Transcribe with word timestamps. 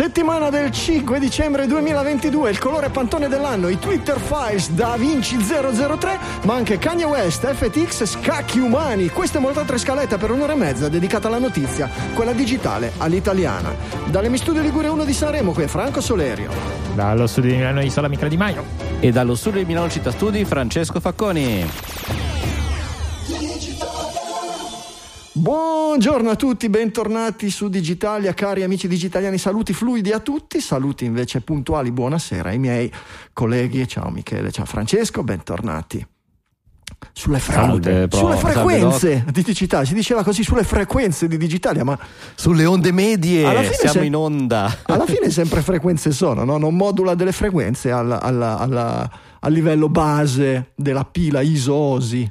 Settimana 0.00 0.48
del 0.48 0.70
5 0.70 1.18
dicembre 1.18 1.66
2022, 1.66 2.48
il 2.48 2.58
colore 2.58 2.88
pantone 2.88 3.28
dell'anno, 3.28 3.68
i 3.68 3.78
Twitter 3.78 4.18
Files 4.18 4.70
da 4.70 4.96
Vinci 4.96 5.36
003, 5.36 6.18
ma 6.44 6.54
anche 6.54 6.78
Kanye 6.78 7.04
West, 7.04 7.46
FTX, 7.46 8.06
scacchi 8.06 8.60
umani. 8.60 9.10
Questa 9.10 9.36
è 9.36 9.42
molta 9.42 9.60
altra 9.60 9.76
scaletta 9.76 10.16
per 10.16 10.30
un'ora 10.30 10.54
e 10.54 10.56
mezza 10.56 10.88
dedicata 10.88 11.28
alla 11.28 11.36
notizia, 11.36 11.90
quella 12.14 12.32
digitale, 12.32 12.92
all'italiana. 12.96 13.74
Dalle 14.06 14.30
Mi 14.30 14.38
Studio 14.38 14.62
Ligure 14.62 14.88
1 14.88 15.04
di 15.04 15.12
Sanremo, 15.12 15.52
qui 15.52 15.64
è 15.64 15.66
Franco 15.66 16.00
Solerio. 16.00 16.50
Dallo 16.94 17.26
studio 17.26 17.50
di 17.50 17.56
Milano 17.56 17.82
Isola 17.82 18.08
Michele 18.08 18.30
Di 18.30 18.38
Maio. 18.38 18.64
E 19.00 19.10
dallo 19.10 19.34
studio 19.34 19.60
di 19.60 19.66
Milano 19.66 19.90
Città 19.90 20.12
Studi 20.12 20.46
Francesco 20.46 20.98
Facconi. 20.98 21.89
Buongiorno 25.44 26.28
a 26.28 26.36
tutti, 26.36 26.68
bentornati 26.68 27.48
su 27.48 27.70
Digitalia, 27.70 28.34
cari 28.34 28.62
amici 28.62 28.86
digitaliani, 28.86 29.38
saluti 29.38 29.72
fluidi 29.72 30.12
a 30.12 30.18
tutti, 30.20 30.60
saluti 30.60 31.06
invece 31.06 31.40
puntuali, 31.40 31.90
buonasera 31.92 32.50
ai 32.50 32.58
miei 32.58 32.92
colleghi, 33.32 33.88
ciao 33.88 34.10
Michele, 34.10 34.50
ciao 34.52 34.66
Francesco, 34.66 35.22
bentornati. 35.22 36.06
Sulle, 37.14 37.38
fre- 37.38 37.54
Salute, 37.54 38.08
sulle 38.10 38.36
frequenze 38.36 39.24
di 39.32 39.42
digitale, 39.42 39.86
si 39.86 39.94
diceva 39.94 40.22
così 40.22 40.42
sulle 40.42 40.62
frequenze 40.62 41.26
di 41.26 41.38
digitalia, 41.38 41.84
ma 41.84 41.98
Sulle 42.34 42.66
onde 42.66 42.92
medie 42.92 43.46
siamo 43.72 43.92
se- 43.94 44.04
in 44.04 44.14
onda. 44.14 44.80
alla 44.82 45.06
fine 45.06 45.30
sempre 45.32 45.62
frequenze 45.62 46.10
sono, 46.12 46.44
no? 46.44 46.58
non 46.58 46.76
modula 46.76 47.14
delle 47.14 47.32
frequenze 47.32 47.90
al, 47.90 48.12
alla- 48.12 48.58
alla- 48.58 49.10
al 49.40 49.52
livello 49.54 49.88
base 49.88 50.72
della 50.74 51.06
pila 51.06 51.40
ISO-OSI. 51.40 52.30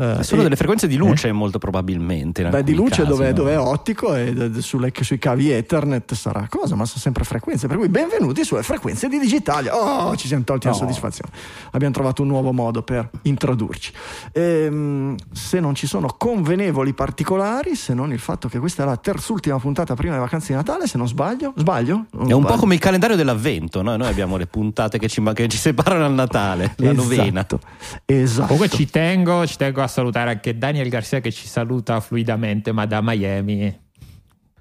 Eh, 0.00 0.22
Sono 0.22 0.42
e- 0.42 0.44
delle 0.44 0.54
frequenze 0.54 0.86
di 0.86 0.94
luce 0.96 1.32
molto 1.32 1.58
probabilmente. 1.58 2.48
Beh, 2.48 2.62
di 2.62 2.72
luce 2.74 3.02
casi, 3.02 3.08
dove, 3.08 3.26
no? 3.28 3.32
dove 3.32 3.52
è 3.54 3.58
ottico 3.58 4.14
e 4.14 4.32
d- 4.32 4.48
d- 4.48 4.58
sulle- 4.60 4.92
sui 5.00 5.18
cavi 5.18 5.50
Ethernet 5.50 6.14
sarà 6.14 6.46
cosa, 6.48 6.76
ma 6.76 6.84
sono 6.84 7.00
sempre 7.00 7.24
frequenze. 7.24 7.66
Per 7.66 7.76
cui 7.76 7.88
benvenuti 7.88 8.44
sulle 8.44 8.62
frequenze 8.62 9.08
di 9.08 9.18
Digitalia. 9.18 9.76
Oh, 9.76 10.14
ci 10.14 10.28
siamo 10.28 10.44
tolti 10.44 10.68
la 10.68 10.72
Oh. 10.72 10.76
soddisfazione. 10.76 11.32
Abbiamo 11.72 11.92
trovato 11.92 12.22
un 12.22 12.28
nuovo 12.28 12.52
modo 12.52 12.82
per 12.82 13.10
introdurci. 13.22 13.92
Ehm, 14.32 15.16
se 15.32 15.58
non 15.58 15.74
ci 15.74 15.88
sono 15.88 16.14
convenevoli 16.16 16.92
particolari, 16.92 17.74
se 17.74 17.92
non 17.92 18.12
il 18.12 18.20
fatto 18.20 18.48
che 18.48 18.60
questa 18.60 18.84
è 18.84 18.86
la 18.86 18.96
terzultima 18.96 19.58
puntata 19.58 19.94
prima 19.94 20.12
delle 20.12 20.24
vacanze 20.24 20.48
di 20.48 20.54
Natale, 20.54 20.86
se 20.86 20.96
non 20.96 21.08
sbaglio, 21.08 21.52
sbaglio? 21.56 22.04
Non 22.12 22.30
È 22.30 22.32
un 22.34 22.40
po' 22.42 22.46
sbaglio? 22.46 22.60
come 22.60 22.74
il 22.74 22.80
calendario 22.80 23.16
dell'avvento, 23.16 23.82
no? 23.82 23.96
noi 23.96 24.06
abbiamo 24.08 24.36
le 24.36 24.46
puntate 24.46 24.98
che 25.00 25.08
ci, 25.08 25.20
che 25.34 25.48
ci 25.48 25.56
separano 25.56 26.04
al 26.04 26.12
Natale, 26.14 26.74
la 26.76 26.92
novena. 26.92 27.40
Esatto. 27.40 27.60
esatto. 28.06 28.46
Comunque 28.46 28.68
ci 28.68 28.88
tengo, 28.88 29.44
ci 29.44 29.56
tengo 29.56 29.82
a 29.82 29.87
salutare 29.88 30.30
anche 30.30 30.56
Daniel 30.56 30.88
Garcia 30.88 31.20
che 31.20 31.32
ci 31.32 31.46
saluta 31.46 32.00
fluidamente, 32.00 32.72
ma 32.72 32.86
da 32.86 33.00
Miami. 33.02 33.86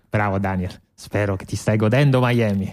Bravo 0.09 0.39
Daniel, 0.39 0.72
spero 0.94 1.36
che 1.36 1.45
ti 1.45 1.56
stai 1.56 1.78
godendo 1.78 2.19
Miami. 2.22 2.66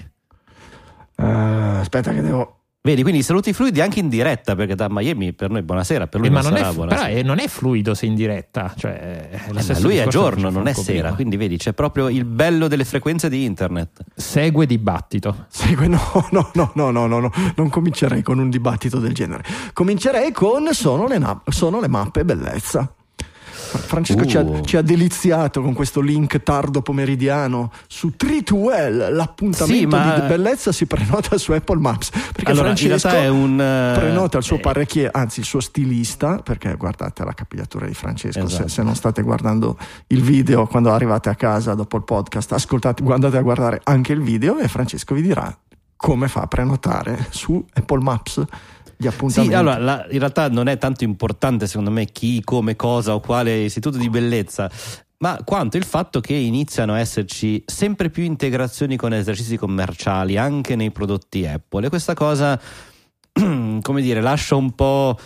Eh, 1.16 1.24
aspetta 1.24 2.12
che 2.12 2.22
devo... 2.22 2.63
Vedi, 2.86 3.00
quindi 3.00 3.22
saluti 3.22 3.54
fluidi 3.54 3.80
anche 3.80 3.98
in 3.98 4.10
diretta, 4.10 4.54
perché 4.54 4.74
da 4.74 4.88
Miami 4.90 5.32
per 5.32 5.48
noi 5.48 5.62
buonasera, 5.62 6.06
per 6.06 6.20
lui 6.20 6.28
eh, 6.28 6.32
non 6.32 6.42
non 6.42 6.52
sarà 6.52 6.68
è, 6.68 6.74
buonasera. 6.74 7.02
Però 7.06 7.18
eh, 7.18 7.22
non 7.22 7.38
è 7.38 7.48
fluido 7.48 7.94
se 7.94 8.04
in 8.04 8.14
diretta, 8.14 8.74
cioè 8.76 9.28
eh, 9.32 9.36
eh, 9.36 9.54
è 9.54 9.70
eh, 9.70 9.80
lui 9.80 9.96
è 9.96 10.06
giorno, 10.06 10.50
non 10.50 10.68
è 10.68 10.74
sera, 10.74 10.98
prima. 10.98 11.14
quindi 11.14 11.38
vedi, 11.38 11.56
c'è 11.56 11.72
proprio 11.72 12.10
il 12.10 12.26
bello 12.26 12.68
delle 12.68 12.84
frequenze 12.84 13.30
di 13.30 13.42
internet. 13.46 14.04
Segue 14.14 14.66
dibattito. 14.66 15.46
Segue, 15.48 15.88
no, 15.88 15.98
no, 16.30 16.50
no, 16.52 16.72
no, 16.74 16.90
no, 16.90 17.06
no, 17.06 17.20
no. 17.20 17.32
non 17.56 17.70
comincerei 17.70 18.20
con 18.20 18.38
un 18.38 18.50
dibattito 18.50 18.98
del 18.98 19.14
genere. 19.14 19.44
Comincerei 19.72 20.30
con 20.32 20.68
sono 20.74 21.06
le, 21.06 21.16
na- 21.16 21.40
sono 21.46 21.80
le 21.80 21.88
mappe 21.88 22.22
bellezza. 22.22 22.94
Francesco 23.78 24.26
ci, 24.26 24.36
ha, 24.36 24.42
Uh. 24.42 24.60
ci 24.62 24.76
ha 24.76 24.82
deliziato 24.82 25.62
con 25.62 25.72
questo 25.72 26.00
link 26.00 26.42
tardo 26.42 26.82
pomeridiano 26.82 27.70
su 27.86 28.12
3-2L, 28.16 29.12
l'appuntamento 29.14 29.78
Sì, 29.78 29.86
ma- 29.86 30.18
di 30.18 30.26
bellezza 30.26 30.72
si 30.72 30.86
prenota 30.86 31.38
su 31.38 31.52
Apple 31.52 31.78
Maps. 31.78 32.10
Perché 32.10 32.50
Allora, 32.50 32.74
Francesco 32.74 33.08
è 33.08 33.28
un, 33.28 33.56
prenota 33.56 34.38
il 34.38 34.44
suo 34.44 34.56
eh, 34.56 34.60
parrecchie, 34.60 35.08
anzi 35.12 35.40
il 35.40 35.46
suo 35.46 35.60
stilista, 35.60 36.36
perché 36.38 36.74
guardate 36.76 37.24
la 37.24 37.32
capigliatura 37.32 37.86
di 37.86 37.94
Francesco, 37.94 38.40
se, 38.48 38.54
Esatto. 38.54 38.68
se 38.68 38.82
non 38.82 38.94
state 38.94 39.22
guardando 39.22 39.76
il 40.08 40.22
video 40.22 40.66
quando 40.66 40.92
arrivate 40.92 41.28
a 41.28 41.34
casa 41.34 41.74
dopo 41.74 41.96
il 41.96 42.04
podcast, 42.04 42.52
ascoltate, 42.52 43.02
guardate 43.02 43.36
a 43.36 43.42
guardare 43.42 43.80
anche 43.84 44.12
il 44.12 44.20
video 44.20 44.58
e 44.58 44.68
Francesco 44.68 45.14
vi 45.14 45.22
dirà 45.22 45.56
come 45.96 46.28
fa 46.28 46.42
a 46.42 46.46
prenotare 46.46 47.26
su 47.30 47.64
Apple 47.72 48.00
Maps 48.02 48.42
gli 49.04 49.08
appuntamenti. 49.08 49.54
Sì, 49.54 49.58
allora, 49.58 49.78
la- 49.78 50.06
in 50.10 50.18
realtà 50.18 50.48
non 50.48 50.68
è 50.68 50.78
tanto 50.78 51.04
importante 51.04 51.66
secondo 51.66 51.90
me 51.90 52.06
chi, 52.06 52.42
come, 52.42 52.76
cosa 52.76 53.14
o 53.14 53.20
quale 53.20 53.56
istituto 53.60 53.98
di 53.98 54.08
bellezza, 54.10 54.70
ma 55.18 55.40
quanto 55.44 55.76
il 55.76 55.84
fatto 55.84 56.20
che 56.20 56.34
iniziano 56.34 56.92
a 56.92 56.98
esserci 56.98 57.62
sempre 57.66 58.10
più 58.10 58.24
integrazioni 58.24 58.96
con 58.96 59.14
esercizi 59.14 59.56
commerciali 59.56 60.36
anche 60.36 60.76
nei 60.76 60.90
prodotti 60.90 61.46
Apple 61.46 61.86
e 61.86 61.88
questa 61.88 62.14
cosa, 62.14 62.60
come 63.32 64.02
dire, 64.02 64.20
lascia 64.20 64.54
un 64.56 64.72
po' 64.72 65.18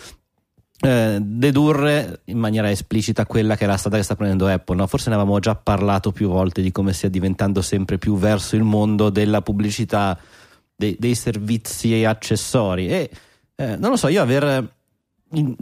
eh, 0.81 1.17
dedurre 1.21 2.21
in 2.25 2.37
maniera 2.37 2.71
esplicita 2.71 3.25
quella 3.25 3.57
che 3.57 3.65
è 3.65 3.67
la 3.67 3.75
strada 3.75 3.97
che 3.97 4.03
sta 4.03 4.15
prendendo 4.15 4.47
Apple. 4.47 4.77
no? 4.77 4.87
Forse 4.87 5.09
ne 5.09 5.15
avevamo 5.15 5.39
già 5.39 5.55
parlato 5.55 6.11
più 6.11 6.29
volte 6.29 6.61
di 6.61 6.71
come 6.71 6.93
stia 6.93 7.09
diventando 7.09 7.61
sempre 7.61 7.97
più 7.97 8.15
verso 8.15 8.55
il 8.55 8.63
mondo 8.63 9.09
della 9.09 9.41
pubblicità, 9.41 10.17
dei, 10.73 10.95
dei 10.97 11.15
servizi 11.15 11.93
e 11.93 12.05
accessori. 12.05 12.87
E 12.87 13.09
eh, 13.59 13.75
non 13.75 13.89
lo 13.89 13.97
so, 13.97 14.07
io 14.07 14.21
aver 14.21 14.73
in- 15.33 15.55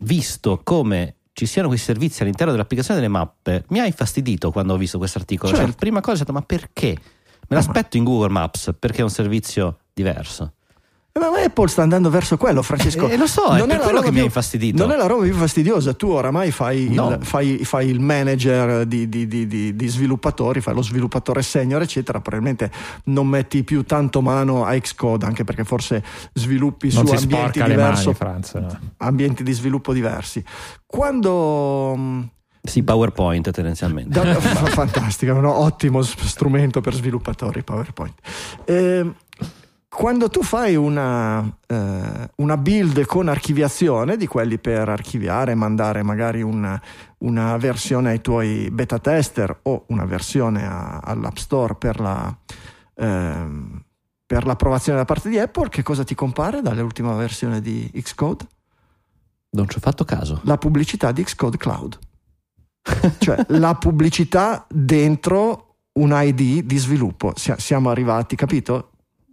visto 0.00 0.60
come 0.62 1.14
ci 1.32 1.46
siano 1.46 1.68
questi 1.68 1.86
servizi 1.86 2.22
all'interno 2.22 2.52
dell'applicazione 2.52 3.00
delle 3.00 3.12
mappe 3.12 3.64
mi 3.68 3.78
ha 3.80 3.86
infastidito 3.86 4.50
quando 4.50 4.74
ho 4.74 4.76
visto 4.76 4.98
questo 4.98 5.18
articolo. 5.18 5.50
Cioè, 5.50 5.58
Certo. 5.60 5.72
la 5.72 5.78
prima 5.78 6.00
cosa 6.00 6.16
ho 6.16 6.18
detto, 6.20 6.32
ma 6.32 6.42
perché? 6.42 6.96
Me 7.50 7.56
l'aspetto 7.56 7.96
in 7.96 8.04
Google 8.04 8.28
Maps 8.30 8.74
perché 8.78 8.98
è 9.00 9.02
un 9.02 9.10
servizio 9.10 9.78
diverso. 9.92 10.52
Eh, 11.10 11.18
Ma 11.20 11.42
Apple 11.42 11.66
sta 11.68 11.82
andando 11.82 12.10
verso 12.10 12.36
quello, 12.36 12.62
Francesco. 12.62 13.08
Eh, 13.08 13.16
lo 13.16 13.26
so, 13.26 13.54
è 13.56 13.58
per 13.60 13.66
la 13.68 13.76
quello 13.78 13.90
roba 13.90 14.00
che 14.02 14.06
mi 14.08 14.12
più- 14.12 14.20
ha 14.22 14.24
infastidito. 14.26 14.84
Non 14.86 14.94
è 14.94 14.96
la 14.98 15.06
roba 15.06 15.24
più 15.24 15.34
fastidiosa. 15.34 15.94
Tu 15.94 16.06
oramai 16.08 16.50
fai, 16.52 16.90
No. 16.90 17.10
il, 17.10 17.24
fai, 17.24 17.64
fai 17.64 17.88
il 17.88 17.98
manager 17.98 18.84
di, 18.86 19.08
di- 19.08 19.26
di- 19.26 19.46
di- 19.48 19.74
di 19.74 19.86
sviluppatori, 19.88 20.60
fai 20.60 20.74
lo 20.74 20.82
sviluppatore 20.82 21.42
senior, 21.42 21.82
eccetera. 21.82 22.20
Probabilmente 22.20 22.70
non 23.04 23.26
metti 23.26 23.64
più 23.64 23.82
tanto 23.84 24.20
mano 24.20 24.64
a 24.64 24.78
Xcode, 24.78 25.24
anche 25.26 25.42
perché 25.44 25.64
forse 25.64 26.04
sviluppi 26.34 26.92
Non 26.92 27.06
su 27.06 27.14
ambienti 27.14 27.62
diversi. 27.64 28.14
no. 28.54 28.78
ambienti 28.98 29.42
di 29.42 29.52
sviluppo 29.52 29.92
diversi. 29.92 30.44
Quando 30.86 31.96
mh, 31.96 32.28
Sì, 32.62 32.82
PowerPoint 32.82 33.50
tendenzialmente. 33.50 34.10
da- 34.20 34.34
fa- 34.40 34.66
fantastico, 34.66 35.32
è 35.32 35.34
un 35.34 35.46
ottimo 35.46 36.02
strumento 36.02 36.80
per 36.80 36.94
sviluppatori 36.94 37.62
PowerPoint. 37.64 38.14
Eh, 38.66 39.10
quando 39.88 40.28
tu 40.28 40.42
fai 40.42 40.76
una, 40.76 41.40
eh, 41.66 42.30
una 42.36 42.56
build 42.56 43.04
con 43.06 43.28
archiviazione 43.28 44.16
di 44.16 44.26
quelli 44.26 44.58
per 44.58 44.88
archiviare 44.88 45.52
e 45.52 45.54
mandare 45.54 46.02
magari 46.02 46.42
una, 46.42 46.80
una 47.18 47.56
versione 47.56 48.10
ai 48.10 48.20
tuoi 48.20 48.70
beta 48.70 48.98
tester 48.98 49.60
o 49.62 49.84
una 49.88 50.04
versione 50.04 50.66
a- 50.66 50.98
all'App 51.02 51.36
Store 51.36 51.74
per 51.74 52.00
la, 52.00 52.36
ehm, 52.94 53.82
per 54.26 54.44
l'approvazione 54.44 54.98
da 54.98 55.04
parte 55.06 55.30
di 55.30 55.38
Apple, 55.38 55.68
che 55.70 55.82
cosa 55.82 56.04
ti 56.04 56.14
compare 56.14 56.60
dall'ultima 56.60 57.14
versione 57.14 57.60
di 57.62 57.90
Xcode? 57.94 58.46
Non 59.50 59.66
ci 59.68 59.78
ho 59.78 59.80
fatto 59.80 60.04
caso. 60.04 60.40
la 60.44 60.58
pubblicità 60.58 61.12
di 61.12 61.22
Xcode 61.24 61.56
Cloud. 61.56 61.98
cioè 63.18 63.42
la 63.58 63.74
pubblicità 63.74 64.66
dentro 64.68 65.76
un 65.94 66.10
ID 66.12 66.62
di 66.64 66.76
sviluppo. 66.76 67.32
Sia- 67.36 67.58
Siamo 67.58 67.88
arrivati, 67.88 68.36
capito? 68.36 68.90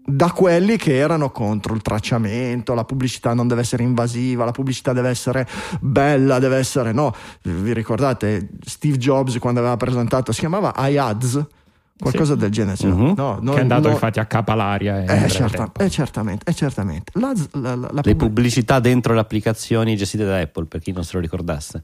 Da 0.08 0.32
quelli 0.32 0.78
che 0.78 0.96
erano 0.98 1.32
contro 1.32 1.74
il 1.74 1.82
tracciamento, 1.82 2.76
la 2.76 2.84
pubblicità 2.86 3.34
non 3.34 3.48
deve 3.48 3.62
essere 3.62 3.82
invasiva, 3.82 4.46
la 4.46 4.52
pubblicità 4.52 4.94
deve 4.94 5.10
essere 5.10 5.48
bella, 5.82 6.38
deve 6.38 6.58
essere 6.58 6.92
no. 6.92 7.12
Vi 7.42 7.74
ricordate 7.74 8.50
Steve 8.64 8.98
Jobs 8.98 9.40
quando 9.40 9.62
aveva 9.62 9.78
presentato 9.78 10.32
si 10.32 10.42
chiamava 10.42 10.74
iAds? 10.88 11.44
Qualcosa 11.98 12.36
del 12.36 12.52
genere. 12.52 12.76
cioè, 12.78 12.92
Mhm. 12.92 13.14
no, 13.16 13.36
che 13.40 13.46
non- 13.46 13.58
è 13.58 13.62
andato 13.62 13.88
no- 13.88 13.94
infatti 13.94 14.20
a 14.20 14.26
capalaria. 14.26 15.04
eh, 15.06 15.28
certa- 15.30 15.72
eh, 15.78 15.90
certamente, 15.90 16.52
eh, 16.52 16.54
certamente. 16.54 17.12
La, 17.16 17.32
la- 17.54 17.60
la- 17.62 17.76
la 17.76 17.88
Le 17.88 17.88
pubblic- 18.02 18.18
pubblicità 18.18 18.80
dentro 18.80 19.14
le 19.14 19.22
applicazioni 19.22 19.96
gestite 19.96 20.26
da 20.26 20.38
Apple, 20.40 20.66
per 20.66 20.82
chi 20.82 20.92
non 20.92 21.04
se 21.04 21.12
lo 21.14 21.20
ricordasse. 21.22 21.84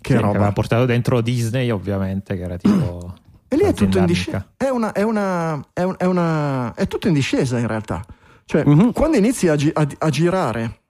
che 0.00 0.14
Sì, 0.14 0.20
roba. 0.20 0.36
aveva 0.36 0.52
portato 0.52 0.84
dentro 0.84 1.20
Disney, 1.20 1.70
ovviamente, 1.70 2.36
che 2.36 2.42
era 2.42 2.56
tipo. 2.56 3.14
E 3.48 3.56
lì 3.56 3.62
è 3.62 3.72
tutto 3.72 3.98
in 3.98 4.04
discesa. 4.06 4.46
È, 4.56 4.68
una, 4.68 4.92
è, 4.92 5.02
una, 5.02 5.64
è, 5.72 5.82
un- 5.82 5.94
è 5.98 6.04
una- 6.04 6.74
è 6.74 6.86
tutto 6.86 7.08
in 7.08 7.14
discesa 7.14 7.58
in 7.58 7.66
realtà. 7.66 8.04
Cioè, 8.44 8.64
Mhm. 8.66 8.92
quando 8.92 9.16
inizi 9.16 9.48
a, 9.48 9.56
gi- 9.56 9.70
a- 9.72 9.86
a 9.98 10.08
girare 10.10 10.80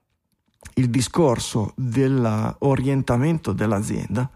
il 0.74 0.90
discorso 0.90 1.72
dell'orientamento 1.76 3.52
dell'azienda, 3.52 4.28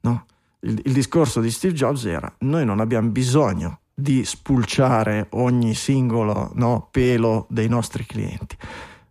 no? 0.00 0.26
il, 0.60 0.80
il 0.84 0.92
discorso 0.92 1.40
di 1.40 1.50
Steve 1.50 1.74
Jobs 1.74 2.04
era 2.04 2.32
noi 2.40 2.64
non 2.64 2.80
abbiamo 2.80 3.08
bisogno 3.10 3.80
di 3.94 4.24
spulciare 4.24 5.26
ogni 5.30 5.74
singolo 5.74 6.50
no, 6.54 6.88
pelo 6.90 7.46
dei 7.50 7.68
nostri 7.68 8.04
clienti. 8.06 8.56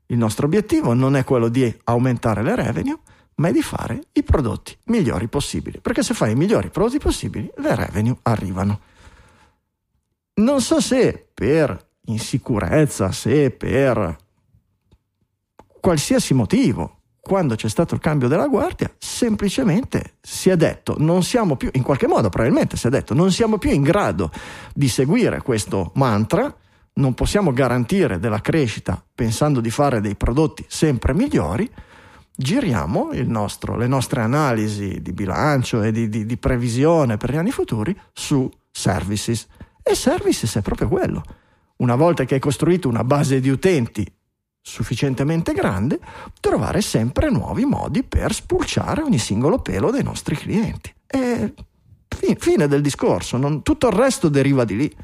Il 0.07 0.17
nostro 0.17 0.45
obiettivo 0.45 0.93
non 0.93 1.15
è 1.15 1.23
quello 1.23 1.47
di 1.47 1.73
aumentare 1.85 2.41
le 2.43 2.55
revenue, 2.55 2.97
ma 3.41 3.49
è 3.49 3.51
di 3.51 3.63
fare 3.63 3.99
i 4.13 4.23
prodotti 4.23 4.77
migliori 4.85 5.27
possibili. 5.27 5.79
Perché 5.79 6.03
se 6.03 6.13
fai 6.13 6.31
i 6.31 6.35
migliori 6.35 6.69
prodotti 6.69 6.99
possibili, 6.99 7.51
le 7.57 7.75
revenue 7.75 8.15
arrivano. 8.21 8.79
Non 10.35 10.61
so 10.61 10.79
se 10.79 11.27
per 11.33 11.89
insicurezza, 12.05 13.11
se 13.11 13.49
per 13.49 14.15
qualsiasi 15.79 16.35
motivo, 16.35 16.99
quando 17.19 17.55
c'è 17.55 17.67
stato 17.67 17.95
il 17.95 17.99
cambio 17.99 18.27
della 18.27 18.47
guardia, 18.47 18.93
semplicemente 18.97 20.17
si 20.21 20.49
è 20.49 20.55
detto, 20.55 20.95
non 20.99 21.23
siamo 21.23 21.55
più, 21.55 21.69
in 21.73 21.83
qualche 21.83 22.07
modo 22.07 22.29
probabilmente 22.29 22.77
si 22.77 22.87
è 22.87 22.89
detto, 22.89 23.13
non 23.15 23.31
siamo 23.31 23.57
più 23.57 23.71
in 23.71 23.81
grado 23.81 24.31
di 24.73 24.87
seguire 24.87 25.41
questo 25.41 25.91
mantra, 25.95 26.53
non 26.93 27.13
possiamo 27.13 27.53
garantire 27.53 28.19
della 28.19 28.41
crescita 28.41 29.03
pensando 29.13 29.61
di 29.61 29.69
fare 29.69 30.01
dei 30.01 30.15
prodotti 30.15 30.63
sempre 30.67 31.13
migliori, 31.13 31.69
giriamo 32.41 33.11
nostro, 33.25 33.75
le 33.77 33.87
nostre 33.87 34.21
analisi 34.21 35.01
di 35.01 35.13
bilancio 35.13 35.81
e 35.81 35.91
di, 35.91 36.09
di, 36.09 36.25
di 36.25 36.37
previsione 36.37 37.17
per 37.17 37.31
gli 37.31 37.37
anni 37.37 37.51
futuri 37.51 37.97
su 38.13 38.49
services. 38.71 39.47
E 39.83 39.95
services 39.95 40.55
è 40.55 40.61
proprio 40.61 40.87
quello. 40.87 41.23
Una 41.77 41.95
volta 41.95 42.25
che 42.25 42.35
hai 42.35 42.39
costruito 42.39 42.87
una 42.87 43.03
base 43.03 43.39
di 43.39 43.49
utenti 43.49 44.05
sufficientemente 44.61 45.53
grande, 45.53 45.99
trovare 46.39 46.81
sempre 46.81 47.31
nuovi 47.31 47.65
modi 47.65 48.03
per 48.03 48.33
spulciare 48.33 49.01
ogni 49.01 49.17
singolo 49.17 49.59
pelo 49.59 49.89
dei 49.89 50.03
nostri 50.03 50.35
clienti. 50.35 50.93
E 51.07 51.53
fine 52.37 52.67
del 52.67 52.81
discorso, 52.81 53.37
non, 53.37 53.63
tutto 53.63 53.87
il 53.87 53.93
resto 53.93 54.29
deriva 54.29 54.63
di 54.63 54.75
lì. 54.75 54.95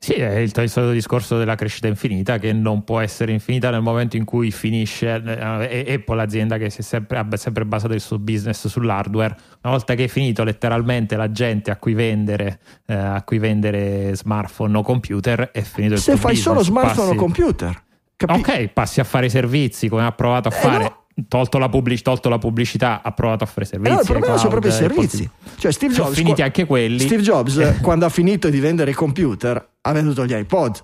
Sì, 0.00 0.12
è 0.12 0.36
il, 0.36 0.52
il 0.54 0.70
solito 0.70 0.92
discorso 0.92 1.38
della 1.38 1.56
crescita 1.56 1.88
infinita 1.88 2.38
che 2.38 2.52
non 2.52 2.84
può 2.84 3.00
essere 3.00 3.32
infinita 3.32 3.70
nel 3.70 3.82
momento 3.82 4.16
in 4.16 4.24
cui 4.24 4.52
finisce. 4.52 5.20
Eh, 5.24 5.92
Apple, 5.94 6.14
l'azienda 6.16 6.56
che 6.56 6.70
si 6.70 6.80
è 6.80 6.82
sempre, 6.82 7.18
ha 7.18 7.36
sempre 7.36 7.64
basato 7.64 7.94
il 7.94 8.00
suo 8.00 8.18
business 8.20 8.68
sull'hardware, 8.68 9.36
una 9.62 9.72
volta 9.72 9.94
che 9.94 10.04
è 10.04 10.08
finito 10.08 10.44
letteralmente 10.44 11.16
la 11.16 11.32
gente 11.32 11.72
a 11.72 11.76
cui 11.76 11.94
vendere, 11.94 12.60
eh, 12.86 12.94
a 12.94 13.22
cui 13.22 13.38
vendere 13.38 14.14
smartphone 14.14 14.78
o 14.78 14.82
computer, 14.82 15.50
è 15.50 15.62
finito 15.62 15.94
il 15.94 16.00
Se 16.00 16.12
fai 16.12 16.34
business. 16.34 16.42
solo 16.42 16.62
smartphone 16.62 17.08
Passi... 17.08 17.18
o 17.18 17.20
computer. 17.20 17.82
Capi- 18.16 18.38
ok, 18.38 18.68
passi 18.68 19.00
a 19.00 19.04
fare 19.04 19.26
i 19.26 19.30
servizi 19.30 19.88
come 19.88 20.04
ha 20.04 20.12
provato 20.12 20.48
a 20.48 20.54
eh 20.54 20.60
fare. 20.60 20.84
No. 20.84 21.06
Tolto 21.26 21.58
la, 21.58 21.68
pubblic- 21.68 22.02
tolto 22.02 22.28
la, 22.28 22.38
pubblicità, 22.38 23.02
ha 23.02 23.10
provato 23.12 23.42
a 23.42 23.46
fare 23.46 23.66
servizi. 23.66 23.90
Eh 23.90 23.94
no, 23.94 24.00
il 24.00 24.06
problema 24.06 24.36
cloud, 24.36 24.38
sono 24.38 24.50
proprio 24.50 24.72
i 24.72 24.74
servizi. 24.74 25.24
Apple. 25.24 25.56
Cioè, 25.58 25.72
Steve 25.72 25.94
sono 25.94 26.06
Jobs, 26.06 26.18
finiti 26.18 26.42
anche 26.42 26.64
quelli. 26.64 26.98
Steve 27.00 27.22
Jobs, 27.22 27.78
quando 27.82 28.06
ha 28.06 28.08
finito 28.08 28.48
di 28.48 28.60
vendere 28.60 28.92
i 28.92 28.94
computer, 28.94 29.68
ha 29.80 29.92
venduto 29.92 30.24
gli 30.24 30.32
iPod. 30.32 30.82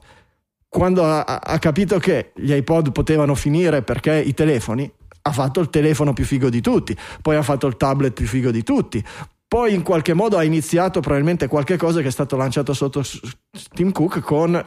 Quando 0.69 1.05
ha, 1.05 1.23
ha 1.23 1.59
capito 1.61 1.99
che 1.99 2.33
gli 2.35 2.53
iPod 2.53 2.91
potevano 2.91 3.37
finire 3.37 3.83
perché 3.83 4.21
i 4.21 4.35
telefoni, 4.35 4.91
ha 5.27 5.33
fatto 5.33 5.61
il 5.61 5.71
telefono 5.71 6.13
più 6.13 6.25
figo 6.25 6.51
di 6.51 6.61
tutti, 6.61 6.97
poi 7.23 7.37
ha 7.37 7.43
fatto 7.43 7.67
il 7.67 7.77
tablet 7.77 8.13
più 8.13 8.27
figo 8.27 8.51
di 8.51 8.63
tutti, 8.63 9.03
poi 9.47 9.73
in 9.73 9.83
qualche 9.83 10.15
modo 10.15 10.37
ha 10.37 10.43
iniziato 10.43 10.99
probabilmente 10.99 11.47
qualche 11.47 11.77
cosa 11.77 12.01
che 12.01 12.09
è 12.09 12.11
stato 12.11 12.37
lanciato 12.37 12.75
sotto 12.75 13.05
Tim 13.73 13.93
Cook 13.93 14.19
con 14.19 14.61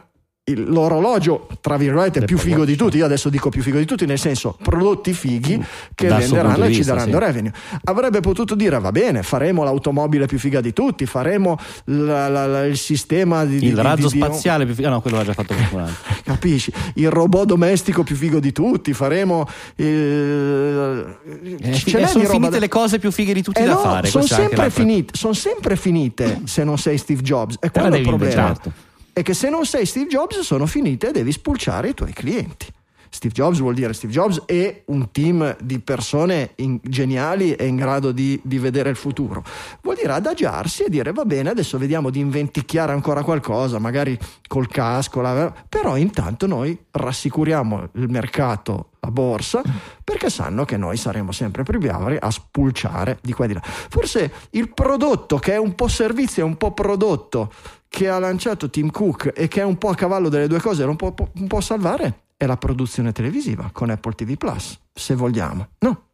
l'orologio, 0.56 1.48
tra 1.60 1.76
virgolette, 1.76 2.24
più 2.24 2.38
figo 2.38 2.64
di 2.64 2.76
tutti. 2.76 2.96
Io 2.96 3.04
adesso 3.04 3.28
dico 3.28 3.48
più 3.48 3.62
figo 3.62 3.78
di 3.78 3.84
tutti, 3.84 4.06
nel 4.06 4.18
senso 4.18 4.56
prodotti 4.62 5.12
fighi 5.12 5.62
che 5.94 6.08
Dal 6.08 6.20
venderanno 6.20 6.64
e 6.64 6.72
ci 6.72 6.84
daranno 6.84 7.12
sì. 7.12 7.18
revenue. 7.18 7.52
Avrebbe 7.84 8.20
potuto 8.20 8.54
dire: 8.54 8.78
va 8.78 8.92
bene, 8.92 9.22
faremo 9.22 9.64
l'automobile 9.64 10.26
più 10.26 10.38
figa 10.38 10.60
di 10.60 10.72
tutti, 10.72 11.06
faremo 11.06 11.58
la, 11.84 12.28
la, 12.28 12.46
la, 12.46 12.64
il 12.64 12.76
sistema 12.76 13.44
di. 13.44 13.56
Il 13.56 13.74
di, 13.74 13.80
razzo 13.80 14.08
di, 14.08 14.14
di, 14.14 14.20
spaziale 14.20 14.64
più 14.64 14.74
figo. 14.74 14.88
No, 14.88 15.00
quello 15.00 15.18
l'ha 15.18 15.24
già 15.24 15.32
fatto 15.34 15.54
qualcun 15.54 15.80
altro. 15.80 16.14
Capisci? 16.24 16.72
Il 16.94 17.10
robot 17.10 17.46
domestico 17.46 18.02
più 18.02 18.16
figo 18.16 18.40
di 18.40 18.52
tutti, 18.52 18.92
faremo. 18.92 19.46
Il... 19.76 21.16
Eh, 21.60 21.72
fi- 21.72 22.06
sono 22.06 22.24
finite 22.24 22.50
da... 22.50 22.58
le 22.58 22.68
cose 22.68 22.98
più 22.98 23.10
fighe 23.10 23.32
di 23.32 23.42
tutti 23.42 23.60
eh 23.60 23.64
da 23.64 23.72
no, 23.72 23.78
fare. 23.78 24.08
Sono 24.08 24.24
sempre, 24.24 24.70
finite, 24.70 25.12
son 25.16 25.34
sempre 25.34 25.76
finite 25.76 26.42
se 26.44 26.64
non 26.64 26.78
sei 26.78 26.98
Steve 26.98 27.22
Jobs. 27.22 27.56
È 27.58 27.70
quello 27.70 27.96
il 27.96 28.02
problema. 28.02 28.40
inventare. 28.40 28.86
È 29.18 29.22
che 29.24 29.34
se 29.34 29.50
non 29.50 29.66
sei 29.66 29.84
Steve 29.84 30.06
Jobs 30.06 30.38
sono 30.42 30.64
finite 30.64 31.08
e 31.08 31.10
devi 31.10 31.32
spulciare 31.32 31.88
i 31.88 31.94
tuoi 31.94 32.12
clienti. 32.12 32.66
Steve 33.10 33.34
Jobs 33.34 33.58
vuol 33.58 33.74
dire 33.74 33.92
Steve 33.92 34.12
Jobs 34.12 34.44
e 34.46 34.82
un 34.86 35.10
team 35.10 35.56
di 35.60 35.80
persone 35.80 36.52
in- 36.56 36.78
geniali 36.80 37.54
e 37.54 37.66
in 37.66 37.74
grado 37.74 38.12
di, 38.12 38.38
di 38.44 38.60
vedere 38.60 38.90
il 38.90 38.96
futuro. 38.96 39.42
Vuol 39.82 39.96
dire 39.96 40.12
adagiarsi 40.12 40.84
e 40.84 40.88
dire 40.88 41.10
va 41.10 41.24
bene, 41.24 41.50
adesso 41.50 41.78
vediamo 41.78 42.10
di 42.10 42.20
inventicchiare 42.20 42.92
ancora 42.92 43.24
qualcosa, 43.24 43.80
magari 43.80 44.16
col 44.46 44.68
casco, 44.68 45.20
la- 45.20 45.52
però 45.68 45.96
intanto 45.96 46.46
noi 46.46 46.78
rassicuriamo 46.88 47.88
il 47.94 48.08
mercato, 48.08 48.90
la 49.00 49.10
borsa, 49.10 49.62
perché 50.04 50.30
sanno 50.30 50.64
che 50.64 50.76
noi 50.76 50.96
saremo 50.96 51.32
sempre 51.32 51.64
più 51.64 51.80
bravi 51.80 52.18
a 52.20 52.30
spulciare 52.30 53.18
di 53.20 53.32
qua 53.32 53.46
e 53.46 53.48
di 53.48 53.54
là. 53.54 53.62
Forse 53.64 54.32
il 54.50 54.72
prodotto 54.72 55.38
che 55.38 55.54
è 55.54 55.56
un 55.56 55.74
po' 55.74 55.88
servizio 55.88 56.44
e 56.44 56.46
un 56.46 56.56
po' 56.56 56.72
prodotto 56.72 57.52
che 57.88 58.08
ha 58.08 58.18
lanciato 58.18 58.70
Tim 58.70 58.90
Cook 58.90 59.32
e 59.34 59.48
che 59.48 59.60
è 59.60 59.64
un 59.64 59.78
po' 59.78 59.88
a 59.88 59.94
cavallo 59.94 60.28
delle 60.28 60.46
due 60.46 60.60
cose, 60.60 60.84
non 60.84 60.96
può, 60.96 61.12
po' 61.12 61.60
salvare 61.60 62.22
è 62.36 62.46
la 62.46 62.56
produzione 62.56 63.12
televisiva 63.12 63.70
con 63.72 63.90
Apple 63.90 64.12
TV 64.12 64.36
Plus, 64.36 64.78
se 64.92 65.14
vogliamo. 65.14 65.70
No. 65.80 66.07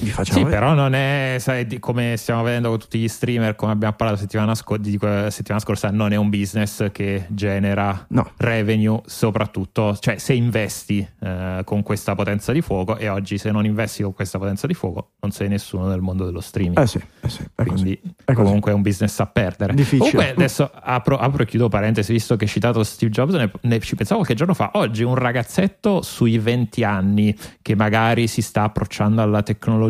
Vi 0.00 0.10
facciamo 0.10 0.38
Sì, 0.38 0.44
vedere. 0.44 0.60
però 0.60 0.74
non 0.74 0.94
è 0.94 1.36
sai, 1.38 1.78
come 1.78 2.14
stiamo 2.16 2.42
vedendo 2.42 2.68
con 2.70 2.78
tutti 2.78 2.98
gli 2.98 3.08
streamer, 3.08 3.54
come 3.54 3.72
abbiamo 3.72 3.94
parlato 3.94 4.20
settimana, 4.20 4.54
sco- 4.54 4.76
di, 4.76 4.98
settimana 5.28 5.60
scorsa, 5.62 5.90
non 5.90 6.12
è 6.12 6.16
un 6.16 6.28
business 6.30 6.90
che 6.92 7.26
genera 7.28 8.04
No. 8.08 8.30
revenue, 8.38 9.00
soprattutto, 9.06 9.96
cioè 9.98 10.18
se 10.18 10.32
investi 10.34 11.06
eh, 11.20 11.62
con 11.64 11.82
questa 11.82 12.14
potenza 12.14 12.52
di 12.52 12.60
fuoco 12.60 12.96
e 12.96 13.08
oggi 13.08 13.38
se 13.38 13.50
non 13.50 13.64
investi 13.64 14.02
con 14.02 14.12
questa 14.14 14.38
potenza 14.38 14.66
di 14.66 14.74
fuoco 14.74 15.12
non 15.20 15.30
sei 15.30 15.48
nessuno 15.48 15.86
nel 15.88 16.00
mondo 16.00 16.24
dello 16.24 16.40
streaming. 16.40 16.78
Eh 16.78 16.86
sì, 16.86 17.00
eh 17.20 17.28
sì, 17.28 17.42
è. 17.54 17.64
Quindi 17.64 18.00
È 18.24 18.32
comunque 18.32 18.72
è 18.72 18.74
un 18.74 18.82
business 18.82 19.18
a 19.20 19.26
perdere. 19.26 19.74
Difficile. 19.74 20.10
Comunque 20.10 20.30
adesso 20.32 20.70
apro, 20.72 21.16
apro 21.18 21.42
e 21.42 21.46
chiudo 21.46 21.68
parentesi, 21.68 22.12
visto 22.12 22.36
che 22.36 22.44
hai 22.44 22.50
citato 22.50 22.82
Steve 22.84 23.10
Jobs, 23.12 23.34
ne, 23.34 23.50
ne- 23.62 23.80
ci 23.80 23.94
pensavo 23.94 24.16
qualche 24.20 24.34
giorno 24.36 24.54
fa. 24.54 24.70
Oggi 24.74 25.02
un 25.02 25.14
ragazzetto 25.14 26.02
sui 26.02 26.38
20 26.38 26.84
anni 26.84 27.36
che 27.62 27.74
magari 27.74 28.26
si 28.26 28.42
sta 28.42 28.62
approcciando 28.64 29.22
alla 29.22 29.42
tecnologia 29.42 29.82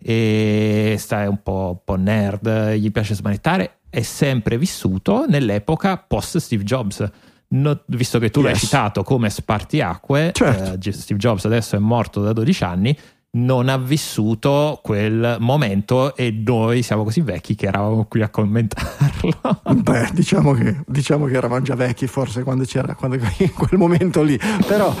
e 0.00 0.96
sta 0.98 1.22
è 1.22 1.26
un 1.26 1.42
po', 1.42 1.68
un 1.70 1.78
po' 1.84 1.96
nerd, 1.96 2.72
gli 2.74 2.90
piace 2.90 3.14
smanettare, 3.14 3.78
è 3.90 4.02
sempre 4.02 4.58
vissuto 4.58 5.24
nell'epoca 5.28 5.96
post 5.98 6.38
Steve 6.38 6.64
Jobs. 6.64 7.08
No- 7.48 7.82
visto 7.88 8.18
che 8.18 8.30
tu 8.30 8.40
l'hai 8.40 8.52
Yes. 8.52 8.60
citato 8.60 9.02
come 9.02 9.28
spartiacque, 9.28 10.30
Certo. 10.32 10.88
eh, 10.88 10.92
Steve 10.92 11.18
Jobs 11.20 11.44
adesso 11.44 11.76
è 11.76 11.78
morto 11.78 12.22
da 12.22 12.32
12 12.32 12.64
anni, 12.64 12.96
non 13.34 13.68
ha 13.68 13.76
vissuto 13.78 14.78
quel 14.82 15.36
momento 15.40 16.14
e 16.16 16.30
noi 16.30 16.82
siamo 16.82 17.02
così 17.04 17.20
vecchi 17.22 17.54
che 17.54 17.66
eravamo 17.66 18.04
qui 18.06 18.22
a 18.22 18.28
commentarlo. 18.30 19.38
Beh, 19.82 20.10
diciamo 20.12 20.52
che, 20.52 20.80
diciamo 20.86 21.26
che 21.26 21.34
eravamo 21.36 21.62
già 21.62 21.74
vecchi 21.74 22.06
forse 22.06 22.42
quando 22.42 22.64
c'era 22.64 22.94
quando, 22.94 23.16
in 23.38 23.52
quel 23.52 23.78
momento 23.78 24.22
lì, 24.22 24.38
però 24.66 24.94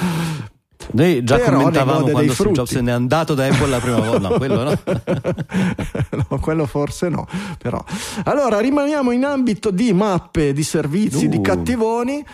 Noi 0.92 1.24
già 1.24 1.36
Però 1.38 1.56
commentavamo 1.58 2.08
quando 2.08 2.32
Steve. 2.32 2.50
Jobs 2.52 2.70
se 2.72 2.80
n'è 2.80 2.90
andato 2.90 3.34
da 3.34 3.46
Apple 3.46 3.68
la 3.68 3.78
prima 3.80 4.00
volta. 4.00 4.28
No, 4.28 4.36
quello 4.38 4.62
no. 4.64 4.78
no, 6.28 6.38
quello 6.40 6.66
forse 6.66 7.08
no, 7.08 7.26
però. 7.58 7.82
Allora, 8.24 8.60
rimaniamo 8.60 9.10
in 9.12 9.24
ambito 9.24 9.70
di 9.70 9.92
mappe, 9.92 10.52
di 10.52 10.62
servizi, 10.62 11.28
di 11.28 11.36
Uh. 11.38 11.40
cattivoni. 11.40 12.24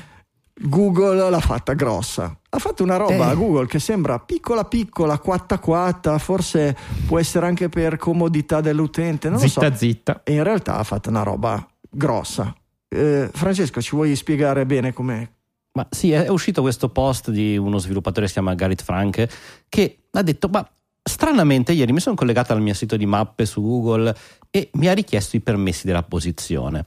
Google 0.61 1.31
l'ha 1.31 1.39
fatta 1.41 1.75
grossa. 1.75 2.37
Ha 2.51 2.59
fatto 2.59 2.83
una 2.83 2.97
roba 2.97 3.13
Eh. 3.29 3.31
a 3.31 3.35
Google 3.35 3.67
che 3.67 3.79
sembra 3.79 4.19
piccola 4.19 4.65
piccola, 4.65 5.19
quatta 5.19 5.61
quatta, 5.61 6.19
forse 6.19 6.77
può 7.07 7.21
essere 7.21 7.47
anche 7.47 7.69
per 7.69 7.97
comodità 7.97 8.61
dell'utente, 8.61 9.29
non 9.29 9.39
lo 9.41 9.47
so. 9.47 9.61
zitta 9.61 9.75
zitta. 9.77 10.21
E 10.25 10.33
in 10.33 10.43
realtà 10.43 10.77
ha 10.79 10.83
fatto 10.83 11.11
una 11.11 11.23
roba 11.23 11.65
grossa. 11.89 12.53
Eh, 12.89 13.31
Francesco, 13.33 13.81
ci 13.81 13.95
vuoi 13.95 14.17
spiegare 14.17 14.67
bene 14.67 14.93
come 14.93 15.35
Ma 15.79 15.87
sì, 15.91 16.11
è 16.11 16.27
uscito 16.29 16.61
questo 16.61 16.89
post 16.89 17.31
di 17.31 17.57
uno 17.57 17.79
sviluppatore 17.79 18.23
che 18.23 18.27
si 18.27 18.33
chiama 18.33 18.55
Gareth 18.55 18.83
Frank 18.83 19.29
che 19.69 19.99
ha 20.11 20.23
detto: 20.23 20.49
Ma 20.49 20.69
stranamente, 21.01 21.71
ieri 21.71 21.93
mi 21.93 22.01
sono 22.01 22.17
collegato 22.17 22.53
al 22.53 22.61
mio 22.61 22.75
sito 22.75 22.97
di 22.97 23.07
mappe 23.07 23.47
su 23.47 23.63
Google 23.63 24.13
e 24.51 24.71
mi 24.73 24.89
ha 24.89 24.93
richiesto 24.93 25.37
i 25.37 25.41
permessi 25.41 25.87
della 25.87 26.03
posizione. 26.03 26.85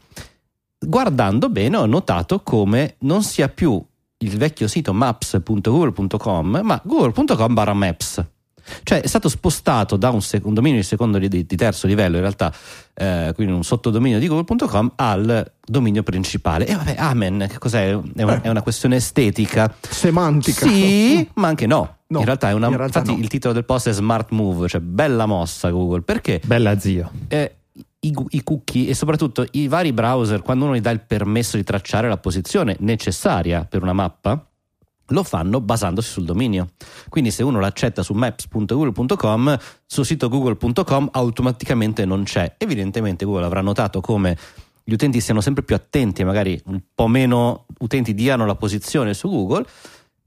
Guardando 0.77 1.47
bene, 1.47 1.77
ho 1.77 1.85
notato 1.85 2.41
come 2.41 2.95
non 2.99 3.23
sia 3.23 3.47
più 3.47 3.81
il 4.17 4.37
vecchio 4.37 4.67
sito 4.67 4.91
maps.google.com, 4.91 6.59
ma 6.61 6.81
google.com 6.83 7.53
barra 7.53 7.73
maps. 7.73 8.25
Cioè 8.83 9.01
è 9.01 9.07
stato 9.07 9.29
spostato 9.29 9.97
da 9.97 10.09
un, 10.09 10.21
sec- 10.21 10.45
un 10.45 10.53
dominio 10.53 10.79
di 10.79 10.85
secondo 10.85 11.17
di, 11.17 11.27
di 11.27 11.55
terzo 11.55 11.87
livello, 11.87 12.15
in 12.15 12.21
realtà, 12.21 12.53
eh, 12.93 13.31
quindi 13.35 13.53
un 13.53 13.63
sottodominio 13.63 14.19
di 14.19 14.27
google.com 14.27 14.93
al 14.95 15.51
dominio 15.65 16.03
principale. 16.03 16.65
E 16.67 16.75
vabbè, 16.75 16.95
amen, 16.97 17.47
che 17.49 17.57
cos'è? 17.57 17.89
È 17.89 18.23
una, 18.23 18.35
Eh. 18.37 18.41
è 18.41 18.49
una 18.49 18.61
questione 18.61 18.97
estetica. 18.97 19.73
semantica? 19.87 20.67
Sì, 20.67 21.27
ma 21.35 21.47
anche 21.47 21.65
no. 21.65 21.97
No, 22.07 22.19
in 22.19 22.25
realtà 22.25 22.49
è 22.49 22.53
una. 22.53 22.67
in 22.67 22.75
realtà 22.75 22.99
infatti, 22.99 23.17
no. 23.17 23.23
il 23.23 23.29
titolo 23.29 23.53
del 23.53 23.63
post 23.63 23.87
è 23.87 23.93
Smart 23.93 24.31
Move, 24.31 24.67
cioè 24.67 24.81
bella 24.81 25.25
mossa 25.25 25.69
Google. 25.69 26.01
Perché? 26.01 26.41
Bella 26.43 26.77
zio. 26.77 27.09
Eh, 27.29 27.55
i, 28.01 28.13
i 28.29 28.43
cookie 28.43 28.89
e 28.89 28.93
soprattutto 28.93 29.45
i 29.51 29.67
vari 29.67 29.93
browser, 29.93 30.41
quando 30.41 30.65
uno 30.65 30.75
gli 30.75 30.81
dà 30.81 30.89
il 30.89 31.01
permesso 31.01 31.55
di 31.55 31.63
tracciare 31.63 32.09
la 32.09 32.17
posizione 32.17 32.75
necessaria 32.79 33.63
per 33.63 33.81
una 33.81 33.93
mappa, 33.93 34.45
lo 35.11 35.23
fanno 35.23 35.61
basandosi 35.61 36.09
sul 36.09 36.25
dominio. 36.25 36.69
Quindi 37.09 37.31
se 37.31 37.43
uno 37.43 37.59
l'accetta 37.59 38.03
su 38.03 38.13
maps.google.com, 38.13 39.57
sul 39.85 40.05
sito 40.05 40.29
google.com 40.29 41.09
automaticamente 41.11 42.05
non 42.05 42.23
c'è. 42.23 42.55
Evidentemente 42.57 43.25
Google 43.25 43.45
avrà 43.45 43.61
notato 43.61 44.01
come 44.01 44.37
gli 44.83 44.93
utenti 44.93 45.21
siano 45.21 45.41
sempre 45.41 45.63
più 45.63 45.75
attenti 45.75 46.23
magari 46.23 46.59
un 46.65 46.81
po' 46.93 47.07
meno 47.07 47.65
utenti 47.79 48.13
diano 48.13 48.45
la 48.45 48.55
posizione 48.55 49.13
su 49.13 49.29
Google 49.29 49.65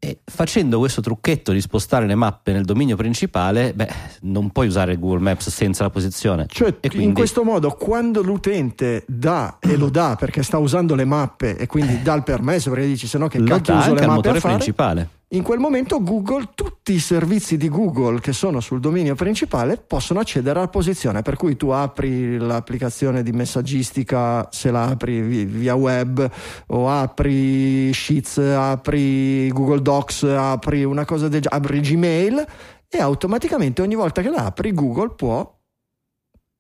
e 0.05 0.19
facendo 0.23 0.79
questo 0.79 1.01
trucchetto 1.01 1.51
di 1.53 1.63
spostare 1.63 2.07
le 2.07 2.15
mappe 2.15 2.53
nel 2.53 2.65
dominio 2.65 2.95
principale, 2.95 3.73
beh, 3.73 3.89
non 4.23 4.51
puoi 4.51 4.67
usare 4.67 4.99
Google 4.99 5.21
Maps 5.21 5.49
senza 5.49 5.83
la 5.83 5.89
posizione. 5.89 6.45
Cioè, 6.47 6.79
quindi 6.79 7.05
in 7.05 7.15
questo 7.15 7.43
modo, 7.43 7.71
quando 7.71 8.21
l'utente 8.23 9.05
dà 9.07 9.57
e 9.59 9.77
lo 9.77 9.89
dà 9.89 10.15
perché 10.19 10.43
sta 10.43 10.59
usando 10.59 10.95
le 10.95 11.07
mappe 11.07 11.57
e 11.57 11.67
quindi 11.67 12.03
dà 12.03 12.13
il 12.15 12.23
permesso 12.23 12.69
perché 12.69 12.87
dici 12.87 13.07
se 13.07 13.17
no 13.17 13.29
che 13.29 13.39
lo 13.39 13.47
cacchio 13.47 13.75
uso 13.75 13.91
anche 13.91 13.95
le 13.95 14.01
al 14.01 14.07
mappe 14.09 14.17
motore 14.17 14.37
a 14.37 14.41
fare, 14.41 14.55
principale. 14.57 15.09
In 15.35 15.43
quel 15.43 15.59
momento 15.59 16.03
Google, 16.03 16.51
tutti 16.55 16.93
i 16.93 16.99
servizi 16.99 17.57
di 17.57 17.69
Google 17.69 18.21
che 18.21 18.33
sono 18.33 18.61
sul 18.61 18.81
dominio 18.81 19.15
principale 19.15 19.77
possono 19.77 20.21
accedere 20.21 20.59
alla 20.59 20.69
posizione, 20.69 21.23
per 21.23 21.37
cui 21.37 21.57
tu 21.57 21.69
apri 21.69 22.39
l'applicazione 22.39 23.23
di 23.23 23.33
messaggistica 23.33 24.49
se 24.51 24.71
la 24.71 24.85
apri 24.85 25.21
vi- 25.21 25.45
via 25.45 25.75
web 25.75 26.31
o 26.67 26.89
apri 26.89 27.93
Sheets, 27.93 28.39
apri 28.39 29.49
Google 29.49 29.83
Docs, 29.83 30.23
apri 30.23 30.85
una 30.85 31.05
cosa 31.05 31.29
del 31.29 31.41
genere, 31.41 31.63
apri 31.63 31.81
Gmail 31.81 32.47
e 32.89 32.99
automaticamente 32.99 33.83
ogni 33.83 33.97
volta 33.97 34.23
che 34.23 34.31
la 34.31 34.45
apri 34.45 34.73
Google 34.73 35.15
può 35.17 35.53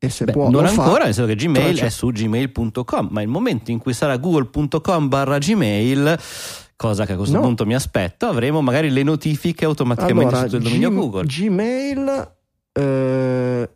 e 0.05 0.11
se 0.11 0.25
Beh, 0.25 0.33
può 0.33 0.51
non 0.51 0.67
fa, 0.67 0.83
ancora, 0.83 1.05
nel 1.05 1.15
senso 1.15 1.29
che 1.29 1.37
Gmail 1.37 1.79
è 1.79 1.89
su 1.89 2.11
gmail.com, 2.11 3.09
ma 3.11 3.23
il 3.23 3.29
momento 3.29 3.71
in 3.71 3.79
cui 3.79 3.95
sarà 3.95 4.17
google.com 4.19 5.09
barra 5.09 5.39
Gmail, 5.39 6.19
cosa 6.77 7.07
che 7.07 7.13
a 7.13 7.17
questo 7.17 7.37
No. 7.37 7.43
punto 7.43 7.65
mi 7.67 7.75
aspetto, 7.75 8.27
avremo 8.27 8.61
magari 8.63 8.91
le 8.91 9.03
notifiche 9.03 9.65
automaticamente 9.65 10.35
allora, 10.35 10.49
sul 10.49 10.61
dominio 10.63 10.91
Gm- 10.91 10.97
Google. 10.99 11.25
Gmail 11.27 12.33
eh, 12.73 13.71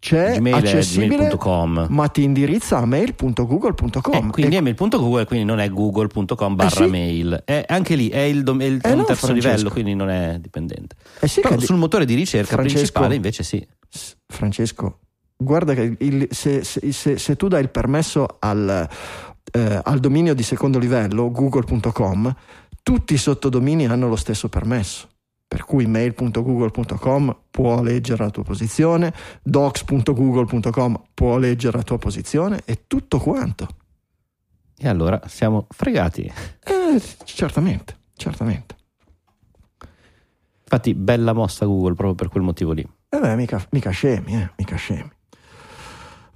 c'è 0.00 0.36
Gmail 0.36 0.54
è 0.54 0.58
accessibile 0.58 1.16
gmail.com. 1.16 1.86
ma 1.90 2.08
ti 2.08 2.22
indirizza 2.22 2.76
a 2.78 2.84
mail.google.com 2.84 4.14
Eh, 4.28 4.30
quindi 4.30 4.54
E- 4.56 4.58
è 4.58 4.60
mail.google, 4.60 5.24
quindi 5.24 5.46
non 5.46 5.60
è 5.60 5.68
google.com 5.70 6.54
barra 6.54 6.68
Eh 6.82 6.84
sì. 6.84 6.90
mail. 6.90 7.42
È, 7.44 7.64
anche 7.68 7.94
lì 7.94 8.08
è 8.10 8.20
il, 8.20 8.42
dom- 8.42 8.60
è 8.60 8.64
il- 8.64 8.80
Eh 8.82 8.90
un 8.92 8.98
no, 8.98 9.04
terzo 9.04 9.26
Francesco. 9.26 9.48
livello, 9.50 9.70
quindi 9.70 9.94
non 9.94 10.10
è 10.10 10.36
dipendente. 10.40 10.96
eh 11.20 11.28
sì 11.28 11.40
Però 11.40 11.58
sul 11.58 11.76
motore 11.76 12.04
di 12.04 12.14
ricerca 12.14 12.52
Francesco. 12.54 12.76
principale 12.76 13.14
invece 13.14 13.42
sì. 13.42 13.66
Francesco, 14.26 14.98
guarda 15.36 15.72
che 15.74 15.96
il- 15.98 16.28
se, 16.30 16.64
se- 16.64 16.92
se- 16.92 17.16
se 17.18 17.36
tu 17.36 17.48
dai 17.48 17.62
il 17.62 17.70
permesso 17.70 18.26
al, 18.40 18.86
eh, 19.52 19.80
al 19.82 20.00
dominio 20.00 20.34
di 20.34 20.42
secondo 20.42 20.78
livello, 20.78 21.30
google.com, 21.30 22.34
tutti 22.82 23.14
i 23.14 23.18
sottodomini 23.18 23.86
hanno 23.86 24.08
lo 24.08 24.16
stesso 24.16 24.48
permesso. 24.48 25.08
Per 25.46 25.64
cui 25.64 25.86
mail.google.com 25.86 27.36
può 27.50 27.80
leggere 27.82 28.24
la 28.24 28.30
tua 28.30 28.42
posizione, 28.42 29.12
docs.google.com 29.42 31.02
può 31.14 31.38
leggere 31.38 31.76
la 31.76 31.82
tua 31.82 31.98
posizione 31.98 32.62
e 32.64 32.84
tutto 32.86 33.18
quanto. 33.18 33.68
E 34.76 34.88
allora 34.88 35.20
siamo 35.26 35.66
fregati. 35.70 36.22
Eh, 36.22 37.02
certamente, 37.24 37.96
certamente. 38.16 38.76
Infatti, 40.62 40.94
bella 40.94 41.32
mossa 41.32 41.66
Google 41.66 41.94
proprio 41.94 42.14
per 42.16 42.28
quel 42.28 42.42
motivo 42.42 42.72
lì. 42.72 42.86
E 43.08 43.20
beh, 43.20 43.36
mica, 43.36 43.64
mica 43.70 43.90
scemi, 43.90 44.34
eh, 44.34 44.50
mica 44.56 44.74
scemi. 44.74 45.10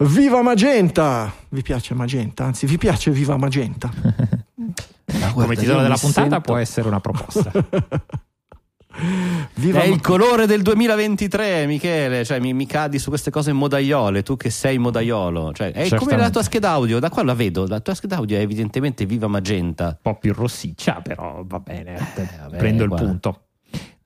Viva 0.00 0.42
Magenta! 0.42 1.32
Vi 1.48 1.62
piace 1.62 1.92
Magenta? 1.94 2.44
Anzi, 2.44 2.66
vi 2.66 2.78
piace 2.78 3.10
Viva 3.10 3.36
Magenta? 3.36 3.90
Come 5.34 5.56
titolo 5.56 5.80
della 5.82 5.96
puntata 5.96 6.28
sento- 6.28 6.40
può 6.40 6.56
essere 6.56 6.86
una 6.86 7.00
proposta. 7.00 7.50
Viva 9.54 9.82
È 9.82 9.84
il 9.84 10.00
colore 10.00 10.46
del 10.46 10.62
2023, 10.62 11.66
Michele. 11.66 12.24
Cioè, 12.24 12.40
mi, 12.40 12.52
mi 12.52 12.66
cadi 12.66 12.98
su 12.98 13.08
queste 13.10 13.30
cose 13.30 13.52
modaiole. 13.52 14.22
Tu 14.22 14.36
che 14.36 14.50
sei 14.50 14.78
modaiolo. 14.78 15.52
Cioè, 15.52 15.72
è 15.72 15.94
come 15.94 16.16
la 16.16 16.30
tua 16.30 16.42
scheda 16.42 16.70
audio. 16.70 16.98
Da 16.98 17.08
qua 17.08 17.22
la 17.22 17.34
vedo. 17.34 17.66
La 17.66 17.80
tua 17.80 17.94
scheda 17.94 18.16
audio 18.16 18.36
è 18.36 18.40
evidentemente 18.40 19.04
viva 19.06 19.28
magenta. 19.28 19.86
un 19.86 19.96
po' 20.02 20.18
più 20.18 20.32
rossiccia, 20.32 21.00
però 21.00 21.42
va 21.44 21.60
bene, 21.60 21.96
te- 22.14 22.28
vabbè, 22.40 22.56
prendo 22.56 22.82
il 22.82 22.88
guarda. 22.88 23.06
punto. 23.06 23.42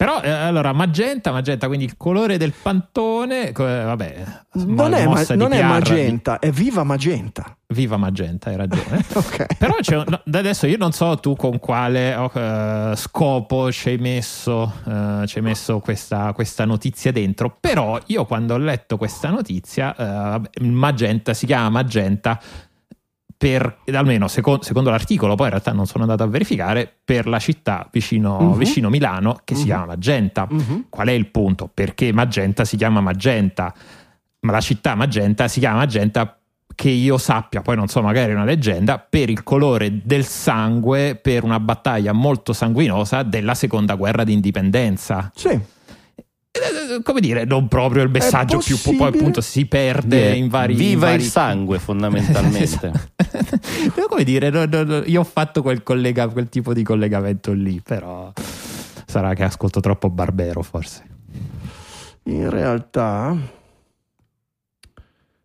Però 0.02 0.20
eh, 0.20 0.28
allora 0.28 0.72
magenta, 0.72 1.30
magenta, 1.30 1.68
quindi 1.68 1.84
il 1.84 1.96
colore 1.96 2.36
del 2.36 2.52
pantone, 2.60 3.50
eh, 3.50 3.52
vabbè, 3.52 4.24
non 4.54 4.94
è, 4.94 5.06
ma- 5.06 5.24
non 5.36 5.52
è 5.52 5.62
Magenta, 5.62 6.40
è 6.40 6.50
Viva 6.50 6.82
Magenta. 6.82 7.56
Viva 7.68 7.96
magenta, 7.96 8.50
hai 8.50 8.56
ragione. 8.56 9.04
Ok. 9.14 9.56
Però 9.56 9.76
un- 10.04 10.20
adesso 10.34 10.66
io 10.66 10.76
non 10.76 10.90
so 10.90 11.16
tu 11.18 11.36
con 11.36 11.60
quale 11.60 12.16
eh, 12.34 12.92
scopo 12.96 13.70
ci 13.70 13.90
hai 13.90 13.98
messo, 13.98 14.72
eh, 14.84 15.26
ci 15.26 15.38
hai 15.38 15.44
messo 15.44 15.78
questa, 15.78 16.32
questa 16.32 16.64
notizia 16.64 17.12
dentro, 17.12 17.56
però 17.60 17.96
io 18.06 18.24
quando 18.24 18.54
ho 18.54 18.58
letto 18.58 18.96
questa 18.96 19.30
notizia, 19.30 19.94
vabbè, 19.96 20.62
magenta 20.62 21.32
si 21.32 21.46
chiama 21.46 21.68
magenta 21.68 22.40
per, 23.42 23.78
almeno 23.92 24.28
secondo, 24.28 24.62
secondo 24.62 24.90
l'articolo, 24.90 25.34
poi 25.34 25.46
in 25.46 25.50
realtà 25.50 25.72
non 25.72 25.86
sono 25.86 26.04
andato 26.04 26.22
a 26.22 26.26
verificare, 26.26 26.88
per 27.04 27.26
la 27.26 27.40
città 27.40 27.88
vicino, 27.90 28.38
Mhm. 28.38 28.56
vicino 28.56 28.88
Milano 28.88 29.40
che 29.42 29.54
si 29.56 29.62
Mhm. 29.62 29.66
chiama 29.66 29.84
Magenta. 29.86 30.46
Mhm. 30.48 30.84
Qual 30.88 31.08
è 31.08 31.10
il 31.10 31.26
punto? 31.26 31.68
Perché 31.72 32.12
Magenta 32.12 32.64
si 32.64 32.76
chiama 32.76 33.00
Magenta, 33.00 33.74
ma 34.42 34.52
la 34.52 34.60
città 34.60 34.94
Magenta 34.94 35.48
si 35.48 35.58
chiama 35.58 35.78
Magenta 35.78 36.36
che 36.72 36.88
io 36.88 37.18
sappia, 37.18 37.62
poi 37.62 37.74
non 37.74 37.88
so, 37.88 38.00
magari 38.00 38.30
è 38.30 38.34
una 38.36 38.44
leggenda, 38.44 38.98
per 39.00 39.28
il 39.28 39.42
colore 39.42 40.00
del 40.04 40.24
sangue 40.24 41.16
per 41.20 41.42
una 41.42 41.58
battaglia 41.58 42.12
molto 42.12 42.52
sanguinosa 42.52 43.24
della 43.24 43.54
seconda 43.54 43.96
guerra 43.96 44.22
d'indipendenza. 44.22 45.32
Sì, 45.34 45.58
Come 47.02 47.20
dire, 47.20 47.44
non 47.44 47.66
proprio 47.66 48.02
il 48.02 48.10
messaggio 48.10 48.58
più 48.58 48.78
poi 48.78 49.08
appunto 49.08 49.40
si 49.40 49.64
perde 49.64 50.34
in 50.34 50.48
vari 50.48 50.74
Viva 50.74 50.90
in 50.90 50.92
il 50.92 50.98
vari- 50.98 51.22
sangue, 51.24 51.78
fondamentalmente. 51.78 52.92
Però 53.94 54.06
come 54.08 54.22
dire, 54.24 54.50
no, 54.50 54.66
no, 54.66 54.82
no, 54.82 55.02
io 55.06 55.20
ho 55.20 55.24
fatto 55.24 55.62
quel, 55.62 55.82
collega- 55.82 56.28
quel 56.28 56.50
tipo 56.50 56.74
di 56.74 56.82
collegamento 56.82 57.52
lì, 57.52 57.80
però 57.80 58.32
sarà 59.06 59.32
che 59.34 59.44
ascolto 59.44 59.80
troppo 59.80 60.10
Barbero 60.10 60.62
forse. 60.62 61.02
in 62.24 62.50
realtà... 62.50 63.36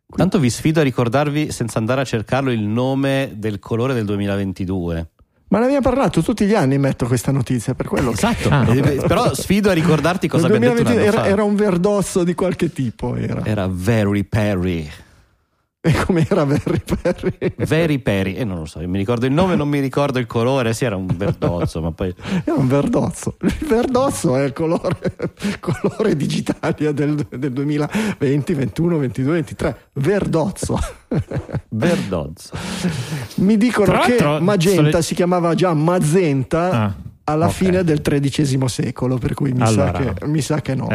Tanto 0.10 0.40
vi 0.40 0.50
sfido 0.50 0.80
a 0.80 0.84
ricordarvi, 0.84 1.52
senza 1.52 1.80
andare 1.80 2.02
a 2.02 2.06
cercarlo, 2.06 2.50
il 2.52 2.62
nome 2.64 3.34
del 3.36 3.60
colore 3.60 3.94
del 3.94 4.06
2022. 4.06 5.10
Ma 5.50 5.60
ne 5.60 5.66
abbiamo 5.66 5.82
parlato 5.82 6.22
tutti 6.22 6.46
gli 6.46 6.54
anni, 6.54 6.78
metto 6.78 7.06
questa 7.06 7.32
notizia, 7.32 7.74
per 7.74 7.88
quello 7.88 8.12
che... 8.12 8.16
Esatto. 8.16 8.50
Ah, 8.50 8.66
Eh. 8.68 9.04
Però 9.08 9.34
sfido 9.34 9.70
a 9.70 9.74
ricordarti 9.74 10.28
cosa 10.28 10.48
abbiamo 10.48 10.66
detto 10.66 10.80
un 10.80 10.84
2020 10.84 11.08
anno 11.08 11.18
era, 11.18 11.24
fa. 11.24 11.34
era 11.34 11.44
un 11.44 11.56
verdozzo 11.56 12.24
di 12.24 12.34
qualche 12.34 12.72
tipo, 12.74 13.16
era. 13.16 13.46
Era 13.46 13.68
Very 13.72 14.24
Perry. 14.26 14.90
E 15.98 16.04
come 16.04 16.26
era 16.30 16.44
Very 16.44 16.82
Perry? 17.02 17.54
Very 17.56 18.00
Perry. 18.00 18.34
E 18.34 18.44
non 18.44 18.58
lo 18.58 18.66
so, 18.66 18.82
io 18.82 18.90
mi 18.90 18.98
ricordo 18.98 19.26
il 19.26 19.32
nome, 19.32 19.56
non 19.56 19.70
mi 19.70 19.80
ricordo 19.80 20.20
il 20.20 20.26
colore. 20.26 20.74
Sì, 20.74 20.84
era 20.84 20.98
un 20.98 21.08
verdozzo, 21.08 21.82
ma 21.82 21.92
poi... 21.92 22.14
Era 22.44 22.58
un 22.58 22.68
verdozzo. 22.68 23.38
Il 23.40 23.66
verdozzo 23.68 24.36
è 24.36 24.44
il 24.44 24.54
colore, 24.54 25.00
il 25.42 25.60
colore 25.62 26.16
digitalia 26.18 26.92
del, 26.92 27.16
del 27.30 27.54
2020, 27.54 28.54
21, 28.54 28.98
22, 28.98 29.34
23. 29.34 29.78
Verdozzo. 29.94 30.78
Verdozzo. 31.70 32.52
Mi 33.36 33.56
dicono 33.56 34.00
che 34.00 34.40
Magenta 34.42 34.90
sole- 34.90 35.02
si 35.02 35.16
chiamava 35.16 35.54
già 35.56 35.74
Mazenta 35.74 36.72
Ah, 36.72 36.96
alla 37.30 37.48
ok. 37.48 37.52
fine 37.52 37.84
del 37.84 38.02
XIII 38.02 38.70
secolo, 38.70 39.18
per 39.18 39.34
cui 39.34 39.52
mi, 39.52 39.62
Allora, 39.62 39.92
sa, 40.02 40.14
che, 40.14 40.26
mi 40.28 40.40
sa 40.42 40.62
che 40.62 40.76
no. 40.76 40.88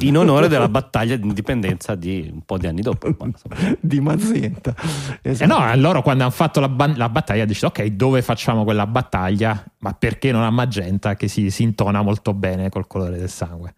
In 0.00 0.18
onore 0.18 0.46
della 0.48 0.68
battaglia 0.68 1.16
di 1.16 1.26
indipendenza 1.26 1.94
di 1.94 2.28
un 2.30 2.42
po' 2.44 2.58
di 2.58 2.66
anni 2.66 2.82
dopo. 2.82 3.08
Di 3.80 3.98
Mazenta. 4.00 4.74
Eh 5.22 5.30
Esatto. 5.30 5.58
no, 5.58 5.74
loro 5.76 6.02
quando 6.02 6.24
hanno 6.24 6.32
fatto 6.32 6.60
la, 6.60 6.68
ban- 6.68 6.96
la 6.96 7.08
battaglia 7.08 7.46
deciso 7.46 7.68
ok, 7.68 7.82
dove 7.86 8.20
facciamo 8.20 8.64
quella 8.64 8.86
battaglia? 8.86 9.64
Ma 9.78 9.94
perché 9.94 10.32
non 10.32 10.42
a 10.42 10.50
magenta 10.50 11.14
che 11.16 11.28
si, 11.28 11.50
si 11.50 11.62
intona 11.62 12.02
molto 12.02 12.34
bene 12.34 12.68
col 12.68 12.86
colore 12.86 13.16
del 13.18 13.30
sangue? 13.30 13.74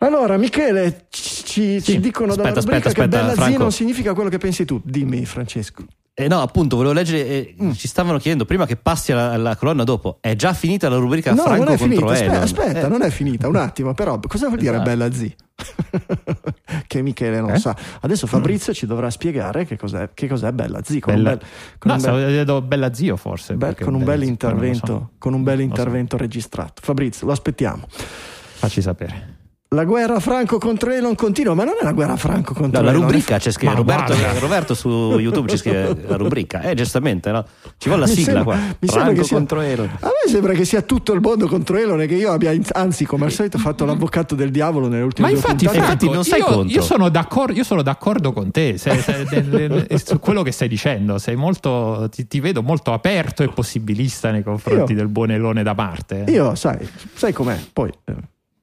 Allora, 0.00 0.36
Michele, 0.36 1.06
ci, 1.10 1.80
Sì. 1.80 1.82
ci 1.82 1.98
dicono 2.00 2.34
dalla 2.36 2.50
Aspetta, 2.50 2.60
rubrica 2.60 2.88
aspetta, 2.88 2.92
che 2.92 3.04
aspetta, 3.04 3.16
bella 3.22 3.32
zia 3.34 3.42
Franco. 3.44 3.62
non 3.62 3.72
significa 3.72 4.14
quello 4.14 4.28
che 4.28 4.38
pensi 4.38 4.64
tu. 4.64 4.80
Dimmi, 4.84 5.24
Francesco. 5.24 5.82
Eh 6.20 6.26
no, 6.26 6.40
appunto, 6.40 6.74
volevo 6.74 6.94
leggere. 6.94 7.26
eh, 7.28 7.54
Ci 7.74 7.86
stavano 7.86 8.18
chiedendo 8.18 8.44
prima 8.44 8.66
che 8.66 8.74
passi 8.74 9.12
alla, 9.12 9.30
alla 9.30 9.54
colonna 9.54 9.84
dopo. 9.84 10.18
È 10.20 10.34
già 10.34 10.52
finita 10.52 10.88
la 10.88 10.96
rubrica 10.96 11.32
no, 11.32 11.42
Franco 11.42 11.62
non 11.62 11.72
è 11.74 11.78
contro 11.78 11.86
finita. 12.08 12.12
Aspetta, 12.12 12.40
aspetta, 12.40 12.86
Eh, 12.86 12.88
non 12.88 13.02
è 13.02 13.10
finita. 13.10 13.46
Un 13.46 13.54
attimo, 13.54 13.94
però, 13.94 14.18
cosa 14.26 14.48
vuol 14.48 14.58
dire 14.58 14.72
Esatto. 14.72 14.88
bella 14.90 15.12
zia? 15.12 15.30
che 16.88 17.02
Michele 17.02 17.40
non 17.40 17.50
Eh? 17.50 17.58
sa. 17.58 17.76
Adesso 18.00 18.26
Fabrizio 18.26 18.72
ci 18.74 18.86
dovrà 18.86 19.10
spiegare 19.10 19.64
che 19.64 19.76
cos'è, 19.76 20.10
che 20.12 20.26
cos'è 20.26 20.50
bella 20.50 20.80
zia. 20.82 20.98
Con 20.98 21.14
Bella- 21.14 21.30
un 21.30 21.38
bel, 21.38 21.46
con 21.78 21.90
no, 21.90 21.96
un 22.16 22.44
bel- 22.44 22.62
bella 22.62 22.92
zio 22.94 23.16
forse. 23.16 23.54
bel- 23.54 23.76
con 23.78 23.94
un 23.94 24.02
bel 24.02 24.14
zio, 24.14 24.18
lo 24.18 24.24
so. 24.24 24.28
intervento, 24.30 25.10
con 25.18 25.34
un 25.34 25.42
bel 25.44 25.54
lo 25.54 25.60
so. 25.62 25.66
intervento 25.68 26.16
registrato. 26.16 26.82
Fabrizio, 26.82 27.26
lo 27.26 27.32
aspettiamo. 27.32 27.86
Facci 27.88 28.82
sapere. 28.82 29.36
La 29.74 29.84
guerra 29.84 30.18
Franco 30.18 30.56
contro 30.56 30.90
Elon 30.90 31.14
continua, 31.14 31.52
ma 31.52 31.62
non 31.64 31.74
è 31.78 31.84
la 31.84 31.92
guerra 31.92 32.16
Franco 32.16 32.54
contro 32.54 32.80
No, 32.80 32.86
la 32.86 32.90
Elon. 32.92 33.02
rubrica 33.02 33.36
c'è 33.36 33.50
scritto. 33.50 33.70
Ma 33.70 33.76
Roberto. 33.76 34.14
Roberto 34.40 34.72
su 34.74 34.88
YouTube 35.18 35.50
ci 35.50 35.58
scrive 35.58 35.94
la 36.06 36.16
rubrica. 36.16 36.62
Eh, 36.62 36.72
giustamente, 36.74 37.30
no? 37.30 37.44
Ci 37.76 37.88
vuole 37.88 38.04
la 38.04 38.08
Mi 38.08 38.14
sigla 38.14 38.32
sembra- 38.32 38.44
qua. 38.44 38.54
mi 38.56 38.64
sembra 38.88 39.00
Franco 39.02 39.20
che 39.20 39.26
sia- 39.26 39.36
contro 39.36 39.60
Elon. 39.60 39.86
A 40.00 40.06
me 40.06 40.30
sembra 40.32 40.52
che 40.54 40.64
sia 40.64 40.80
tutto 40.80 41.12
il 41.12 41.20
mondo 41.20 41.46
contro 41.48 41.76
Elon 41.76 42.00
e 42.00 42.06
che 42.06 42.14
io 42.14 42.32
abbia, 42.32 42.50
anzi, 42.72 43.04
come 43.04 43.26
al 43.26 43.30
solito, 43.30 43.58
fatto 43.58 43.84
l'avvocato 43.84 44.34
del 44.34 44.50
diavolo 44.50 44.88
nelle 44.88 45.02
ultime 45.02 45.26
Ma 45.28 45.34
due 45.34 45.42
infatti, 45.42 45.66
puntate. 45.66 45.84
infatti 45.84 46.10
non 46.10 46.24
sei 46.24 46.38
io, 46.40 46.64
io 46.64 46.80
sono 46.82 47.10
d'accordo, 47.10 47.52
io 47.52 47.64
sono 47.64 47.82
d'accordo 47.82 48.32
con 48.32 48.50
te 48.50 48.78
se- 48.78 48.96
se- 49.02 49.24
del- 49.28 49.86
su 50.02 50.18
quello 50.18 50.42
che 50.42 50.50
stai 50.50 50.68
dicendo. 50.68 51.18
Sei 51.18 51.36
molto, 51.36 52.08
ti, 52.10 52.26
ti 52.26 52.40
vedo 52.40 52.62
molto 52.62 52.94
aperto 52.94 53.42
e 53.42 53.48
possibilista 53.48 54.30
nei 54.30 54.42
confronti 54.42 54.92
Io- 54.92 54.96
del 54.98 55.08
buon 55.08 55.30
Elone 55.30 55.62
da 55.62 55.74
parte. 55.74 56.24
Io, 56.28 56.54
sai, 56.54 56.88
sai 57.12 57.34
com'è? 57.34 57.58
Poi, 57.70 57.90
eh, 58.06 58.14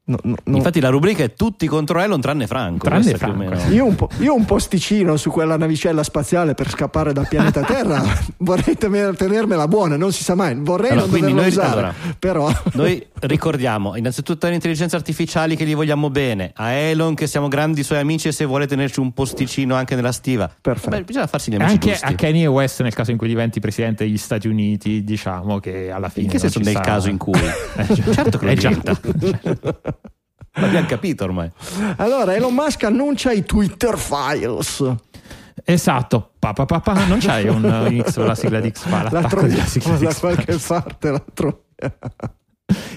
no- 0.06 0.18
no- 0.24 0.36
no- 0.44 0.56
Infatti, 0.58 0.80
la 0.80 0.90
rubrica 0.90 1.24
è 1.24 1.34
tutti 1.34 1.68
contro 1.68 2.00
Elon, 2.00 2.20
tranne 2.22 2.48
Franco. 2.48 2.86
Tranne 2.86 3.02
Questa 3.04 3.18
è 3.18 3.30
più 3.30 3.34
o 3.34 3.46
Franco, 3.46 3.58
meno- 3.66 3.74
io, 3.76 3.86
un 3.86 3.96
po', 3.96 4.10
io 4.20 4.34
un 4.36 4.46
posticino 4.46 5.18
su 5.18 5.30
quella 5.30 5.58
navicella 5.58 6.04
spaziale 6.04 6.54
per 6.54 6.70
scappare 6.70 7.14
dal 7.14 7.28
pianeta 7.28 7.62
Terra 7.66 8.04
vorrei 8.38 8.78
tener- 8.78 9.16
tenermela 9.16 9.68
buona, 9.68 9.98
non 9.98 10.12
si 10.12 10.24
sa 10.24 10.36
mai. 10.36 10.56
Vorrei 10.56 10.92
Allora, 10.92 11.08
non 11.08 11.10
quindi 11.18 11.32
doverla 11.34 11.42
noi- 11.42 11.68
usare, 11.70 11.72
allora, 11.80 11.94
però. 12.20 12.52
Noi 12.74 13.06
ricordiamo 13.22 13.96
innanzitutto 13.96 14.46
alle 14.46 14.56
intelligenze 14.56 14.96
artificiali 14.96 15.56
che 15.56 15.66
gli 15.66 15.76
vogliamo 15.76 16.10
bene, 16.10 16.52
a 16.56 16.70
Elon 16.72 17.16
che 17.16 17.28
siamo 17.28 17.48
grandi 17.48 17.84
suoi 17.84 18.00
amici 18.00 18.28
e 18.28 18.32
se 18.32 18.46
vuole 18.46 18.68
tenerci 18.68 19.00
un 19.00 19.12
posticino 19.14 19.76
anche 19.76 19.96
nella 19.96 20.12
stiva. 20.12 20.50
Perfetto. 20.62 20.90
Beh, 20.96 21.04
bisogna 21.04 21.28
farsi 21.28 21.50
gli 21.52 21.54
E 21.54 21.58
amici 21.58 21.74
anche 21.74 21.90
giusti. 21.92 22.06
a 22.06 22.16
Kanye 22.16 22.48
West 22.48 22.82
nel 22.82 22.94
caso 22.94 23.12
in 23.12 23.18
cui 23.18 23.28
diventi 23.28 23.60
presidente 23.60 24.04
degli 24.06 24.18
Stati 24.18 24.48
Uniti 24.48 25.04
diciamo 25.04 25.60
che 25.60 25.90
alla 25.92 26.10
fine 26.10 26.26
In 26.26 26.32
che 26.32 26.40
senso 26.40 26.60
ci 26.60 26.66
nel 26.66 26.74
sarà- 26.74 26.86
caso 26.86 27.10
in 27.10 27.18
cui? 27.18 27.34
Eh, 27.78 28.14
certo 28.14 28.38
che 28.38 28.46
lo 28.46 28.52
eh, 28.52 28.56
già. 28.56 28.70
L'abbiamo 30.56 30.88
capito 30.88 31.24
ormai. 31.24 31.50
Allora, 31.98 32.34
Elon 32.36 32.54
Musk 32.54 32.84
annuncia 32.84 33.32
i 33.32 33.44
Twitter 33.44 33.98
Files. 33.98 34.84
esatto 35.64 36.32
pa, 36.38 36.54
pa, 36.54 36.66
pa, 36.66 36.80
pa. 36.80 37.06
non 37.06 37.20
c'hai 37.20 37.48
un 37.48 38.02
X 38.04 38.18
la 38.18 38.36
sigla 38.36 38.60
di 38.60 38.70
X-File 38.70 39.04
La 39.04 39.10
l'attacco 39.10 39.28
troviamo 39.28 39.56
della 39.56 39.66
sigla 39.66 39.96
di 39.98 40.04
da 40.06 40.12
X-Files. 40.12 40.36
qualche 40.36 40.58
parte. 40.66 41.12
La 41.12 41.24
troviamo. 41.34 41.64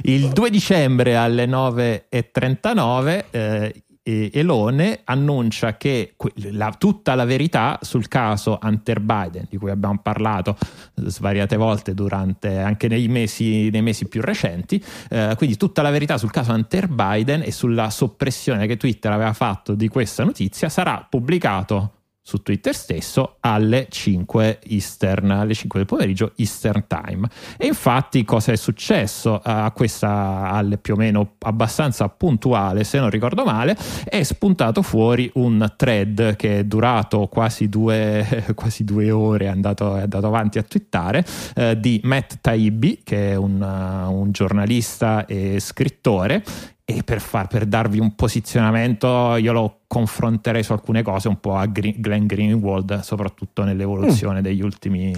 Il 0.03 0.29
2 0.29 0.51
dicembre 0.51 1.17
alle 1.17 1.47
9.39 1.47 3.25
eh, 3.31 3.83
Elone 4.09 5.01
annuncia 5.05 5.77
che 5.77 6.15
la- 6.51 6.75
tutta 6.77 7.15
la 7.15 7.25
verità 7.25 7.79
sul 7.83 8.09
caso 8.09 8.59
Hunter 8.63 9.01
Biden, 9.01 9.47
di 9.49 9.57
cui 9.57 9.71
abbiamo 9.71 9.99
parlato 10.03 10.57
eh, 10.61 11.11
svariate 11.11 11.57
volte 11.57 11.95
durante 11.95 12.59
anche 12.59 12.89
nei 12.89 13.09
mesi, 13.09 13.69
nei 13.71 13.83
mesi 13.83 14.07
più 14.09 14.21
recenti, 14.23 14.83
eh, 15.11 15.35
quindi 15.37 15.57
tutta 15.57 15.83
la 15.83 15.91
verità 15.91 16.17
sul 16.17 16.31
caso 16.31 16.53
Hunter 16.53 16.89
Biden 16.89 17.43
e 17.43 17.53
sulla 17.53 17.91
soppressione 17.91 18.67
che 18.67 18.77
Twitter 18.77 19.13
aveva 19.13 19.33
fatto 19.33 19.75
di 19.75 19.89
questa 19.89 20.25
notizia 20.25 20.69
sarà 20.69 21.07
pubblicato 21.09 21.98
su 22.29 22.43
Twitter 22.43 22.75
stesso 22.75 23.37
alle 23.41 23.87
5 23.89 24.59
Eastern, 24.65 25.31
alle 25.31 25.55
5 25.55 25.79
del 25.79 25.89
pomeriggio 25.89 26.33
Eastern 26.37 26.85
Time. 26.87 27.27
E 27.57 27.65
infatti 27.65 28.23
cosa 28.25 28.53
è 28.53 28.57
successo 28.57 29.41
a 29.43 29.71
questa 29.75 30.51
alle 30.51 30.77
più 30.77 30.93
o 30.93 30.97
meno 30.99 31.37
abbastanza 31.39 32.07
puntuale, 32.11 32.85
se 32.85 32.99
non 32.99 33.09
ricordo 33.09 33.45
male, 33.45 33.75
è 34.05 34.23
spuntato 34.25 34.83
fuori 34.83 35.31
un 35.37 35.73
thread 35.75 36.37
che 36.37 36.59
è 36.59 36.65
durato 36.65 37.29
quasi 37.29 37.71
due, 37.71 38.45
quasi 38.55 38.85
due 38.85 39.11
ore, 39.11 39.47
è 39.47 39.49
andato, 39.49 39.97
è 39.97 40.03
andato 40.03 40.27
avanti 40.27 40.59
a 40.59 40.63
twittare, 40.63 41.25
eh, 41.55 41.81
di 41.81 41.99
Matt 42.05 42.41
Taibbi, 42.43 43.01
che 43.05 43.31
è 43.31 43.37
un, 43.37 43.63
un 43.63 44.33
giornalista 44.33 45.25
e 45.25 45.61
scrittore, 45.61 46.45
e 46.91 47.03
per, 47.03 47.21
far, 47.21 47.49
per 47.49 47.67
darvi 47.67 47.99
un 47.99 48.15
posizionamento 48.15 49.37
io 49.37 49.53
lo 49.53 49.81
confronterei 49.87 50.63
su 50.63 50.73
alcune 50.73 51.03
cose 51.03 51.29
un 51.29 51.39
po' 51.39 51.55
a 51.55 51.67
Green- 51.67 51.97
Glenn 51.99 52.25
Greenwald, 52.25 53.01
soprattutto 53.01 53.63
nell'evoluzione 53.63 54.41
degli, 54.41 54.63
ultimi, 54.63 55.13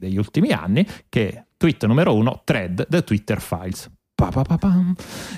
degli 0.00 0.16
ultimi 0.18 0.50
anni, 0.50 0.84
che 1.08 1.44
tweet 1.56 1.86
numero 1.86 2.16
uno, 2.16 2.42
thread 2.44 2.88
The 2.88 3.04
Twitter 3.04 3.40
Files. 3.40 3.88
Pa, 4.12 4.30
pa, 4.30 4.42
pa. 4.42 4.92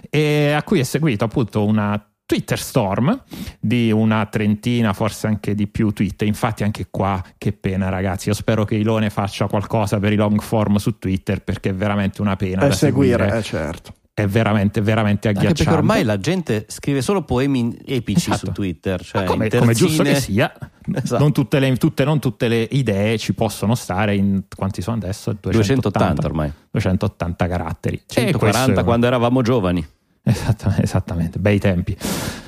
E 0.08 0.52
a 0.52 0.62
cui 0.62 0.80
è 0.80 0.82
seguito 0.82 1.24
appunto 1.24 1.62
una 1.66 2.02
Twitter 2.24 2.58
Storm 2.58 3.22
di 3.60 3.92
una 3.92 4.24
trentina, 4.26 4.94
forse 4.94 5.26
anche 5.26 5.54
di 5.54 5.66
più 5.66 5.90
tweet. 5.92 6.22
Infatti, 6.22 6.62
anche 6.64 6.86
qua, 6.90 7.22
che 7.36 7.52
pena, 7.52 7.90
ragazzi. 7.90 8.28
Io 8.28 8.34
spero 8.34 8.64
che 8.64 8.76
Ilone 8.76 9.10
faccia 9.10 9.46
qualcosa 9.46 9.98
per 9.98 10.12
i 10.12 10.16
long 10.16 10.40
form 10.40 10.76
su 10.76 10.98
Twitter 10.98 11.44
perché 11.44 11.68
è 11.68 11.74
veramente 11.74 12.22
una 12.22 12.34
pena 12.36 12.60
Per 12.60 12.68
da 12.70 12.74
seguire, 12.74 13.16
seguire. 13.18 13.38
eh, 13.38 13.42
certo. 13.42 13.94
È 14.18 14.26
veramente, 14.26 14.80
veramente 14.80 15.28
Anche 15.28 15.40
agghiacciante. 15.40 15.64
perché 15.64 15.78
ormai 15.78 16.02
la 16.02 16.18
gente 16.18 16.64
scrive 16.70 17.02
solo 17.02 17.20
poemi 17.20 17.76
epici 17.84 18.30
Esatto. 18.30 18.46
su 18.46 18.52
Twitter. 18.52 19.04
Cioè 19.04 19.24
come, 19.24 19.50
come 19.50 19.74
giusto 19.74 20.02
che 20.04 20.14
sia, 20.14 20.50
Esatto. 20.90 21.22
non, 21.22 21.32
tutte 21.32 21.58
le, 21.58 21.76
tutte- 21.76 22.02
non 22.04 22.18
tutte 22.18 22.48
le 22.48 22.66
idee 22.70 23.18
ci 23.18 23.34
possono 23.34 23.74
stare 23.74 24.16
in 24.16 24.44
quanti 24.56 24.80
sono 24.80 24.96
adesso? 24.96 25.36
280 25.38 26.26
ormai. 26.26 26.50
280 26.70 27.46
caratteri. 27.46 27.96
E 27.96 28.00
questo 28.06 28.20
140 28.22 28.80
è- 28.80 28.84
quando 28.84 29.06
eravamo 29.06 29.42
giovani. 29.42 29.86
Esattamente, 30.28 30.82
esattamente, 30.82 31.38
bei 31.38 31.60
tempi, 31.60 31.96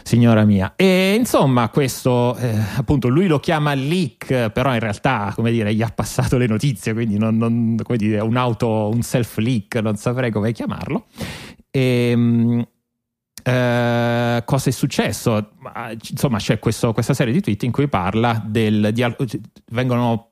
signora 0.02 0.44
mia. 0.44 0.72
E 0.74 1.14
insomma, 1.16 1.68
questo 1.68 2.34
eh, 2.36 2.52
appunto 2.76 3.06
lui 3.06 3.28
lo 3.28 3.38
chiama 3.38 3.72
leak, 3.74 4.50
però 4.50 4.74
in 4.74 4.80
realtà, 4.80 5.30
come 5.32 5.52
dire, 5.52 5.72
gli 5.72 5.82
ha 5.82 5.88
passato 5.94 6.38
le 6.38 6.48
notizie, 6.48 6.92
quindi 6.92 7.18
non, 7.18 7.36
non- 7.36 7.76
come 7.80 7.96
dire, 7.96 8.18
un 8.18 8.36
auto, 8.36 8.88
un 8.92 9.02
self 9.02 9.36
leak, 9.36 9.76
non 9.76 9.94
saprei 9.94 10.32
come 10.32 10.50
chiamarlo. 10.50 11.06
E, 11.70 12.12
mm, 12.16 12.60
eh, 13.44 14.42
cosa 14.44 14.68
è 14.68 14.72
successo? 14.72 15.50
Ma, 15.60 15.92
Insomma, 16.10 16.38
c'è 16.38 16.58
questo- 16.58 16.92
questa 16.92 17.14
serie 17.14 17.32
di 17.32 17.40
tweet 17.40 17.62
in 17.62 17.70
cui 17.70 17.86
parla 17.86 18.42
del 18.44 18.90
di 18.92 19.06
vengono 19.70 20.30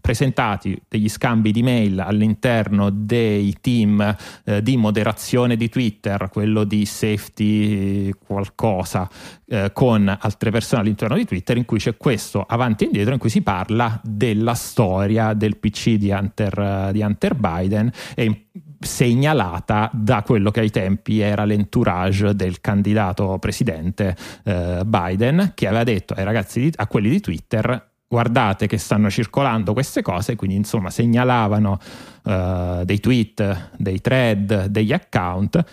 presentati 0.00 0.80
degli 0.88 1.08
scambi 1.08 1.52
di 1.52 1.62
mail 1.62 2.00
all'interno 2.00 2.88
dei 2.90 3.54
team 3.60 4.16
eh, 4.44 4.62
di 4.62 4.76
moderazione 4.78 5.56
di 5.56 5.68
Twitter, 5.68 6.30
quello 6.32 6.64
di 6.64 6.86
safety 6.86 8.10
qualcosa, 8.12 9.08
eh, 9.46 9.70
con 9.74 10.08
altre 10.08 10.50
persone 10.50 10.82
all'interno 10.82 11.16
di 11.16 11.26
Twitter, 11.26 11.56
in 11.58 11.66
cui 11.66 11.78
c'è 11.78 11.96
questo 11.96 12.42
avanti 12.48 12.84
e 12.84 12.86
indietro, 12.86 13.12
in 13.12 13.20
cui 13.20 13.28
si 13.28 13.42
parla 13.42 14.00
della 14.02 14.54
storia 14.54 15.34
del 15.34 15.58
PC 15.58 15.94
di 15.94 16.10
Hunter, 16.10 16.58
eh, 16.58 16.92
di 16.92 17.02
Hunter 17.02 17.34
Biden 17.34 17.92
e 18.14 18.46
segnalata 18.80 19.90
da 19.92 20.22
quello 20.22 20.50
che 20.50 20.60
ai 20.60 20.70
tempi 20.70 21.20
era 21.20 21.44
l'entourage 21.44 22.34
del 22.34 22.60
candidato 22.60 23.36
presidente 23.38 24.16
eh, 24.44 24.82
Biden 24.86 25.52
che 25.54 25.66
aveva 25.66 25.82
detto 25.84 26.14
ai 26.14 26.24
ragazzi 26.24 26.60
di- 26.60 26.72
a 26.76 26.86
quelli 26.86 27.10
di 27.10 27.20
Twitter 27.20 27.96
guardate 28.08 28.66
che 28.66 28.78
stanno 28.78 29.10
circolando 29.10 29.74
queste 29.74 30.00
cose 30.00 30.34
quindi 30.34 30.56
insomma 30.56 30.88
segnalavano 30.88 31.78
eh, 32.24 32.82
dei 32.84 33.00
tweet 33.00 33.70
dei 33.76 34.00
thread 34.00 34.66
degli 34.66 34.92
account 34.92 35.64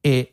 e 0.00 0.32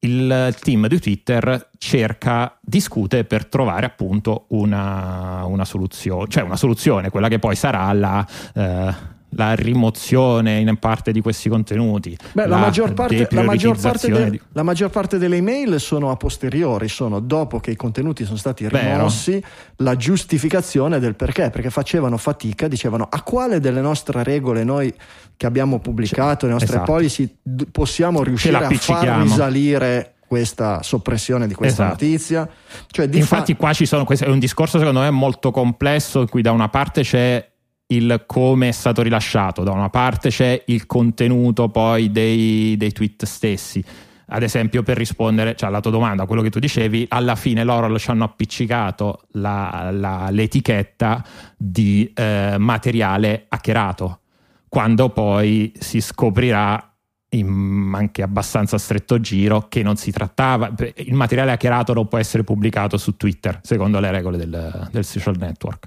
il 0.00 0.56
team 0.60 0.86
di 0.86 0.98
Twitter 0.98 1.68
cerca, 1.76 2.56
discute 2.60 3.24
per 3.24 3.46
trovare 3.46 3.86
appunto 3.86 4.46
una, 4.48 5.44
una 5.44 5.64
soluzione, 5.64 6.28
cioè 6.28 6.42
una 6.42 6.56
soluzione, 6.56 7.10
quella 7.10 7.28
che 7.28 7.38
poi 7.38 7.54
sarà 7.54 7.92
la, 7.92 8.26
eh, 8.54 8.94
la 9.30 9.54
rimozione 9.54 10.58
in 10.58 10.76
parte 10.78 11.12
di 11.12 11.20
questi 11.20 11.48
contenuti. 11.48 12.16
Beh, 12.32 12.46
la, 12.46 12.56
maggior 12.56 12.92
parte, 12.94 13.28
la, 13.30 13.42
maggior 13.42 13.76
de- 13.76 14.30
di- 14.30 14.40
la 14.52 14.62
maggior 14.62 14.90
parte 14.90 15.18
delle 15.18 15.36
email 15.36 15.78
sono 15.78 16.10
a 16.10 16.16
posteriori, 16.16 16.88
sono 16.88 17.20
dopo 17.20 17.60
che 17.60 17.70
i 17.70 17.76
contenuti 17.76 18.24
sono 18.24 18.36
stati 18.36 18.66
Vero. 18.66 18.96
rimossi, 18.96 19.42
la 19.76 19.96
giustificazione 19.96 20.98
del 20.98 21.14
perché, 21.14 21.50
perché 21.50 21.70
facevano 21.70 22.16
fatica, 22.16 22.68
dicevano 22.68 23.06
a 23.08 23.22
quale 23.22 23.60
delle 23.60 23.80
nostre 23.80 24.22
regole 24.22 24.64
noi 24.64 24.92
che 25.36 25.46
abbiamo 25.46 25.78
pubblicato, 25.78 26.46
le 26.46 26.52
nostre 26.52 26.76
esatto. 26.76 26.92
policy, 26.92 27.36
possiamo 27.70 28.22
riuscire 28.22 28.56
a 28.56 28.68
far 28.70 29.22
risalire 29.22 30.14
questa 30.30 30.80
soppressione 30.82 31.48
di 31.48 31.54
questa 31.54 31.86
Esatto. 31.86 32.04
notizia. 32.04 32.48
Cioè, 32.86 33.08
di 33.08 33.18
Infatti, 33.18 33.56
qua 33.56 33.72
ci 33.72 33.84
sono, 33.84 34.04
questo 34.04 34.26
è 34.26 34.28
un 34.28 34.38
discorso 34.38 34.78
secondo 34.78 35.00
me 35.00 35.10
molto 35.10 35.50
complesso, 35.50 36.20
in 36.20 36.28
cui 36.28 36.40
da 36.40 36.52
una 36.52 36.68
parte 36.68 37.02
c'è 37.02 37.49
il 37.90 38.24
come 38.26 38.68
è 38.68 38.72
stato 38.72 39.02
rilasciato, 39.02 39.62
da 39.62 39.72
una 39.72 39.88
parte 39.90 40.30
c'è 40.30 40.62
il 40.66 40.86
contenuto 40.86 41.68
poi 41.68 42.10
dei, 42.10 42.76
dei 42.76 42.92
tweet 42.92 43.24
stessi. 43.24 43.84
Ad 44.32 44.42
esempio, 44.42 44.84
per 44.84 44.96
rispondere 44.96 45.56
cioè, 45.56 45.68
alla 45.68 45.80
tua 45.80 45.90
domanda, 45.90 46.22
a 46.22 46.26
quello 46.26 46.42
che 46.42 46.50
tu 46.50 46.60
dicevi, 46.60 47.06
alla 47.08 47.34
fine 47.34 47.64
loro 47.64 47.98
ci 47.98 48.10
hanno 48.10 48.24
appiccicato 48.24 49.22
la- 49.32 49.90
la- 49.92 50.28
l'etichetta 50.30 51.24
di 51.56 52.12
eh, 52.14 52.54
materiale 52.56 53.46
hackerato, 53.48 54.20
quando 54.68 55.08
poi 55.08 55.72
si 55.78 56.00
scoprirà 56.00 56.84
in 57.32 57.92
anche 57.94 58.22
abbastanza 58.22 58.78
stretto 58.78 59.20
giro 59.20 59.66
che 59.68 59.82
non 59.84 59.94
si 59.94 60.10
trattava 60.10 60.72
il 60.96 61.14
materiale 61.14 61.52
hackerato 61.52 61.92
non 61.92 62.08
può 62.08 62.18
essere 62.18 62.42
pubblicato 62.42 62.96
su 62.96 63.16
Twitter 63.16 63.60
secondo 63.62 64.00
le 64.00 64.10
regole 64.10 64.36
del, 64.36 64.88
del 64.90 65.04
social 65.04 65.36
network 65.38 65.86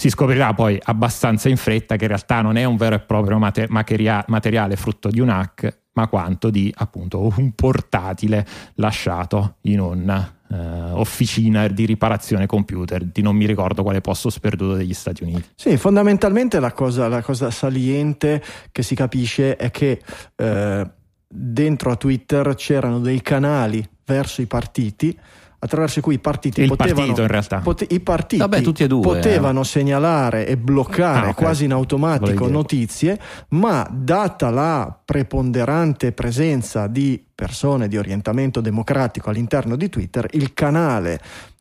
Si 0.00 0.08
scoprirà 0.08 0.54
poi 0.54 0.80
abbastanza 0.82 1.50
in 1.50 1.58
fretta 1.58 1.96
che 1.96 2.04
in 2.04 2.08
realtà 2.08 2.40
non 2.40 2.56
è 2.56 2.64
un 2.64 2.76
vero 2.76 2.94
e 2.94 3.00
proprio 3.00 3.36
mate- 3.36 3.66
materia- 3.68 4.24
materiale 4.28 4.74
frutto 4.76 5.10
di 5.10 5.20
un 5.20 5.28
hack, 5.28 5.80
ma 5.92 6.08
quanto 6.08 6.48
di 6.48 6.72
appunto 6.74 7.20
un 7.36 7.52
portatile 7.52 8.46
lasciato 8.76 9.56
in 9.64 9.78
una 9.78 10.36
uh, 10.48 10.56
officina 10.98 11.68
di 11.68 11.84
riparazione 11.84 12.46
computer 12.46 13.04
di 13.04 13.20
non 13.20 13.36
mi 13.36 13.44
ricordo 13.44 13.82
quale 13.82 14.00
posto 14.00 14.30
sperduto 14.30 14.72
degli 14.72 14.94
Stati 14.94 15.22
Uniti. 15.22 15.50
Sì, 15.54 15.76
fondamentalmente 15.76 16.60
la 16.60 16.72
cosa, 16.72 17.06
la 17.06 17.20
cosa 17.20 17.50
saliente 17.50 18.42
che 18.72 18.82
si 18.82 18.94
capisce 18.94 19.56
è 19.56 19.70
che 19.70 20.00
eh, 20.34 20.90
dentro 21.28 21.90
a 21.90 21.96
Twitter 21.96 22.54
c'erano 22.54 23.00
dei 23.00 23.20
canali 23.20 23.86
verso 24.06 24.40
i 24.40 24.46
partiti 24.46 25.14
attraverso 25.60 26.00
cui 26.00 26.14
i 26.14 26.18
partiti 26.18 26.62
il 26.62 26.68
potevano, 26.68 26.96
partito 26.96 27.20
in 27.22 27.28
realtà. 27.28 27.58
Pote, 27.58 27.86
i 27.90 28.00
partiti 28.00 28.40
Vabbè, 28.40 28.62
tutti 28.62 28.82
e 28.82 28.86
due, 28.86 29.02
potevano 29.02 29.60
eh. 29.60 29.64
segnalare 29.64 30.46
e 30.46 30.56
bloccare 30.56 31.26
ah, 31.26 31.30
okay. 31.30 31.34
quasi 31.34 31.64
in 31.64 31.72
automatico 31.72 32.48
notizie, 32.48 33.18
ma 33.48 33.86
data 33.90 34.50
la 34.50 34.98
preponderante 35.04 36.12
presenza 36.12 36.86
di 36.86 37.22
persone 37.34 37.88
di 37.88 37.96
orientamento 37.96 38.60
democratico 38.60 39.30
all'interno 39.30 39.76
di 39.76 39.88
Twitter, 39.88 40.26
il 40.32 40.52
canale 40.52 41.20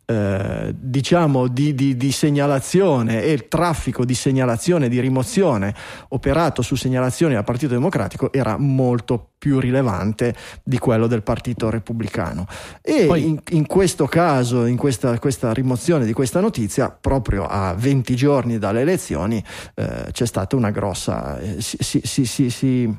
eh, 0.10 0.74
diciamo 0.76 1.48
di, 1.48 1.76
di, 1.76 1.95
di, 1.95 2.12
segnalazione 2.12 3.22
e 3.22 3.32
il 3.32 3.48
traffico 3.48 4.06
di 4.06 4.15
segnalazione 4.15 4.89
di 4.89 5.00
rimozione 5.00 5.72
operato 6.08 6.63
su 6.63 6.74
segnalazioni 6.74 7.36
al 7.36 7.43
Partito 7.43 7.74
Democratico 7.74 8.34
era 8.34 8.58
molto 8.58 9.34
più 9.38 9.60
rilevante 9.60 10.34
di 10.63 10.80
quello 10.80 11.06
del 11.06 11.22
Partito 11.22 11.69
Repubblicano. 11.69 12.48
E 12.82 13.06
Poi, 13.06 13.28
in, 13.28 13.39
in, 13.50 13.67
questo 13.67 14.08
caso 14.08 14.65
in 14.65 14.78
questa, 14.78 15.19
questa, 15.19 15.54
rimozione 15.54 16.06
di 16.06 16.13
questa 16.13 16.39
notizia 16.39 16.89
proprio 16.89 17.45
a 17.45 17.76
20 17.76 18.15
giorni 18.15 18.58
dalle 18.58 18.82
elezioni 18.82 19.43
eh, 19.76 20.08
c'è 20.12 20.26
stata 20.26 20.56
una 20.56 20.72
grossa 20.72 21.38
eh, 21.38 21.62
si, 21.62 22.02
si, 22.04 22.50
si, 22.50 22.98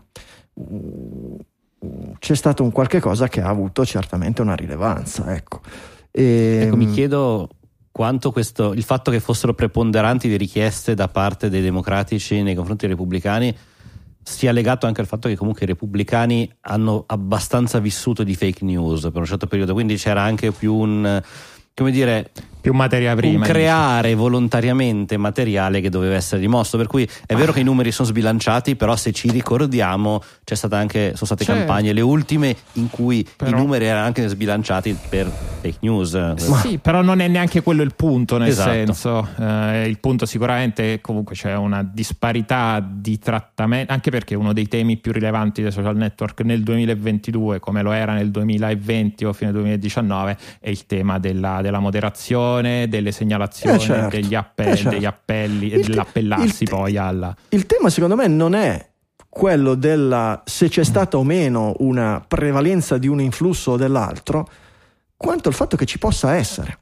c'è 2.20 2.34
stato 2.36 2.62
un 2.62 2.70
qualche 2.70 3.00
cosa 3.00 3.26
che 3.26 3.40
ha 3.40 3.48
avuto 3.48 3.84
certamente 3.84 4.42
una 4.42 4.54
rilevanza 4.54 5.34
ecco 5.34 5.60
e, 6.10 6.64
ecco, 6.66 6.76
mi 6.76 6.84
ehm, 6.84 6.92
chiedo 6.92 7.48
quanto 7.90 8.30
questo, 8.32 8.72
il 8.72 8.82
fatto 8.82 9.10
che 9.10 9.20
fossero 9.20 9.54
preponderanti 9.54 10.28
le 10.28 10.36
richieste 10.36 10.94
da 10.94 11.08
parte 11.08 11.48
dei 11.48 11.60
democratici 11.60 12.42
nei 12.42 12.54
confronti 12.54 12.86
dei 12.86 12.94
repubblicani 12.94 13.56
sia 14.22 14.52
legato 14.52 14.86
anche 14.86 15.00
al 15.00 15.06
fatto 15.06 15.28
che 15.28 15.36
comunque 15.36 15.64
i 15.64 15.66
repubblicani 15.66 16.50
hanno 16.62 17.04
abbastanza 17.06 17.78
vissuto 17.78 18.22
di 18.22 18.34
fake 18.34 18.64
news 18.64 19.02
per 19.02 19.16
un 19.16 19.24
certo 19.24 19.46
periodo, 19.46 19.72
quindi 19.72 19.96
c'era 19.96 20.22
anche 20.22 20.52
più 20.52 20.74
un 20.74 21.22
come 21.74 21.90
dire 21.90 22.30
più 22.60 22.72
materia 22.72 23.14
prima. 23.14 23.46
Un 23.46 23.50
creare 23.50 24.08
dice. 24.08 24.20
volontariamente 24.20 25.16
materiale 25.16 25.80
che 25.80 25.88
doveva 25.88 26.14
essere 26.14 26.40
rimosso. 26.40 26.76
Per 26.76 26.86
cui 26.86 27.08
è 27.26 27.34
vero 27.34 27.50
ah. 27.50 27.54
che 27.54 27.60
i 27.60 27.64
numeri 27.64 27.92
sono 27.92 28.08
sbilanciati, 28.08 28.76
però 28.76 28.96
se 28.96 29.12
ci 29.12 29.30
ricordiamo, 29.30 30.22
c'è 30.44 30.54
stata 30.54 30.76
anche, 30.76 31.12
sono 31.14 31.26
state 31.26 31.44
certo. 31.44 31.60
campagne, 31.60 31.92
le 31.92 32.00
ultime 32.00 32.56
in 32.74 32.90
cui 32.90 33.26
però... 33.36 33.50
i 33.50 33.54
numeri 33.54 33.86
erano 33.86 34.06
anche 34.06 34.26
sbilanciati 34.28 34.96
per 35.08 35.30
fake 35.60 35.78
news. 35.80 36.12
Ma 36.14 36.60
sì, 36.60 36.78
però 36.78 37.02
non 37.02 37.20
è 37.20 37.28
neanche 37.28 37.62
quello 37.62 37.82
il 37.82 37.94
punto, 37.94 38.38
nel 38.38 38.48
esatto. 38.48 38.70
senso, 38.70 39.28
eh, 39.38 39.86
il 39.88 39.98
punto 39.98 40.26
sicuramente 40.26 41.00
comunque 41.00 41.34
c'è 41.34 41.54
una 41.56 41.82
disparità 41.82 42.84
di 42.86 43.18
trattamento, 43.18 43.92
anche 43.92 44.10
perché 44.10 44.34
uno 44.34 44.52
dei 44.52 44.68
temi 44.68 44.96
più 44.98 45.12
rilevanti 45.12 45.62
dei 45.62 45.72
social 45.72 45.96
network 45.96 46.40
nel 46.42 46.62
2022, 46.62 47.58
come 47.58 47.82
lo 47.82 47.92
era 47.92 48.12
nel 48.12 48.30
2020 48.30 49.24
o 49.24 49.32
fine 49.32 49.52
2019, 49.52 50.36
è 50.60 50.68
il 50.68 50.86
tema 50.86 51.18
della, 51.18 51.60
della 51.62 51.78
moderazione 51.78 52.49
delle 52.60 53.12
segnalazioni, 53.12 53.76
eh 53.76 53.78
certo, 53.78 54.16
degli, 54.16 54.34
appelli, 54.34 54.70
eh 54.70 54.76
certo. 54.76 54.90
degli 54.90 55.04
appelli 55.04 55.70
e 55.70 55.80
dell'appellarsi 55.80 56.64
te- 56.64 56.70
poi 56.70 56.96
alla... 56.96 57.34
Il 57.50 57.66
tema 57.66 57.90
secondo 57.90 58.16
me 58.16 58.26
non 58.26 58.54
è 58.54 58.88
quello 59.28 59.74
della 59.76 60.42
se 60.44 60.68
c'è 60.68 60.82
stata 60.82 61.16
o 61.16 61.22
meno 61.22 61.74
una 61.78 62.22
prevalenza 62.26 62.98
di 62.98 63.06
un 63.06 63.20
influsso 63.20 63.72
o 63.72 63.76
dell'altro, 63.76 64.48
quanto 65.16 65.48
il 65.48 65.54
fatto 65.54 65.76
che 65.76 65.86
ci 65.86 65.98
possa 65.98 66.34
essere. 66.34 66.78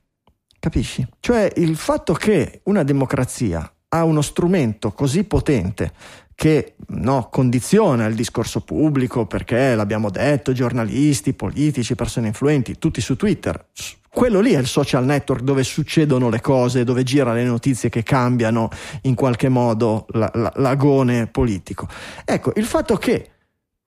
Capisci? 0.59 1.07
Cioè 1.21 1.53
il 1.57 1.77
fatto 1.77 2.15
che 2.15 2.63
una 2.65 2.83
democrazia 2.83 3.71
ha 3.91 4.05
uno 4.05 4.23
strumento 4.23 4.93
così 4.93 5.25
potente 5.25 5.93
che 6.35 6.77
no, 6.89 7.29
condiziona 7.31 8.07
il 8.07 8.15
discorso 8.15 8.61
pubblico 8.61 9.27
perché 9.27 9.75
l'abbiamo 9.75 10.09
detto, 10.09 10.53
giornalisti, 10.53 11.33
politici, 11.33 11.97
persone 11.97 12.29
influenti, 12.29 12.79
tutti 12.79 13.01
su 13.01 13.17
Twitter, 13.17 13.67
quello 14.11 14.41
lì 14.41 14.53
è 14.53 14.59
il 14.59 14.67
social 14.67 15.05
network 15.05 15.43
dove 15.43 15.63
succedono 15.63 16.29
le 16.29 16.41
cose, 16.41 16.85
dove 16.85 17.03
girano 17.03 17.37
le 17.37 17.45
notizie 17.45 17.89
che 17.89 18.03
cambiano 18.03 18.71
in 19.03 19.15
qualche 19.15 19.49
modo 19.49 20.07
la, 20.11 20.31
la, 20.35 20.53
l'agone 20.57 21.27
politico. 21.27 21.87
Ecco, 22.25 22.53
il 22.57 22.65
fatto 22.65 22.97
che 22.97 23.31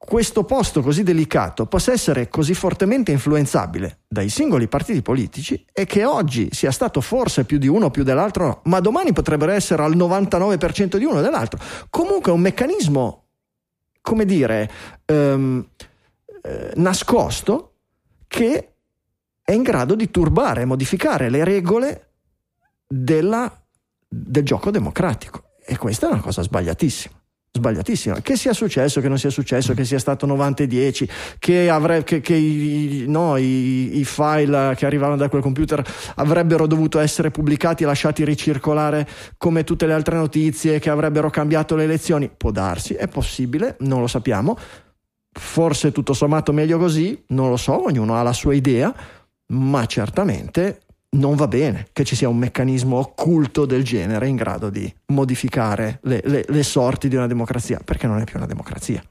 questo 0.03 0.45
posto 0.45 0.81
così 0.81 1.03
delicato 1.03 1.67
possa 1.67 1.91
essere 1.91 2.27
così 2.27 2.55
fortemente 2.55 3.11
influenzabile 3.11 3.99
dai 4.07 4.29
singoli 4.29 4.67
partiti 4.67 5.03
politici 5.03 5.63
e 5.71 5.85
che 5.85 6.05
oggi 6.05 6.49
sia 6.51 6.71
stato 6.71 7.01
forse 7.01 7.45
più 7.45 7.59
di 7.59 7.67
uno 7.67 7.85
o 7.85 7.91
più 7.91 8.03
dell'altro, 8.03 8.61
ma 8.65 8.79
domani 8.79 9.13
potrebbero 9.13 9.51
essere 9.51 9.83
al 9.83 9.95
99% 9.95 10.97
di 10.97 11.05
uno 11.05 11.19
o 11.19 11.21
dell'altro. 11.21 11.59
Comunque 11.91 12.31
è 12.31 12.33
un 12.33 12.41
meccanismo, 12.41 13.25
come 14.01 14.25
dire, 14.25 14.71
ehm, 15.05 15.67
eh, 16.41 16.71
nascosto 16.75 17.73
che 18.27 18.71
è 19.51 19.53
in 19.53 19.63
grado 19.63 19.95
di 19.95 20.09
turbare, 20.09 20.63
modificare 20.63 21.29
le 21.29 21.43
regole 21.43 22.11
della, 22.87 23.51
del 24.07 24.43
gioco 24.43 24.71
democratico. 24.71 25.49
E 25.63 25.77
questa 25.77 26.07
è 26.07 26.11
una 26.11 26.21
cosa 26.21 26.41
sbagliatissima. 26.41 27.15
Sbagliatissima. 27.51 28.21
Che 28.21 28.37
sia 28.37 28.53
successo, 28.53 29.01
che 29.01 29.09
non 29.09 29.19
sia 29.19 29.29
successo, 29.29 29.73
che 29.73 29.83
sia 29.83 29.99
stato 29.99 30.25
90 30.25 30.63
e 30.63 30.67
10, 30.67 31.09
che, 31.37 31.69
avre, 31.69 32.05
che, 32.05 32.21
che 32.21 32.33
i, 32.33 33.03
no, 33.07 33.35
i, 33.35 33.99
i, 33.99 34.05
file 34.05 34.73
che 34.77 34.85
arrivavano 34.85 35.17
da 35.17 35.27
quel 35.27 35.41
computer 35.41 35.85
avrebbero 36.15 36.65
dovuto 36.65 36.99
essere 36.99 37.29
pubblicati 37.29 37.83
lasciati 37.83 38.23
ricircolare 38.23 39.05
come 39.35 39.65
tutte 39.65 39.85
le 39.85 39.91
altre 39.91 40.15
notizie, 40.15 40.79
che 40.79 40.89
avrebbero 40.89 41.29
cambiato 41.29 41.75
le 41.75 41.83
elezioni. 41.83 42.29
Può 42.29 42.51
darsi, 42.51 42.93
è 42.93 43.09
possibile, 43.09 43.75
non 43.79 43.99
lo 43.99 44.07
sappiamo. 44.07 44.57
Forse 45.33 45.91
tutto 45.91 46.13
sommato 46.13 46.53
meglio 46.53 46.77
così, 46.77 47.21
non 47.27 47.49
lo 47.49 47.57
so, 47.57 47.85
ognuno 47.85 48.15
ha 48.15 48.23
la 48.23 48.33
sua 48.33 48.53
idea 48.53 48.93
ma 49.51 49.85
certamente 49.85 50.81
non 51.13 51.35
va 51.35 51.47
bene 51.47 51.87
che 51.91 52.03
ci 52.03 52.15
sia 52.15 52.29
un 52.29 52.37
meccanismo 52.37 52.97
occulto 52.97 53.65
del 53.65 53.83
genere 53.83 54.27
in 54.27 54.35
grado 54.35 54.69
di 54.69 54.91
modificare 55.07 55.99
le, 56.03 56.21
le, 56.23 56.45
le 56.47 56.63
sorti 56.63 57.09
di 57.09 57.15
una 57.15 57.27
democrazia, 57.27 57.81
perché 57.83 58.07
non 58.07 58.19
è 58.19 58.23
più 58.23 58.37
una 58.37 58.47
democrazia. 58.47 59.03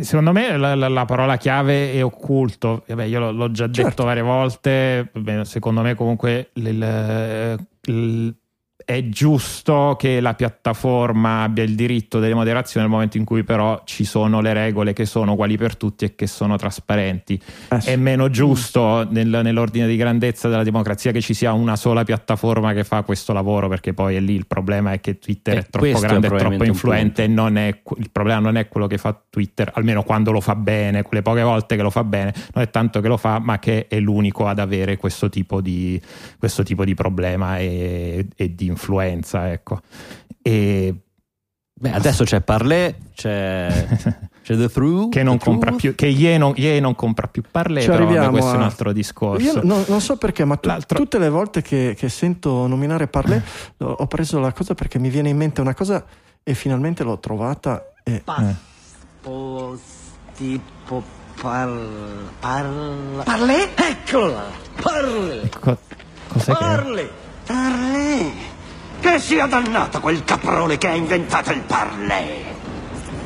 secondo 0.00 0.32
me 0.32 0.56
la, 0.56 0.74
la, 0.74 0.88
la, 0.88 1.04
parola 1.06 1.36
chiave 1.38 1.92
è 1.92 2.04
occulto. 2.04 2.84
Vabbè, 2.86 3.04
io 3.04 3.20
l'ho, 3.20 3.32
l'ho 3.32 3.50
già 3.50 3.70
certo. 3.70 3.88
detto 3.88 4.04
varie 4.04 4.22
volte. 4.22 5.10
Secondo 5.44 5.80
me, 5.80 5.94
comunque, 5.94 6.50
il, 6.54 7.66
il, 7.82 8.36
è 8.86 9.08
giusto 9.08 9.96
che 9.98 10.20
la 10.20 10.34
piattaforma 10.34 11.42
abbia 11.42 11.64
il 11.64 11.74
diritto 11.74 12.20
delle 12.20 12.34
moderazioni 12.34 12.86
nel 12.86 12.94
momento 12.94 13.16
in 13.16 13.24
cui 13.24 13.42
però 13.42 13.82
ci 13.84 14.04
sono 14.04 14.40
le 14.40 14.52
regole 14.52 14.92
che 14.92 15.04
sono 15.06 15.32
uguali 15.32 15.56
per 15.56 15.76
tutti 15.76 16.04
e 16.04 16.14
che 16.14 16.28
sono 16.28 16.54
trasparenti. 16.54 17.42
Eh 17.68 17.80
sì. 17.80 17.90
È 17.90 17.96
meno 17.96 18.30
giusto 18.30 19.04
nel, 19.10 19.40
nell'ordine 19.42 19.88
di 19.88 19.96
grandezza 19.96 20.48
della 20.48 20.62
democrazia 20.62 21.10
che 21.10 21.20
ci 21.20 21.34
sia 21.34 21.52
una 21.52 21.74
sola 21.74 22.04
piattaforma 22.04 22.72
che 22.74 22.84
fa 22.84 23.02
questo 23.02 23.32
lavoro 23.32 23.66
perché 23.66 23.92
poi 23.92 24.14
è 24.14 24.20
lì 24.20 24.34
il 24.34 24.46
problema 24.46 24.92
è 24.92 25.00
che 25.00 25.18
Twitter 25.18 25.56
e 25.56 25.58
è 25.58 25.66
troppo 25.68 25.98
grande 25.98 26.28
e 26.28 26.36
troppo 26.36 26.62
influente 26.62 27.24
e 27.24 27.26
non 27.26 27.56
è, 27.56 27.76
il 27.96 28.10
problema 28.12 28.38
non 28.38 28.56
è 28.56 28.68
quello 28.68 28.86
che 28.86 28.98
fa 28.98 29.20
Twitter, 29.28 29.68
almeno 29.74 30.04
quando 30.04 30.30
lo 30.30 30.40
fa 30.40 30.54
bene, 30.54 31.02
quelle 31.02 31.22
poche 31.22 31.42
volte 31.42 31.74
che 31.74 31.82
lo 31.82 31.90
fa 31.90 32.04
bene, 32.04 32.32
non 32.54 32.62
è 32.62 32.70
tanto 32.70 33.00
che 33.00 33.08
lo 33.08 33.16
fa 33.16 33.40
ma 33.40 33.58
che 33.58 33.88
è 33.88 33.98
l'unico 33.98 34.46
ad 34.46 34.60
avere 34.60 34.96
questo 34.96 35.28
tipo 35.28 35.60
di, 35.60 36.00
questo 36.38 36.62
tipo 36.62 36.84
di 36.84 36.94
problema 36.94 37.58
e, 37.58 38.28
e 38.36 38.54
di 38.54 38.74
influenza, 38.75 38.75
ecco. 39.52 39.80
E 40.42 40.94
Beh, 41.78 41.92
adesso 41.92 42.24
c'è 42.24 42.40
Parlé, 42.40 42.96
c'è, 43.14 43.68
c'è 44.42 44.56
The 44.56 44.70
Through. 44.70 45.10
Che, 45.10 45.22
non 45.22 45.36
compra 45.36 45.72
più, 45.72 45.94
che 45.94 46.06
Ye 46.06 46.38
non, 46.38 46.54
Ye 46.56 46.80
non 46.80 46.94
compra 46.94 47.26
più 47.26 47.42
Parlé, 47.50 47.82
Ci 47.82 47.88
però 47.88 48.06
vabbè, 48.06 48.30
questo 48.30 48.50
a... 48.50 48.54
è 48.54 48.56
un 48.56 48.62
altro 48.62 48.92
discorso. 48.92 49.44
Io 49.44 49.60
no, 49.62 49.84
non 49.86 50.00
so 50.00 50.16
perché, 50.16 50.46
ma 50.46 50.56
tu, 50.56 50.70
tutte 50.86 51.18
le 51.18 51.28
volte 51.28 51.60
che, 51.60 51.94
che 51.94 52.08
sento 52.08 52.66
nominare 52.66 53.08
Parlé 53.08 53.42
ho 53.76 54.06
preso 54.06 54.38
la 54.40 54.52
cosa 54.52 54.74
perché 54.74 54.98
mi 54.98 55.10
viene 55.10 55.28
in 55.28 55.36
mente 55.36 55.60
una 55.60 55.74
cosa 55.74 56.02
e 56.42 56.54
finalmente 56.54 57.04
l'ho 57.04 57.18
trovata. 57.18 57.92
E... 58.02 58.22
Paspo, 58.24 59.78
tipo 60.34 61.02
par, 61.38 61.68
par, 62.40 62.66
Parlé? 63.22 63.68
Eccola! 63.74 64.44
Parlé! 64.80 65.50
Co- 65.60 65.78
cos'è 66.28 66.52
Parlé! 66.52 67.02
Che... 67.02 67.52
Parlé! 67.52 68.54
Che 69.00 69.18
sia 69.18 69.46
dannato 69.46 70.00
quel 70.00 70.24
caprone 70.24 70.78
che 70.78 70.88
ha 70.88 70.94
inventato 70.94 71.52
il 71.52 71.60
parlé! 71.60 72.54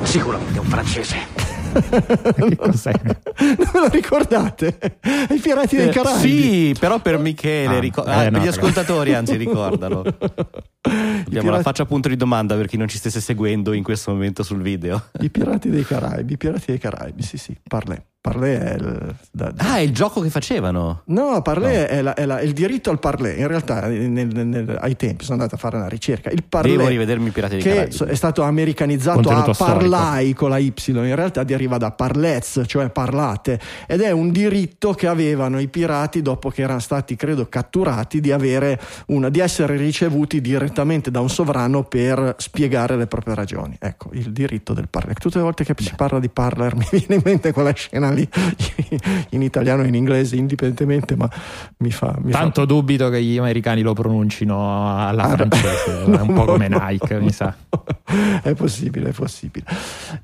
Sicuramente 0.03 0.59
un 0.59 0.65
francese. 0.65 1.49
che 1.71 2.55
cos'è? 2.57 2.91
Non 3.03 3.69
ve 3.71 3.79
lo 3.79 3.87
ricordate? 3.87 4.99
I 5.29 5.39
pirati 5.39 5.77
dei 5.77 5.89
Caraibi. 5.89 6.41
Sì, 6.41 6.75
però 6.77 6.99
per 6.99 7.17
Michele, 7.17 7.77
ah, 7.77 7.79
ricor- 7.79 8.07
eh, 8.07 8.11
ah, 8.11 8.19
per 8.23 8.31
no, 8.31 8.39
gli 8.39 8.47
ascoltatori 8.47 9.13
anzi 9.13 9.35
ricordano. 9.37 9.99
Abbiamo 10.81 11.23
pirati- 11.25 11.47
la 11.47 11.61
faccia 11.61 11.85
punto 11.85 12.09
di 12.09 12.17
domanda 12.17 12.55
per 12.55 12.67
chi 12.67 12.77
non 12.77 12.87
ci 12.87 12.97
stesse 12.97 13.21
seguendo 13.21 13.71
in 13.73 13.83
questo 13.83 14.11
momento 14.11 14.43
sul 14.43 14.61
video. 14.61 15.01
I 15.21 15.29
pirati 15.29 15.69
dei 15.69 15.85
Caraibi, 15.85 16.33
i 16.33 16.37
pirati 16.37 16.65
dei 16.67 16.79
Caraibi, 16.79 17.21
sì 17.21 17.37
sì, 17.37 17.55
Parlé. 17.67 18.10
Parlé 18.21 18.59
è 18.63 18.73
il... 18.75 19.15
da- 19.31 19.51
Ah, 19.57 19.77
è 19.77 19.79
il 19.79 19.91
gioco 19.93 20.21
che 20.21 20.29
facevano. 20.29 21.01
No, 21.05 21.41
parlé 21.41 21.87
È, 21.87 22.01
la- 22.03 22.13
è 22.13 22.25
la- 22.25 22.37
è 22.37 22.43
il 22.43 22.53
diritto 22.53 22.91
al 22.91 22.99
parlé. 22.99 23.33
In 23.33 23.47
realtà, 23.47 23.87
nel- 23.87 24.09
nel- 24.31 24.45
nel- 24.45 24.77
ai 24.79 24.95
tempi 24.95 25.23
sono 25.23 25.37
andato 25.37 25.55
a 25.55 25.57
fare 25.57 25.77
una 25.77 25.87
ricerca. 25.87 26.29
Il 26.29 26.43
parlé, 26.47 26.77
Devo 26.77 26.87
rivedermi 26.87 27.29
i 27.29 27.31
Pirati 27.31 27.55
dei 27.55 27.63
che 27.63 27.69
Caraibi. 27.89 28.11
è 28.11 28.13
stato 28.13 28.43
americanizzato 28.43 29.21
Contenuto 29.21 29.49
a 29.49 29.53
storico. 29.55 29.77
parlai 29.79 30.33
con 30.33 30.49
la 30.51 30.59
Y, 30.59 30.71
in 30.87 31.15
realtà 31.15 31.43
deriva 31.43 31.77
da 31.79 31.89
parlez, 31.91 32.61
cioè 32.67 32.89
parlate, 32.89 33.59
ed 33.87 34.01
è 34.01 34.11
un 34.11 34.29
diritto 34.31 34.93
che 34.93 35.07
avevano 35.07 35.59
i 35.59 35.67
pirati 35.67 36.21
dopo 36.21 36.49
che 36.51 36.61
erano 36.61 36.79
stati, 36.79 37.15
credo, 37.15 37.49
catturati, 37.49 38.21
di, 38.21 38.31
avere 38.31 38.79
una, 39.07 39.29
di 39.29 39.39
essere 39.39 39.75
ricevuti 39.77 40.41
direttamente 40.41 41.09
da 41.09 41.21
un 41.21 41.29
sovrano 41.29 41.85
per 41.85 42.35
spiegare 42.37 42.95
le 42.97 43.07
proprie 43.07 43.33
ragioni. 43.33 43.75
Ecco, 43.79 44.09
il 44.13 44.31
diritto 44.31 44.73
del 44.73 44.89
parler. 44.89 45.17
Tutte 45.17 45.39
le 45.39 45.43
volte 45.43 45.63
che 45.63 45.73
si 45.79 45.93
parla 45.95 46.19
di 46.19 46.29
parler 46.29 46.75
mi 46.77 46.85
viene 46.91 47.15
in 47.15 47.21
mente 47.25 47.51
quella 47.51 47.73
scena 47.73 48.09
lì, 48.13 48.27
in 49.31 49.41
italiano 49.41 49.83
e 49.83 49.87
in 49.87 49.95
inglese, 49.95 50.35
indipendentemente, 50.35 51.15
ma 51.15 51.29
mi 51.77 51.91
fa... 51.91 52.15
Mi 52.21 52.31
fa- 52.31 52.39
Tanto 52.39 52.65
dubito 52.65 53.09
che 53.09 53.21
gli 53.21 53.37
americani 53.37 53.81
lo 53.81 53.93
pronuncino 53.93 55.07
alla 55.07 55.23
Ah, 55.23 55.29
francese, 55.29 56.03
no, 56.07 56.17
è 56.17 56.21
un 56.21 56.33
po' 56.33 56.45
come 56.45 56.67
no, 56.67 56.79
Nike, 56.87 57.15
no. 57.17 57.23
mi 57.23 57.31
sa. 57.31 57.55
È 58.43 58.53
possibile, 58.55 59.09
è 59.09 59.13
possibile. 59.13 59.65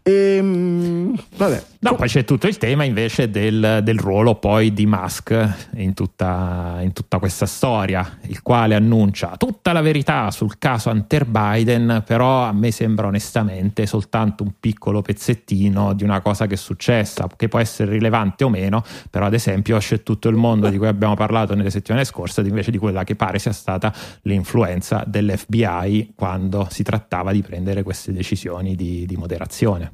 Ehm, 0.04 0.97
vabbè. 1.36 1.64
No, 1.80 1.96
poi 1.96 2.08
c'è 2.08 2.26
tutto 2.26 2.48
il 2.48 2.58
tema 2.58 2.84
invece 2.84 3.30
del, 3.30 3.82
del 3.84 4.00
ruolo 4.00 4.36
poi 4.36 4.74
di 4.74 4.86
Musk 4.86 5.68
in 5.76 5.94
tutta, 5.94 6.78
in 6.82 6.92
tutta 6.92 7.20
questa 7.20 7.46
storia, 7.46 8.18
il 8.24 8.42
quale 8.42 8.76
annuncia 8.76 9.36
tutta 9.38 9.72
la 9.74 9.82
verità 9.82 10.32
sul 10.32 10.58
caso 10.58 10.90
Hunter 10.90 11.26
Biden, 11.26 12.04
però 12.06 12.44
a 12.44 12.52
me 12.52 12.72
sembra 12.72 13.08
onestamente 13.08 13.86
soltanto 13.86 14.44
un 14.44 14.54
piccolo 14.60 15.02
pezzettino 15.02 15.94
di 15.94 16.04
una 16.04 16.22
cosa 16.22 16.48
che 16.48 16.56
è 16.56 16.58
successa, 16.58 17.28
che 17.36 17.48
può 17.48 17.60
essere 17.60 17.92
rilevante 17.92 18.44
o 18.44 18.50
meno, 18.50 18.84
però 19.10 19.26
ad 19.26 19.34
esempio 19.34 19.78
c'è 19.78 20.04
tutto 20.04 20.30
il 20.30 20.36
mondo 20.36 20.70
di 20.70 20.78
cui 20.78 20.88
abbiamo 20.88 21.16
parlato 21.16 21.54
nelle 21.54 21.70
settimane 21.70 22.06
scorse, 22.06 22.42
invece 22.42 22.72
di 22.72 22.78
quella 22.78 23.04
che 23.04 23.16
pare 23.16 23.40
sia 23.40 23.54
stata 23.54 23.94
l'influenza 24.24 25.04
dell'FBI 25.06 26.14
quando 26.16 26.68
si 26.70 26.84
trattava 26.84 27.32
di 27.32 27.42
prendere 27.42 27.84
queste 27.84 28.12
decisioni 28.12 28.76
di, 28.76 29.06
di 29.06 29.16
moderazione. 29.16 29.92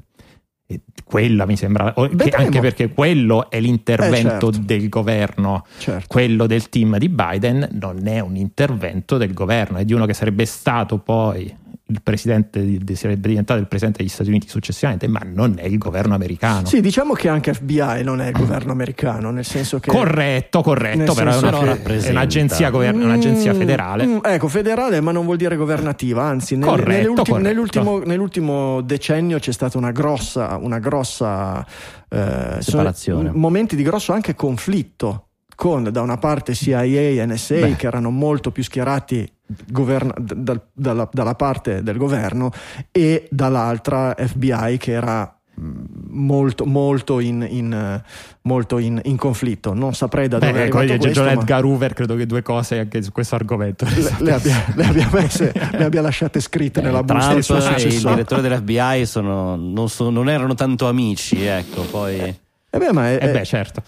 Quella 1.04 1.44
mi 1.46 1.56
sembra, 1.56 1.94
anche 2.32 2.60
perché 2.60 2.88
quello 2.88 3.50
è 3.50 3.60
l'intervento 3.60 4.48
Eh, 4.48 4.52
certo. 4.52 4.62
del 4.64 4.88
governo, 4.88 5.64
Certo. 5.78 6.06
quello 6.08 6.46
del 6.46 6.68
team 6.70 6.96
di 6.98 7.08
Biden 7.08 7.68
non 7.72 8.06
è 8.08 8.20
un 8.20 8.36
intervento 8.36 9.16
del 9.18 9.32
governo, 9.34 9.78
è 9.78 9.84
di 9.84 9.92
uno 9.92 10.06
che 10.06 10.14
sarebbe 10.14 10.44
stato 10.46 10.98
poi 10.98 11.54
il 11.88 12.00
presidente, 12.02 12.78
sarebbe 12.94 13.28
diventato 13.28 13.60
il 13.60 13.66
presidente 13.66 13.98
degli 14.02 14.10
Stati 14.10 14.30
Uniti 14.30 14.48
successivamente, 14.48 15.06
ma 15.06 15.20
non 15.22 15.56
è 15.58 15.64
il 15.66 15.76
governo 15.76 16.14
americano. 16.14 16.66
Sì, 16.66 16.80
diciamo 16.80 17.12
che 17.12 17.28
anche 17.28 17.52
FBI 17.52 18.02
non 18.02 18.22
è 18.22 18.28
il 18.28 18.32
governo 18.32 18.72
americano, 18.72 19.30
nel 19.30 19.44
senso 19.44 19.78
che... 19.80 19.90
Corretto, 19.90 20.62
corretto, 20.62 21.12
però 21.12 21.32
è, 21.32 21.36
una- 21.36 21.76
è 21.82 22.08
un'agenzia, 22.10 22.70
gover- 22.70 22.94
un'agenzia 22.94 23.52
Mm, 23.52 23.56
federale. 23.58 24.06
mm, 24.06 24.16
ecco, 24.22 24.48
federale, 24.48 25.00
ma 25.02 25.12
non 25.12 25.26
vuol 25.26 25.36
dire 25.36 25.56
governativa, 25.56 26.22
anzi, 26.24 26.56
nel- 26.56 26.66
Corretto, 26.68 26.90
nell'ultimo, 26.90 27.24
corretto. 27.24 27.48
nell'ultimo- 27.48 27.98
nell'ultimo 27.98 28.80
decennio 28.80 29.38
c'è 29.38 29.52
stata 29.52 29.76
una 29.76 29.90
grossa, 29.92 30.56
una 30.58 30.78
grossa 30.78 31.66
eh, 32.08 32.56
Separazione. 32.60 33.30
momenti 33.32 33.76
di 33.76 33.82
grosso 33.82 34.12
anche 34.12 34.34
conflitto 34.34 35.26
con 35.54 35.88
da 35.92 36.00
una 36.00 36.16
parte 36.16 36.54
CIA 36.54 36.82
e 36.82 37.24
NSA 37.26 37.54
Beh. 37.56 37.76
che 37.76 37.86
erano 37.86 38.10
molto 38.10 38.50
più 38.50 38.62
schierati 38.64 39.30
governa- 39.70 40.14
d- 40.18 40.34
dal- 40.34 40.62
dalla, 40.72 41.08
dalla 41.12 41.34
parte 41.34 41.82
del 41.82 41.96
governo 41.96 42.50
e 42.90 43.28
dall'altra 43.30 44.14
FBI 44.16 44.76
che 44.78 44.92
era 44.92 45.36
mh, 45.54 45.70
molto, 46.10 46.64
molto, 46.66 47.20
in, 47.20 47.46
in, 47.48 47.72
eh, 47.72 48.02
molto 48.42 48.78
in, 48.78 49.00
in 49.04 49.16
conflitto. 49.16 49.74
Non 49.74 49.94
saprei 49.94 50.28
da 50.28 50.38
dove 50.38 50.52
Beh, 50.52 50.58
è 50.58 50.62
ecco, 50.66 50.78
arrivato 50.78 50.98
John 51.00 51.12
questo, 51.12 51.24
ma- 51.24 51.32
Edgar 51.32 51.64
Hoover 51.64 51.92
credo 51.92 52.16
che 52.16 52.26
due 52.26 52.42
cose 52.42 52.78
anche 52.78 53.02
su 53.02 53.12
questo 53.12 53.34
argomento. 53.34 53.84
le, 53.86 54.14
le 54.20 54.32
abbia, 54.32 54.64
le 54.74 54.84
abbia 54.86 55.08
messe, 55.12 55.52
le 55.72 55.84
abbia 55.84 56.00
lasciate 56.00 56.40
scritte 56.40 56.80
nella 56.80 57.00
Eh, 57.00 57.04
busta 57.04 57.34
del 57.34 57.44
suo 57.44 57.58
Trump 57.58 57.78
e 57.78 57.82
il 57.82 58.00
direttore 58.00 58.42
dell'FBI 58.42 59.06
sono- 59.06 59.56
non, 59.56 59.88
so- 59.88 60.10
non 60.10 60.28
erano 60.28 60.54
tanto 60.54 60.88
amici, 60.88 61.44
ecco, 61.44 61.82
poi... 61.82 62.18
Eh 62.18 62.78
beh, 62.78 62.92
ma 62.92 63.10
è- 63.10 63.18
Eh 63.20 63.30
beh, 63.30 63.44
certo. 63.44 63.82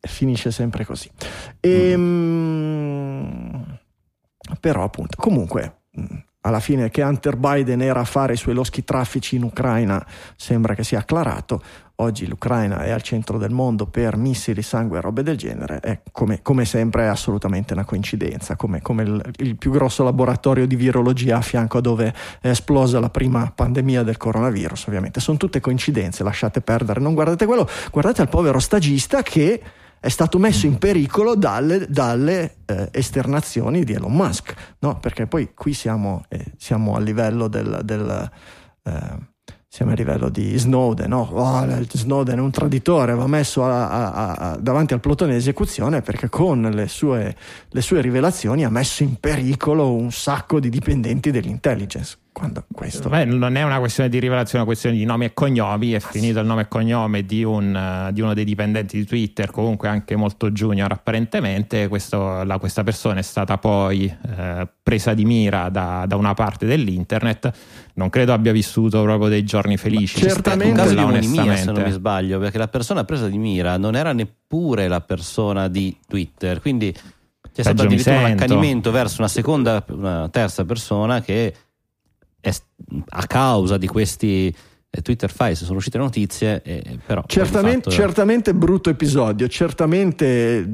finisce 0.00 0.50
sempre 0.50 0.84
così. 0.84 1.08
Ehm, 1.60 3.71
Però 4.60 4.82
appunto, 4.82 5.16
comunque, 5.18 5.82
mh, 5.90 6.16
alla 6.42 6.60
fine 6.60 6.90
che 6.90 7.02
Hunter 7.02 7.36
Biden 7.36 7.82
era 7.82 8.00
a 8.00 8.04
fare 8.04 8.32
i 8.32 8.36
suoi 8.36 8.54
loschi 8.54 8.84
traffici 8.84 9.36
in 9.36 9.44
Ucraina 9.44 10.04
sembra 10.36 10.74
che 10.74 10.82
sia 10.82 10.98
acclarato. 10.98 11.62
Oggi 11.96 12.26
l'Ucraina 12.26 12.82
è 12.82 12.90
al 12.90 13.02
centro 13.02 13.38
del 13.38 13.52
mondo 13.52 13.86
per 13.86 14.16
missili, 14.16 14.60
sangue 14.62 14.98
e 14.98 15.00
robe 15.00 15.22
del 15.22 15.36
genere. 15.36 15.78
È 15.78 16.00
come, 16.10 16.42
come 16.42 16.64
sempre 16.64 17.04
è 17.04 17.06
assolutamente 17.06 17.74
una 17.74 17.84
coincidenza, 17.84 18.56
come, 18.56 18.82
come 18.82 19.04
il, 19.04 19.32
il 19.36 19.56
più 19.56 19.70
grosso 19.70 20.02
laboratorio 20.02 20.66
di 20.66 20.74
virologia 20.74 21.36
a 21.36 21.42
fianco 21.42 21.78
a 21.78 21.80
dove 21.80 22.12
è 22.40 22.48
esplosa 22.48 22.98
la 22.98 23.10
prima 23.10 23.52
pandemia 23.54 24.02
del 24.02 24.16
coronavirus. 24.16 24.88
Ovviamente 24.88 25.20
sono 25.20 25.36
tutte 25.36 25.60
coincidenze, 25.60 26.24
lasciate 26.24 26.60
perdere, 26.60 26.98
non 26.98 27.14
guardate 27.14 27.46
quello, 27.46 27.68
guardate 27.92 28.20
al 28.20 28.28
povero 28.28 28.58
stagista 28.58 29.22
che 29.22 29.62
è 30.04 30.08
stato 30.08 30.40
messo 30.40 30.66
in 30.66 30.78
pericolo 30.78 31.36
dalle, 31.36 31.86
dalle, 31.88 32.56
eh, 32.66 32.88
esternazioni 32.90 33.84
di 33.84 33.92
Elon 33.92 34.12
Musk, 34.12 34.52
no? 34.80 34.98
Perché 34.98 35.28
poi 35.28 35.52
qui 35.54 35.74
siamo, 35.74 36.24
eh, 36.28 36.44
siamo 36.56 36.96
a 36.96 36.98
livello 36.98 37.46
del, 37.46 37.82
del, 37.84 38.28
eh, 38.82 39.18
siamo 39.68 39.92
a 39.92 39.94
livello 39.94 40.28
di 40.28 40.58
Snowden, 40.58 41.08
no? 41.08 41.28
Oh, 41.30 41.64
Snowden 41.88 42.38
è 42.38 42.40
un 42.40 42.50
traditore, 42.50 43.14
va 43.14 43.28
messo 43.28 43.64
a- 43.64 43.88
a- 44.12 44.32
a- 44.32 44.56
davanti 44.56 44.92
al 44.92 44.98
plotone 44.98 45.30
di 45.30 45.38
esecuzione 45.38 46.02
perché 46.02 46.28
con 46.28 46.62
le 46.62 46.88
sue, 46.88 47.36
le 47.68 47.80
sue 47.80 48.00
rivelazioni 48.00 48.64
ha 48.64 48.70
messo 48.70 49.04
in 49.04 49.14
pericolo 49.20 49.94
un 49.94 50.10
sacco 50.10 50.58
di 50.58 50.68
dipendenti 50.68 51.30
dell'intelligence. 51.30 52.16
Quando 52.32 52.64
questo 52.72 53.10
Beh, 53.10 53.26
non 53.26 53.56
è 53.56 53.62
una 53.62 53.78
questione 53.78 54.08
di 54.08 54.18
rivelazione, 54.18 54.54
è 54.54 54.56
una 54.60 54.64
questione 54.64 54.96
di 54.96 55.04
nomi 55.04 55.26
e 55.26 55.34
cognomi. 55.34 55.92
È 55.92 56.00
finito 56.00 56.40
il 56.40 56.46
nome 56.46 56.62
e 56.62 56.68
cognome 56.68 57.26
di, 57.26 57.44
un, 57.44 58.08
di 58.12 58.20
uno 58.22 58.32
dei 58.32 58.44
dipendenti 58.44 58.96
di 58.96 59.04
Twitter, 59.04 59.50
comunque 59.50 59.88
anche 59.88 60.16
molto 60.16 60.50
junior 60.50 60.90
apparentemente. 60.90 61.88
Questo- 61.88 62.42
la- 62.42 62.58
questa 62.58 62.82
persona 62.84 63.18
è 63.18 63.22
stata 63.22 63.58
poi 63.58 64.04
eh, 64.36 64.66
presa 64.82 65.12
di 65.12 65.26
mira 65.26 65.68
da, 65.68 66.04
da 66.08 66.16
una 66.16 66.32
parte 66.32 66.64
dell'internet. 66.64 67.52
Non 67.94 68.08
credo 68.08 68.32
abbia 68.32 68.52
vissuto 68.52 69.02
proprio 69.02 69.28
dei 69.28 69.44
giorni 69.44 69.76
felici. 69.76 70.22
Ma 70.24 70.30
certamente- 70.30 70.68
un 70.68 70.74
caso 70.74 70.94
di 70.94 71.00
omonimia 71.02 71.20
se 71.20 71.36
non 71.36 71.48
onestamente. 71.50 71.84
mi 71.84 71.92
sbaglio 71.92 72.38
perché 72.38 72.56
la 72.58 72.68
persona 72.68 73.04
presa 73.04 73.28
di 73.28 73.36
mira 73.36 73.76
non 73.76 73.94
era 73.94 74.12
neppure 74.14 74.88
la 74.88 75.00
persona 75.02 75.68
di 75.68 75.96
Twitter 76.08 76.60
quindi 76.60 76.90
c'è 76.92 77.62
stato 77.62 77.82
Peggio 77.82 77.88
mi 77.88 77.94
addirittura 78.00 78.18
un 78.18 78.24
accanimento 78.32 78.90
verso 78.90 79.16
una 79.18 79.28
seconda 79.28 79.84
una 79.88 80.28
terza 80.30 80.64
persona 80.64 81.20
che 81.20 81.54
è 82.42 82.52
a 83.10 83.26
causa 83.26 83.78
di 83.78 83.86
questi 83.86 84.54
eh, 84.90 85.00
Twitter 85.00 85.32
files 85.32 85.64
sono 85.64 85.78
uscite 85.78 85.96
notizie 85.96 86.60
eh, 86.62 86.98
però 87.06 87.22
poi 87.22 87.28
di 87.28 87.32
Certamente, 87.32 87.90
fatto- 87.90 87.90
certamente 87.90 88.54
brutto 88.54 88.90
episodio, 88.90 89.48
certamente 89.48 90.68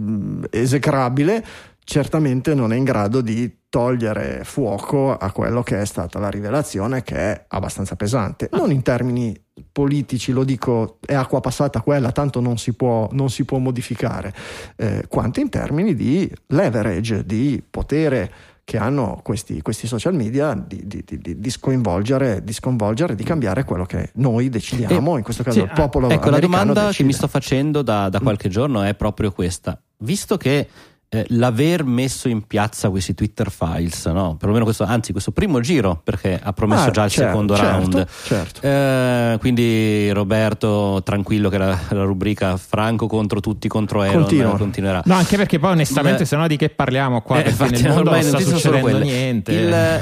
esecrabile, 0.51 1.45
certamente 1.85 2.55
non 2.55 2.73
è 2.73 2.77
in 2.77 2.85
grado 2.85 3.21
di 3.21 3.59
togliere 3.69 4.41
fuoco 4.45 5.15
a 5.15 5.31
quello 5.31 5.63
che 5.63 5.81
è 5.81 5.85
stata 5.85 6.19
la 6.19 6.31
rivelazione, 6.31 7.03
che 7.03 7.17
è 7.17 7.45
abbastanza 7.49 7.97
pesante. 7.97 8.49
Non 8.53 8.73
in 8.73 8.83
termini 8.83 9.39
politici, 9.71 10.33
lo 10.33 10.45
dico, 10.45 10.99
è 11.05 11.15
acqua 11.15 11.41
passata 11.41 11.83
quella, 11.83 12.11
tanto 12.11 12.41
non 12.41 12.57
si 12.57 12.73
può, 12.73 13.09
non 13.13 13.31
si 13.31 13.45
può 13.45 13.59
modificare, 13.59 14.35
eh, 14.77 15.05
quanto 15.07 15.41
in 15.41 15.51
termini 15.51 15.95
di 15.95 16.31
leverage, 16.47 17.25
di 17.25 17.63
potere 17.69 18.33
che 18.69 18.77
hanno 18.77 19.19
questi, 19.23 19.63
questi 19.63 19.87
social 19.87 20.13
media 20.13 20.53
di, 20.53 20.87
di, 20.87 21.03
di, 21.03 21.41
di 21.41 21.51
sconvolgere, 21.51 22.45
di 22.45 22.53
sconvolgere, 22.53 23.15
di 23.15 23.25
cambiare 23.25 23.65
quello 23.65 23.87
che 23.87 24.11
noi 24.17 24.51
decidiamo, 24.51 25.17
in 25.17 25.23
questo 25.23 25.43
caso 25.43 25.61
sì, 25.61 25.65
il 25.65 25.73
popolo 25.75 26.11
Ecco, 26.11 26.29
la 26.29 26.37
americano 26.37 26.65
domanda 26.65 26.81
che 26.81 26.87
decide. 26.89 27.09
mi 27.09 27.15
sto 27.15 27.29
facendo 27.29 27.81
da, 27.81 28.11
da 28.11 28.21
qualche 28.21 28.51
giorno 28.51 28.83
è 28.83 28.95
proprio 28.95 29.33
questa. 29.33 29.81
Visto 30.01 30.37
che 30.37 30.69
eh, 31.11 31.25
l'aver 31.29 31.85
messo 31.85 32.29
in 32.29 32.47
piazza 32.47 32.91
questi 32.91 33.15
Twitter 33.15 33.51
files, 33.51 34.05
no? 34.07 34.37
perlomeno 34.37 34.65
questo, 34.65 34.85
anzi 34.85 35.13
questo 35.13 35.31
primo 35.33 35.61
giro, 35.61 36.01
perché 36.05 36.39
ha 36.43 36.53
promesso 36.53 36.89
Ah, 36.89 36.91
già 36.91 37.05
il 37.05 37.11
certo, 37.11 37.31
secondo 37.31 37.57
certo, 37.57 37.71
round. 37.91 38.07
certo. 38.25 38.61
Eh, 38.67 39.37
quindi 39.41 40.11
Roberto, 40.13 41.01
tranquillo 41.05 41.49
che 41.49 41.57
la, 41.59 41.79
la 41.91 42.03
rubrica 42.05 42.57
Franco 42.59 43.07
contro 43.07 43.41
tutti 43.41 43.69
contro 43.69 44.03
Elon 44.03 44.21
Continua. 44.23 44.57
continuerà. 44.57 45.03
No, 45.07 45.15
anche 45.15 45.37
perché 45.37 45.59
poi 45.59 45.71
onestamente, 45.73 46.25
se 46.27 46.37
no 46.37 46.47
di 46.47 46.57
che 46.57 46.69
parliamo 46.69 47.23
qua? 47.23 47.39
Eh, 47.39 47.43
perché 47.45 47.63
infatti, 47.63 47.83
nel 47.83 47.93
mondo 47.95 48.11
ormai 48.11 48.31
non 48.31 48.41
sta 48.41 48.51
succedendo 48.57 48.99
niente. 48.99 49.53
Il- 49.53 50.01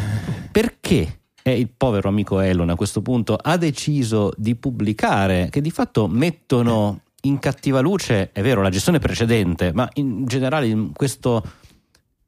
perché 0.51 1.21
è 1.43 1.51
il 1.51 1.69
povero 1.77 2.09
amico 2.09 2.41
Elon 2.41 2.71
a 2.71 2.75
questo 2.75 3.03
punto 3.03 3.39
ha 3.41 3.57
deciso 3.57 4.33
di 4.37 4.57
pubblicare 4.57 5.49
che 5.51 5.61
di 5.61 5.71
fatto 5.71 6.09
mettono 6.09 7.03
in 7.27 7.39
cattiva 7.39 7.81
luce, 7.81 8.31
è 8.33 8.43
vero, 8.43 8.63
la 8.63 8.71
gestione 8.71 8.99
precedente, 8.99 9.73
ma 9.73 9.89
in 9.95 10.27
generale 10.27 10.67
in 10.67 10.93
questo 10.93 11.43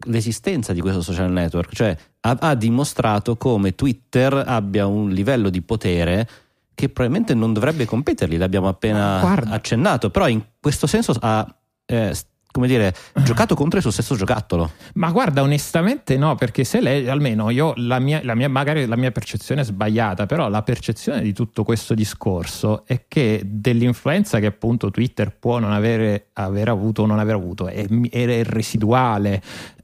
l'esistenza 0.07 0.73
di 0.73 0.81
questo 0.81 1.03
social 1.03 1.31
network, 1.31 1.75
cioè 1.75 1.97
ha, 2.21 2.37
ha 2.39 2.55
dimostrato 2.55 3.37
come 3.37 3.75
Twitter 3.75 4.33
abbia 4.47 4.87
un 4.87 5.11
livello 5.11 5.51
di 5.51 5.61
potere 5.63 6.29
che 6.75 6.89
probabilmente 6.89 7.35
non 7.35 7.53
dovrebbe 7.53 7.85
competergli, 7.85 8.39
l'abbiamo 8.39 8.69
appena 8.69 9.19
Guarda. 9.19 9.51
accennato, 9.51 10.11
però 10.11 10.29
in 10.29 10.41
questo 10.61 10.87
senso 10.87 11.13
ha 11.19 11.45
eh, 11.87 12.15
come 12.51 12.67
dire, 12.67 12.95
giocato 13.23 13.55
contro 13.55 13.77
il 13.77 13.83
suo 13.83 13.93
stesso 13.93 14.17
giocattolo. 14.17 14.73
Ma 14.95 15.11
guarda, 15.11 15.43
onestamente 15.43 16.17
no, 16.17 16.35
perché 16.35 16.65
se 16.65 16.81
lei, 16.81 17.09
almeno 17.09 17.51
io, 17.51 17.73
la 17.77 17.99
mia, 17.99 18.21
la 18.25 18.35
mia- 18.35 18.49
magari 18.49 18.87
la 18.87 18.97
mia 18.97 19.11
percezione 19.11 19.61
è 19.61 19.65
sbagliata, 19.65 20.27
però 20.27 20.49
la 20.49 20.63
percezione 20.63 21.21
di 21.21 21.33
tutto 21.33 21.63
questo 21.63 21.95
discorso 21.95 22.85
è 22.87 23.05
che 23.07 23.43
dell'influenza 23.45 24.39
che 24.39 24.47
appunto 24.47 24.91
Twitter 24.91 25.37
può 25.37 25.59
non 25.59 25.73
avere, 25.73 26.29
aver 26.35 26.69
avuto 26.69 27.03
o 27.03 27.07
non 27.07 27.19
aver 27.19 27.35
avuto 27.35 27.69
è, 27.69 27.87
è 27.87 28.43
residuale. 28.45 29.43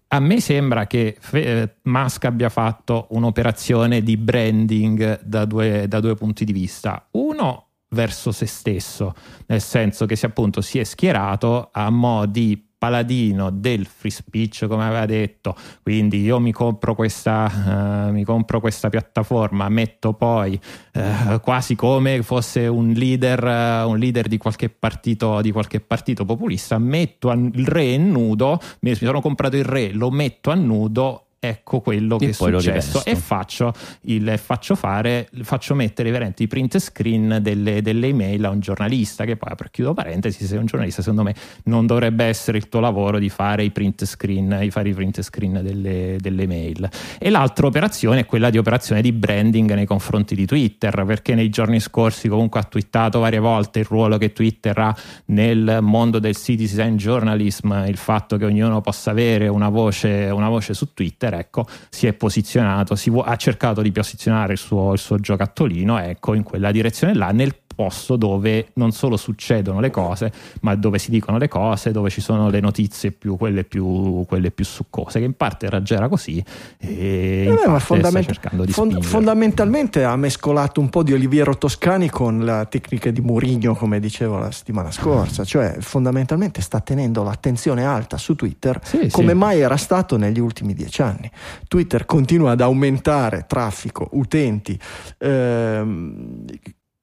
A 0.08 0.20
me 0.20 0.40
sembra 0.40 0.86
che 0.86 1.16
eh, 1.32 1.74
Musk 1.82 2.24
abbia 2.24 2.48
fatto 2.48 3.08
un'operazione 3.10 4.02
di 4.02 4.16
branding 4.16 5.20
da 5.22 5.44
due, 5.44 5.86
da 5.88 6.00
due 6.00 6.14
punti 6.14 6.44
di 6.44 6.52
vista. 6.52 7.08
Uno 7.12 7.66
verso 7.90 8.32
se 8.32 8.46
stesso, 8.46 9.14
nel 9.46 9.60
senso 9.60 10.06
che 10.06 10.16
si 10.16 10.26
appunto 10.26 10.60
si 10.60 10.78
è 10.78 10.84
schierato 10.84 11.70
a 11.72 11.90
mo' 11.90 12.26
di 12.26 12.72
paladino 12.84 13.48
del 13.48 13.86
free 13.86 14.10
speech 14.10 14.66
come 14.66 14.84
aveva 14.84 15.06
detto. 15.06 15.56
Quindi 15.82 16.20
io 16.20 16.38
mi 16.38 16.52
compro 16.52 16.94
questa, 16.94 18.08
eh, 18.08 18.12
mi 18.12 18.24
compro 18.24 18.60
questa 18.60 18.90
piattaforma 18.90 19.70
metto 19.70 20.12
poi 20.12 20.60
eh, 20.92 21.40
quasi 21.40 21.76
come 21.76 22.22
fosse 22.22 22.66
un 22.66 22.92
leader, 22.92 23.42
eh, 23.42 23.82
un 23.84 23.96
leader 23.96 24.28
di 24.28 24.36
qualche 24.36 24.68
partito 24.68 25.40
di 25.40 25.50
qualche 25.50 25.80
partito 25.80 26.26
populista 26.26 26.76
metto 26.76 27.30
il 27.30 27.66
re 27.66 27.84
in 27.84 28.10
nudo 28.10 28.60
mi 28.80 28.94
sono 28.94 29.20
comprato 29.22 29.56
il 29.56 29.64
re 29.64 29.92
lo 29.92 30.10
metto 30.10 30.50
a 30.50 30.54
nudo 30.54 31.23
ecco 31.48 31.80
quello 31.80 32.16
E 32.16 32.26
che 32.26 32.30
è 32.30 32.36
poi 32.36 32.50
lo 32.50 32.60
successo. 32.60 33.04
e 33.04 33.16
faccio, 33.16 33.72
il, 34.02 34.38
faccio 34.38 34.74
fare 34.74 35.28
faccio 35.42 35.74
mettere 35.74 36.10
veramente 36.10 36.42
i 36.42 36.46
print 36.46 36.78
screen 36.78 37.38
delle, 37.40 37.82
delle 37.82 38.08
email 38.08 38.44
a 38.44 38.50
un 38.50 38.60
giornalista 38.60 39.24
che 39.24 39.36
poi 39.36 39.50
apro 39.52 39.66
e 39.66 39.70
chiudo 39.70 39.94
parentesi 39.94 40.44
se 40.46 40.56
è 40.56 40.58
un 40.58 40.66
giornalista 40.66 41.02
secondo 41.02 41.22
me 41.22 41.34
non 41.64 41.86
dovrebbe 41.86 42.24
essere 42.24 42.58
il 42.58 42.68
tuo 42.68 42.80
lavoro 42.80 43.18
di 43.18 43.28
fare 43.28 43.64
i 43.64 43.70
print 43.70 44.04
screen 44.04 44.58
di 44.60 44.70
fare 44.70 44.88
i 44.88 44.94
print 44.94 45.20
screen 45.22 45.60
delle, 45.62 46.16
delle 46.18 46.46
mail. 46.46 46.88
E 47.18 47.30
l'altra 47.30 47.66
operazione 47.66 48.20
è 48.20 48.26
quella 48.26 48.50
di 48.50 48.58
operazione 48.58 49.02
di 49.02 49.12
branding 49.12 49.72
nei 49.74 49.86
confronti 49.86 50.34
di 50.34 50.46
Twitter 50.46 51.04
perché 51.04 51.34
nei 51.34 51.48
giorni 51.50 51.80
scorsi 51.80 52.28
comunque 52.28 52.60
ha 52.60 52.64
twittato 52.64 53.20
varie 53.20 53.38
volte 53.38 53.80
il 53.80 53.84
ruolo 53.86 54.18
che 54.18 54.32
Twitter 54.32 54.76
ha 54.78 54.96
nel 55.26 55.78
mondo 55.80 56.18
del 56.18 56.36
citizen 56.36 56.96
journalism 56.96 57.72
il 57.86 57.96
fatto 57.96 58.36
che 58.36 58.44
ognuno 58.44 58.80
possa 58.80 59.10
avere 59.10 59.48
una 59.48 59.68
voce, 59.68 60.28
una 60.32 60.48
voce 60.48 60.74
su 60.74 60.92
Twitter 60.94 61.33
ecco 61.38 61.66
si 61.88 62.06
è 62.06 62.12
posizionato 62.12 62.94
si 62.94 63.10
vuo- 63.10 63.22
ha 63.22 63.36
cercato 63.36 63.82
di 63.82 63.92
posizionare 63.92 64.52
il 64.52 64.58
suo, 64.58 64.92
il 64.92 64.98
suo 64.98 65.18
giocattolino 65.18 65.98
ecco 65.98 66.34
in 66.34 66.42
quella 66.42 66.70
direzione 66.70 67.14
là 67.14 67.30
nel 67.30 67.54
posto 67.74 68.16
dove 68.16 68.68
non 68.74 68.92
solo 68.92 69.16
succedono 69.16 69.80
le 69.80 69.90
cose 69.90 70.32
ma 70.62 70.74
dove 70.74 70.98
si 70.98 71.10
dicono 71.10 71.38
le 71.38 71.48
cose 71.48 71.90
dove 71.90 72.10
ci 72.10 72.20
sono 72.20 72.48
le 72.50 72.60
notizie 72.60 73.10
più 73.12 73.36
quelle 73.36 73.64
più, 73.64 74.24
quelle 74.26 74.50
più 74.50 74.64
succose 74.64 75.18
che 75.18 75.24
in 75.24 75.34
parte 75.34 75.66
era 75.66 75.82
già 75.82 75.96
era 75.96 76.08
così 76.08 76.42
e 76.78 77.46
Eh 77.48 77.68
beh, 77.70 77.80
fondament- 77.80 78.26
cercando 78.26 78.64
di 78.64 78.72
fond- 78.72 79.02
fondamentalmente 79.02 80.04
ha 80.04 80.16
mescolato 80.16 80.80
un 80.80 80.88
po' 80.88 81.02
di 81.02 81.12
Oliviero 81.12 81.56
Toscani 81.56 82.08
con 82.10 82.44
la 82.44 82.64
tecnica 82.66 83.10
di 83.10 83.20
Murigno, 83.20 83.74
come 83.74 84.00
dicevo 84.00 84.38
la 84.38 84.50
settimana 84.50 84.90
scorsa, 84.90 85.44
cioè 85.44 85.76
fondamentalmente 85.80 86.60
sta 86.60 86.80
tenendo 86.80 87.22
l'attenzione 87.22 87.84
alta 87.84 88.16
su 88.16 88.34
Twitter 88.34 88.80
Sì, 88.82 89.08
come 89.10 89.32
sì. 89.32 89.34
mai 89.34 89.60
era 89.60 89.76
stato 89.76 90.16
negli 90.16 90.38
ultimi 90.40 90.74
dieci 90.74 91.02
anni. 91.02 91.30
Twitter 91.68 92.04
continua 92.04 92.52
ad 92.52 92.60
aumentare 92.60 93.44
traffico, 93.46 94.08
utenti, 94.12 94.78
ehm, 95.18 96.44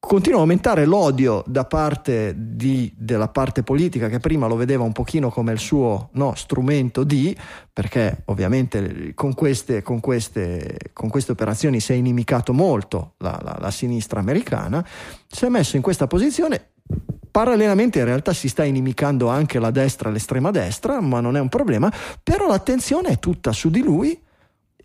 continua 0.02 0.40
a 0.40 0.42
aumentare 0.42 0.86
l'odio 0.86 1.44
da 1.46 1.64
parte 1.64 2.34
di- 2.36 2.92
della 2.98 3.28
parte 3.28 3.62
politica 3.62 4.10
che 4.10 4.20
prima 4.20 4.48
lo 4.48 4.56
vedeva 4.56 4.84
un 4.84 4.92
pochino 4.94 5.30
come 5.30 5.52
il 5.52 5.60
suo 5.60 6.10
no, 6.14 6.34
strumento 6.34 7.04
di, 7.04 7.38
perché 7.72 8.24
ovviamente 8.26 9.14
con 9.14 9.36
queste, 9.36 9.84
con 9.84 10.00
queste- 10.00 10.90
con 10.92 11.08
queste 11.08 11.32
operazioni 11.32 11.80
si 11.80 11.94
è 11.94 11.96
inimicato 11.96 12.52
molto 12.52 13.14
la, 13.20 13.40
la- 13.44 13.58
la 13.62 13.72
sinistra 13.72 14.20
americana, 14.20 14.84
si 15.28 15.46
è 15.46 15.50
messo 15.50 15.76
in 15.76 15.84
questa 15.84 16.08
posizione. 16.08 16.70
Parallelamente 17.30 18.00
in 18.00 18.06
realtà 18.06 18.34
si 18.34 18.50
sta 18.50 18.64
inimicando 18.64 19.30
anche 19.30 19.60
la 19.60 19.72
destra 19.72 20.10
l'estrema 20.10 20.50
destra, 20.50 21.00
ma 21.00 21.22
non 21.22 21.38
è 21.38 21.40
un 21.40 21.48
problema, 21.48 21.94
però 22.24 22.48
l'attenzione 22.48 23.10
è 23.10 23.20
tutta 23.20 23.52
su 23.54 23.70
di 23.70 23.82
lui 23.84 24.20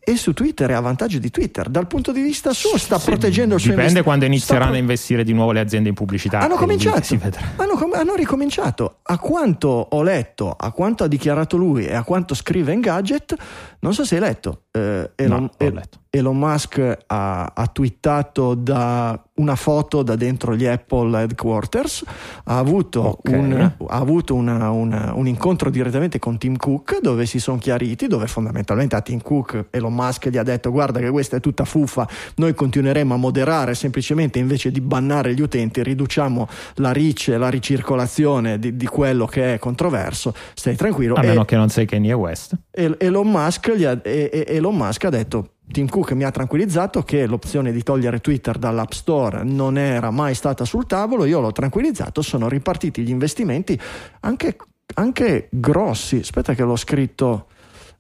e 0.09 0.17
su 0.17 0.33
Twitter 0.33 0.71
è 0.71 0.75
a 0.75 0.81
vantaggio 0.81 1.19
di 1.19 1.31
Twitter. 1.31 1.69
Dal 1.69 1.89
punto 1.89 2.13
di 2.13 2.21
vista 2.21 2.53
suo 2.53 2.79
sta 2.79 2.97
Sì, 2.97 3.07
proteggendo 3.11 3.55
il 3.57 3.61
suo 3.61 3.71
dipende 3.71 3.89
invest- 3.91 4.07
quando 4.07 4.25
inizieranno 4.25 4.67
pro- 4.69 4.77
a 4.77 4.81
investire 4.81 5.25
di 5.25 5.33
nuovo 5.33 5.51
le 5.51 5.59
aziende 5.59 5.89
in 5.89 5.97
pubblicità 5.97 6.39
hanno 6.39 6.55
cominciato, 6.55 7.19
hanno, 7.57 7.75
com- 7.75 7.93
hanno 7.93 8.15
ricominciato. 8.15 8.99
A 9.03 9.19
quanto 9.19 9.67
ho 9.69 10.03
letto, 10.05 10.55
a 10.57 10.71
quanto 10.71 11.03
ha 11.03 11.09
dichiarato 11.09 11.57
lui 11.57 11.87
e 11.87 11.95
a 11.95 12.05
quanto 12.05 12.35
scrive 12.35 12.73
in 12.73 12.79
gadget, 12.81 13.35
non 13.81 13.93
so 13.95 14.05
se 14.05 14.15
hai 14.15 14.21
letto. 14.21 14.63
eh, 14.71 15.11
Elon, 15.17 15.43
No, 15.43 15.51
ho 15.67 15.71
letto. 15.71 15.99
Elon 16.17 16.39
Musk 16.39 16.99
ha, 17.07 17.53
ha 17.55 17.67
twittato 17.69 18.55
da 18.55 19.21
una 19.35 19.55
foto 19.55 20.03
da 20.03 20.17
dentro 20.17 20.57
gli 20.57 20.65
Apple 20.65 21.21
headquarters, 21.21 22.05
ha 22.45 22.57
avuto, 22.59 23.01
Ok. 23.03 23.31
un, 23.33 23.53
ha 23.87 23.97
avuto 23.97 24.35
una- 24.35 24.71
una- 24.71 25.13
un 25.15 25.27
incontro 25.29 25.69
direttamente 25.69 26.19
con 26.19 26.39
Tim 26.39 26.57
Cook 26.57 27.01
dove 27.01 27.27
si 27.27 27.39
sono 27.39 27.59
chiariti, 27.59 28.07
dove 28.07 28.27
fondamentalmente 28.27 28.97
a 28.97 29.01
Tim 29.03 29.21
Cook 29.21 29.67
Elon 29.71 29.93
Musk 29.95 30.29
gli 30.29 30.39
ha 30.39 30.43
detto 30.43 30.71
guarda 30.71 31.01
che 31.01 31.11
questa 31.11 31.37
è 31.37 31.41
tutta 31.41 31.65
fuffa, 31.67 32.09
noi 32.37 32.55
continueremo 32.55 33.13
a 33.13 33.17
moderare 33.19 33.75
semplicemente 33.75 34.39
invece 34.39 34.71
di 34.71 34.81
bannare 34.81 35.35
gli 35.35 35.43
utenti, 35.43 35.83
riduciamo 35.83 36.49
la 36.77 36.93
reach 36.93 37.29
e 37.29 37.37
la 37.37 37.51
ricircolazione 37.51 38.59
di, 38.59 38.77
di 38.77 38.87
quello 38.87 39.27
che 39.27 39.55
è 39.55 39.59
controverso, 39.59 40.35
stai 40.55 40.77
tranquillo. 40.77 41.15
a 41.15 41.23
E- 41.23 41.27
meno 41.27 41.45
che 41.45 41.57
non 41.57 41.69
sei 41.69 41.85
Kanye 41.87 42.13
West 42.15 42.57
e- 42.71 42.97
Elon 42.99 43.29
Musk, 43.31 43.69
ha, 43.69 43.99
e- 44.03 44.31
e- 44.33 44.45
Elon 44.49 44.77
Musk 44.77 45.05
ha 45.05 45.11
detto 45.11 45.51
Tim 45.71 45.89
Cook 45.89 46.13
mi 46.13 46.25
ha 46.25 46.31
tranquillizzato 46.31 47.03
che 47.03 47.27
l'opzione 47.27 47.73
di 47.73 47.83
togliere 47.83 48.21
Twitter 48.21 48.57
dall'App 48.57 48.93
Store 48.93 49.43
non 49.43 49.77
era 49.77 50.11
mai 50.11 50.35
stata 50.35 50.65
sul 50.65 50.87
tavolo, 50.87 51.25
io 51.25 51.41
l'ho 51.41 51.53
tranquillizzato, 51.53 52.23
sono 52.23 52.49
ripartiti 52.49 53.03
gli 53.03 53.11
investimenti 53.11 53.79
anche, 54.21 54.57
anche 54.95 55.49
grossi. 55.51 56.19
Aspetta 56.19 56.55
che 56.55 56.63
l'ho 56.63 56.77
scritto. 56.77 57.47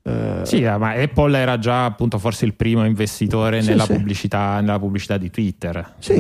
eh, 0.05 0.41
Sì, 0.45 0.63
eh, 0.63 0.77
ma 0.79 0.91
Apple 0.93 1.37
era 1.37 1.59
già 1.59 1.85
appunto 1.85 2.19
forse 2.19 2.45
il 2.45 2.55
primo 2.55 2.85
investitore 2.87 3.61
Sì, 3.61 3.71
nella, 3.71 3.85
sì. 3.85 3.95
Pubblicità, 3.95 4.61
nella 4.61 4.79
pubblicità 4.79 5.19
di 5.19 5.31
Twitter. 5.31 5.95
Sì. 5.99 6.15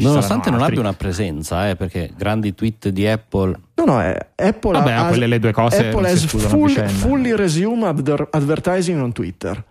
Nonostante 0.00 0.50
non 0.50 0.60
altri. 0.60 0.76
abbia 0.76 0.80
una 0.88 0.92
presenza, 0.94 1.68
eh, 1.68 1.74
perché 1.74 2.12
grandi 2.16 2.54
tweet 2.54 2.88
di 2.90 3.08
Apple 3.08 3.58
No, 3.74 3.84
no, 3.84 4.00
è 4.00 4.16
Apple 4.36 4.78
Vabbè, 4.78 4.92
ha- 4.92 5.06
quelle 5.08 5.26
le 5.26 5.40
due 5.40 5.50
cose 5.52 5.88
Apple 5.88 6.08
has 6.08 6.24
full- 6.26 6.86
fully 6.86 7.34
resume 7.34 7.86
adver- 7.88 8.28
advertising 8.30 9.00
on 9.00 9.10
Twitter. 9.12 9.64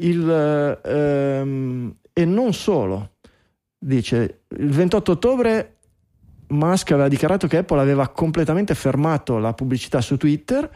Il, 0.00 0.80
ehm, 0.84 1.94
e 2.12 2.24
non 2.24 2.52
solo, 2.52 3.12
dice 3.78 4.42
il 4.48 4.70
28 4.70 5.12
ottobre 5.12 5.76
Musk 6.48 6.92
aveva 6.92 7.08
dichiarato 7.08 7.46
che 7.46 7.58
Apple 7.58 7.80
aveva 7.80 8.08
completamente 8.08 8.74
fermato 8.74 9.38
la 9.38 9.52
pubblicità 9.52 10.00
su 10.00 10.16
Twitter 10.16 10.68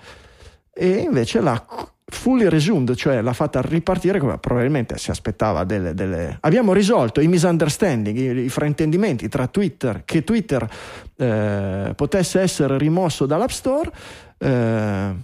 e 0.73 0.89
invece 0.89 1.41
l'ha 1.41 1.65
fully 2.07 2.49
resumed, 2.49 2.95
cioè 2.95 3.21
l'ha 3.23 3.33
fatta 3.33 3.61
ripartire 3.61 4.19
come 4.19 4.39
probabilmente 4.39 4.99
si 4.99 5.11
aspettava 5.11 5.65
delle, 5.65 5.95
delle- 5.95 6.37
Abbiamo 6.41 6.73
risolto 6.73 7.21
i 7.21 7.29
misunderstanding, 7.29 8.17
i, 8.17 8.45
i 8.45 8.49
fraintendimenti 8.49 9.29
tra 9.29 9.47
Twitter, 9.47 10.03
che 10.05 10.23
Twitter 10.23 10.69
eh, 11.17 11.93
potesse 11.95 12.41
essere 12.41 12.79
rimosso 12.79 13.27
dall'App 13.27 13.49
Store. 13.49 13.91
Eh, 14.39 15.14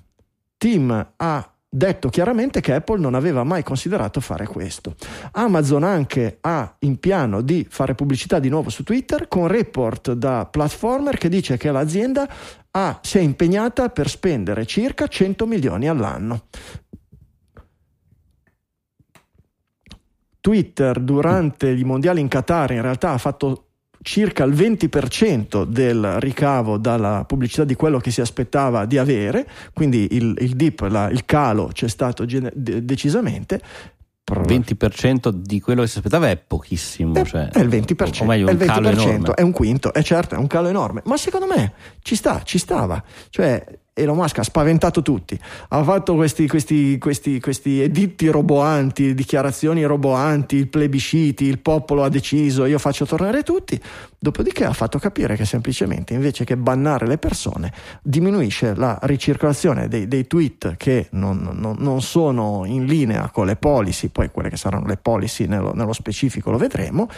Tim 0.57 1.13
ha 1.17 1.50
detto 1.73 2.09
chiaramente 2.09 2.61
che 2.61 2.75
Apple 2.75 2.99
non 2.99 3.15
aveva 3.15 3.45
mai 3.45 3.63
considerato 3.63 4.21
fare 4.21 4.45
questo. 4.47 4.97
Amazon 5.33 5.85
anche 5.85 6.39
ha 6.41 6.75
in 6.81 6.99
piano 6.99 7.43
di 7.43 7.65
fare 7.71 7.95
pubblicità 7.95 8.41
di 8.41 8.49
nuovo 8.49 8.71
su 8.71 8.83
Twitter 8.83 9.29
con 9.29 9.47
report 9.47 10.13
da 10.13 10.47
Platformer 10.47 11.17
che 11.17 11.29
dice 11.29 11.57
che 11.57 11.71
l'azienda 11.71 12.29
ha- 12.73 12.99
si 13.03 13.19
è 13.19 13.21
impegnata 13.21 13.89
per 13.91 14.09
spendere 14.09 14.67
circa 14.67 15.07
100 15.07 15.47
milioni 15.47 15.89
all'anno. 15.89 16.47
Twitter 20.41 20.99
durante 20.99 21.71
i 21.71 21.85
mondiali 21.85 22.21
in 22.21 22.29
Qatar 22.29 22.73
in 22.73 22.83
realtà 22.83 23.13
ha 23.13 23.19
fatto 23.19 23.70
circa 24.03 24.45
il 24.45 24.55
20% 24.55 25.65
del 25.65 26.17
ricavo 26.21 26.79
dalla 26.79 27.25
pubblicità 27.27 27.65
di 27.65 27.75
quello 27.75 27.99
che 27.99 28.11
si 28.11 28.21
aspettava 28.21 28.85
di 28.87 28.99
avere, 28.99 29.47
quindi 29.73 30.09
il, 30.13 30.35
il 30.41 30.55
dip, 30.57 30.81
la- 30.89 31.11
il 31.11 31.25
calo 31.25 31.71
c'è 31.73 31.89
stato 31.89 32.25
gene- 32.25 32.53
de- 32.55 32.85
decisamente. 32.85 33.61
Pro- 34.23 34.43
20% 34.43 35.29
di 35.31 35.61
quello 35.61 35.83
che 35.83 35.89
si 35.89 35.99
aspettava 35.99 36.31
è 36.31 36.37
pochissimo. 36.37 37.15
è, 37.15 37.25
cioè, 37.25 37.49
è 37.49 37.61
il 37.61 37.69
20%, 37.69 38.23
o 38.23 38.25
meglio, 38.27 38.47
è 38.49 38.53
il 38.53 38.59
calo 38.59 38.89
20%, 38.91 38.93
enorme. 39.01 39.35
è 39.35 39.43
un 39.43 39.51
quinto, 39.51 39.93
è 39.93 40.03
certo, 40.03 40.35
è 40.37 40.39
un 40.39 40.47
calo 40.47 40.69
enorme, 40.69 41.03
ma 41.07 41.17
secondo 41.17 41.47
me 41.47 41.73
ci 42.03 42.15
sta, 42.15 42.43
ci 42.45 42.59
stava. 42.59 43.03
Cioè, 43.29 43.65
Elon 44.01 44.17
Musk 44.17 44.39
ha 44.39 44.43
spaventato 44.43 45.03
tutti, 45.03 45.39
ha 45.69 45.83
fatto 45.83 46.15
questi, 46.15 46.49
questi, 46.49 46.99
questi, 46.99 47.41
questi 47.41 47.81
editti 47.81 48.29
roboanti, 48.29 49.15
dichiarazioni 49.15 49.85
roboanti, 49.85 50.67
plebisciti, 50.67 51.45
il 51.45 51.59
popolo 51.61 52.03
ha 52.03 52.09
deciso, 52.09 52.65
io 52.65 52.79
faccio 52.79 53.07
tornare 53.07 53.43
tutti, 53.43 53.81
dopodiché 54.19 54.65
ha 54.65 54.73
fatto 54.73 54.99
capire 54.99 55.37
che 55.37 55.45
semplicemente 55.45 56.15
invece 56.15 56.45
che 56.45 56.57
bannare 56.57 57.07
le 57.07 57.19
persone 57.19 57.73
diminuisce 58.03 58.75
la 58.75 58.99
ricircolazione 59.03 59.89
dei, 59.89 60.09
dei 60.09 60.27
tweet 60.27 60.77
che 60.77 61.09
non, 61.13 61.39
non, 61.53 61.77
non, 61.79 62.03
sono 62.03 62.65
in 62.65 62.87
linea 62.87 63.31
con 63.31 63.47
le 63.47 63.57
policy, 63.57 64.09
poi 64.09 64.31
quelle 64.31 64.49
che 64.49 64.57
saranno 64.57 64.87
le 64.87 64.97
policy 64.97 65.47
nello, 65.47 65.73
nello 65.75 65.93
specifico 65.93 66.51
lo 66.51 66.59
vedremo, 66.59 67.09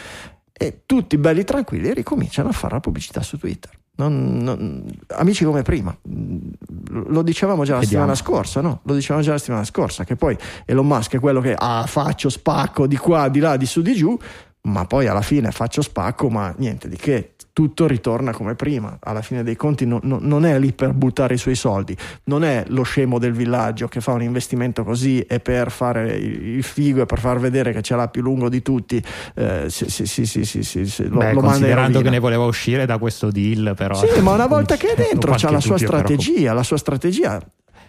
e 0.51 0.83
tutti 0.85 1.17
belli 1.17 1.43
tranquilli 1.43 1.93
ricominciano 1.93 2.49
a 2.49 2.53
fare 2.53 2.75
la 2.75 2.79
pubblicità 2.79 3.21
su 3.21 3.37
Twitter. 3.37 3.71
Non, 3.95 4.37
non, 4.37 4.85
amici 5.09 5.43
come 5.45 5.61
prima, 5.61 5.95
lo 6.01 7.21
dicevamo 7.21 7.63
già 7.63 7.73
la 7.73 7.79
Vediamo. 7.79 7.83
settimana 7.83 8.15
scorsa, 8.15 8.59
no? 8.61 8.79
Lo 8.85 8.95
dicevamo 8.95 9.23
già 9.23 9.33
la 9.33 9.37
settimana 9.37 9.63
scorsa, 9.63 10.03
che 10.03 10.15
poi 10.15 10.35
Elon 10.65 10.87
Musk 10.87 11.15
è 11.15 11.19
quello 11.19 11.41
che 11.41 11.53
ah, 11.55 11.85
faccio 11.85 12.29
spacco 12.29 12.87
di 12.87 12.97
qua, 12.97 13.29
di 13.29 13.39
là, 13.39 13.55
di 13.55 13.67
su, 13.67 13.83
di 13.83 13.93
giù, 13.93 14.17
ma 14.63 14.85
poi 14.85 15.07
alla 15.07 15.21
fine 15.21 15.51
faccio 15.51 15.83
spacco, 15.83 16.29
ma 16.29 16.53
niente 16.57 16.89
di 16.89 16.95
che 16.95 17.32
tutto 17.53 17.85
ritorna 17.85 18.31
come 18.31 18.55
prima. 18.55 18.97
Alla 18.99 19.21
fine 19.21 19.43
dei 19.43 19.55
conti 19.55 19.85
no, 19.85 19.99
no, 20.03 20.17
non 20.19 20.45
è 20.45 20.57
lì 20.57 20.73
per 20.73 20.93
buttare 20.93 21.35
i 21.35 21.37
suoi 21.37 21.55
soldi, 21.55 21.95
non 22.25 22.43
è 22.43 22.65
lo 22.67 22.81
scemo 22.81 23.19
del 23.19 23.33
villaggio 23.33 23.87
che 23.87 24.01
fa 24.01 24.11
un 24.11 24.23
investimento 24.23 24.83
così 24.83 25.21
e 25.21 25.39
per 25.39 25.71
fare 25.71 26.15
il 26.15 26.63
figo 26.63 27.03
e 27.03 27.05
per 27.05 27.19
far 27.19 27.39
vedere 27.39 27.71
che 27.71 27.81
ce 27.83 27.95
l'ha 27.95 28.07
più 28.07 28.23
lungo 28.23 28.49
di 28.49 28.61
tutti, 28.63 29.01
eh, 29.35 29.67
sì, 29.69 29.87
sì, 29.87 30.05
sì, 30.25 31.07
lo, 31.07 31.17
Beh, 31.19 31.33
lo 31.33 31.41
considerando 31.41 32.01
che 32.01 32.09
ne 32.09 32.19
voleva 32.19 32.45
uscire 32.45 32.85
da 32.85 32.97
questo 32.97 33.29
deal, 33.29 33.73
però. 33.77 33.95
Sì, 33.95 34.19
ma 34.21 34.33
una 34.33 34.47
volta 34.47 34.75
che 34.75 34.93
è 34.93 34.95
dentro 34.95 35.35
c'ha 35.37 35.51
la 35.51 35.59
sua 35.59 35.77
strategia, 35.77 36.41
però... 36.41 36.53
la 36.55 36.63
sua 36.63 36.77
strategia 36.77 37.39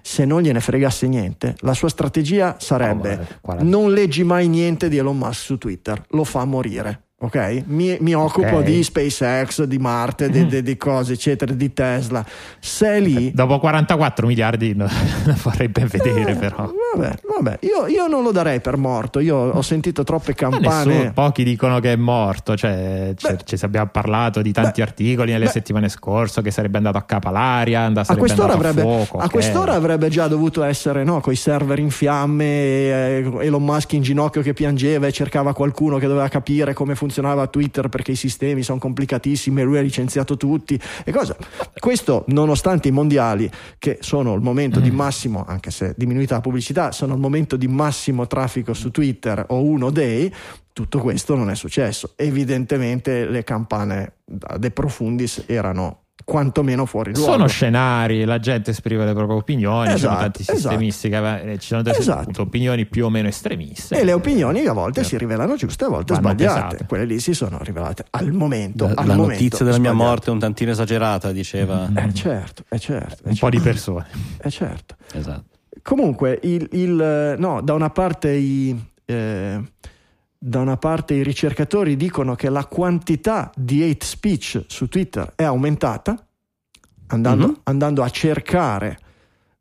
se 0.06 0.26
non 0.26 0.42
gliene 0.42 0.60
fregasse 0.60 1.08
niente, 1.08 1.56
la 1.60 1.72
sua 1.72 1.88
strategia 1.88 2.56
sarebbe 2.58 3.38
oh, 3.40 3.62
non 3.62 3.90
leggi 3.90 4.22
mai 4.22 4.48
niente 4.48 4.90
di 4.90 4.98
Elon 4.98 5.16
Musk 5.16 5.42
su 5.42 5.56
Twitter, 5.56 6.04
lo 6.10 6.24
fa 6.24 6.44
morire 6.44 7.03
ok? 7.16 7.62
Mi, 7.66 7.96
mi 8.00 8.12
occupo 8.12 8.56
okay. 8.58 8.64
di 8.64 8.82
SpaceX, 8.82 9.62
di 9.64 9.78
Marte, 9.78 10.28
di, 10.28 10.46
di, 10.46 10.62
di, 10.62 10.76
cose 10.76 11.14
eccetera, 11.14 11.52
di 11.52 11.72
Tesla. 11.72 12.24
Se 12.58 12.98
lì... 12.98 13.32
Dopo 13.32 13.58
44 13.58 14.26
miliardi 14.26 14.74
lo 14.74 14.88
vorrei 15.42 15.68
ben 15.68 15.86
vedere 15.86 16.32
eh, 16.32 16.36
però. 16.36 16.70
Vabbè, 16.94 17.18
vabbè. 17.36 17.58
Io, 17.60 17.86
io, 17.86 18.06
non 18.08 18.22
lo 18.22 18.32
darei 18.32 18.60
per 18.60 18.76
morto, 18.76 19.20
io 19.20 19.36
ho 19.36 19.62
sentito 19.62 20.04
troppe 20.04 20.34
campane... 20.34 20.84
Nessuno, 20.84 21.12
pochi 21.12 21.44
dicono 21.44 21.80
che 21.80 21.92
è 21.92 21.96
morto, 21.96 22.56
cioè, 22.56 23.14
beh, 23.20 23.38
ci 23.44 23.56
abbiamo 23.64 23.88
parlato 23.90 24.42
di 24.42 24.52
tanti 24.52 24.80
beh, 24.80 24.86
articoli 24.86 25.32
nelle 25.32 25.46
beh, 25.46 25.50
settimane 25.50 25.88
scorse 25.88 26.42
che 26.42 26.50
sarebbe 26.50 26.76
andato 26.76 26.98
a 26.98 27.02
capalaria, 27.02 27.84
a, 27.84 28.04
a 28.06 28.16
quest'ora 28.16 28.52
avrebbe, 28.52 28.80
a 28.80 28.84
fuoco. 28.84 29.18
A 29.18 29.30
quest'ora 29.30 29.72
avrebbe 29.74 30.08
già 30.08 30.26
dovuto 30.28 30.62
essere 30.62 31.04
no, 31.04 31.20
con 31.20 31.32
i 31.32 31.36
server 31.36 31.78
in 31.78 31.90
fiamme, 31.90 32.44
eh, 32.44 33.32
Elon 33.40 33.64
Musk 33.64 33.92
in 33.92 34.02
ginocchio 34.02 34.42
che 34.42 34.52
piangeva 34.52 35.06
e 35.06 35.12
cercava 35.12 35.54
qualcuno 35.54 35.98
che 35.98 36.06
doveva 36.06 36.28
capire 36.28 36.74
come 36.74 36.94
funzionava 36.94 37.03
funzionava 37.05 37.46
Twitter 37.48 37.88
perché 37.88 38.12
i 38.12 38.16
sistemi 38.16 38.62
sono 38.62 38.78
complicatissimi 38.78 39.61
e 39.61 39.64
lui 39.64 39.76
ha 39.76 39.82
licenziato 39.82 40.36
tutti 40.36 40.80
e 41.05 41.12
cosa. 41.12 41.36
Questo 41.78 42.24
nonostante 42.28 42.88
i 42.88 42.92
mondiali 42.92 43.50
che 43.78 43.98
sono 44.00 44.34
il 44.34 44.40
momento 44.40 44.80
di 44.80 44.90
mm. 44.90 44.94
massimo, 44.94 45.44
anche 45.46 45.70
se 45.70 45.92
diminuita 45.96 46.36
la 46.36 46.40
pubblicità, 46.40 46.92
sono 46.92 47.12
il 47.14 47.20
momento 47.20 47.57
di 47.57 47.68
massimo 47.68 48.26
traffico 48.26 48.72
su 48.72 48.90
Twitter 48.90 49.44
o 49.48 49.62
uno 49.62 49.90
dei, 49.90 50.32
tutto 50.72 50.98
questo 50.98 51.36
non 51.36 51.50
è 51.50 51.55
successo. 51.55 52.12
Evidentemente 52.16 53.28
le 53.28 53.44
campane 53.44 54.14
de 54.24 54.70
profundis 54.70 55.44
erano 55.46 56.03
quantomeno 56.24 56.86
fuori 56.86 57.12
luogo. 57.14 57.32
Sono 57.32 57.46
scenari, 57.46 58.24
la 58.24 58.38
gente 58.38 58.70
esprime 58.70 59.04
le 59.04 59.12
proprie 59.12 59.36
opinioni, 59.36 59.92
esatto, 59.92 59.98
ci 59.98 60.04
sono 60.04 60.16
tanti 60.16 60.40
esatto. 60.42 60.58
sistemisti 60.58 61.06
esatto. 61.08 61.44
che 61.44 61.58
ci 61.58 61.66
sono 61.66 61.82
delle 61.82 61.98
esatto. 61.98 62.42
opinioni 62.42 62.86
più 62.86 63.04
o 63.04 63.10
meno 63.10 63.28
estremiste. 63.28 63.98
E 63.98 64.04
le 64.04 64.12
opinioni 64.12 64.64
a 64.66 64.72
volte 64.72 65.00
eh. 65.00 65.04
si 65.04 65.18
rivelano 65.18 65.54
giuste, 65.56 65.84
a 65.84 65.88
volte 65.88 66.14
Vanno 66.14 66.28
sbagliate. 66.30 66.60
Pesate. 66.62 66.86
Quelle 66.86 67.04
lì 67.04 67.20
si 67.20 67.34
sono 67.34 67.58
rivelate 67.60 68.04
al 68.10 68.32
momento. 68.32 68.86
La, 68.86 68.94
al 68.94 69.06
la 69.06 69.14
momento 69.14 69.32
notizia 69.32 69.64
della 69.64 69.76
sbagliate. 69.76 69.96
mia 69.96 70.06
morte 70.06 70.30
è 70.30 70.32
un 70.32 70.38
tantino 70.38 70.70
esagerata, 70.70 71.32
diceva. 71.32 71.90
Eh 71.94 72.14
certo, 72.14 72.64
è 72.68 72.78
certo. 72.78 73.24
È 73.24 73.28
un 73.28 73.34
certo. 73.34 73.38
po' 73.38 73.50
di 73.50 73.60
persone. 73.60 74.06
È 74.38 74.48
certo. 74.48 74.96
Esatto. 75.12 75.44
Comunque, 75.82 76.40
il, 76.42 76.66
il, 76.72 77.34
no, 77.38 77.60
da 77.60 77.74
una 77.74 77.90
parte 77.90 78.30
i... 78.30 78.92
Eh, 79.04 79.60
da 80.47 80.61
una 80.61 80.76
parte 80.76 81.14
i 81.14 81.22
ricercatori 81.22 81.97
dicono 81.97 82.34
che 82.34 82.51
la 82.51 82.66
quantità 82.66 83.51
di 83.57 83.82
hate 83.82 84.05
speech 84.05 84.64
su 84.66 84.88
Twitter 84.88 85.32
è 85.34 85.45
aumentata, 85.45 86.22
andando, 87.07 87.47
mm-hmm. 87.47 87.55
andando 87.62 88.03
a 88.03 88.11
cercare 88.11 88.99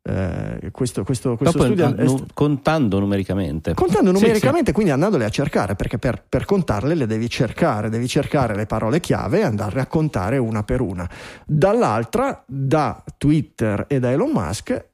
eh, 0.02 0.68
questo, 0.72 1.02
questo, 1.02 1.38
questo 1.38 1.62
studio 1.62 1.88
n- 1.88 1.94
n- 2.02 2.26
contando 2.34 2.98
numericamente 2.98 3.72
contando 3.72 4.12
numericamente 4.12 4.66
sì. 4.66 4.72
quindi 4.74 4.92
andandole 4.92 5.24
a 5.24 5.30
cercare 5.30 5.74
perché 5.74 5.96
per, 5.96 6.22
per, 6.28 6.44
contarle 6.44 6.94
le 6.94 7.06
devi 7.06 7.30
cercare 7.30 7.88
devi 7.88 8.06
cercare 8.06 8.54
le 8.54 8.66
parole 8.66 9.00
chiave 9.00 9.38
e 9.38 9.44
andarle 9.44 9.80
a 9.80 9.86
contare 9.86 10.36
una 10.36 10.62
per 10.62 10.82
una 10.82 11.08
dall'altra 11.46 12.44
da 12.46 13.02
Twitter 13.16 13.86
e 13.88 13.98
da 13.98 14.10
Elon 14.10 14.30
Musk 14.30 14.88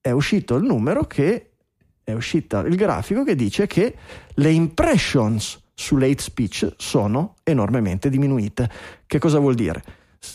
è 0.00 0.10
uscito 0.10 0.56
il 0.56 0.64
numero 0.64 1.04
che 1.04 1.52
è 2.08 2.14
uscito 2.14 2.60
il 2.60 2.74
grafico 2.74 3.22
che 3.22 3.34
dice 3.34 3.66
che 3.66 3.94
le 4.34 4.50
impressions 4.50 5.60
sull'hate 5.74 6.22
speech 6.22 6.72
sono 6.78 7.34
enormemente 7.42 8.08
diminuite 8.08 8.70
che 9.06 9.18
cosa 9.18 9.38
vuol 9.38 9.54
dire? 9.54 9.82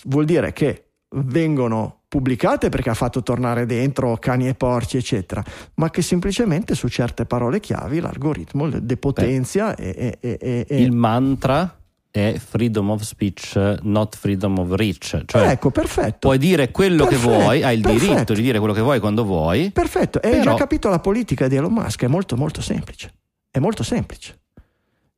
vuol 0.06 0.26
dire 0.26 0.54
che 0.54 0.90
vengono 1.16 2.02
pubblicate 2.08 2.70
perché 2.70 2.92
ha 2.92 2.94
fatto 2.94 3.24
tornare 3.24 3.66
dentro 3.66 4.18
cani 4.18 4.48
e 4.48 4.54
porci, 4.54 4.98
eccetera, 4.98 5.44
ma 5.76 5.90
che 5.90 6.02
semplicemente 6.02 6.76
su 6.76 6.88
certe 6.88 7.26
parole 7.26 7.60
chiavi 7.60 8.00
l'algoritmo 8.00 8.66
le 8.68 8.86
depotenzia 8.86 9.76
e, 9.76 10.18
e, 10.20 10.38
e, 10.40 10.66
e, 10.68 10.82
Il 10.82 10.92
mantra 10.92 11.83
è 12.16 12.36
freedom 12.38 12.92
of 12.92 13.02
speech, 13.02 13.56
not 13.82 14.16
freedom 14.16 14.60
of 14.60 14.70
reach. 14.74 15.24
Cioè, 15.26 15.50
ecco, 15.50 15.72
perfetto. 15.72 16.20
Puoi 16.20 16.38
dire 16.38 16.70
quello 16.70 17.08
perfetto, 17.08 17.28
che 17.28 17.38
vuoi, 17.38 17.64
hai 17.64 17.76
il 17.76 17.82
perfetto. 17.82 18.06
diritto 18.06 18.34
di 18.34 18.42
dire 18.44 18.60
quello 18.60 18.74
che 18.76 18.82
vuoi 18.82 19.00
quando 19.00 19.24
vuoi. 19.24 19.72
Perfetto, 19.72 20.20
e 20.20 20.30
però... 20.30 20.36
hai 20.36 20.44
già 20.44 20.54
capito 20.54 20.90
la 20.90 21.00
politica 21.00 21.48
di 21.48 21.56
Elon 21.56 21.74
Musk, 21.74 22.04
è 22.04 22.08
molto 22.08 22.38
molto 22.38 22.62
semplice. 22.62 23.12
È 23.50 23.58
molto 23.58 23.82
semplice. 23.82 24.42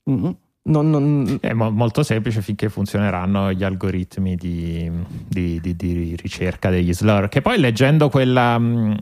Mm-hmm. 0.10 0.32
Non, 0.68 0.90
non... 0.90 1.38
È 1.42 1.54
mo- 1.54 1.70
molto 1.70 2.02
semplice 2.02 2.42
finché 2.42 2.70
funzioneranno 2.70 3.54
gli 3.54 3.64
algoritmi 3.64 4.36
di, 4.36 4.90
di, 5.28 5.60
di, 5.62 5.76
di 5.76 6.16
ricerca 6.20 6.72
degli 6.72 6.92
slur. 6.92 7.30
Che 7.30 7.44
poi 7.44 7.60
leggendo 7.60 8.10
quella, 8.10 8.58
mm, 8.58 8.94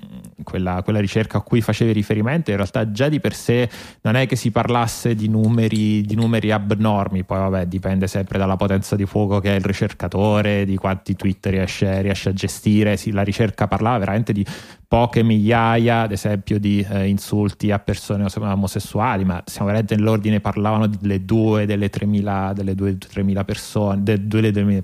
quella, 0.43 0.81
quella, 0.83 0.99
ricerca 0.99 1.37
a 1.37 1.41
cui 1.41 1.61
facevi 1.61 1.93
riferimento, 1.93 2.49
in 2.49 2.57
realtà 2.57 2.91
già 2.91 3.07
di 3.07 3.21
per 3.21 3.33
sé 3.33 3.69
non 4.01 4.15
è 4.15 4.27
che 4.27 4.35
si 4.35 4.51
parlasse 4.51 5.15
di 5.15 5.29
numeri, 5.29 6.05
numeri 6.13 6.51
abnormi, 6.51 7.23
poi 7.23 7.37
vabbè 7.37 7.65
dipende 7.67 8.07
sempre 8.07 8.37
dalla 8.37 8.57
potenza 8.57 8.97
di 8.97 9.05
fuoco 9.05 9.39
che 9.39 9.51
ha 9.51 9.55
il 9.55 9.63
ricercatore, 9.63 10.65
di 10.65 10.75
quanti 10.75 11.15
tweet 11.15 11.45
riesce, 11.45 12.01
riesce 12.01 12.27
a 12.27 12.33
gestire. 12.33 12.97
Sì, 12.97 13.11
la 13.11 13.23
ricerca 13.23 13.69
parlava 13.69 13.99
veramente 13.99 14.33
di 14.33 14.45
poche 14.93 15.23
migliaia, 15.23 16.01
ad 16.01 16.11
esempio, 16.11 16.59
di 16.59 16.85
eh, 16.87 17.07
insulti 17.07 17.71
a 17.71 17.79
persone 17.79 18.27
omosessuali, 18.35 19.25
ma 19.25 19.41
siamo 19.43 19.65
veramente 19.65 19.95
nell'ordine, 19.95 20.39
parlavano 20.39 20.85
delle 20.85 21.25
due, 21.25 21.65
delle 21.65 21.89
3.000, 21.89 22.53
delle 22.53 22.73
2-3.000 22.73 23.43
persone, 23.43 24.03
delle 24.03 24.51
2.000 24.51 24.81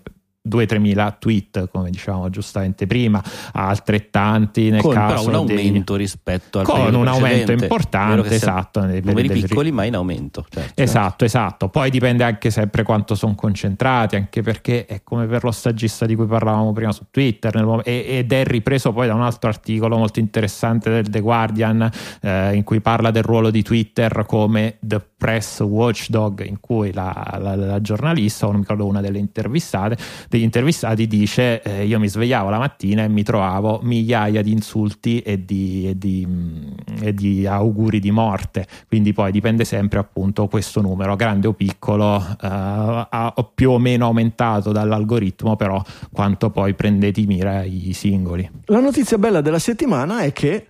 2-3 0.50 0.80
mila 0.80 1.16
tweet, 1.18 1.70
come 1.72 1.90
dicevamo 1.90 2.30
giustamente 2.30 2.88
prima, 2.88 3.24
altrettanti 3.54 4.70
nel 4.70 4.82
con 4.82 4.94
caso 4.94 5.26
però 5.26 5.42
un 5.42 5.50
aumento 5.50 5.94
dei... 5.94 6.02
rispetto 6.04 6.60
al 6.60 6.66
con 6.66 6.94
un 6.94 7.08
aumento 7.08 7.52
importante, 7.52 8.36
esatto, 8.36 8.82
numeri 8.82 9.28
del... 9.28 9.42
piccoli 9.42 9.72
ma 9.72 9.84
in 9.86 9.96
aumento. 9.96 10.46
Certo. 10.50 10.82
Esatto, 10.82 11.26
esatto. 11.26 11.70
Poi 11.70 11.90
dipende 11.90 12.24
anche 12.24 12.50
sempre 12.52 12.84
quanto 12.84 13.16
sono 13.16 13.36
concentrati, 13.36 14.16
anche 14.16 14.42
perché 14.42 14.86
è 14.86 15.02
come 15.04 15.28
per 15.28 15.44
lo 15.44 15.52
stagista 15.52 16.06
di 16.06 16.16
cui 16.16 16.26
parlavamo 16.26 16.74
prima 16.74 16.92
su 16.92 17.06
Twitter 17.12 17.54
nel... 17.56 17.82
ed 17.84 18.32
è 18.32 18.44
ripreso 18.44 18.92
poi 18.92 19.08
da 19.08 19.14
un 19.14 19.22
altro 19.22 19.50
articolo 19.50 19.98
molto 19.98 20.20
interessante 20.20 20.90
del 20.90 21.10
The 21.10 21.20
Guardian 21.20 21.90
eh, 22.22 22.54
in 22.56 22.64
cui 22.64 22.82
parla 22.82 23.12
del 23.12 23.24
ruolo 23.24 23.50
di 23.50 23.62
Twitter 23.62 24.26
come 24.26 24.78
The 24.80 25.02
Press 25.20 25.60
Watchdog, 25.60 26.46
in 26.46 26.62
cui 26.62 26.94
la, 26.94 27.38
la, 27.40 27.56
la 27.56 27.82
giornalista, 27.82 28.46
o 28.46 28.52
non 28.52 28.62
mi 28.62 28.62
ricordo 28.62 28.86
una 28.86 29.02
delle 29.02 29.18
intervistate, 29.18 29.98
degli 30.40 30.44
intervistati 30.44 31.06
dice 31.06 31.62
eh, 31.62 31.86
io 31.86 32.00
mi 32.00 32.08
svegliavo 32.08 32.50
la 32.50 32.58
mattina 32.58 33.04
e 33.04 33.10
mi 33.10 33.24
trovavo 33.24 33.82
migliaia 33.84 34.42
di 34.42 34.52
insulti 34.52 35.20
e 35.20 35.44
di, 35.44 35.88
e 35.90 35.98
di, 35.98 36.26
mm, 36.26 36.74
e 37.02 37.14
di 37.14 37.46
auguri 37.46 38.00
di 38.00 38.12
morte. 38.12 38.66
Quindi 38.88 39.14
poi 39.14 39.32
dipende 39.32 39.66
sempre 39.66 40.00
appunto 40.00 40.48
questo 40.48 40.82
numero 40.82 41.16
grande 41.16 41.48
o 41.48 41.54
piccolo 41.54 42.24
eh, 42.42 43.34
più 43.54 43.72
o 43.72 43.80
meno 43.80 44.06
aumentato 44.06 44.72
dall'algoritmo 44.72 45.56
però 45.56 45.84
quanto 46.12 46.50
poi 46.50 46.74
prende 46.74 47.12
di 47.12 47.26
mira 47.26 47.64
i 47.64 47.92
singoli. 47.94 48.50
La 48.66 48.80
notizia 48.80 49.18
bella 49.18 49.42
della 49.42 49.60
settimana 49.60 50.22
è 50.22 50.32
che 50.32 50.68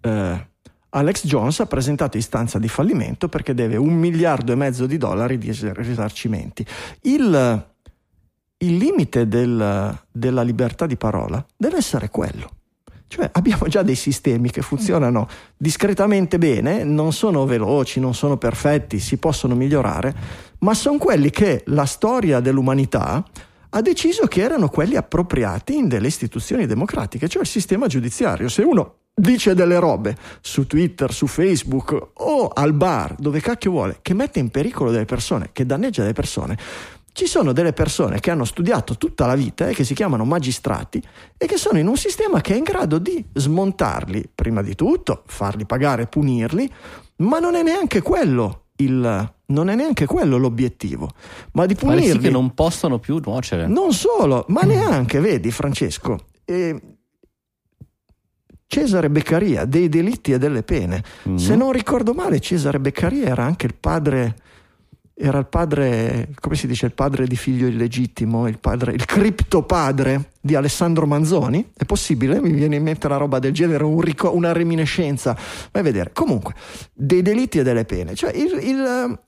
eh, 0.00 0.48
Alex 0.90 1.26
Jones 1.26 1.60
ha 1.60 1.66
presentato 1.66 2.16
istanza 2.16 2.58
di 2.58 2.68
fallimento 2.68 3.28
perché 3.28 3.54
deve 3.54 3.76
un 3.76 3.94
miliardo 3.94 4.52
e 4.52 4.54
mezzo 4.54 4.86
di 4.86 4.96
dollari 4.96 5.38
di 5.38 5.50
risarcimenti. 5.50 6.64
Il 7.02 7.72
il 8.58 8.76
limite 8.76 9.28
del, 9.28 9.98
della 10.10 10.42
libertà 10.42 10.86
di 10.86 10.96
parola 10.96 11.44
deve 11.56 11.76
essere 11.76 12.08
quello. 12.08 12.50
Cioè 13.06 13.28
abbiamo 13.34 13.66
già 13.68 13.82
dei 13.82 13.94
sistemi 13.94 14.50
che 14.50 14.62
funzionano 14.62 15.28
discretamente 15.56 16.38
bene, 16.38 16.84
non 16.84 17.12
sono 17.12 17.44
veloci, 17.44 18.00
non 18.00 18.14
sono 18.14 18.36
perfetti, 18.36 18.98
si 18.98 19.16
possono 19.18 19.54
migliorare, 19.54 20.14
ma 20.60 20.74
sono 20.74 20.98
quelli 20.98 21.30
che 21.30 21.62
la 21.66 21.84
storia 21.84 22.40
dell'umanità 22.40 23.24
ha 23.76 23.80
deciso 23.82 24.26
che 24.26 24.40
erano 24.40 24.68
quelli 24.68 24.96
appropriati 24.96 25.76
in 25.76 25.88
delle 25.88 26.06
istituzioni 26.06 26.64
democratiche, 26.64 27.28
cioè 27.28 27.42
il 27.42 27.48
sistema 27.48 27.88
giudiziario. 27.88 28.48
Se 28.48 28.62
uno 28.62 28.98
dice 29.12 29.54
delle 29.54 29.78
robe 29.78 30.16
su 30.40 30.66
Twitter, 30.66 31.12
su 31.12 31.26
Facebook 31.26 32.10
o 32.14 32.48
al 32.48 32.72
bar, 32.72 33.14
dove 33.18 33.40
cacchio 33.40 33.70
vuole, 33.70 33.98
che 34.00 34.14
mette 34.14 34.38
in 34.38 34.50
pericolo 34.50 34.90
delle 34.90 35.04
persone, 35.04 35.50
che 35.52 35.66
danneggia 35.66 36.02
delle 36.02 36.14
persone, 36.14 36.56
ci 37.14 37.26
sono 37.26 37.52
delle 37.52 37.72
persone 37.72 38.18
che 38.18 38.32
hanno 38.32 38.44
studiato 38.44 38.96
tutta 38.96 39.24
la 39.24 39.36
vita 39.36 39.68
e 39.68 39.72
che 39.72 39.84
si 39.84 39.94
chiamano 39.94 40.24
magistrati 40.24 41.00
e 41.38 41.46
che 41.46 41.56
sono 41.56 41.78
in 41.78 41.86
un 41.86 41.96
sistema 41.96 42.40
che 42.40 42.54
è 42.54 42.56
in 42.56 42.64
grado 42.64 42.98
di 42.98 43.24
smontarli, 43.32 44.30
prima 44.34 44.62
di 44.62 44.74
tutto, 44.74 45.22
farli 45.26 45.64
pagare, 45.64 46.08
punirli, 46.08 46.68
ma 47.18 47.38
non 47.38 47.54
è 47.54 47.62
neanche 47.62 48.02
quello 48.02 48.64
il, 48.78 49.34
non 49.46 49.68
è 49.68 49.76
neanche 49.76 50.06
quello 50.06 50.38
l'obiettivo, 50.38 51.10
ma 51.52 51.66
di 51.66 51.76
punirli. 51.76 52.06
Pare 52.08 52.12
sì 52.14 52.18
che 52.18 52.30
non 52.30 52.52
possono 52.52 52.98
più 52.98 53.20
nuocere. 53.24 53.68
Non 53.68 53.92
solo, 53.92 54.44
ma 54.48 54.62
neanche, 54.62 55.20
vedi 55.20 55.52
Francesco, 55.52 56.18
eh, 56.44 56.80
Cesare 58.66 59.08
Beccaria, 59.08 59.66
dei 59.66 59.88
delitti 59.88 60.32
e 60.32 60.38
delle 60.38 60.64
pene. 60.64 61.00
Mm. 61.28 61.36
Se 61.36 61.54
non 61.54 61.70
ricordo 61.70 62.12
male, 62.12 62.40
Cesare 62.40 62.80
Beccaria 62.80 63.28
era 63.28 63.44
anche 63.44 63.66
il 63.66 63.76
padre, 63.78 64.34
era 65.16 65.38
il 65.38 65.46
padre, 65.46 66.30
come 66.40 66.56
si 66.56 66.66
dice, 66.66 66.86
il 66.86 66.92
padre 66.92 67.26
di 67.26 67.36
figlio 67.36 67.68
illegittimo, 67.68 68.48
il, 68.48 68.58
padre, 68.58 68.92
il 68.92 69.04
criptopadre 69.04 70.32
di 70.40 70.56
Alessandro 70.56 71.06
Manzoni. 71.06 71.70
È 71.76 71.84
possibile? 71.84 72.40
Mi 72.40 72.50
viene 72.50 72.76
in 72.76 72.82
mente 72.82 73.06
una 73.06 73.16
roba 73.16 73.38
del 73.38 73.52
genere, 73.52 73.84
un 73.84 74.00
rico- 74.00 74.34
una 74.34 74.52
reminiscenza. 74.52 75.32
Vai 75.70 75.82
a 75.82 75.84
vedere. 75.84 76.10
Comunque, 76.12 76.54
dei 76.92 77.22
delitti 77.22 77.60
e 77.60 77.62
delle 77.62 77.84
pene. 77.84 78.14
Cioè, 78.14 78.32
il, 78.34 78.58
il, 78.60 79.18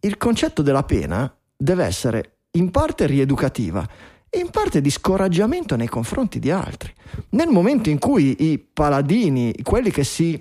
il 0.00 0.16
concetto 0.16 0.62
della 0.62 0.84
pena 0.84 1.34
deve 1.56 1.84
essere 1.84 2.36
in 2.52 2.70
parte 2.70 3.06
rieducativa 3.06 3.86
e 4.28 4.38
in 4.38 4.50
parte 4.50 4.80
di 4.80 4.90
scoraggiamento 4.90 5.74
nei 5.74 5.88
confronti 5.88 6.38
di 6.38 6.50
altri. 6.52 6.92
Nel 7.30 7.48
momento 7.48 7.90
in 7.90 7.98
cui 7.98 8.50
i 8.50 8.58
paladini, 8.58 9.52
quelli 9.62 9.90
che 9.90 10.04
si, 10.04 10.40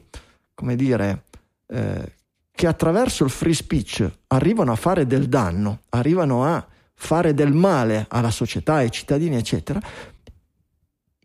come 0.53 0.75
dire, 0.75 1.23
eh, 1.67 2.13
che 2.51 2.67
attraverso 2.67 3.23
il 3.23 3.29
free 3.29 3.53
speech 3.53 4.09
arrivano 4.27 4.71
a 4.71 4.75
fare 4.75 5.07
del 5.07 5.27
danno, 5.27 5.79
arrivano 5.89 6.45
a 6.45 6.65
fare 6.93 7.33
del 7.33 7.53
male 7.53 8.05
alla 8.09 8.29
società, 8.29 8.75
ai 8.75 8.91
cittadini, 8.91 9.35
eccetera, 9.35 9.79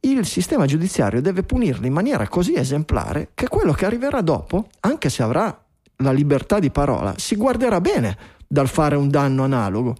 il 0.00 0.24
sistema 0.24 0.66
giudiziario 0.66 1.20
deve 1.20 1.42
punirli 1.42 1.88
in 1.88 1.92
maniera 1.92 2.28
così 2.28 2.54
esemplare 2.54 3.30
che 3.34 3.48
quello 3.48 3.72
che 3.72 3.86
arriverà 3.86 4.20
dopo, 4.20 4.68
anche 4.80 5.10
se 5.10 5.22
avrà 5.22 5.64
la 5.96 6.12
libertà 6.12 6.58
di 6.58 6.70
parola, 6.70 7.14
si 7.16 7.36
guarderà 7.36 7.80
bene 7.80 8.16
dal 8.46 8.68
fare 8.68 8.96
un 8.96 9.08
danno 9.08 9.44
analogo, 9.44 9.96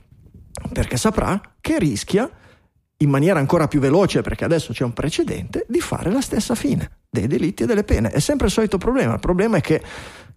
perché 0.72 0.96
saprà 0.96 1.40
che 1.60 1.78
rischia 1.78 2.30
in 2.98 3.10
maniera 3.10 3.38
ancora 3.38 3.68
più 3.68 3.80
veloce, 3.80 4.22
perché 4.22 4.44
adesso 4.44 4.72
c'è 4.72 4.84
un 4.84 4.92
precedente, 4.92 5.66
di 5.68 5.80
fare 5.80 6.10
la 6.10 6.20
stessa 6.20 6.54
fine 6.54 6.98
dei 7.10 7.26
delitti 7.26 7.64
e 7.64 7.66
delle 7.66 7.84
pene. 7.84 8.10
È 8.10 8.20
sempre 8.20 8.46
il 8.46 8.52
solito 8.52 8.78
problema. 8.78 9.14
Il 9.14 9.20
problema 9.20 9.58
è 9.58 9.60
che 9.60 9.82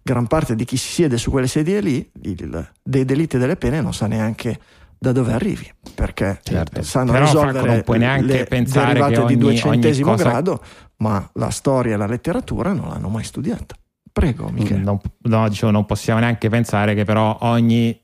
gran 0.02 0.26
parte 0.26 0.54
di 0.54 0.64
chi 0.64 0.76
si 0.76 0.88
siede 0.88 1.16
su 1.18 1.30
quelle 1.30 1.46
sedie 1.46 1.80
lì, 1.80 2.10
il, 2.22 2.68
dei 2.82 3.04
delitti 3.04 3.36
e 3.36 3.38
delle 3.38 3.56
pene, 3.56 3.80
non 3.80 3.92
sa 3.94 4.06
neanche 4.06 4.58
da 4.98 5.12
dove 5.12 5.32
arrivi, 5.32 5.70
perché 5.94 6.40
Certo. 6.42 6.82
sanno 6.82 7.12
Però, 7.12 7.24
Franco, 7.26 7.40
risolvere 7.46 7.74
non 7.74 7.82
puoi 7.84 7.98
neanche 7.98 8.26
le 8.32 8.44
pensare 8.44 8.88
derivate 8.88 9.12
che 9.12 9.18
di 9.18 9.32
ogni- 9.32 9.36
duecentesimo 9.36 10.08
ogni 10.10 10.16
cosa- 10.18 10.28
grado, 10.30 10.62
ma 10.98 11.30
la 11.34 11.50
storia 11.50 11.94
e 11.94 11.96
la 11.96 12.06
letteratura 12.06 12.72
non 12.72 12.88
l'hanno 12.88 13.08
mai 13.08 13.24
studiata. 13.24 13.74
Prego, 14.12 14.50
Michele. 14.50 14.80
Non, 14.82 14.98
no, 15.22 15.48
dicevo, 15.48 15.70
non 15.72 15.86
possiamo 15.86 16.20
neanche 16.20 16.48
pensare 16.50 16.94
che 16.94 17.04
però 17.04 17.38
ogni 17.42 17.98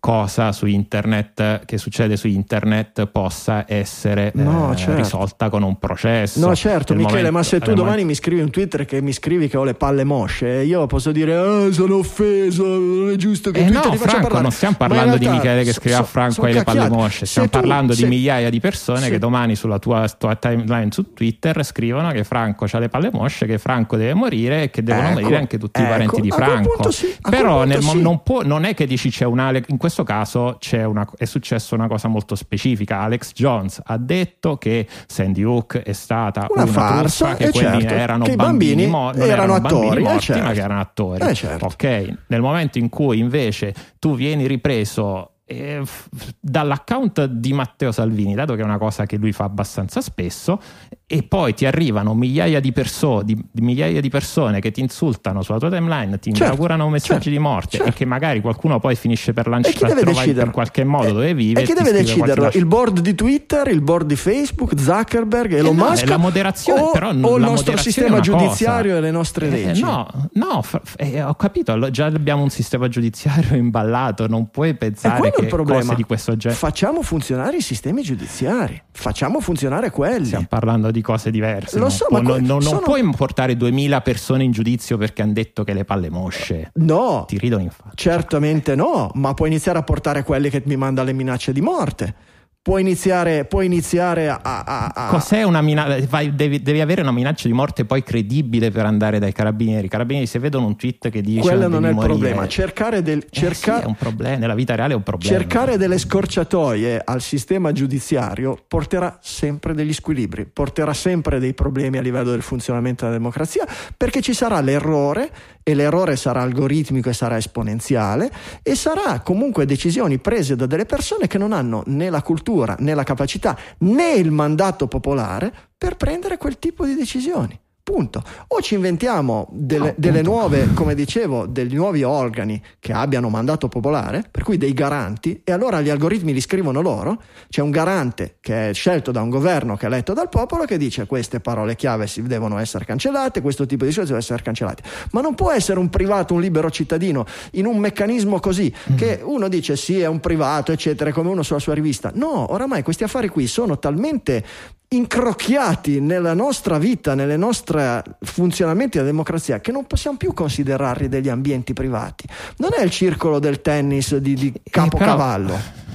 cosa 0.00 0.50
su 0.52 0.64
internet 0.66 1.64
che 1.66 1.76
succede 1.76 2.16
su 2.16 2.26
internet 2.26 3.06
possa 3.06 3.64
essere 3.68 4.32
No, 4.34 4.72
eh, 4.72 4.76
certo. 4.76 4.96
risolta 4.96 5.50
con 5.50 5.62
un 5.62 5.78
processo. 5.78 6.40
No, 6.40 6.54
certo, 6.56 6.94
Michele, 6.94 7.16
momento- 7.16 7.32
ma 7.32 7.42
se 7.42 7.58
tu 7.58 7.66
domani 7.66 7.82
momento- 7.82 8.06
mi 8.06 8.14
scrivi 8.14 8.40
un 8.40 8.50
Twitter 8.50 8.84
che 8.86 9.02
mi 9.02 9.12
scrivi 9.12 9.46
che 9.48 9.58
ho 9.58 9.64
le 9.64 9.74
palle 9.74 10.04
mosce, 10.04 10.48
io 10.62 10.86
posso 10.86 11.12
dire 11.12 11.36
"Ah, 11.36 11.70
sono 11.70 11.96
offeso, 11.96 12.64
non 12.64 13.10
è 13.10 13.16
giusto 13.16 13.50
che 13.50 13.60
Eh 13.60 13.64
Twitter 13.66 13.84
no, 13.84 13.90
ti 13.90 13.98
Franco, 13.98 14.20
parlare. 14.22 14.42
non 14.42 14.50
stiamo 14.52 14.76
parlando 14.78 15.16
di 15.18 15.24
realtà 15.26 15.42
Michele 15.42 15.64
che 15.64 15.72
so- 15.72 15.80
scrive 15.80 15.94
a 15.96 15.98
so- 15.98 16.04
Franco 16.04 16.32
sono 16.32 16.46
hai 16.46 16.52
le 16.54 16.64
palle 16.64 16.88
mosce, 16.88 17.26
stiamo 17.26 17.48
tu- 17.48 17.58
parlando 17.58 17.92
se- 17.92 18.02
di 18.02 18.08
migliaia 18.08 18.48
di 18.50 18.60
persone 18.60 19.00
se- 19.00 19.10
che 19.10 19.18
domani 19.18 19.54
sulla 19.54 19.78
tua, 19.78 20.08
tua 20.08 20.34
timeline 20.36 20.88
su 20.92 21.12
Twitter 21.12 21.62
scrivono 21.64 22.10
che 22.10 22.24
Franco 22.24 22.66
ha 22.70 22.78
le 22.78 22.88
palle 22.88 23.10
mosce, 23.12 23.44
che 23.44 23.58
Franco 23.58 23.96
deve 23.98 24.14
morire 24.14 24.62
e 24.62 24.70
che 24.70 24.82
devono 24.82 25.08
Ecco, 25.08 25.20
morire 25.20 25.36
anche 25.36 25.58
tutti 25.58 25.78
i 25.80 25.82
ecco, 25.82 25.92
parenti 25.92 26.20
di 26.22 26.30
a 26.30 26.34
quel 26.34 26.46
Franco. 26.48 26.90
sì, 26.90 27.14
a 27.20 27.28
Però 27.30 27.64
nel 27.64 27.82
mo- 27.82 27.90
sì. 27.90 28.00
non, 28.00 28.22
può- 28.22 28.42
non 28.42 28.64
è 28.64 28.72
che 28.74 28.86
dici 28.86 29.10
c'è 29.10 29.24
una 29.26 29.48
in 29.66 29.76
questo 29.76 29.88
caso 30.04 30.56
c'è 30.58 30.84
una, 30.84 31.08
è 31.16 31.24
successo 31.24 31.74
una 31.74 31.88
cosa 31.88 32.08
molto 32.08 32.34
specifica. 32.34 33.00
Alex 33.00 33.32
Jones 33.32 33.80
ha 33.84 33.96
detto 33.96 34.56
che 34.56 34.86
Sandy 35.06 35.42
Hook 35.42 35.78
è 35.78 35.92
stata 35.92 36.46
Una 36.48 36.62
una, 36.62 36.72
farsa, 36.72 37.34
che 37.34 37.46
eh, 37.46 37.50
quelli 37.50 37.80
certo, 37.80 37.94
erano 37.94 38.24
che 38.24 38.36
bambini, 38.36 38.86
bambini 38.86 38.90
mo- 38.90 39.12
erano 39.12 39.60
bambini 39.60 39.86
attori, 39.86 40.00
eh, 40.00 40.04
morti, 40.04 40.20
certo. 40.20 40.42
ma 40.42 40.52
che 40.52 40.60
erano 40.60 40.80
attori. 40.80 41.28
Eh, 41.28 41.34
certo. 41.34 41.64
Ok, 41.66 42.14
nel 42.28 42.40
momento 42.40 42.78
in 42.78 42.88
cui 42.88 43.18
invece 43.18 43.74
tu 43.98 44.14
vieni 44.14 44.46
ripreso 44.46 45.34
eh, 45.50 45.80
f- 45.84 46.08
dall'account 46.38 47.24
di 47.24 47.52
Matteo 47.52 47.90
Salvini, 47.90 48.34
dato 48.34 48.54
che 48.54 48.60
è 48.62 48.64
una 48.64 48.78
cosa 48.78 49.04
che 49.06 49.16
lui 49.16 49.32
fa 49.32 49.44
abbastanza 49.44 50.00
spesso, 50.00 50.60
e 51.06 51.24
poi 51.24 51.54
ti 51.54 51.66
arrivano 51.66 52.14
migliaia 52.14 52.60
di, 52.60 52.70
perso- 52.70 53.22
di- 53.22 53.34
di 53.50 53.60
migliaia 53.60 54.00
di 54.00 54.08
persone 54.08 54.60
che 54.60 54.70
ti 54.70 54.80
insultano 54.80 55.42
sulla 55.42 55.58
tua 55.58 55.68
timeline, 55.70 56.18
ti 56.20 56.30
Certo, 56.32 56.44
inaugurano 56.44 56.88
messaggi 56.88 57.14
certo, 57.24 57.30
di 57.30 57.38
morte 57.38 57.76
certo. 57.78 57.88
e 57.90 57.94
che 57.94 58.04
magari 58.04 58.40
qualcuno 58.40 58.78
poi 58.78 58.94
finisce 58.94 59.32
per 59.32 59.48
lanciare 59.48 59.94
per 60.04 60.50
qualche 60.50 60.84
modo 60.84 61.08
Eh, 61.08 61.12
dove 61.12 61.34
vive 61.34 61.62
E 61.62 61.64
chi 61.64 61.72
deve 61.72 61.90
deciderlo? 61.92 62.50
Il 62.52 62.66
board 62.66 63.00
di 63.00 63.14
Twitter, 63.16 63.66
il 63.68 63.80
board 63.80 64.06
di 64.06 64.16
Facebook, 64.16 64.78
Zuckerberg, 64.78 65.52
Elon 65.54 65.74
Eh 65.74 65.76
no, 65.78 65.88
Musk? 65.88 66.08
la 66.08 66.16
moderazione, 66.16 66.80
o, 66.80 66.90
però 66.92 67.08
o 67.08 67.36
il 67.36 67.42
nostro 67.42 67.76
sistema 67.76 68.06
una 68.14 68.18
cosa. 68.18 68.30
giudiziario 68.36 68.96
e 68.96 69.00
le 69.00 69.10
nostre 69.10 69.46
Eh, 69.48 69.50
leggi? 69.50 69.82
no, 69.82 70.06
no, 70.34 70.62
fa- 70.62 70.80
eh, 70.96 71.22
ho 71.22 71.34
capito, 71.34 71.90
già 71.90 72.06
abbiamo 72.06 72.42
un 72.44 72.50
sistema 72.50 72.86
giudiziario 72.88 73.56
imballato, 73.58 74.28
non 74.28 74.48
puoi 74.50 74.74
pensare 74.74 75.16
il 75.42 75.48
problema. 75.48 75.94
di 75.94 76.02
questo 76.04 76.36
genere... 76.36 76.58
Facciamo 76.58 77.02
funzionare 77.02 77.56
i 77.56 77.60
sistemi 77.60 78.02
giudiziari, 78.02 78.80
facciamo 78.92 79.40
funzionare 79.40 79.90
quelli. 79.90 80.26
Stiamo 80.26 80.46
parlando 80.48 80.90
di 80.90 81.00
cose 81.00 81.30
diverse. 81.30 81.76
Lo 81.76 81.82
non 81.82 81.90
so, 81.90 82.06
può- 82.08 82.20
ma 82.20 82.28
non, 82.28 82.38
non- 82.40 82.46
non 82.58 82.62
sono- 82.62 82.80
puoi 82.80 83.08
portare 83.16 83.56
2000 83.56 84.00
persone 84.00 84.44
in 84.44 84.52
giudizio 84.52 84.96
perché 84.96 85.22
hanno 85.22 85.32
detto 85.32 85.64
che 85.64 85.72
le 85.72 85.84
palle 85.84 86.10
mosce. 86.10 86.70
No, 86.74 87.24
Ti 87.26 87.38
ridono 87.38 87.62
in 87.62 87.70
faccia. 87.70 87.94
certamente 87.96 88.74
no, 88.74 89.10
ma 89.14 89.34
puoi 89.34 89.48
iniziare 89.48 89.78
a 89.78 89.82
portare 89.82 90.22
quelli 90.22 90.50
che 90.50 90.62
mi 90.66 90.76
mandano 90.76 91.06
le 91.08 91.12
minacce 91.14 91.52
di 91.52 91.60
morte. 91.60 92.14
Puoi 92.62 92.82
iniziare, 92.82 93.46
puoi 93.46 93.64
iniziare 93.64 94.28
a, 94.28 94.38
a- 94.42 94.92
a- 94.94 95.06
Cos'è 95.08 95.44
una 95.44 95.62
minaccia? 95.62 96.22
Devi, 96.28 96.60
devi 96.60 96.82
avere 96.82 97.00
una 97.00 97.10
minaccia 97.10 97.48
di 97.48 97.54
morte 97.54 97.86
poi 97.86 98.02
credibile 98.02 98.70
per 98.70 98.84
andare 98.84 99.18
dai 99.18 99.32
carabinieri. 99.32 99.86
I 99.86 99.88
carabinieri, 99.88 100.26
se 100.26 100.38
vedono 100.40 100.66
un 100.66 100.76
tweet 100.76 101.08
che 101.08 101.22
dice 101.22 101.40
Quello 101.40 101.68
non 101.68 101.86
è 101.86 101.88
il 101.88 101.94
morire- 101.94 102.12
problema. 102.18 102.46
Cercare, 102.46 103.00
del, 103.02 103.20
Eh 103.20 103.26
cerca- 103.30 103.78
sì, 103.78 103.84
è 103.84 103.86
un 103.86 103.94
problema. 103.94 104.36
Nella 104.36 104.54
vita 104.54 104.74
reale 104.74 104.92
è 104.92 104.96
un 104.96 105.02
problema. 105.02 105.34
cercare 105.38 105.78
delle 105.78 105.96
scorciatoie 105.96 107.00
al 107.02 107.22
sistema 107.22 107.72
giudiziario 107.72 108.58
porterà 108.68 109.18
sempre 109.22 109.72
degli 109.72 109.94
squilibri, 109.94 110.44
porterà 110.44 110.92
sempre 110.92 111.38
dei 111.38 111.54
problemi 111.54 111.96
a 111.96 112.02
livello 112.02 112.30
del 112.30 112.42
funzionamento 112.42 113.06
della 113.06 113.16
democrazia, 113.16 113.66
perché 113.96 114.20
ci 114.20 114.34
sarà 114.34 114.60
l'errore 114.60 115.30
e 115.62 115.72
l'errore 115.74 116.16
sarà 116.16 116.42
algoritmico 116.42 117.08
e 117.08 117.14
sarà 117.14 117.38
esponenziale 117.38 118.30
e 118.62 118.74
sarà 118.74 119.20
comunque 119.20 119.64
decisioni 119.64 120.18
prese 120.18 120.56
da 120.56 120.66
delle 120.66 120.84
persone 120.84 121.26
che 121.26 121.38
non 121.38 121.52
hanno 121.54 121.82
né 121.86 122.10
la 122.10 122.20
cultura 122.20 122.48
né 122.78 122.94
la 122.94 123.04
capacità 123.04 123.56
né 123.78 124.12
il 124.12 124.30
mandato 124.30 124.88
popolare 124.88 125.52
per 125.76 125.96
prendere 125.96 126.36
quel 126.36 126.58
tipo 126.58 126.84
di 126.84 126.94
decisioni. 126.94 127.58
Punto. 127.90 128.22
O 128.46 128.60
ci 128.60 128.74
inventiamo 128.74 129.48
delle, 129.50 129.78
No, 129.88 129.94
delle 129.96 130.22
nuove, 130.22 130.72
come 130.74 130.94
dicevo, 130.94 131.46
degli 131.46 131.74
nuovi 131.74 132.04
organi 132.04 132.62
che 132.78 132.92
abbiano 132.92 133.28
mandato 133.30 133.66
popolare, 133.66 134.22
per 134.30 134.44
cui 134.44 134.58
dei 134.58 134.72
garanti, 134.72 135.40
e 135.42 135.50
allora 135.50 135.80
gli 135.80 135.88
algoritmi 135.88 136.32
li 136.32 136.40
scrivono 136.40 136.82
loro. 136.82 137.20
C'è 137.48 137.62
un 137.62 137.70
garante 137.70 138.36
che 138.40 138.70
è 138.70 138.72
scelto 138.74 139.10
da 139.10 139.22
un 139.22 139.28
governo 139.28 139.76
che 139.76 139.86
è 139.86 139.88
eletto 139.88 140.12
dal 140.12 140.28
popolo 140.28 140.66
che 140.66 140.78
dice 140.78 141.06
queste 141.06 141.40
parole 141.40 141.74
chiave 141.74 142.06
si 142.06 142.22
devono 142.22 142.58
essere 142.58 142.84
cancellate, 142.84 143.40
questo 143.40 143.66
tipo 143.66 143.84
di 143.84 143.90
cose 143.90 144.02
devono 144.02 144.20
essere 144.20 144.40
cancellate. 144.40 144.84
Ma 145.10 145.20
non 145.20 145.34
può 145.34 145.50
essere 145.50 145.80
un 145.80 145.90
privato, 145.90 146.32
un 146.34 146.40
libero 146.40 146.70
cittadino 146.70 147.26
in 147.52 147.66
un 147.66 147.76
meccanismo 147.78 148.38
così 148.38 148.72
che 148.94 149.20
uno 149.20 149.48
dice 149.48 149.74
sì, 149.74 149.98
è 149.98 150.06
un 150.06 150.20
privato, 150.20 150.70
eccetera, 150.70 151.10
come 151.10 151.30
uno 151.30 151.42
sulla 151.42 151.58
sua 151.58 151.74
rivista. 151.74 152.12
No, 152.14 152.52
oramai 152.52 152.84
questi 152.84 153.02
affari 153.02 153.26
qui 153.26 153.48
sono 153.48 153.80
talmente 153.80 154.44
incrocchiati 154.92 156.00
nella 156.00 156.34
nostra 156.34 156.76
vita, 156.78 157.14
nelle 157.14 157.36
nostre 157.36 158.02
funzionamenti 158.22 158.96
della 158.98 159.08
democrazia, 159.10 159.60
che 159.60 159.70
non 159.70 159.86
possiamo 159.86 160.16
più 160.16 160.34
considerarli 160.34 161.08
degli 161.08 161.28
ambienti 161.28 161.72
privati. 161.72 162.26
Non 162.56 162.70
è 162.76 162.82
il 162.82 162.90
circolo 162.90 163.38
del 163.38 163.60
tennis 163.60 164.16
di, 164.16 164.34
di 164.34 164.52
Eh, 164.52 164.68
Capocavallo. 164.68 165.46
però- 165.46 165.88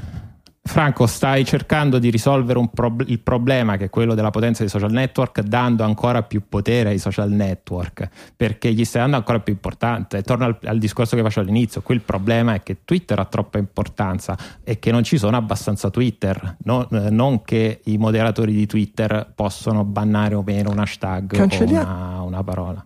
Franco, 0.67 1.05
stai 1.05 1.45
cercando 1.45 1.99
di 1.99 2.09
risolvere 2.09 2.57
un 2.57 2.69
prob- 2.69 3.07
il 3.07 3.19
problema 3.19 3.77
che 3.77 3.85
è 3.85 3.89
quello 3.89 4.15
della 4.15 4.31
potenza 4.31 4.61
dei 4.61 4.69
social 4.69 4.91
network, 4.91 5.41
dando 5.41 5.83
ancora 5.83 6.23
più 6.23 6.41
potere 6.49 6.89
ai 6.89 6.97
social 6.97 7.29
network, 7.29 8.09
perché 8.35 8.73
gli 8.73 8.83
stai 8.83 9.01
dando 9.01 9.15
ancora 9.17 9.39
più 9.39 9.53
importanza. 9.53 10.17
E 10.17 10.23
torno 10.23 10.45
al, 10.45 10.57
al 10.63 10.79
discorso 10.79 11.15
che 11.15 11.21
facevo 11.21 11.47
all'inizio: 11.47 11.81
qui 11.81 11.93
il 11.93 12.01
problema 12.01 12.55
è 12.55 12.63
che 12.63 12.79
Twitter 12.83 13.19
ha 13.19 13.25
troppa 13.25 13.59
importanza 13.59 14.35
e 14.63 14.79
che 14.79 14.91
non 14.91 15.03
ci 15.03 15.17
sono 15.17 15.37
abbastanza 15.37 15.91
Twitter, 15.91 16.57
no- 16.63 16.89
eh, 16.89 17.11
non 17.11 17.43
che 17.43 17.81
i 17.85 17.97
moderatori 17.97 18.51
di 18.51 18.65
Twitter 18.65 19.31
possono 19.35 19.85
bannare 19.85 20.33
o 20.33 20.41
meno 20.43 20.71
un 20.71 20.79
hashtag 20.79 21.35
Cancellia- 21.35 21.81
o 21.81 21.83
una, 21.83 22.21
una 22.21 22.43
parola. 22.43 22.85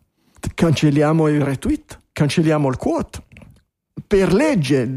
Cancelliamo 0.54 1.28
il 1.30 1.42
retweet, 1.42 2.00
cancelliamo 2.12 2.68
il 2.68 2.76
quote. 2.76 3.24
Per 4.06 4.34
legge, 4.34 4.88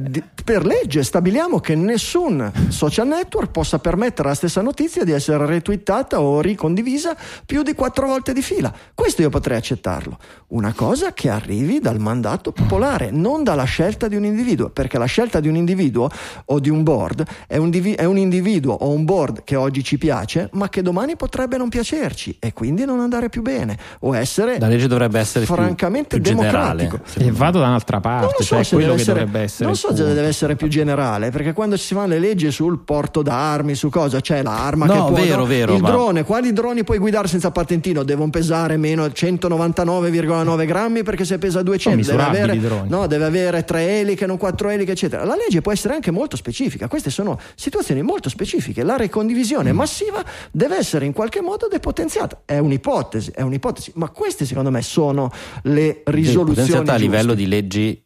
per 0.44 0.64
legge 0.66 1.02
stabiliamo 1.02 1.60
che 1.60 1.74
nessun 1.74 2.50
social 2.68 3.06
network 3.06 3.50
possa 3.50 3.78
permettere 3.78 4.28
alla 4.28 4.36
stessa 4.36 4.60
notizia 4.60 5.04
di 5.04 5.12
essere 5.12 5.44
retweetata 5.46 6.20
o 6.20 6.40
ricondivisa 6.40 7.16
più 7.46 7.62
di 7.62 7.74
quattro 7.74 8.06
volte 8.06 8.32
di 8.32 8.42
fila. 8.42 8.72
Questo 8.94 9.22
io 9.22 9.28
potrei 9.30 9.58
accettarlo. 9.58 10.18
Una 10.48 10.72
cosa 10.74 11.12
che 11.12 11.28
arrivi 11.30 11.78
dal 11.80 11.98
mandato 11.98 12.52
popolare, 12.52 13.10
non 13.10 13.42
dalla 13.44 13.64
scelta 13.64 14.08
di 14.08 14.16
un 14.16 14.24
individuo, 14.24 14.68
perché 14.70 14.98
la 14.98 15.04
scelta 15.06 15.40
di 15.40 15.48
un 15.48 15.56
individuo 15.56 16.10
o 16.46 16.58
di 16.60 16.68
un 16.68 16.82
board 16.82 17.24
è 17.46 17.56
un, 17.56 17.70
divi- 17.70 17.94
è 17.94 18.04
un 18.04 18.18
individuo 18.18 18.74
o 18.74 18.90
un 18.90 19.04
board 19.04 19.44
che 19.44 19.56
oggi 19.56 19.82
ci 19.82 19.96
piace, 19.98 20.48
ma 20.52 20.68
che 20.68 20.82
domani 20.82 21.16
potrebbe 21.16 21.56
non 21.56 21.68
piacerci 21.68 22.36
e 22.38 22.52
quindi 22.52 22.84
non 22.84 23.00
andare 23.00 23.28
più 23.28 23.42
bene 23.42 23.78
o 24.00 24.14
essere 24.16 24.58
La 24.58 24.68
legge 24.68 24.86
dovrebbe 24.88 25.18
essere 25.20 25.44
più- 25.44 25.54
francamente 25.54 26.20
più 26.20 26.34
generale. 26.34 26.82
democratico. 26.86 27.20
E 27.24 27.30
vado 27.30 27.58
da 27.60 27.66
un'altra 27.68 28.00
parte, 28.00 28.24
Non 28.26 28.34
lo 28.38 28.44
so 28.44 28.54
cioè 28.54 28.64
se 28.64 28.74
quello 28.74 28.90
deve 28.90 28.96
che 28.96 29.02
essere, 29.02 29.18
dovrebbe 29.20 29.44
essere. 29.44 29.64
non 29.66 29.76
so 29.76 29.96
se 29.96 30.04
deve 30.04 30.31
essere 30.32 30.56
più 30.56 30.66
generale, 30.68 31.30
perché 31.30 31.52
quando 31.52 31.76
ci 31.76 31.84
si 31.84 31.94
fanno 31.94 32.08
le 32.08 32.18
leggi 32.18 32.50
sul 32.50 32.80
porto 32.80 33.22
d'armi, 33.22 33.74
su 33.74 33.88
cosa 33.88 34.20
c'è 34.20 34.42
l'arma 34.42 34.86
No, 34.86 34.92
che 34.92 35.12
può 35.12 35.22
vero, 35.22 35.44
vero, 35.44 35.74
il 35.76 35.80
ma- 35.82 35.90
drone, 35.90 36.24
quali 36.24 36.52
droni 36.52 36.82
puoi 36.84 36.98
guidare 36.98 37.28
senza 37.28 37.50
patentino? 37.50 38.02
Devono 38.02 38.30
pesare 38.30 38.76
meno 38.76 39.04
199,9 39.06 40.66
grammi 40.66 41.02
perché 41.02 41.24
se 41.24 41.38
pesa 41.38 41.62
200 41.62 42.02
Sono 42.02 42.16
deve 42.16 42.40
avere, 42.40 42.84
no, 42.88 43.06
deve 43.06 43.24
avere 43.24 43.64
tre 43.64 44.00
eliche, 44.00 44.26
non 44.26 44.36
quattro 44.38 44.68
eliche, 44.70 44.92
eccetera. 44.92 45.24
La 45.24 45.36
legge 45.36 45.60
può 45.60 45.72
essere 45.72 45.94
anche 45.94 46.10
molto 46.10 46.36
specifica. 46.36 46.88
Queste 46.88 47.10
sono 47.10 47.38
situazioni 47.54 48.02
molto 48.02 48.28
specifiche. 48.28 48.82
La 48.82 48.96
ricondivisione 48.96 49.72
Mm. 49.72 49.76
massiva 49.76 50.24
deve 50.50 50.76
essere 50.76 51.04
in 51.06 51.12
qualche 51.12 51.40
modo 51.40 51.68
depotenziata. 51.70 52.42
È 52.44 52.58
un'ipotesi, 52.58 53.30
è 53.34 53.42
un'ipotesi, 53.42 53.92
ma 53.96 54.08
queste 54.10 54.44
secondo 54.44 54.70
me 54.70 54.82
sono 54.82 55.30
le 55.64 56.02
risoluzioni 56.06 56.88
a 56.88 56.94
livello 56.96 57.34
di 57.34 57.46
leggi 57.46 58.02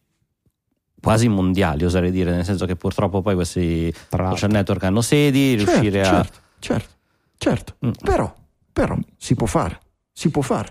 quasi 1.07 1.29
mondiali, 1.29 1.85
oserei 1.85 2.11
dire, 2.11 2.31
nel 2.33 2.45
senso 2.45 2.67
che 2.67 2.77
purtroppo 2.77 3.23
poi 3.23 3.35
questi 3.35 3.93
Tra 4.09 4.31
social 4.31 4.51
network 4.51 4.83
hanno 4.85 5.01
sedi, 5.01 5.57
Certo, 5.57 5.71
riuscire 5.73 6.01
a... 6.01 6.05
certo, 6.05 6.39
certo, 6.59 6.89
certo. 7.39 7.75
Mm. 7.87 7.91
Però, 8.03 8.35
però 8.73 8.97
si 9.17 9.35
può 9.35 9.47
fare, 9.47 9.79
si 10.13 10.31
può 10.31 10.43
fare. 10.43 10.71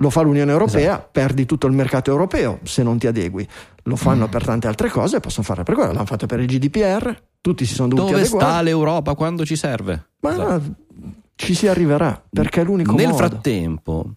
Lo 0.00 0.10
fa 0.10 0.20
l'Unione 0.20 0.52
Europea, 0.52 0.92
Esatto. 0.92 1.08
perdi 1.10 1.44
tutto 1.44 1.66
il 1.66 1.72
mercato 1.72 2.10
europeo 2.12 2.60
se 2.62 2.84
non 2.84 2.98
ti 2.98 3.08
adegui. 3.08 3.46
Lo 3.82 3.96
fanno 3.96 4.28
per 4.28 4.44
tante 4.44 4.68
altre 4.68 4.90
cose, 4.90 5.18
possono 5.18 5.44
farlo 5.44 5.64
per 5.64 5.74
quello. 5.74 5.90
L'hanno 5.92 6.06
fatto 6.06 6.26
per 6.26 6.38
il 6.38 6.46
GDPR, 6.46 7.20
tutti 7.40 7.64
si 7.66 7.74
sono 7.74 7.88
dovuti 7.88 8.10
Dove 8.12 8.22
adeguare. 8.22 8.46
sta 8.48 8.62
l'Europa 8.62 9.14
quando 9.16 9.44
ci 9.44 9.56
serve? 9.56 10.10
Ma 10.20 10.30
Esatto. 10.32 10.74
ci 11.34 11.52
si 11.54 11.66
arriverà, 11.66 12.22
perché 12.30 12.60
è 12.60 12.64
l'unico 12.64 12.94
Nel 12.94 13.06
modo. 13.08 13.16
frattempo, 13.16 14.10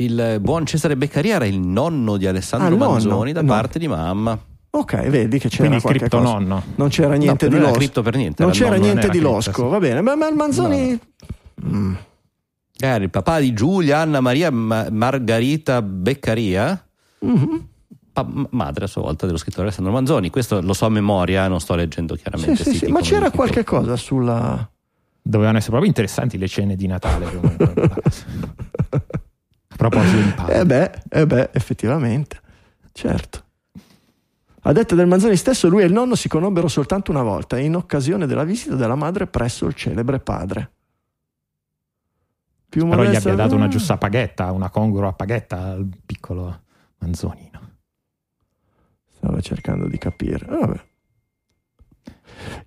il 0.00 0.38
buon 0.40 0.64
Cesare 0.66 0.96
Beccaria 0.96 1.36
era 1.36 1.46
il 1.46 1.58
nonno 1.58 2.16
di 2.16 2.26
Alessandro 2.26 2.74
Ah, 2.74 2.88
Manzoni 2.90 3.32
da 3.32 3.40
nonno. 3.42 3.52
parte 3.52 3.78
di 3.78 3.88
mamma. 3.88 4.38
Ok, 4.70 5.08
vedi 5.08 5.38
che 5.38 5.48
c'era 5.48 5.58
Quindi 5.60 5.76
il 5.76 5.82
qualche 5.82 6.00
cripto 6.00 6.18
cosa. 6.18 6.32
nonno. 6.32 6.62
Non 6.76 6.88
c'era 6.88 7.14
niente 7.14 7.48
No, 7.48 7.54
di 7.54 7.60
losco. 7.60 7.76
cripto 7.78 8.02
per 8.02 8.16
niente, 8.16 8.42
Non 8.42 8.52
c'era 8.52 8.70
nonno, 8.70 8.82
niente 8.82 9.02
non 9.06 9.10
di 9.10 9.18
era 9.18 9.28
losco, 9.28 9.50
cripto, 9.50 9.66
sì. 9.66 9.72
va 9.72 9.78
bene. 9.80 10.00
Ma, 10.02 10.14
ma 10.14 10.28
il 10.28 10.34
Manzoni... 10.36 11.00
Mm. 11.66 11.94
Era 12.80 13.02
il 13.02 13.10
papà 13.10 13.40
di 13.40 13.52
Giulia 13.54 13.98
Anna 13.98 14.20
Maria 14.20 14.52
Ma- 14.52 14.86
Margarita 14.90 15.82
Beccaria, 15.82 16.80
Mhm. 17.20 17.66
pa- 18.12 18.24
madre 18.50 18.84
a 18.84 18.86
sua 18.86 19.02
volta 19.02 19.26
dello 19.26 19.38
scrittore 19.38 19.64
Alessandro 19.66 19.92
Manzoni. 19.92 20.30
Questo 20.30 20.60
lo 20.60 20.72
so 20.74 20.86
a 20.86 20.90
memoria, 20.90 21.48
non 21.48 21.58
sto 21.58 21.74
leggendo 21.74 22.14
Sì, 22.14 22.22
chiaramente. 22.22 22.62
sì, 22.62 22.70
sì, 22.70 22.78
siti 22.78 22.92
ma 22.92 23.00
c'era 23.00 23.30
qualche 23.32 23.64
cosa 23.64 23.96
sulla... 23.96 24.70
Dovevano 25.20 25.56
essere 25.56 25.72
proprio 25.72 25.90
interessanti 25.90 26.38
le 26.38 26.46
cene 26.46 26.76
di 26.76 26.86
Natale. 26.86 27.26
proposito 29.78 30.16
di 30.20 30.32
padre. 30.32 30.58
Eh 30.58 30.66
beh, 30.66 30.90
eh 31.08 31.26
beh, 31.26 31.50
effettivamente, 31.52 32.40
certo. 32.92 33.44
A 34.62 34.72
detta 34.72 34.94
del 34.96 35.06
Manzoni 35.06 35.36
stesso, 35.36 35.68
lui 35.68 35.82
e 35.82 35.86
il 35.86 35.92
nonno 35.92 36.16
si 36.16 36.28
conobbero 36.28 36.68
soltanto 36.68 37.12
una 37.12 37.22
volta, 37.22 37.58
in 37.58 37.76
occasione 37.76 38.26
della 38.26 38.44
visita 38.44 38.74
della 38.74 38.96
madre 38.96 39.28
presso 39.28 39.66
il 39.66 39.74
celebre 39.74 40.18
padre. 40.18 40.72
Più 42.68 42.86
Però 42.86 43.02
gli 43.02 43.14
abbia 43.14 43.34
dato 43.34 43.54
una 43.54 43.68
giusta 43.68 43.96
paghetta, 43.96 44.52
una 44.52 44.68
congrua 44.68 45.14
paghetta 45.14 45.70
al 45.70 45.88
piccolo 46.04 46.64
Manzonino. 46.98 47.76
Stavo 49.16 49.40
cercando 49.40 49.86
di 49.86 49.96
capire. 49.96 50.44
Vabbè. 50.44 50.86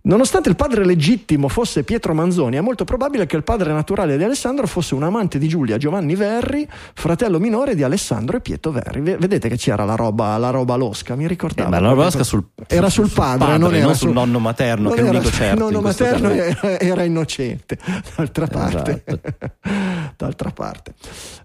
Nonostante 0.03 0.49
il 0.49 0.55
padre 0.55 0.85
legittimo 0.85 1.47
fosse 1.47 1.83
Pietro 1.83 2.13
Manzoni, 2.13 2.57
è 2.57 2.61
molto 2.61 2.83
probabile 2.83 3.25
che 3.25 3.35
il 3.35 3.43
padre 3.43 3.71
naturale 3.71 4.17
di 4.17 4.23
Alessandro 4.23 4.67
fosse 4.67 4.95
un 4.95 5.03
amante 5.03 5.37
di 5.37 5.47
Giulia, 5.47 5.77
Giovanni 5.77 6.15
Verri, 6.15 6.67
fratello 6.93 7.39
minore 7.39 7.75
di 7.75 7.83
Alessandro 7.83 8.37
e 8.37 8.41
Pietro 8.41 8.71
Verri. 8.71 9.01
Ve- 9.01 9.17
Vedete 9.17 9.47
che 9.49 9.57
c'era 9.57 9.83
la 9.85 9.95
roba, 9.95 10.37
la 10.37 10.49
roba 10.49 10.75
losca, 10.75 11.15
mi 11.15 11.25
Eh, 11.25 11.27
ricordavo. 11.27 11.69
ma 11.69 11.79
la 11.79 11.91
Rosca 11.93 12.23
sul, 12.23 12.43
Era 12.67 12.89
sul 12.89 13.09
padre, 13.09 13.57
non 13.57 13.73
era 13.75 13.87
sul 13.87 13.95
sul- 13.95 14.11
nonno 14.13 14.39
materno, 14.39 14.89
Non 14.89 14.97
che 14.97 15.01
è 15.01 15.05
l'unico 15.05 15.29
certo. 15.31 15.53
Il 15.53 15.59
nonno 15.59 15.81
materno 15.81 16.29
era, 16.29 16.79
era 16.79 17.03
innocente, 17.03 17.77
d'altra 18.15 18.47
parte. 18.47 19.03
Esatto. 19.05 19.21
d'altra 20.17 20.51
parte. 20.51 20.93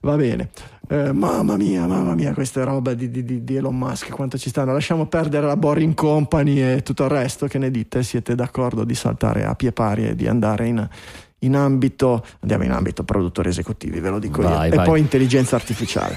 Va 0.01 0.17
bene. 0.17 0.49
Eh, 0.89 1.13
mamma 1.13 1.57
mia, 1.57 1.87
mamma 1.87 2.15
mia, 2.15 2.33
questa 2.33 2.63
roba 2.63 2.95
di, 2.95 3.11
di- 3.11 3.43
di- 3.45 3.57
Elon 3.57 3.77
Musk, 3.77 4.11
quanto 4.11 4.39
ci 4.39 4.49
stanno. 4.51 4.73
Lasciamo 4.73 5.07
perdere 5.07 5.47
la 5.47 5.57
Boring 5.57 5.95
Company 5.95 6.61
e 6.61 6.83
tutto 6.83 7.05
il 7.05 7.11
resto. 7.11 7.47
Che 7.47 7.59
ne 7.59 7.71
dite? 7.71 8.03
Siete 8.03 8.35
d'accordo 8.35 8.85
di 8.85 8.95
saltare 8.95 9.45
a 9.45 9.55
pie 9.55 9.73
pari 9.73 10.07
e 10.07 10.15
di 10.15 10.29
andare 10.29 10.67
in, 10.69 10.89
in 11.41 11.57
ambito, 11.57 12.25
andiamo 12.41 12.65
in 12.65 12.71
ambito 12.71 13.03
produttori 13.03 13.49
esecutivi, 13.49 13.99
ve 13.99 14.11
lo 14.11 14.19
dico 14.21 14.43
Vai, 14.43 14.69
io. 14.69 14.75
E 14.75 14.77
vai. 14.77 14.87
poi 14.87 15.01
intelligenza 15.01 15.57
artificiale. 15.57 16.17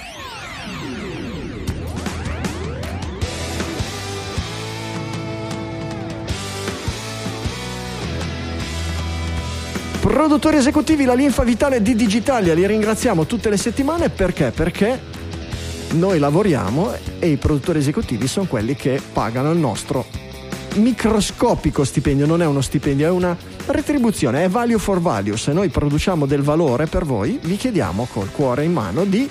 Produttori 10.10 10.58
esecutivi, 10.58 11.06
la 11.06 11.14
linfa 11.14 11.44
vitale 11.44 11.84
di 11.84 11.94
Digitalia, 11.94 12.56
li 12.56 12.66
ringraziamo 12.66 13.28
tutte 13.28 13.48
le 13.48 13.58
settimane 13.58 14.10
perché? 14.10 14.50
Perché 14.50 15.00
noi 15.92 16.18
lavoriamo 16.18 16.92
e 17.20 17.28
i 17.28 17.38
produttori 17.38 17.78
esecutivi 17.78 18.26
sono 18.26 18.48
quelli 18.48 18.76
che 18.76 19.00
pagano 19.14 19.52
il 19.52 19.60
nostro 19.60 20.08
microscopico 20.78 21.84
stipendio, 21.84 22.26
non 22.26 22.42
è 22.42 22.48
uno 22.48 22.62
stipendio, 22.62 23.06
è 23.06 23.12
una 23.12 23.38
retribuzione, 23.68 24.46
è 24.46 24.50
value 24.50 24.80
for 24.80 25.00
value. 25.00 25.38
Se 25.38 25.54
noi 25.54 25.70
produciamo 25.70 26.26
del 26.26 26.42
valore 26.42 26.88
per 26.88 27.06
voi, 27.06 27.40
vi 27.44 27.56
chiediamo 27.56 28.08
col 28.12 28.32
cuore 28.32 28.64
in 28.64 28.74
mano 28.74 29.06
di 29.06 29.30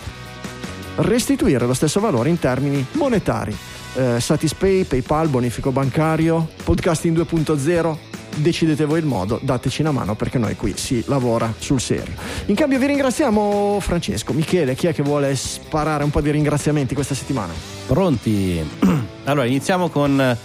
restituire 0.95 1.67
lo 1.67 1.75
stesso 1.75 1.99
valore 1.99 2.29
in 2.29 2.39
termini 2.39 2.87
monetari. 2.93 3.55
Eh, 3.95 4.21
Satispay, 4.21 4.85
PayPal, 4.85 5.27
bonifico 5.27 5.73
bancario, 5.73 6.49
podcasting 6.63 7.19
2.0. 7.19 8.08
Decidete 8.39 8.85
voi 8.85 9.01
il 9.01 9.05
modo, 9.05 9.41
dateci 9.43 9.81
una 9.81 9.91
mano 9.91 10.15
perché 10.15 10.39
noi 10.39 10.55
qui 10.55 10.75
si 10.77 11.03
lavora 11.07 11.53
sul 11.59 11.81
serio. 11.81 12.15
In 12.47 12.55
cambio 12.55 12.79
vi 12.79 12.87
ringraziamo 12.87 13.79
Francesco, 13.81 14.33
Michele, 14.33 14.75
chi 14.75 14.87
è 14.87 14.95
che 14.95 15.03
vuole 15.03 15.35
sparare 15.35 16.05
un 16.05 16.11
po' 16.11 16.21
di 16.21 16.31
ringraziamenti 16.31 16.95
questa 16.95 17.15
settimana? 17.15 17.53
Pronti? 17.87 18.65
Allora, 19.29 19.45
iniziamo 19.45 19.91
con 19.91 20.19
eh, 20.19 20.39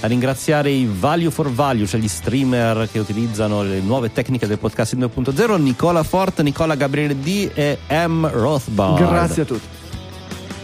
a 0.00 0.06
ringraziare 0.06 0.70
i 0.70 0.88
Value 0.88 1.30
for 1.30 1.50
Value, 1.50 1.86
cioè 1.86 1.98
gli 1.98 2.06
streamer 2.06 2.88
che 2.90 3.00
utilizzano 3.00 3.62
le 3.62 3.80
nuove 3.80 4.12
tecniche 4.12 4.46
del 4.46 4.58
podcasting 4.58 5.10
2.0, 5.12 5.60
Nicola 5.60 6.04
Fort, 6.04 6.40
Nicola 6.42 6.76
Gabriele 6.76 7.18
D 7.18 7.50
e 7.52 7.78
M. 8.06 8.28
Rothbard. 8.30 8.98
Grazie 8.98 9.42
a 9.42 9.44
tutti. 9.44 9.77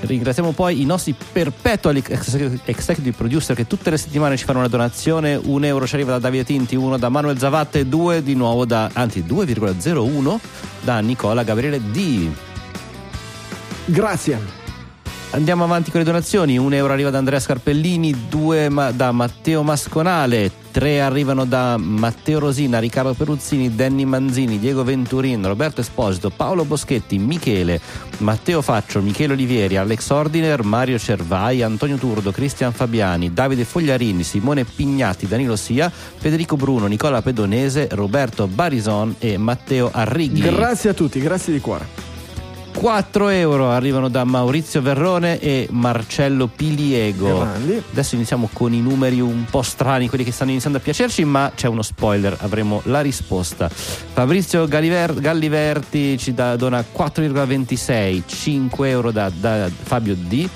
Ringraziamo 0.07 0.53
poi 0.53 0.81
i 0.81 0.85
nostri 0.85 1.15
perpetual 1.33 1.97
ex- 1.97 2.61
executive 2.65 3.17
producer 3.17 3.57
che 3.57 3.67
tutte 3.67 3.91
le 3.91 3.97
settimane 3.97 4.37
ci 4.37 4.45
fanno 4.45 4.59
una 4.59 4.69
donazione. 4.69 5.35
Un 5.35 5.65
euro 5.65 5.87
ci 5.87 5.95
arriva 5.95 6.13
da 6.13 6.19
Davide 6.19 6.45
Tinti, 6.45 6.77
uno 6.77 6.99
da 6.99 7.09
Manuel 7.09 7.39
Zavatte 7.39 7.89
due 7.89 8.23
di 8.23 8.35
nuovo 8.35 8.65
da, 8.65 8.91
anzi 8.93 9.25
2,01 9.27 10.39
da 10.81 11.01
Nicola 11.01 11.43
Gabriele 11.43 11.81
D. 11.91 12.29
Grazie. 13.87 14.64
Andiamo 15.35 15.65
avanti 15.65 15.91
con 15.91 15.99
le 15.99 16.07
donazioni. 16.07 16.57
Un 16.57 16.75
euro 16.75 16.93
arriva 16.93 17.11
da 17.11 17.19
Andrea 17.19 17.41
Scarpellini, 17.41 18.29
due 18.29 18.69
ma- 18.69 18.93
da 18.93 19.11
Matteo 19.11 19.65
Masconale, 19.65 20.49
tre 20.71 21.01
arrivano 21.01 21.45
da 21.45 21.77
Matteo 21.77 22.39
Rosina, 22.39 22.79
Riccardo 22.79 23.15
Peruzzini, 23.15 23.75
Danny 23.75 24.05
Manzini, 24.05 24.61
Diego 24.61 24.85
Venturin, 24.85 25.45
Roberto 25.45 25.81
Esposito, 25.81 26.31
Paolo 26.31 26.65
Boschetti, 26.65 27.19
Michele, 27.19 27.81
Matteo 28.19 28.63
Faccio, 28.63 29.03
Michele 29.03 29.33
Olivieri, 29.33 29.77
Alex 29.77 30.09
Ordiner, 30.11 30.63
Mario 30.63 31.01
Cervai, 31.01 31.63
Antonio 31.63 31.97
Turdo, 31.97 32.31
Cristian 32.31 32.73
Fabiani, 32.73 33.33
Davide 33.33 33.65
Fogliarini, 33.65 34.23
Simone 34.23 34.65
Pignatti, 34.65 35.27
Danilo 35.27 35.57
Sia, 35.57 35.91
Federico 35.91 36.55
Bruno, 36.55 36.87
Nicola 36.87 37.23
Pedonese, 37.23 37.89
Roberto 37.91 38.47
Barison 38.47 39.17
e 39.19 39.37
Matteo 39.37 39.91
Arrighi. 39.93 40.43
Grazie 40.43 40.91
a 40.91 40.95
tutti, 40.95 41.19
grazie 41.19 41.53
di 41.53 41.59
cuore. 41.59 42.14
4 42.85 43.31
euro 43.31 43.71
arrivano 43.71 44.11
da 44.11 44.25
Maurizio 44.25 44.83
Verrone 44.83 45.39
e 45.41 45.67
Marcello 45.71 46.49
Piliego. 46.49 47.41
Adesso 47.41 48.15
iniziamo 48.15 48.51
con 48.53 48.75
i 48.75 48.83
numeri 48.83 49.23
un 49.23 49.47
po' 49.49 49.63
strani, 49.63 50.07
quelli 50.07 50.23
che 50.23 50.33
stanno 50.33 50.51
iniziando 50.51 50.77
a 50.77 50.83
piacerci, 50.83 51.25
ma 51.25 51.51
c'è 51.55 51.67
uno 51.67 51.81
spoiler, 51.81 52.37
avremo 52.41 52.83
la 52.85 53.01
risposta. 53.01 53.71
Fabrizio 53.71 54.67
Galliver- 54.69 55.19
Galliverti 55.19 56.19
ci 56.19 56.35
da- 56.35 56.57
dona 56.57 56.85
4,26, 56.93 58.23
5 58.27 58.89
euro 58.91 59.11
da, 59.11 59.33
da 59.35 59.71
Fabio 59.83 60.15
D 60.15 60.47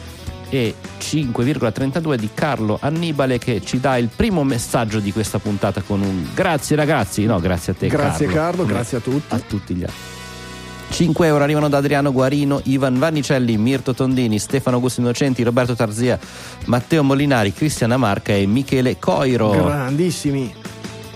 e 0.50 0.74
5,32 0.98 2.14
di 2.16 2.28
Carlo 2.34 2.76
Annibale 2.78 3.38
che 3.38 3.62
ci 3.64 3.80
dà 3.80 3.96
il 3.96 4.10
primo 4.14 4.44
messaggio 4.44 5.00
di 5.00 5.12
questa 5.12 5.38
puntata 5.38 5.80
con 5.80 6.02
un 6.02 6.26
grazie 6.34 6.76
ragazzi, 6.76 7.24
no 7.24 7.40
grazie 7.40 7.72
a 7.72 7.74
te 7.74 7.86
Grazie 7.88 8.26
Carlo, 8.26 8.64
Come 8.64 8.74
grazie 8.74 8.98
a 8.98 9.00
tutti. 9.00 9.34
a 9.34 9.38
tutti 9.38 9.74
gli 9.74 9.82
altri. 9.82 10.17
5 10.90 11.26
euro 11.26 11.44
arrivano 11.44 11.68
da 11.68 11.78
Adriano 11.78 12.12
Guarino, 12.12 12.60
Ivan 12.64 12.98
Vannicelli, 12.98 13.56
Mirto 13.56 13.94
Tondini, 13.94 14.38
Stefano 14.38 14.76
Augusto 14.76 15.00
Innocenti, 15.00 15.42
Roberto 15.42 15.74
Tarzia, 15.74 16.18
Matteo 16.66 17.02
Molinari, 17.02 17.52
Cristiana 17.52 17.96
Marca 17.96 18.32
e 18.32 18.46
Michele 18.46 18.98
Coiro. 18.98 19.50
Grandissimi. 19.50 20.52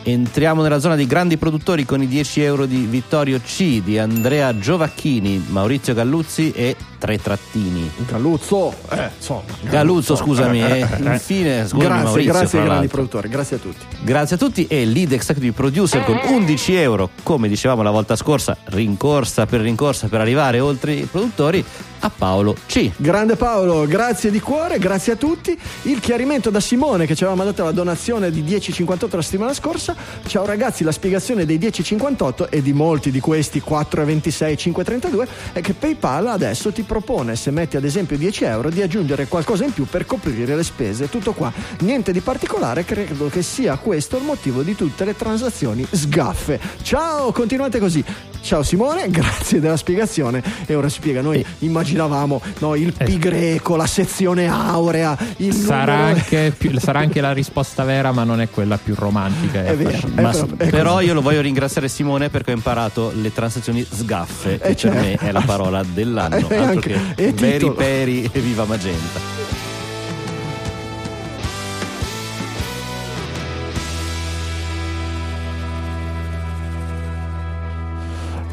Entriamo 0.05 0.63
nella 0.63 0.81
zona 0.81 0.97
dei 0.97 1.07
grandi 1.07 1.37
produttori 1.37 1.85
con 1.85 2.03
i 2.03 2.09
10 2.09 2.43
euro 2.43 2.67
di 2.67 2.87
Vittorio 2.89 3.41
C, 3.41 3.83
di 3.83 3.99
Andrea 3.99 4.57
Giovacchini, 4.57 5.45
Maurizio 5.49 5.95
Galluzzi 5.95 6.51
e 6.51 6.77
Tre 7.03 7.19
Trattini. 7.19 7.91
Galuzzo, 8.07 8.73
eh, 8.91 9.11
insomma. 9.17 9.43
Galluzzo, 9.63 10.15
scusami, 10.15 10.63
e 10.63 10.87
infine, 11.01 11.67
scusami 11.67 11.83
grazie, 11.83 12.05
Maurizio, 12.05 12.33
grazie 12.33 12.59
ai 12.61 12.65
grandi 12.65 12.87
produttori, 12.87 13.29
grazie 13.29 13.57
a 13.57 13.59
tutti. 13.59 13.85
Grazie 14.03 14.37
a 14.37 14.39
tutti 14.39 14.67
e 14.69 14.85
lead 14.85 15.11
executive 15.11 15.53
producer 15.53 16.05
con 16.05 16.21
11 16.25 16.75
euro, 16.77 17.11
come 17.25 17.49
dicevamo 17.49 17.83
la 17.83 17.91
volta 17.91 18.15
scorsa, 18.15 18.57
rincorsa 18.67 19.47
per 19.47 19.63
rincorsa 19.63 20.07
per 20.07 20.21
arrivare 20.21 20.61
oltre 20.61 20.93
i 20.93 21.09
produttori, 21.11 21.65
a 22.05 22.11
Paolo 22.11 22.55
C. 22.67 22.91
Grande 22.97 23.37
Paolo, 23.37 23.87
grazie 23.87 24.31
di 24.31 24.41
cuore, 24.41 24.79
grazie 24.79 25.13
a 25.15 25.17
tutti. 25.17 25.59
Il 25.83 26.01
chiarimento 26.01 26.51
da 26.51 26.61
Simone 26.61 27.07
che 27.07 27.15
ci 27.15 27.23
aveva 27.25 27.37
mandato 27.37 27.65
la 27.65 27.73
donazione 27.73 28.31
di 28.31 28.43
10,58 28.43 29.17
la 29.17 29.23
settimana 29.23 29.55
scorsa. 29.55 29.95
Ciao 30.27 30.45
ragazzi, 30.45 30.85
la 30.85 30.93
spiegazione 30.93 31.45
dei 31.45 31.59
10,58 31.59 32.49
e 32.49 32.63
di 32.63 32.73
molti 32.73 33.11
di 33.11 33.21
questi 33.21 33.63
4,26, 33.67 34.73
5,32 34.73 35.27
è 35.53 35.61
che 35.61 35.75
PayPal 35.75 36.27
adesso 36.29 36.73
ti 36.73 36.83
propone, 36.93 37.37
se 37.37 37.51
metti 37.51 37.79
ad 37.79 37.85
esempio 37.85 38.19
10 38.19 38.45
euro, 38.45 38.69
di 38.69 38.83
aggiungere 38.83 39.27
qualcosa 39.27 39.65
in 39.65 39.73
più 39.73 39.87
per 39.87 40.05
coprire 40.05 40.55
le 40.55 40.63
spese. 40.63 41.09
Tutto 41.09 41.33
qua, 41.33 41.51
niente 41.81 42.13
di 42.13 42.21
particolare, 42.21 42.85
credo 42.85 43.29
che 43.31 43.41
sia 43.41 43.77
questo 43.77 44.19
il 44.19 44.25
motivo 44.25 44.61
di 44.63 44.75
tutte 44.77 45.07
le 45.07 45.17
transazioni 45.17 45.87
sgaffe. 45.91 46.61
Ciao, 46.83 47.33
continuate 47.33 47.79
così. 47.79 48.05
Ciao 48.43 48.63
Simone, 48.63 49.09
grazie 49.11 49.59
della 49.59 49.77
spiegazione. 49.79 50.43
E 50.67 50.75
ora 50.75 50.91
spiega, 50.91 51.23
noi 51.23 51.43
immaginavamo 51.61 52.43
no, 52.59 52.75
il 52.75 52.93
pi 52.93 53.17
greco, 53.17 53.75
la 53.77 53.87
sezione 53.87 54.49
aurea, 54.49 55.17
il 55.39 55.55
Sarà 55.55 55.95
numero- 55.97 56.17
anche, 56.19 56.55
più- 56.59 56.79
sarà 56.79 56.99
anche 56.99 57.21
la 57.23 57.33
risposta 57.33 57.85
vera, 57.85 58.13
ma 58.13 58.25
non 58.25 58.43
è 58.43 58.51
quella 58.51 58.77
più 58.77 58.95
romantica. 58.95 59.65
È 59.65 59.75
vero, 59.77 59.89
affascinante. 59.91 60.21
è 60.21 60.23
Ma 60.23 60.31
però- 60.33 60.57
è 60.57 60.69
però 60.71 60.93
così. 60.95 61.05
io 61.07 61.15
lo 61.15 61.23
voglio 61.23 61.41
ringraziare 61.41 61.89
Simone 61.89 62.29
perché 62.29 62.51
ho 62.51 62.55
imparato 62.55 63.13
le 63.15 63.33
transazioni 63.33 63.87
sgaffe, 63.89 64.59
che 64.59 64.65
Eh, 64.65 64.69
per 64.69 64.77
certo. 64.77 64.99
me 65.01 65.15
è 65.15 65.31
la 65.33 65.43
parola 65.47 65.83
dell'anno. 65.89 66.49
Eh, 66.51 66.57
altro 66.57 66.82
che 66.83 67.15
e 67.17 67.33
titolo. 67.33 67.75
Peri 67.75 68.29
e 68.33 68.41
Viva 68.41 68.65
Magenta. 68.65 69.21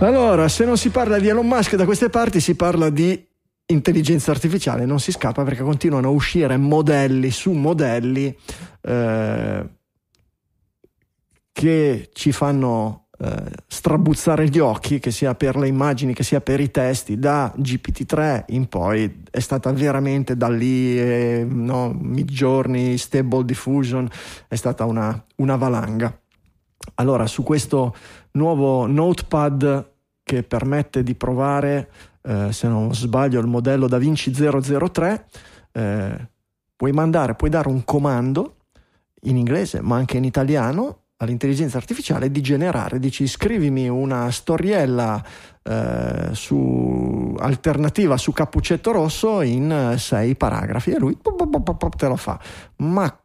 Allora, 0.02 0.48
se 0.48 0.64
non 0.64 0.78
si 0.78 0.92
parla 0.92 1.20
di 1.20 1.28
Elon 1.28 1.46
Musk 1.46 1.76
da 1.76 1.86
queste 1.86 2.10
parti, 2.10 2.40
si 2.40 2.56
parla 2.56 2.90
di 2.90 3.28
intelligenza 3.66 4.32
artificiale. 4.32 4.86
Non 4.86 5.00
si 5.00 5.12
scappa 5.12 5.44
perché 5.44 5.64
continuano 5.64 6.08
a 6.08 6.12
uscire 6.12 6.56
modelli 6.56 7.32
su 7.32 7.52
modelli 7.52 8.34
eh, 8.82 9.70
che 11.52 12.10
ci 12.14 12.32
fanno 12.32 13.09
eh, 13.22 13.52
strabuzzare 13.68 14.48
gli 14.48 14.60
occhi, 14.60 15.00
che 15.00 15.12
sia 15.12 15.36
per 15.36 15.58
le 15.58 15.68
immagini, 15.68 16.14
che 16.14 16.24
sia 16.24 16.40
per 16.40 16.62
i 16.62 16.72
testi. 16.72 17.20
Da 17.20 17.54
GPT-3 17.58 18.46
in 18.48 18.68
poi 18.70 19.24
è 19.30 19.40
stata 19.40 19.74
veramente 19.74 20.38
da 20.38 20.48
lì, 20.48 20.98
eh, 20.98 21.46
no, 21.46 21.92
Midjourney, 21.94 22.98
Stable 22.98 23.44
Diffusion, 23.44 24.10
è 24.48 24.56
stata 24.56 24.86
una, 24.86 25.22
una 25.36 25.58
valanga. 25.58 26.18
Allora, 26.96 27.28
su 27.28 27.44
questo 27.44 27.94
nuovo 28.32 28.86
notepad 28.88 29.92
che 30.24 30.44
permette 30.44 31.04
di 31.04 31.16
provare, 31.16 31.92
eh, 32.22 32.54
se 32.54 32.70
non 32.70 32.94
sbaglio, 32.96 33.42
il 33.42 33.48
modello 33.48 33.88
Da 33.88 33.98
Vinci 33.98 34.34
003, 34.34 35.26
eh, 35.74 36.30
puoi 36.74 36.92
mandare, 36.94 37.36
puoi 37.36 37.50
dare 37.50 37.68
un 37.68 37.84
comando 37.84 38.56
in 39.24 39.36
inglese, 39.36 39.82
ma 39.82 39.98
anche 39.98 40.16
in 40.16 40.24
italiano 40.24 41.02
all'intelligenza 41.22 41.78
artificiale 41.78 42.32
di 42.32 42.42
generare, 42.42 43.00
dici 43.00 43.28
scrivimi 43.28 43.90
una 43.90 44.32
storiella 44.32 45.24
eh, 45.62 46.30
su 46.32 47.36
alternativa 47.38 48.18
su 48.18 48.32
Cappuccetto 48.32 48.92
Rosso 48.92 49.42
in 49.42 49.72
eh, 49.72 49.98
sei 49.98 50.36
paragrafi 50.36 50.92
e 50.92 50.98
lui 50.98 51.18
te 51.18 52.08
lo 52.08 52.16
fa. 52.16 52.40
Ma 52.78 53.19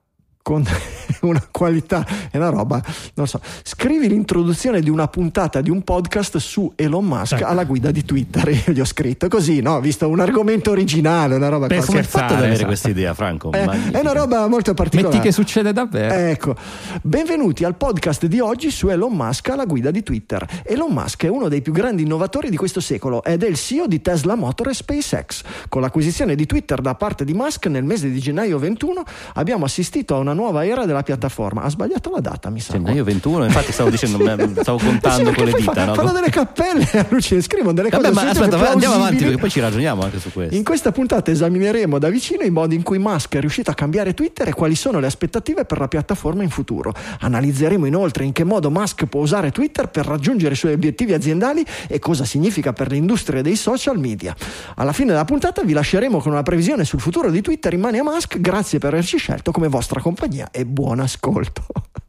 con 0.44 0.62
una 1.24 1.42
qualità 1.50 2.06
e 2.30 2.36
una 2.36 2.50
roba, 2.50 2.80
non 3.14 3.26
so. 3.26 3.40
Scrivi 3.62 4.08
l'introduzione 4.08 4.82
di 4.82 4.90
una 4.90 5.08
puntata 5.08 5.62
di 5.62 5.70
un 5.70 5.80
podcast 5.80 6.36
su 6.36 6.70
Elon 6.76 7.02
Musk 7.02 7.38
Ecco. 7.38 7.46
alla 7.46 7.64
guida 7.64 7.90
di 7.90 8.04
Twitter. 8.04 8.46
Io 8.66 8.74
gli 8.74 8.80
ho 8.80 8.84
scritto 8.84 9.26
così, 9.28 9.62
no? 9.62 9.80
Visto 9.80 10.06
un 10.06 10.20
argomento 10.20 10.70
originale, 10.70 11.34
una 11.36 11.48
roba 11.48 11.66
così. 11.66 11.86
Come 11.86 11.98
hai 12.00 12.04
fatto 12.04 12.34
ad 12.34 12.38
avere 12.40 12.52
esatto. 12.52 12.66
questa 12.66 12.90
idea, 12.90 13.14
Franco? 13.14 13.52
Eh, 13.52 13.90
è 13.92 14.00
una 14.00 14.12
roba 14.12 14.46
molto 14.46 14.74
particolare. 14.74 15.14
Metti 15.14 15.26
che 15.26 15.32
succede 15.32 15.72
davvero. 15.72 16.12
Ecco, 16.12 16.54
benvenuti 17.00 17.64
al 17.64 17.76
podcast 17.76 18.26
di 18.26 18.40
oggi 18.40 18.70
su 18.70 18.88
Elon 18.88 19.14
Musk 19.14 19.48
alla 19.48 19.64
guida 19.64 19.90
di 19.90 20.02
Twitter. 20.02 20.46
Elon 20.62 20.92
Musk 20.92 21.24
è 21.24 21.28
uno 21.28 21.48
dei 21.48 21.62
più 21.62 21.72
grandi 21.72 22.02
innovatori 22.02 22.50
di 22.50 22.58
questo 22.58 22.80
secolo 22.80 23.24
ed 23.24 23.42
è 23.42 23.46
il 23.46 23.56
CEO 23.56 23.86
di 23.86 24.02
Tesla 24.02 24.34
Motor 24.34 24.68
e 24.68 24.74
SpaceX. 24.74 25.42
Con 25.70 25.80
l'acquisizione 25.80 26.34
di 26.34 26.44
Twitter 26.44 26.82
da 26.82 26.94
parte 26.96 27.24
di 27.24 27.32
Musk 27.32 27.64
nel 27.68 27.84
mese 27.84 28.10
di 28.10 28.20
gennaio 28.20 28.58
21 28.58 29.02
abbiamo 29.32 29.64
assistito 29.64 30.14
a 30.14 30.18
una 30.18 30.32
nuova 30.34 30.66
era 30.66 30.84
della 30.84 31.02
piattaforma. 31.02 31.62
Ha 31.62 31.70
sbagliato 31.70 32.10
la 32.10 32.20
data, 32.20 32.50
mi 32.50 32.60
sa. 32.60 32.72
Gennaio 32.72 33.04
21, 33.04 33.44
infatti 33.44 33.72
stavo 33.72 33.90
dicendo, 33.90 34.18
stavo 34.60 34.78
contando 34.78 35.30
sì, 35.30 35.36
con 35.36 35.44
le 35.46 35.52
dita. 35.52 35.72
fa- 35.72 35.84
no? 35.86 35.94
fanno 35.94 36.12
delle 36.12 36.30
cappelle 36.30 36.88
allucine, 37.08 37.40
scrivono 37.40 37.72
delle 37.72 37.90
cose 37.90 38.02
Vabbè, 38.02 38.14
ma 38.14 38.20
assolutamente 38.20 38.56
aspetta, 38.56 38.72
andiamo 38.72 38.94
avanti 38.94 39.24
perché 39.24 39.38
poi 39.38 39.50
ci 39.50 39.60
ragioniamo 39.60 40.02
anche 40.02 40.18
su 40.18 40.32
questo. 40.32 40.54
In 40.54 40.64
questa 40.64 40.92
puntata 40.92 41.30
esamineremo 41.30 41.98
da 41.98 42.08
vicino 42.08 42.42
i 42.42 42.50
modi 42.50 42.74
in 42.74 42.82
cui 42.82 42.98
Musk 42.98 43.36
è 43.36 43.40
riuscito 43.40 43.70
a 43.70 43.74
cambiare 43.74 44.14
Twitter 44.14 44.48
e 44.48 44.52
quali 44.52 44.74
sono 44.74 44.98
le 44.98 45.06
aspettative 45.06 45.64
per 45.64 45.78
la 45.78 45.88
piattaforma 45.88 46.42
in 46.42 46.50
futuro. 46.50 46.92
Analizzeremo 47.20 47.86
inoltre 47.86 48.24
in 48.24 48.32
che 48.32 48.44
modo 48.44 48.70
Musk 48.70 49.06
può 49.06 49.20
usare 49.20 49.50
Twitter 49.50 49.88
per 49.88 50.06
raggiungere 50.06 50.54
i 50.54 50.56
suoi 50.56 50.72
obiettivi 50.72 51.12
aziendali 51.12 51.64
e 51.88 51.98
cosa 51.98 52.24
significa 52.24 52.72
per 52.72 52.90
l'industria 52.90 53.42
dei 53.42 53.56
social 53.56 53.98
media. 53.98 54.34
Alla 54.76 54.92
fine 54.92 55.10
della 55.10 55.24
puntata 55.24 55.62
vi 55.62 55.72
lasceremo 55.72 56.20
con 56.20 56.32
una 56.32 56.42
previsione 56.42 56.84
sul 56.84 57.00
futuro 57.00 57.30
di 57.30 57.40
Twitter 57.40 57.72
in 57.72 57.80
mani 57.80 57.98
a 57.98 58.02
Musk. 58.02 58.40
Grazie 58.40 58.78
per 58.78 58.92
averci 58.92 59.18
scelto 59.18 59.52
come 59.52 59.68
vostra 59.68 60.00
compagnia 60.00 60.23
e 60.50 60.64
buon 60.64 61.00
ascolto. 61.00 61.66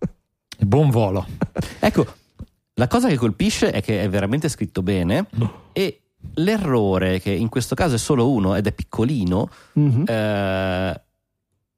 Buon 0.57 0.89
volo. 0.89 1.27
Ecco, 1.79 2.05
la 2.75 2.87
cosa 2.87 3.09
che 3.09 3.17
colpisce 3.17 3.71
è 3.71 3.81
che 3.81 4.01
è 4.01 4.07
veramente 4.09 4.47
scritto 4.47 4.81
bene 4.81 5.27
e 5.73 6.01
l'errore, 6.35 7.19
che 7.19 7.31
in 7.31 7.49
questo 7.49 7.75
caso 7.75 7.95
è 7.95 7.97
solo 7.97 8.31
uno 8.31 8.55
ed 8.55 8.65
è 8.67 8.71
piccolino, 8.71 9.49
Mhm. 9.73 10.05
eh, 10.07 10.13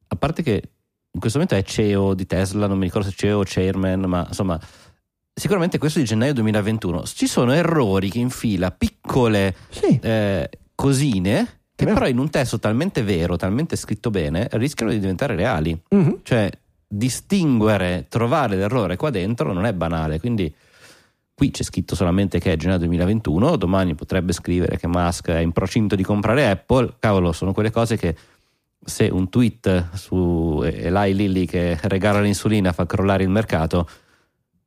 a 0.10 0.16
parte 0.18 0.44
che 0.44 0.62
in 1.12 1.20
questo 1.20 1.40
momento 1.40 1.56
è 1.56 1.64
CEO 1.68 2.14
di 2.14 2.28
Tesla, 2.28 2.68
non 2.68 2.78
mi 2.78 2.86
ricordo 2.86 3.08
se 3.08 3.14
è 3.16 3.18
CEO 3.18 3.40
o 3.40 3.44
chairman, 3.44 4.02
ma 4.02 4.24
insomma, 4.28 4.60
sicuramente 5.34 5.80
questo 5.80 5.98
è 5.98 6.04
di 6.04 6.08
gennaio 6.08 6.34
2021. 6.36 7.04
Ci 7.04 7.26
sono 7.26 7.52
errori 7.54 8.12
che 8.12 8.20
infila 8.20 8.70
piccole 8.70 9.56
Sì, 9.70 10.00
eh, 10.04 10.50
cosine 10.76 11.57
che 11.86 11.94
però 11.94 12.08
in 12.08 12.18
un 12.18 12.30
testo 12.32 12.58
talmente 12.58 13.04
vero, 13.04 13.36
talmente 13.36 13.76
scritto 13.76 14.10
bene, 14.10 14.48
rischiano 14.54 14.92
di 14.92 15.00
diventare 15.00 15.36
reali. 15.36 15.80
Mhm. 15.90 16.22
Cioè, 16.24 16.50
distinguere, 16.88 18.08
trovare 18.10 18.56
l'errore 18.56 18.96
qua 18.96 19.12
dentro 19.12 19.54
non 19.54 19.66
è 19.66 19.74
banale, 19.74 20.20
quindi 20.20 20.52
qui 21.36 21.52
c'è 21.52 21.62
scritto 21.62 21.94
solamente 21.94 22.40
che 22.40 22.54
è 22.54 22.56
gennaio 22.56 22.80
2021, 22.80 23.58
domani 23.58 23.94
potrebbe 23.94 24.34
scrivere 24.34 24.78
che 24.78 24.88
Musk 24.88 25.30
è 25.30 25.38
in 25.38 25.52
procinto 25.52 25.96
di 25.96 26.02
comprare 26.02 26.50
Apple, 26.50 26.96
cavolo, 26.98 27.32
sono 27.32 27.54
quelle 27.54 27.70
cose 27.70 27.96
che 27.96 28.16
se 28.84 29.08
un 29.10 29.30
tweet 29.30 29.94
su 29.94 30.64
Eli 30.64 31.14
Lilly 31.14 31.46
che 31.46 31.78
regala 31.84 32.22
l'insulina 32.22 32.72
fa 32.72 32.88
crollare 32.88 33.22
il 33.22 33.30
mercato, 33.30 33.88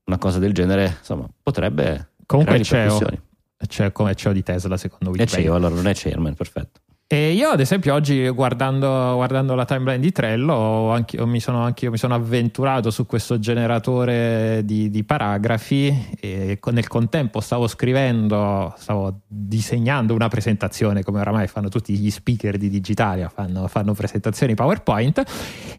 una 0.05 0.19
cosa 0.19 0.39
del 0.39 0.53
genere, 0.53 0.99
insomma, 0.99 1.29
potrebbe 1.43 2.11
Comunque 2.25 2.57
è 2.57 2.63
creare 2.63 2.89
CEO, 2.89 2.99
ripercussioni. 2.99 3.29
è 3.57 3.67
CEO 3.67 3.91
come 3.91 4.15
CEO 4.15 4.33
di 4.33 4.43
Tesla 4.45 4.77
secondo 4.77 5.07
È 5.07 5.09
Wikipedia. 5.19 5.45
CEO, 5.45 5.55
allora 5.57 5.75
non 5.75 5.89
è 5.89 5.93
chairman, 5.95 6.35
perfetto. 6.35 6.81
E 7.13 7.33
io, 7.33 7.49
ad 7.49 7.59
esempio, 7.59 7.93
oggi 7.93 8.29
guardando, 8.29 8.87
guardando 9.17 9.57
la 9.57 9.65
timeline 9.65 9.99
di 9.99 10.13
Trello, 10.13 10.55
ho 10.55 10.91
anch'io- 10.93 11.27
mi, 11.27 11.41
sono, 11.41 11.65
anch'io 11.65 11.91
mi 11.91 11.97
sono 11.97 12.15
avventurato 12.15 12.93
su 12.93 13.05
questo 13.05 13.41
generatore 13.41 14.63
di, 14.65 14.91
di 14.91 15.03
paragrafi 15.03 16.15
e 16.21 16.61
nel 16.71 16.87
contempo 16.87 17.41
stavo 17.41 17.67
scrivendo, 17.67 18.73
stavo 18.79 19.23
disegnando 19.27 20.15
una 20.15 20.29
presentazione, 20.29 21.03
come 21.03 21.19
oramai 21.19 21.49
fanno 21.49 21.69
tutti 21.69 21.99
gli 21.99 22.13
speaker 22.13 22.57
di 22.57 22.69
Digitalia, 22.69 23.29
fanno, 23.29 23.67
fanno 23.67 23.93
presentazioni 23.93 24.55
PowerPoint 24.55 25.25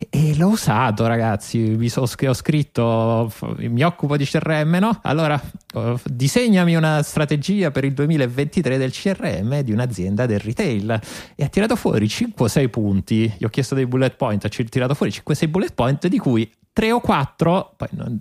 e 0.09 0.35
l'ho 0.35 0.49
usato, 0.49 1.07
ragazzi. 1.07 1.59
Mi 1.59 1.87
so- 1.87 2.01
ho 2.01 2.33
scritto, 2.33 3.31
mi 3.55 3.83
occupo 3.83 4.17
di 4.17 4.25
CRM, 4.25 4.79
no? 4.81 4.99
Allora, 5.03 5.41
disegnami 6.05 6.75
una 6.75 7.01
strategia 7.01 7.71
per 7.71 7.85
il 7.85 7.93
2023 7.93 8.77
del 8.77 8.91
CRM 8.91 9.61
di 9.61 9.71
un'azienda 9.71 10.25
del 10.25 10.39
retail 10.39 10.99
e 11.35 11.43
ha 11.43 11.47
tirato 11.47 11.75
fuori 11.75 12.07
5-6 12.07 12.69
punti. 12.69 13.33
Gli 13.37 13.45
ho 13.45 13.49
chiesto 13.49 13.75
dei 13.75 13.85
bullet 13.85 14.15
point, 14.15 14.43
ha 14.43 14.49
tirato 14.49 14.93
fuori 14.93 15.11
5-6 15.11 15.49
bullet 15.49 15.73
point, 15.73 16.07
di 16.07 16.17
cui 16.17 16.51
3 16.73 16.91
o 16.91 16.99
4 17.01 17.73
poi 17.75 17.87
non- 17.91 18.19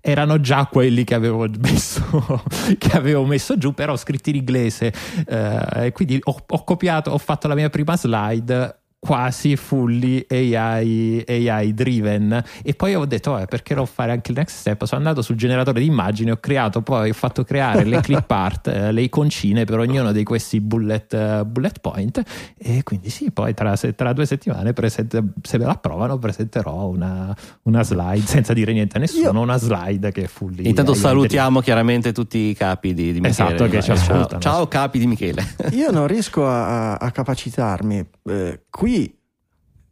erano 0.00 0.40
già 0.40 0.66
quelli 0.66 1.04
che 1.04 1.14
avevo 1.14 1.48
messo, 1.58 2.42
che 2.78 2.96
avevo 2.96 3.24
messo 3.24 3.58
giù, 3.58 3.72
però 3.74 3.96
scritti 3.96 4.30
in 4.30 4.36
inglese. 4.36 4.92
eh, 5.26 5.92
quindi 5.92 6.18
ho, 6.22 6.44
ho 6.46 6.64
copiato, 6.64 7.10
ho 7.10 7.18
fatto 7.18 7.48
la 7.48 7.54
mia 7.54 7.70
prima 7.70 7.96
slide 7.96 8.82
quasi 9.00 9.54
fully 9.56 10.26
AI, 10.28 11.22
AI 11.26 11.72
driven 11.72 12.42
e 12.64 12.74
poi 12.74 12.96
ho 12.96 13.04
detto 13.04 13.30
"Vabbè, 13.30 13.46
perché 13.46 13.74
non 13.74 13.86
fare 13.86 14.10
anche 14.10 14.32
il 14.32 14.36
next 14.38 14.56
step 14.58 14.84
sono 14.86 15.00
andato 15.00 15.22
sul 15.22 15.36
generatore 15.36 15.78
di 15.80 15.86
immagini 15.86 16.32
ho 16.32 16.38
creato 16.38 16.82
poi 16.82 17.10
ho 17.10 17.14
fatto 17.14 17.44
creare 17.44 17.84
le 17.84 18.00
clip 18.02 18.28
art 18.30 18.66
eh, 18.66 18.90
le 18.90 19.02
iconcine 19.02 19.64
per 19.64 19.78
ognuno 19.78 20.10
di 20.10 20.24
questi 20.24 20.60
bullet, 20.60 21.14
eh, 21.14 21.44
bullet 21.46 21.78
point 21.78 22.22
e 22.58 22.82
quindi 22.82 23.08
sì 23.08 23.30
poi 23.30 23.54
tra, 23.54 23.76
se- 23.76 23.94
tra 23.94 24.12
due 24.12 24.26
settimane 24.26 24.72
presente- 24.72 25.22
se 25.42 25.58
me 25.58 25.64
la 25.64 25.72
approvano 25.72 26.18
presenterò 26.18 26.86
una, 26.88 27.34
una 27.62 27.82
slide 27.84 28.26
senza 28.26 28.52
dire 28.52 28.72
niente 28.72 28.96
a 28.96 29.00
nessuno 29.00 29.30
Io- 29.32 29.40
una 29.40 29.58
slide 29.58 30.10
che 30.10 30.24
è 30.24 30.26
fully 30.26 30.66
Intanto 30.68 30.92
AI 30.92 30.98
salutiamo 30.98 31.60
chiaramente 31.60 32.12
tutti 32.12 32.38
i 32.38 32.54
capi 32.54 32.94
di, 32.94 33.12
di 33.12 33.20
Michele. 33.20 33.54
Esatto, 33.54 33.68
che 33.70 33.80
ci 33.80 33.86
Ciao. 33.94 33.94
ascoltano. 33.94 34.40
Ciao 34.40 34.66
capi 34.66 34.98
di 34.98 35.06
Michele. 35.06 35.44
Io 35.70 35.90
non 35.92 36.06
riesco 36.08 36.46
a, 36.46 36.92
a- 36.92 36.96
a 36.96 37.10
capacitarmi. 37.12 38.06
Eh, 38.28 38.60
qui 38.70 38.87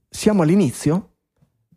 siamo 0.08 0.42
all'inizio 0.42 1.10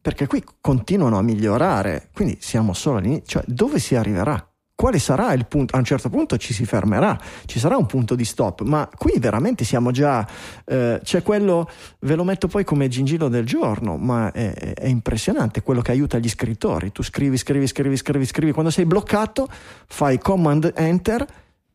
perché 0.02 0.28
qui 0.28 0.44
continuano 0.62 1.18
a 1.18 1.22
migliorare, 1.22 2.10
quindi 2.14 2.38
siamo 2.40 2.74
solo 2.74 2.98
all'inizio. 2.98 3.26
Cioè, 3.26 3.44
dove 3.48 3.80
si 3.80 3.96
arriverà? 3.96 4.44
Quale 4.74 4.98
sarà 4.98 5.34
il 5.34 5.46
punto? 5.46 5.76
A 5.76 5.80
un 5.80 5.84
certo 5.84 6.10
punto 6.10 6.38
ci 6.38 6.54
si 6.54 6.64
fermerà, 6.64 7.20
ci 7.46 7.60
sarà 7.60 7.76
un 7.76 7.86
punto 7.86 8.16
di 8.16 8.24
stop, 8.24 8.62
ma 8.62 8.88
qui 8.98 9.20
veramente 9.20 9.66
siamo 9.66 9.92
già. 9.92 10.26
eh, 10.64 11.02
c'è 11.04 11.22
quello, 11.22 11.70
ve 12.00 12.16
lo 12.16 12.24
metto 12.24 12.48
poi 12.48 12.64
come 12.64 12.88
gingillo 12.88 13.28
del 13.28 13.46
giorno, 13.46 13.98
ma 13.98 14.32
è, 14.32 14.54
è 14.54 14.88
impressionante 14.88 15.64
quello 15.64 15.82
che 15.82 15.92
aiuta 15.92 16.18
gli 16.18 16.30
scrittori. 16.30 16.94
Tu 16.94 17.04
scrivi, 17.04 17.36
scrivi, 17.36 17.68
scrivi, 17.68 17.98
scrivi, 17.98 18.26
scrivi. 18.26 18.52
Quando 18.54 18.72
sei 18.72 18.86
bloccato, 18.86 19.50
fai 19.86 20.18
command 20.18 20.72
enter 20.74 21.28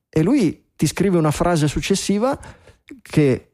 e 0.09 0.23
lui 0.23 0.71
ti 0.75 0.87
scrive 0.87 1.19
una 1.19 1.31
frase 1.31 1.69
successiva 1.69 2.41
che 3.03 3.54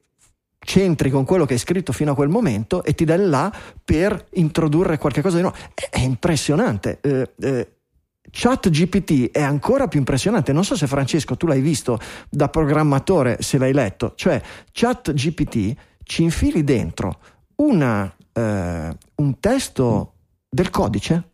c'entri 0.63 1.09
con 1.09 1.25
quello 1.25 1.45
che 1.45 1.53
hai 1.53 1.59
scritto 1.59 1.91
fino 1.91 2.11
a 2.11 2.15
quel 2.15 2.29
momento 2.29 2.83
e 2.83 2.93
ti 2.93 3.03
dà 3.03 3.15
il 3.15 3.29
là 3.29 3.51
per 3.83 4.27
introdurre 4.33 4.97
qualche 4.97 5.21
cosa 5.21 5.37
di 5.37 5.41
nuovo. 5.41 5.57
È, 5.73 5.89
è 5.89 5.99
impressionante. 5.99 6.99
Eh, 7.01 7.31
eh, 7.41 7.67
Chat 8.29 8.69
GPT 8.69 9.31
è 9.31 9.41
ancora 9.41 9.87
più 9.87 9.99
impressionante. 9.99 10.53
Non 10.53 10.63
so 10.63 10.75
se 10.75 10.87
Francesco 10.87 11.35
tu 11.35 11.47
l'hai 11.47 11.61
visto 11.61 11.99
da 12.29 12.47
programmatore, 12.47 13.37
se 13.41 13.57
l'hai 13.57 13.73
letto. 13.73 14.13
Cioè, 14.15 14.41
Chat 14.71 15.13
GPT 15.13 15.75
ci 16.03 16.23
infili 16.23 16.63
dentro 16.63 17.19
una, 17.55 18.13
eh, 18.31 18.97
un 19.15 19.39
testo 19.39 20.13
del 20.47 20.69
codice. 20.69 21.29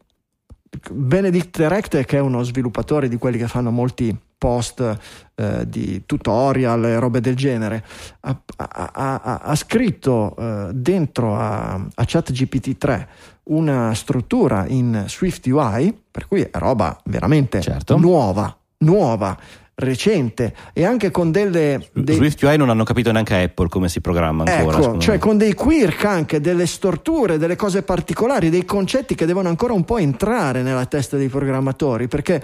Benedict 0.92 1.58
Direct, 1.58 2.06
che 2.06 2.18
è 2.18 2.22
uno 2.22 2.44
sviluppatore 2.44 3.08
di 3.08 3.18
quelli 3.18 3.38
che 3.38 3.48
fanno 3.48 3.72
molti 3.72 4.16
post 4.38 4.98
eh, 5.36 5.68
di 5.68 6.04
tutorial 6.06 6.86
e 6.86 7.00
robe 7.00 7.22
del 7.22 7.36
genere, 7.36 7.84
ha, 8.22 8.40
ha- 8.58 8.92
ha- 8.94 9.40
ha 9.44 9.56
scritto 9.56 10.36
eh, 10.38 10.70
dentro 10.74 11.36
a, 11.36 11.74
a 11.74 12.04
ChatGPT 12.06 12.78
3 12.78 13.08
una 13.50 13.94
struttura 13.94 14.66
in 14.68 15.06
Swift 15.08 15.46
UI, 15.48 15.98
per 16.12 16.28
cui 16.28 16.42
è 16.42 16.50
roba 16.54 17.00
veramente 17.06 17.62
Certo. 17.62 17.98
nuova, 17.98 18.56
nuova, 18.80 19.38
recente 19.76 20.56
e 20.74 20.84
anche 20.84 21.12
con 21.12 21.32
delle... 21.32 21.90
dei- 21.94 22.16
Swift 22.16 22.42
UI 22.42 22.58
non 22.58 22.70
hanno 22.70 22.84
capito 22.84 23.12
neanche 23.12 23.36
Apple 23.36 23.70
come 23.70 23.90
si 23.90 24.02
programma 24.02 24.44
ancora. 24.44 24.78
Ecco, 24.80 24.98
cioè 24.98 25.16
me. 25.16 25.20
con 25.22 25.38
dei 25.38 25.54
quirk 25.54 26.04
anche, 26.04 26.42
delle 26.42 26.66
storture, 26.66 27.38
delle 27.38 27.56
cose 27.56 27.84
particolari, 27.84 28.50
dei 28.50 28.66
concetti 28.66 29.16
che 29.16 29.26
devono 29.26 29.50
ancora 29.50 29.74
un 29.74 29.86
po' 29.86 29.98
entrare 29.98 30.62
nella 30.62 30.86
testa 30.88 31.16
dei 31.16 31.30
programmatori, 31.30 32.08
perché 32.08 32.42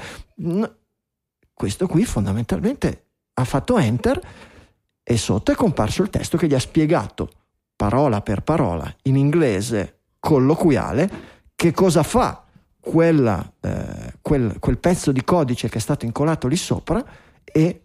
questo 1.54 1.88
qui 1.88 2.04
fondamentalmente 2.06 3.06
ha 3.36 3.44
fatto 3.46 3.78
enter 3.78 4.20
e 5.04 5.18
sotto 5.18 5.52
è 5.52 5.56
comparso 5.56 6.02
il 6.02 6.10
testo 6.10 6.38
che 6.38 6.48
gli 6.48 6.54
ha 6.54 6.60
spiegato 6.60 7.30
parola 7.76 8.22
per 8.22 8.42
parola 8.42 8.94
in 9.04 9.16
inglese 9.16 10.00
colloquiale 10.20 11.10
che 11.56 11.72
cosa 11.72 12.04
fa 12.04 12.44
quella, 12.80 13.54
eh, 13.62 14.14
quel, 14.22 14.58
quel 14.60 14.78
pezzo 14.78 15.12
di 15.12 15.24
codice 15.24 15.70
che 15.70 15.78
è 15.78 15.82
stato 15.82 16.06
incollato 16.06 16.48
lì 16.48 16.56
sopra 16.56 17.04
e 17.44 17.80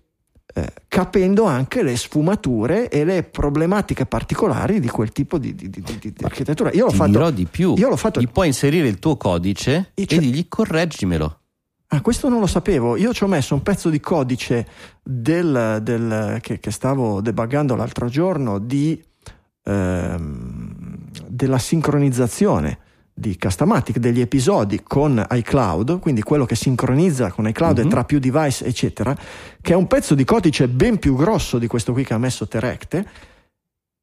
eh, 0.55 0.73
capendo 0.89 1.45
anche 1.45 1.83
le 1.83 1.97
sfumature 1.97 2.89
e 2.89 3.05
le 3.05 3.23
problematiche 3.23 4.07
particolari 4.07 4.81
di 4.81 4.89
quel 4.89 5.13
tipo 5.13 5.39
di, 5.39 5.55
di- 5.55 5.69
di- 5.69 5.83
di- 6.01 6.15
architettura. 6.23 6.73
Io 6.73 6.85
l'ho 6.87 6.91
Ti 6.91 6.97
fatto. 6.97 7.11
dirò 7.11 7.31
di 7.31 7.45
più. 7.45 7.75
Io 7.77 7.89
l'ho 7.89 7.97
fatto. 7.97 8.19
Gli 8.21 8.29
puoi 8.29 8.47
inserire 8.49 8.89
il 8.89 8.99
tuo 8.99 9.17
codice 9.19 9.91
E 9.95 10.03
e, 10.03 10.07
cioè- 10.07 10.19
digli 10.19 10.49
correggimelo. 10.49 11.38
Ah, 11.91 12.03
questo 12.03 12.29
non 12.29 12.41
lo 12.41 12.47
sapevo. 12.47 12.97
Io 12.97 13.15
ci 13.15 13.25
ho 13.25 13.27
messo 13.29 13.55
un 13.55 13.63
pezzo 13.63 13.89
di 13.89 13.99
codice 13.99 14.67
del, 15.03 15.81
del- 15.83 16.39
che, 16.43 16.61
che 16.61 16.71
stavo 16.71 17.21
debuggando 17.23 17.75
l'altro 17.77 18.09
giorno 18.09 18.59
di, 18.59 19.03
ehm, 19.65 20.99
della 21.27 21.59
sincronizzazione 21.59 22.79
di 23.15 23.37
Customatic 23.39 23.99
degli 23.99 24.21
episodi 24.21 24.83
con 24.83 25.25
iCloud, 25.31 25.99
quindi 25.99 26.23
quello 26.23 26.45
che 26.45 26.55
sincronizza 26.55 27.33
con 27.33 27.49
iCloud 27.49 27.79
e 27.79 27.83
Mhm. 27.85 27.89
tra 27.91 28.05
più 28.05 28.19
device, 28.21 28.65
eccetera, 28.67 29.17
che 29.61 29.73
è 29.73 29.77
un 29.77 29.87
pezzo 29.87 30.15
di 30.15 30.25
codice 30.25 30.69
ben 30.69 30.99
più 30.99 31.17
grosso 31.17 31.59
di 31.59 31.67
questo 31.67 31.93
qui 31.93 32.05
che 32.05 32.15
ha 32.15 32.19
messo 32.19 32.47
Terecte. 32.47 33.09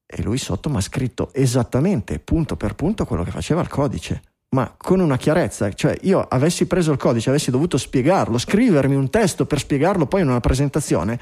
E 0.07 0.21
lui 0.21 0.37
sotto 0.37 0.69
mi 0.69 0.77
ha 0.77 0.81
scritto 0.81 1.29
esattamente 1.33 2.19
punto 2.19 2.55
per 2.57 2.75
punto 2.75 3.05
quello 3.05 3.23
che 3.23 3.31
faceva 3.31 3.61
il 3.61 3.67
codice, 3.69 4.21
ma 4.55 4.73
con 4.77 4.99
una 5.01 5.17
chiarezza, 5.17 5.71
cioè 5.73 5.97
io 6.03 6.21
avessi 6.27 6.65
preso 6.65 6.91
il 6.93 6.97
codice, 6.97 7.29
avessi 7.29 7.51
dovuto 7.51 7.77
spiegarlo, 7.77 8.37
scrivermi 8.37 8.95
un 8.95 9.09
testo 9.09 9.45
per 9.45 9.59
spiegarlo 9.59 10.05
poi 10.07 10.21
in 10.21 10.29
una 10.29 10.39
presentazione, 10.39 11.19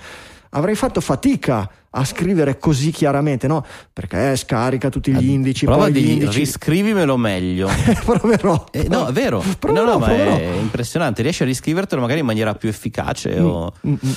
avrei 0.51 0.75
fatto 0.75 1.01
fatica 1.01 1.67
a 1.95 2.05
scrivere 2.05 2.57
così 2.59 2.91
chiaramente, 2.91 3.47
no? 3.47 3.65
Perché 3.91 4.35
scarica 4.35 4.89
tutti 4.89 5.11
gli 5.11 5.29
indici, 5.29 5.65
Prova 5.65 5.89
di 5.89 6.11
indici. 6.13 6.39
riscrivimelo 6.39 7.17
meglio. 7.17 7.67
proverò. 8.05 8.65
Eh, 8.71 8.87
no, 8.87 9.07
è 9.07 9.11
vero. 9.11 9.43
Proverò, 9.59 9.83
no, 9.85 9.91
no, 9.93 9.97
ma 9.99 10.05
proverò. 10.05 10.35
è 10.37 10.55
impressionante. 10.59 11.21
Riesci 11.23 11.41
a 11.43 11.45
riscrivertelo 11.47 12.01
magari 12.01 12.19
in 12.19 12.25
maniera 12.27 12.53
più 12.55 12.69
efficace. 12.69 13.39
o- 13.39 13.73
Mm, 13.87 13.93
mm. 13.93 14.11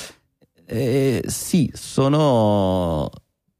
Eh, 0.69 1.23
sì, 1.27 1.71
sono. 1.73 3.09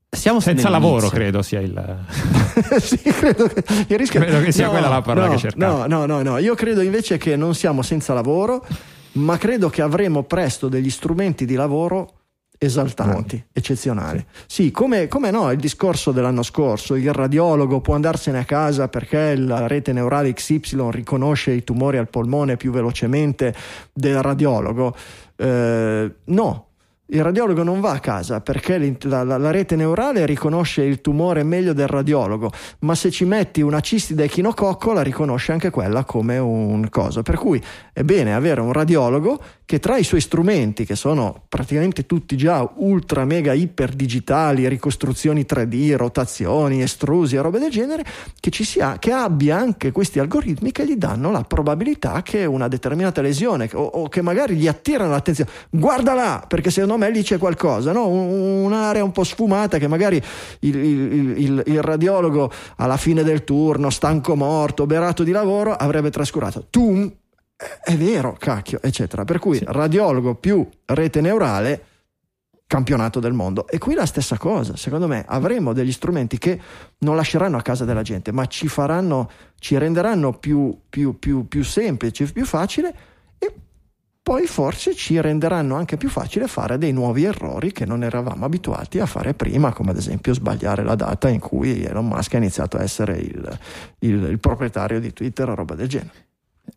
Siamo 0.10 0.40
senza 0.40 0.70
lavoro 0.70 1.10
credo 1.10 1.42
sia 1.42 1.60
il 1.60 2.06
sì, 2.80 2.98
credo 2.98 3.48
che, 3.48 3.64
il 3.88 3.98
rischio- 3.98 4.22
Credo 4.22 4.42
che 4.42 4.52
sia 4.52 4.70
quella 4.70 4.88
la 4.88 5.02
parola 5.02 5.28
no, 5.28 5.34
che 5.34 5.40
cercavo. 5.40 5.86
No, 5.86 6.06
no, 6.06 6.06
no, 6.06 6.22
no, 6.22 6.38
io 6.38 6.56
credo 6.56 6.82
invece 6.82 7.18
che 7.18 7.36
non 7.36 7.54
siamo 7.54 7.82
senza 7.82 8.14
lavoro, 8.14 8.66
ma 9.14 9.38
credo 9.38 9.70
che 9.70 9.82
avremo 9.82 10.24
presto 10.24 10.70
degli 10.70 10.90
strumenti 10.90 11.46
di 11.46 11.56
lavoro 11.56 12.14
esaltanti, 12.58 13.44
eccezionali. 13.54 14.26
Sì, 14.48 14.72
come, 14.72 15.08
come 15.08 15.30
no, 15.30 15.52
il 15.52 15.60
discorso 15.60 16.12
dell'anno 16.12 16.42
scorso, 16.42 16.96
il 16.96 17.14
radiologo 17.14 17.82
può 17.82 17.94
andarsene 17.94 18.40
a 18.40 18.46
casa 18.46 18.88
perché 18.88 19.36
la 19.36 19.68
rete 19.68 19.94
neurale 19.94 20.34
XY 20.34 20.90
riconosce 20.90 21.52
i 21.52 21.64
tumori 21.64 21.98
al 21.98 22.10
polmone 22.10 22.58
più 22.58 22.72
velocemente 22.72 23.54
del 23.94 24.22
radiologo. 24.22 24.96
Eh, 25.36 26.12
no, 26.24 26.67
il 27.10 27.24
radiologo 27.24 27.64
non 27.64 27.80
va 27.80 27.92
a 27.92 28.00
casa 28.00 28.42
perché 28.42 28.98
la, 29.04 29.24
la- 29.24 29.38
la 29.38 29.52
rete 29.52 29.76
neurale 29.76 30.26
riconosce 30.26 30.84
il 30.84 31.00
tumore 31.02 31.44
meglio 31.44 31.74
del 31.74 31.88
radiologo, 31.88 32.52
ma 32.80 32.96
se 32.96 33.12
ci 33.12 33.24
metti 33.26 33.62
una 33.62 33.80
cistide 33.80 34.26
echinococco 34.26 34.92
la 34.92 35.02
riconosce 35.04 35.52
anche 35.54 35.70
quella 35.70 36.04
come 36.04 36.38
un 36.38 36.90
coso. 36.90 37.22
Per 37.24 37.36
cui 37.36 37.62
è 37.98 38.04
bene 38.04 38.36
avere 38.36 38.62
un 38.62 38.74
radiologo 38.74 39.42
che 39.66 39.80
tra 39.80 39.98
i 39.98 40.04
suoi 40.04 40.22
strumenti, 40.22 40.86
che 40.86 40.96
sono 40.96 41.46
praticamente 41.50 42.06
tutti 42.06 42.38
già 42.38 42.72
ultra 42.76 43.26
mega 43.26 43.54
iper 43.54 43.96
digitali, 43.96 44.68
ricostruzioni 44.70 45.48
3D, 45.50 45.96
rotazioni, 45.96 46.84
estrusi 46.84 47.38
e 47.38 47.42
robe 47.42 47.58
del 47.58 47.72
genere, 47.72 48.06
che, 48.40 48.52
ci 48.52 48.64
sia, 48.64 49.00
che 49.00 49.12
abbia 49.12 49.58
anche 49.58 49.92
questi 49.92 50.20
algoritmi 50.20 50.72
che 50.72 50.86
gli 50.86 50.96
danno 50.96 51.32
la 51.32 51.42
probabilità 51.42 52.22
che 52.22 52.46
una 52.46 52.68
determinata 52.68 53.20
lesione 53.22 53.68
o, 53.74 53.82
o 53.82 54.10
che 54.10 54.22
magari 54.22 54.58
gli 54.58 54.68
attirano 54.68 55.10
l'attenzione. 55.10 55.50
Guarda 55.72 56.14
là, 56.14 56.46
perché 56.48 56.70
secondo 56.70 56.98
me 56.98 57.10
lì 57.10 57.24
c'è 57.24 57.40
qualcosa, 57.40 57.92
no? 57.94 58.08
Un- 58.10 58.64
un'area 58.66 59.04
un 59.04 59.12
po' 59.12 59.24
sfumata 59.24 59.80
che 59.80 59.88
magari 59.88 60.22
il, 60.60 60.76
il- 60.76 61.34
il- 61.40 61.64
il 61.66 61.82
radiologo 61.82 62.52
alla 62.76 62.98
fine 62.98 63.24
del 63.24 63.44
turno, 63.44 63.90
stanco 63.90 64.36
morto, 64.36 64.86
berato 64.86 65.24
di 65.24 65.32
lavoro, 65.32 65.74
avrebbe 65.74 66.12
trascurato. 66.12 66.68
Tu 66.70 67.12
è 67.84 67.96
vero, 67.96 68.36
cacchio, 68.38 68.80
eccetera. 68.82 69.24
Per 69.26 69.40
cui 69.40 69.60
radiologo 69.64 70.36
più 70.36 70.68
rete 70.86 71.22
neurale, 71.22 71.86
campionato 72.68 73.20
del 73.20 73.34
mondo. 73.34 73.68
E 73.68 73.78
qui 73.78 73.96
la 73.96 74.06
stessa 74.06 74.38
cosa, 74.38 74.76
secondo 74.76 75.08
me 75.08 75.24
avremo 75.28 75.74
degli 75.74 75.92
strumenti 75.92 76.38
che 76.38 76.60
non 77.00 77.16
lasceranno 77.16 77.58
a 77.58 77.62
casa 77.62 77.86
della 77.86 78.02
gente, 78.02 78.32
ma 78.32 78.46
ci 78.46 78.68
faranno, 78.68 79.30
ci 79.58 79.78
renderanno 79.78 80.34
più, 80.34 80.78
più, 80.90 81.18
più, 81.18 81.48
più 81.48 81.64
semplice, 81.64 82.32
più 82.32 82.46
facile 82.46 82.96
e 83.40 83.54
poi 84.22 84.46
forse 84.46 84.94
ci 84.94 85.20
renderanno 85.22 85.76
anche 85.76 85.96
più 85.96 86.10
facile 86.10 86.48
fare 86.48 86.78
dei 86.78 86.92
nuovi 86.92 87.24
errori 87.24 87.72
che 87.72 87.86
non 87.86 88.04
eravamo 88.04 88.44
abituati 88.44 89.00
a 89.00 89.06
fare 89.06 89.34
prima, 89.34 89.72
come 89.72 89.92
ad 89.92 89.98
esempio 89.98 90.34
sbagliare 90.34 90.84
la 90.84 90.96
data 90.96 91.30
in 91.30 91.40
cui 91.40 91.86
Elon 91.86 92.06
Musk 92.08 92.34
ha 92.34 92.38
iniziato 92.38 92.76
a 92.76 92.84
essere 92.84 93.18
il, 93.18 93.60
il- 94.00 94.24
il 94.24 94.40
proprietario 94.40 95.00
di 95.00 95.14
Twitter 95.14 95.48
o 95.50 95.56
roba 95.56 95.74
del 95.76 95.88
genere. 95.88 96.27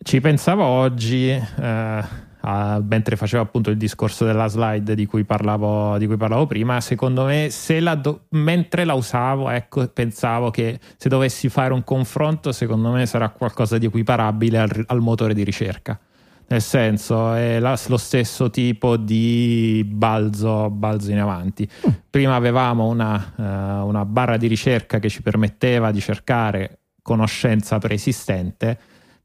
Ci 0.03 0.21
pensavo 0.21 0.65
oggi, 0.65 1.29
eh, 1.29 2.05
a- 2.43 2.83
mentre 2.83 3.17
facevo 3.17 3.43
appunto 3.43 3.71
il 3.71 3.77
discorso 3.77 4.25
della 4.25 4.47
slide 4.47 4.95
di 4.95 5.05
cui 5.05 5.25
parlavo, 5.25 5.99
di 5.99 6.07
cui 6.07 6.17
parlavo 6.17 6.47
prima, 6.47 6.81
secondo 6.81 7.25
me, 7.25 7.51
se 7.51 7.81
la 7.81 7.97
do- 7.97 8.27
mentre 8.31 8.85
la 8.85 8.95
usavo, 8.95 9.51
ecco, 9.51 9.87
pensavo 9.89 10.51
che 10.51 10.79
se 10.97 11.09
dovessi 11.09 11.49
fare 11.49 11.75
un 11.75 11.85
confronto, 11.85 12.53
secondo 12.53 12.91
me 12.91 13.05
sarà 13.05 13.29
qualcosa 13.31 13.79
di 13.79 13.87
equiparabile 13.87 14.59
al, 14.59 14.85
al 14.87 15.01
motore 15.01 15.35
di 15.35 15.43
ricerca. 15.45 15.99
Nel 16.47 16.63
senso, 16.63 17.35
è 17.35 17.59
la- 17.59 17.79
lo 17.89 17.97
stesso 17.97 18.49
tipo 18.51 18.97
di 18.97 19.85
balzo, 19.87 20.71
balzo 20.71 21.11
in 21.11 21.21
avanti. 21.21 21.69
Prima 22.09 22.35
avevamo 22.37 22.89
una, 22.89 23.35
eh, 23.37 23.43
una 23.83 24.05
barra 24.05 24.37
di 24.37 24.47
ricerca 24.47 24.99
che 24.99 25.09
ci 25.09 25.21
permetteva 25.23 25.91
di 25.91 26.01
cercare 26.01 26.79
conoscenza 27.03 27.79
preesistente 27.79 28.79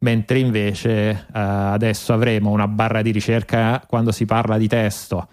mentre 0.05 0.37
invece 0.37 1.09
eh, 1.09 1.25
adesso 1.33 2.13
avremo 2.13 2.51
una 2.51 2.67
barra 2.67 3.01
di 3.01 3.09
ricerca 3.09 3.83
quando 3.87 4.11
si 4.11 4.25
parla 4.25 4.59
di 4.59 4.67
testo 4.67 5.27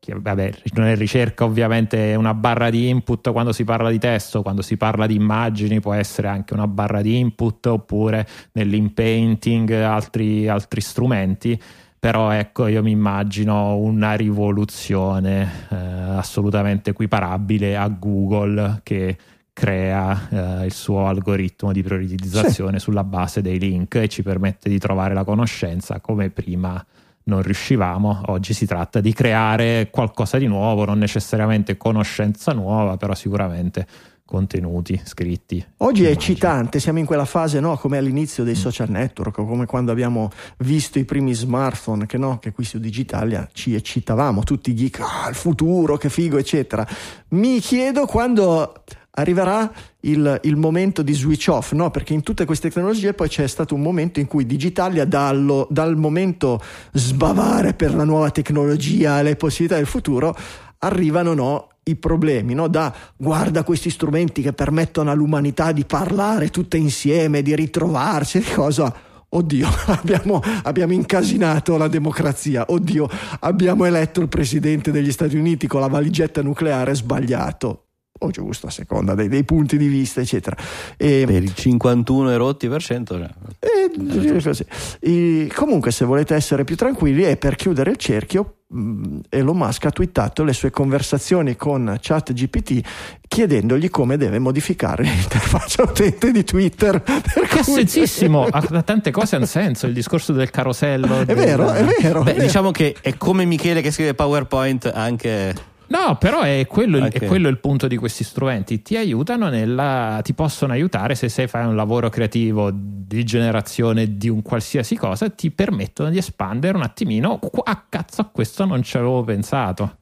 che 0.00 0.12
vabbè 0.16 0.52
non 0.74 0.86
è 0.86 0.96
ricerca 0.96 1.44
ovviamente 1.44 2.16
una 2.16 2.34
barra 2.34 2.68
di 2.68 2.88
input 2.88 3.30
quando 3.30 3.52
si 3.52 3.62
parla 3.62 3.90
di 3.90 3.98
testo 4.00 4.42
quando 4.42 4.62
si 4.62 4.76
parla 4.76 5.06
di 5.06 5.14
immagini 5.14 5.78
può 5.78 5.92
essere 5.92 6.26
anche 6.26 6.52
una 6.52 6.66
barra 6.66 7.00
di 7.00 7.16
input 7.16 7.64
oppure 7.66 8.26
nell'inpainting 8.52 9.70
altri, 9.70 10.48
altri 10.48 10.80
strumenti 10.80 11.60
però 11.96 12.32
ecco 12.32 12.66
io 12.66 12.82
mi 12.82 12.90
immagino 12.90 13.76
una 13.76 14.14
rivoluzione 14.14 15.66
eh, 15.70 15.76
assolutamente 15.76 16.90
equiparabile 16.90 17.76
a 17.76 17.86
Google 17.86 18.80
che 18.82 19.16
crea 19.58 20.60
eh, 20.60 20.66
il 20.66 20.72
suo 20.72 21.08
algoritmo 21.08 21.72
di 21.72 21.82
prioritizzazione 21.82 22.78
sulla 22.78 23.02
base 23.02 23.42
dei 23.42 23.58
link 23.58 23.96
e 23.96 24.08
ci 24.08 24.22
permette 24.22 24.68
di 24.68 24.78
trovare 24.78 25.14
la 25.14 25.24
conoscenza 25.24 25.98
come 25.98 26.30
prima 26.30 26.84
non 27.24 27.42
riuscivamo. 27.42 28.22
Oggi 28.26 28.52
si 28.52 28.66
tratta 28.66 29.00
di 29.00 29.12
creare 29.12 29.88
qualcosa 29.90 30.38
di 30.38 30.46
nuovo, 30.46 30.84
non 30.84 30.98
necessariamente 30.98 31.76
conoscenza 31.76 32.52
nuova, 32.52 32.96
però 32.96 33.16
sicuramente 33.16 33.84
contenuti 34.24 35.00
scritti. 35.04 35.64
Oggi 35.78 36.04
è 36.04 36.10
immagini. 36.10 36.32
eccitante, 36.32 36.78
siamo 36.78 37.00
in 37.00 37.06
quella 37.06 37.24
fase 37.24 37.58
no, 37.58 37.76
come 37.78 37.98
all'inizio 37.98 38.44
dei 38.44 38.54
social 38.54 38.90
network, 38.90 39.38
o 39.38 39.44
come 39.44 39.66
quando 39.66 39.90
abbiamo 39.90 40.30
visto 40.58 41.00
i 41.00 41.04
primi 41.04 41.34
smartphone, 41.34 42.06
che, 42.06 42.16
no, 42.16 42.38
che 42.38 42.52
qui 42.52 42.62
su 42.62 42.78
Digitalia 42.78 43.48
ci 43.52 43.74
eccitavamo, 43.74 44.44
tutti 44.44 44.72
geek, 44.72 45.00
ah, 45.00 45.28
il 45.28 45.34
futuro, 45.34 45.96
che 45.96 46.10
figo, 46.10 46.38
eccetera. 46.38 46.86
Mi 47.30 47.58
chiedo 47.58 48.06
quando 48.06 48.84
arriverà 49.18 49.70
il, 50.00 50.40
il 50.44 50.56
momento 50.56 51.02
di 51.02 51.12
switch 51.12 51.48
off, 51.48 51.72
no? 51.72 51.90
perché 51.90 52.14
in 52.14 52.22
tutte 52.22 52.44
queste 52.44 52.70
tecnologie 52.70 53.14
poi 53.14 53.28
c'è 53.28 53.46
stato 53.46 53.74
un 53.74 53.82
momento 53.82 54.20
in 54.20 54.26
cui 54.26 54.46
Digitalia 54.46 55.04
dallo- 55.04 55.66
dal 55.70 55.96
momento 55.96 56.60
sbavare 56.92 57.74
per 57.74 57.94
la 57.94 58.04
nuova 58.04 58.30
tecnologia 58.30 59.20
le 59.22 59.36
possibilità 59.36 59.76
del 59.76 59.86
futuro 59.86 60.34
arrivano 60.78 61.34
no, 61.34 61.68
i 61.84 61.96
problemi, 61.96 62.54
no? 62.54 62.68
da 62.68 62.94
guarda 63.16 63.64
questi 63.64 63.90
strumenti 63.90 64.40
che 64.40 64.52
permettono 64.52 65.10
all'umanità 65.10 65.72
di 65.72 65.84
parlare 65.84 66.50
tutte 66.50 66.76
insieme, 66.76 67.42
di 67.42 67.54
ritrovarsi, 67.54 68.38
di 68.38 68.52
cosa. 68.52 68.94
Oddio, 69.30 69.68
abbiamo, 69.86 70.40
abbiamo 70.62 70.92
incasinato 70.92 71.76
la 71.76 71.88
democrazia. 71.88 72.64
Oddio, 72.68 73.08
abbiamo 73.40 73.84
eletto 73.84 74.20
il 74.20 74.28
presidente 74.28 74.90
degli 74.92 75.12
Stati 75.12 75.36
Uniti 75.36 75.66
con 75.66 75.80
la 75.80 75.88
valigetta 75.88 76.40
nucleare 76.40 76.94
sbagliato. 76.94 77.87
O 78.20 78.30
giusto, 78.30 78.66
a 78.66 78.70
seconda 78.70 79.14
dei, 79.14 79.28
dei 79.28 79.44
punti 79.44 79.76
di 79.78 79.86
vista, 79.86 80.20
eccetera. 80.20 80.56
E, 80.96 81.24
Per 81.26 81.42
il 81.42 81.54
51 81.54 82.30
e 82.32 82.36
rotti 82.36 82.68
per 82.68 82.82
cento. 82.82 83.16
cioè. 83.16 83.30
e- 83.60 84.42
così. 84.42 84.64
E 85.00 85.50
comunque, 85.54 85.90
se 85.92 86.04
volete 86.04 86.34
essere 86.34 86.64
più 86.64 86.76
tranquilli, 86.76 87.24
e 87.24 87.36
per 87.36 87.54
chiudere 87.54 87.90
il 87.92 87.96
cerchio, 87.96 88.56
mh, 88.66 89.18
Elon 89.28 89.56
Musk 89.56 89.84
ha 89.86 89.90
twittato 89.90 90.42
le 90.42 90.52
sue 90.52 90.70
conversazioni 90.70 91.54
con 91.56 91.96
ChatGPT 92.00 92.80
chiedendogli 93.28 93.88
come 93.90 94.16
deve 94.16 94.38
modificare 94.40 95.04
l'interfaccia 95.08 95.82
utente 95.84 96.32
di 96.32 96.42
Twitter. 96.44 96.96
Ha 97.06 97.22
cui- 97.62 97.62
sensissimo, 97.62 98.46
ha 98.50 98.82
tante 98.82 99.10
cose 99.12 99.36
hanno 99.36 99.46
senso, 99.46 99.86
il 99.86 99.92
discorso 99.94 100.32
del 100.32 100.50
carosello. 100.50 101.20
È 101.20 101.24
del- 101.24 101.36
vero, 101.36 101.70
è 101.72 101.84
vero. 101.84 102.22
Beh, 102.22 102.30
è 102.32 102.34
vero. 102.34 102.44
diciamo 102.46 102.70
che 102.72 102.96
è 103.00 103.16
come 103.16 103.44
Michele 103.44 103.80
che 103.80 103.92
scrive 103.92 104.14
PowerPoint 104.14 104.86
anche. 104.92 105.76
No, 105.88 106.16
però 106.18 106.42
è 106.42 106.66
quello, 106.68 106.96
il- 106.98 107.04
Anche- 107.04 107.18
è 107.20 107.26
quello 107.26 107.48
il 107.48 107.58
punto 107.58 107.86
di 107.88 107.96
questi 107.96 108.24
strumenti. 108.24 108.82
Ti 108.82 108.96
aiutano 108.96 109.48
nella. 109.48 110.20
ti 110.22 110.34
possono 110.34 110.72
aiutare 110.72 111.14
se 111.14 111.28
sei 111.28 111.46
fai 111.46 111.64
un 111.66 111.74
lavoro 111.76 112.08
creativo 112.10 112.70
di 112.72 113.24
generazione 113.24 114.16
di 114.16 114.28
un 114.28 114.42
qualsiasi 114.42 114.96
cosa, 114.96 115.30
ti 115.30 115.50
permettono 115.50 116.10
di 116.10 116.18
espandere 116.18 116.76
un 116.76 116.82
attimino. 116.82 117.38
Qua- 117.38 117.64
A 117.64 117.84
cazzo, 117.88 118.20
a 118.20 118.28
questo 118.30 118.64
non 118.66 118.82
ci 118.82 118.96
avevo 118.96 119.22
pensato. 119.24 119.96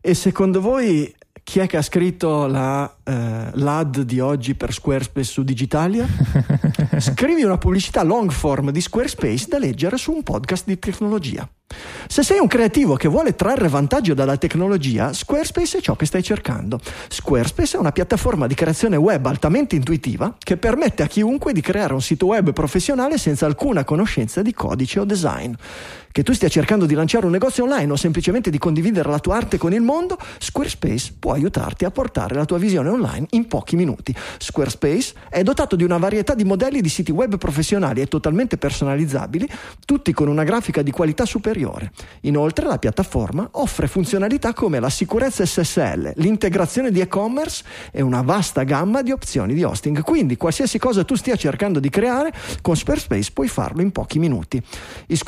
E 0.00 0.14
secondo 0.14 0.60
voi 0.60 1.12
chi 1.42 1.58
è 1.58 1.66
che 1.66 1.76
ha 1.78 1.82
scritto 1.82 2.46
la, 2.46 2.90
eh, 3.04 3.50
l'ad 3.52 4.00
di 4.00 4.18
oggi 4.18 4.54
per 4.54 4.72
Squarespace 4.72 5.30
su 5.30 5.42
Digitalia? 5.42 6.06
Scrivi 6.98 7.42
una 7.42 7.58
pubblicità 7.58 8.02
long 8.02 8.30
form 8.30 8.70
di 8.70 8.80
Squarespace 8.80 9.46
da 9.48 9.58
leggere 9.58 9.96
su 9.96 10.12
un 10.12 10.22
podcast 10.22 10.64
di 10.66 10.78
tecnologia. 10.78 11.48
Se 12.06 12.22
sei 12.22 12.38
un 12.38 12.46
creativo 12.46 12.94
che 12.94 13.08
vuole 13.08 13.34
trarre 13.34 13.68
vantaggio 13.68 14.14
dalla 14.14 14.36
tecnologia, 14.36 15.12
Squarespace 15.12 15.78
è 15.78 15.80
ciò 15.80 15.96
che 15.96 16.06
stai 16.06 16.22
cercando. 16.22 16.78
Squarespace 17.08 17.76
è 17.76 17.80
una 17.80 17.92
piattaforma 17.92 18.46
di 18.46 18.54
creazione 18.54 18.96
web 18.96 19.24
altamente 19.26 19.74
intuitiva 19.74 20.36
che 20.38 20.56
permette 20.56 21.02
a 21.02 21.06
chiunque 21.06 21.52
di 21.52 21.60
creare 21.60 21.94
un 21.94 22.02
sito 22.02 22.26
web 22.26 22.52
professionale 22.52 23.18
senza 23.18 23.46
alcuna 23.46 23.84
conoscenza 23.84 24.42
di 24.42 24.52
codice 24.52 25.00
o 25.00 25.04
design. 25.04 25.52
Che 26.12 26.22
tu 26.22 26.32
stia 26.32 26.48
cercando 26.48 26.86
di 26.86 26.94
lanciare 26.94 27.26
un 27.26 27.32
negozio 27.32 27.64
online 27.64 27.90
o 27.90 27.96
semplicemente 27.96 28.48
di 28.48 28.58
condividere 28.58 29.10
la 29.10 29.18
tua 29.18 29.36
arte 29.36 29.58
con 29.58 29.72
il 29.72 29.80
mondo, 29.80 30.16
Squarespace 30.38 31.14
può 31.18 31.32
aiutarti 31.32 31.84
a 31.84 31.90
portare 31.90 32.36
la 32.36 32.44
tua 32.44 32.58
visione 32.58 32.88
online 32.94 33.26
in 33.30 33.46
pochi 33.46 33.76
minuti. 33.76 34.14
Squarespace 34.38 35.14
è 35.28 35.42
dotato 35.42 35.76
di 35.76 35.84
una 35.84 35.98
varietà 35.98 36.34
di 36.34 36.44
modelli 36.44 36.80
di 36.80 36.88
siti 36.88 37.10
web 37.10 37.36
professionali 37.38 38.00
e 38.00 38.06
totalmente 38.06 38.56
personalizzabili, 38.56 39.48
tutti 39.84 40.12
con 40.12 40.28
una 40.28 40.44
grafica 40.44 40.82
di 40.82 40.90
qualità 40.90 41.24
superiore. 41.24 41.92
Inoltre 42.22 42.66
la 42.66 42.78
piattaforma 42.78 43.48
offre 43.52 43.86
funzionalità 43.86 44.52
come 44.52 44.80
la 44.80 44.90
sicurezza 44.90 45.44
SSL, 45.44 46.12
l'integrazione 46.16 46.90
di 46.90 47.00
e-commerce 47.00 47.64
e 47.90 48.02
una 48.02 48.22
vasta 48.22 48.62
gamma 48.62 49.02
di 49.02 49.10
opzioni 49.10 49.54
di 49.54 49.62
hosting. 49.62 50.02
Quindi 50.02 50.36
qualsiasi 50.36 50.78
cosa 50.78 51.04
tu 51.04 51.14
stia 51.14 51.36
cercando 51.36 51.80
di 51.80 51.90
creare, 51.90 52.32
con 52.62 52.76
Squarespace 52.76 53.30
puoi 53.32 53.48
farlo 53.48 53.82
in 53.82 53.90
pochi 53.90 54.18
minuti. 54.18 54.62
I, 55.06 55.18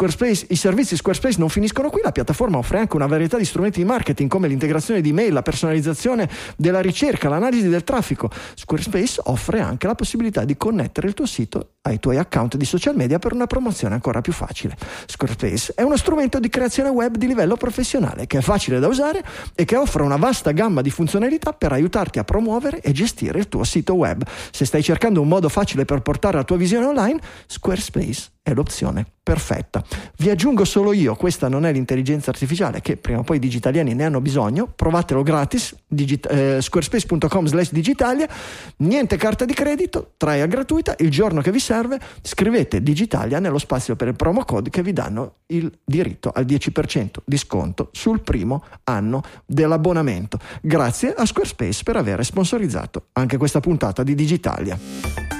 i 0.48 0.56
servizi 0.56 0.96
Squarespace 0.96 1.38
non 1.38 1.48
finiscono 1.48 1.90
qui, 1.90 2.00
la 2.02 2.12
piattaforma 2.12 2.58
offre 2.58 2.78
anche 2.78 2.96
una 2.96 3.06
varietà 3.06 3.36
di 3.36 3.44
strumenti 3.44 3.80
di 3.80 3.86
marketing 3.86 4.28
come 4.28 4.48
l'integrazione 4.48 5.00
di 5.00 5.12
mail, 5.12 5.32
la 5.32 5.42
personalizzazione 5.42 6.28
della 6.56 6.80
ricerca, 6.80 7.28
l'analisi 7.28 7.55
del 7.62 7.84
traffico. 7.84 8.30
Squarespace 8.54 9.20
offre 9.24 9.60
anche 9.60 9.86
la 9.86 9.94
possibilità 9.94 10.44
di 10.44 10.56
connettere 10.56 11.08
il 11.08 11.14
tuo 11.14 11.26
sito 11.26 11.74
ai 11.82 11.98
tuoi 11.98 12.18
account 12.18 12.56
di 12.56 12.64
social 12.64 12.96
media 12.96 13.18
per 13.18 13.32
una 13.32 13.46
promozione 13.46 13.94
ancora 13.94 14.20
più 14.20 14.32
facile. 14.32 14.76
Squarespace 15.06 15.72
è 15.74 15.82
uno 15.82 15.96
strumento 15.96 16.38
di 16.40 16.48
creazione 16.48 16.88
web 16.88 17.16
di 17.16 17.26
livello 17.26 17.56
professionale, 17.56 18.26
che 18.26 18.38
è 18.38 18.40
facile 18.40 18.78
da 18.78 18.88
usare 18.88 19.24
e 19.54 19.64
che 19.64 19.76
offre 19.76 20.02
una 20.02 20.16
vasta 20.16 20.52
gamma 20.52 20.82
di 20.82 20.90
funzionalità 20.90 21.52
per 21.52 21.72
aiutarti 21.72 22.18
a 22.18 22.24
promuovere 22.24 22.80
e 22.80 22.92
gestire 22.92 23.38
il 23.38 23.48
tuo 23.48 23.64
sito 23.64 23.94
web. 23.94 24.24
Se 24.50 24.64
stai 24.64 24.82
cercando 24.82 25.20
un 25.20 25.28
modo 25.28 25.48
facile 25.48 25.84
per 25.84 26.02
portare 26.02 26.36
la 26.36 26.44
tua 26.44 26.56
visione 26.56 26.86
online, 26.86 27.20
Squarespace 27.46 28.34
è 28.46 28.54
l'opzione 28.54 29.04
perfetta. 29.24 29.82
Vi 30.18 30.30
aggiungo 30.30 30.64
solo 30.64 30.92
io, 30.92 31.16
questa 31.16 31.48
non 31.48 31.66
è 31.66 31.72
l'intelligenza 31.72 32.30
artificiale 32.30 32.80
che 32.80 32.96
prima 32.96 33.18
o 33.18 33.22
poi 33.24 33.38
i 33.38 33.40
digitaliani 33.40 33.92
ne 33.92 34.04
hanno 34.04 34.20
bisogno, 34.20 34.68
provatelo 34.68 35.24
gratis, 35.24 35.74
digit- 35.84 36.30
eh, 36.30 36.62
squarespace.com 36.62 37.46
slash 37.46 37.72
digitalia, 37.72 38.28
niente 38.76 39.16
carta 39.16 39.44
di 39.44 39.52
credito, 39.52 40.12
trial 40.16 40.46
gratuita, 40.46 40.94
il 40.98 41.10
giorno 41.10 41.40
che 41.40 41.50
vi 41.50 41.58
serve 41.58 41.98
scrivete 42.22 42.80
digitalia 42.84 43.40
nello 43.40 43.58
spazio 43.58 43.96
per 43.96 44.06
il 44.06 44.14
promo 44.14 44.44
code 44.44 44.70
che 44.70 44.82
vi 44.82 44.92
danno 44.92 45.38
il 45.46 45.68
diritto 45.84 46.30
al 46.32 46.44
10% 46.44 47.16
di 47.24 47.36
sconto 47.36 47.88
sul 47.90 48.20
primo 48.20 48.62
anno 48.84 49.22
dell'abbonamento. 49.44 50.38
Grazie 50.62 51.12
a 51.14 51.26
Squarespace 51.26 51.82
per 51.82 51.96
aver 51.96 52.24
sponsorizzato 52.24 53.06
anche 53.14 53.38
questa 53.38 53.58
puntata 53.58 54.04
di 54.04 54.14
Digitalia. 54.14 55.35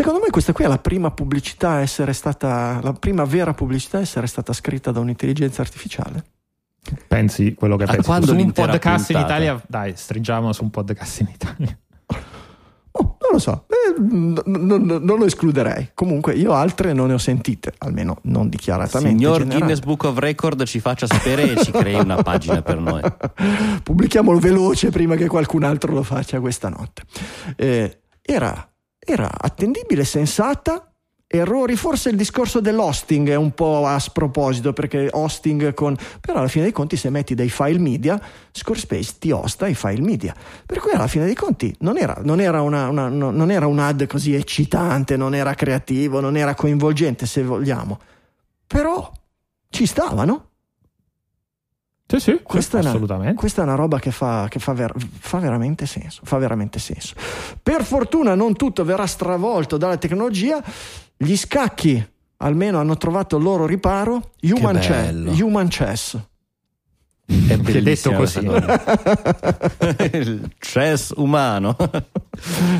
Secondo 0.00 0.20
me 0.24 0.30
questa 0.30 0.54
qui 0.54 0.64
è 0.64 0.66
la 0.66 0.78
prima 0.78 1.10
pubblicità 1.10 1.72
a 1.72 1.80
essere 1.80 2.14
stata, 2.14 2.80
la 2.82 2.94
prima 2.94 3.24
vera 3.24 3.52
pubblicità 3.52 3.98
a 3.98 4.00
essere 4.00 4.26
stata 4.28 4.54
scritta 4.54 4.92
da 4.92 5.00
un'intelligenza 5.00 5.60
artificiale. 5.60 6.24
Pensi 7.06 7.52
quello 7.52 7.76
che 7.76 7.84
A 7.84 7.86
pensi? 7.88 8.06
quando 8.06 8.28
Su 8.28 8.32
un 8.34 8.50
podcast 8.50 9.10
in 9.10 9.16
puntata? 9.16 9.34
Italia, 9.34 9.62
dai, 9.68 9.92
stringiamo 9.94 10.54
su 10.54 10.62
un 10.62 10.70
podcast 10.70 11.20
in 11.20 11.28
Italia. 11.34 11.78
Oh, 12.92 13.02
non 13.20 13.30
lo 13.32 13.38
so, 13.38 13.66
eh, 13.68 14.00
n- 14.00 14.40
n- 14.42 14.66
n- 14.86 15.00
non 15.02 15.18
lo 15.18 15.26
escluderei. 15.26 15.90
Comunque 15.92 16.32
io 16.32 16.54
altre 16.54 16.94
non 16.94 17.08
ne 17.08 17.12
ho 17.12 17.18
sentite, 17.18 17.74
almeno 17.76 18.20
non 18.22 18.48
dichiaratamente. 18.48 19.18
Signor 19.18 19.36
generali. 19.40 19.58
Guinness 19.60 19.80
Book 19.80 20.04
of 20.04 20.16
Record 20.16 20.64
ci 20.64 20.80
faccia 20.80 21.06
sapere 21.06 21.52
e 21.52 21.62
ci 21.62 21.72
crei 21.72 21.96
una 22.00 22.22
pagina 22.22 22.62
per 22.62 22.78
noi. 22.80 23.02
Pubblichiamolo 23.84 24.38
veloce 24.38 24.88
prima 24.88 25.14
che 25.16 25.26
qualcun 25.26 25.62
altro 25.62 25.92
lo 25.92 26.02
faccia 26.02 26.40
questa 26.40 26.70
notte. 26.70 27.02
Eh, 27.56 28.00
era, 28.22 28.66
era 29.00 29.30
attendibile, 29.36 30.04
sensata. 30.04 30.84
Errori, 31.32 31.76
forse 31.76 32.08
il 32.10 32.16
discorso 32.16 32.60
dell'hosting 32.60 33.28
è 33.28 33.36
un 33.36 33.52
po' 33.52 33.86
a 33.86 33.96
sproposito 34.00 34.72
perché 34.72 35.08
hosting 35.12 35.74
con... 35.74 35.96
però 36.20 36.40
alla 36.40 36.48
fine 36.48 36.64
dei 36.64 36.72
conti 36.72 36.96
se 36.96 37.08
metti 37.08 37.36
dei 37.36 37.48
file 37.48 37.78
media, 37.78 38.20
Squarespace 38.50 39.14
ti 39.20 39.30
hosta 39.30 39.68
i 39.68 39.74
file 39.76 40.00
media. 40.00 40.34
Per 40.66 40.80
cui 40.80 40.90
alla 40.90 41.06
fine 41.06 41.26
dei 41.26 41.36
conti 41.36 41.72
non 41.80 41.98
era, 41.98 42.18
non 42.24 42.40
era, 42.40 42.62
una, 42.62 42.88
una- 42.88 43.08
no- 43.08 43.30
non 43.30 43.52
era 43.52 43.68
un 43.68 43.78
ad 43.78 44.08
così 44.08 44.34
eccitante, 44.34 45.16
non 45.16 45.32
era 45.36 45.54
creativo, 45.54 46.18
non 46.18 46.36
era 46.36 46.56
coinvolgente 46.56 47.26
se 47.26 47.44
vogliamo. 47.44 48.00
Però 48.66 49.12
ci 49.68 49.86
stava, 49.86 50.24
no? 50.24 50.49
Sì, 52.10 52.18
sì, 52.18 52.40
Questa 52.42 52.78
è, 52.78 52.80
una, 52.80 52.90
assolutamente. 52.90 53.34
questa 53.34 53.60
è 53.62 53.64
una 53.64 53.76
roba 53.76 53.98
che, 54.00 54.10
fa, 54.10 54.46
che 54.48 54.58
fa, 54.58 54.72
ver- 54.72 54.94
fa 55.18 55.38
veramente 55.38 55.86
senso. 55.86 56.20
Fa 56.24 56.38
veramente 56.38 56.78
senso. 56.80 57.14
Per 57.62 57.84
fortuna 57.84 58.34
non 58.34 58.56
tutto 58.56 58.84
verrà 58.84 59.06
stravolto 59.06 59.76
dalla 59.76 59.96
tecnologia. 59.96 60.60
Gli 61.16 61.36
scacchi 61.36 62.04
almeno 62.38 62.78
hanno 62.80 62.96
trovato 62.96 63.36
il 63.36 63.42
loro 63.44 63.64
riparo. 63.66 64.32
Human, 64.42 64.74
Che 64.74 64.80
chess, 64.80 65.04
bello. 65.04 65.30
human 65.32 65.68
chess. 65.68 66.16
È 67.26 67.56
Detto 67.56 68.12
così. 68.12 68.38
Il 70.12 70.50
chess 70.58 71.12
umano. 71.16 71.76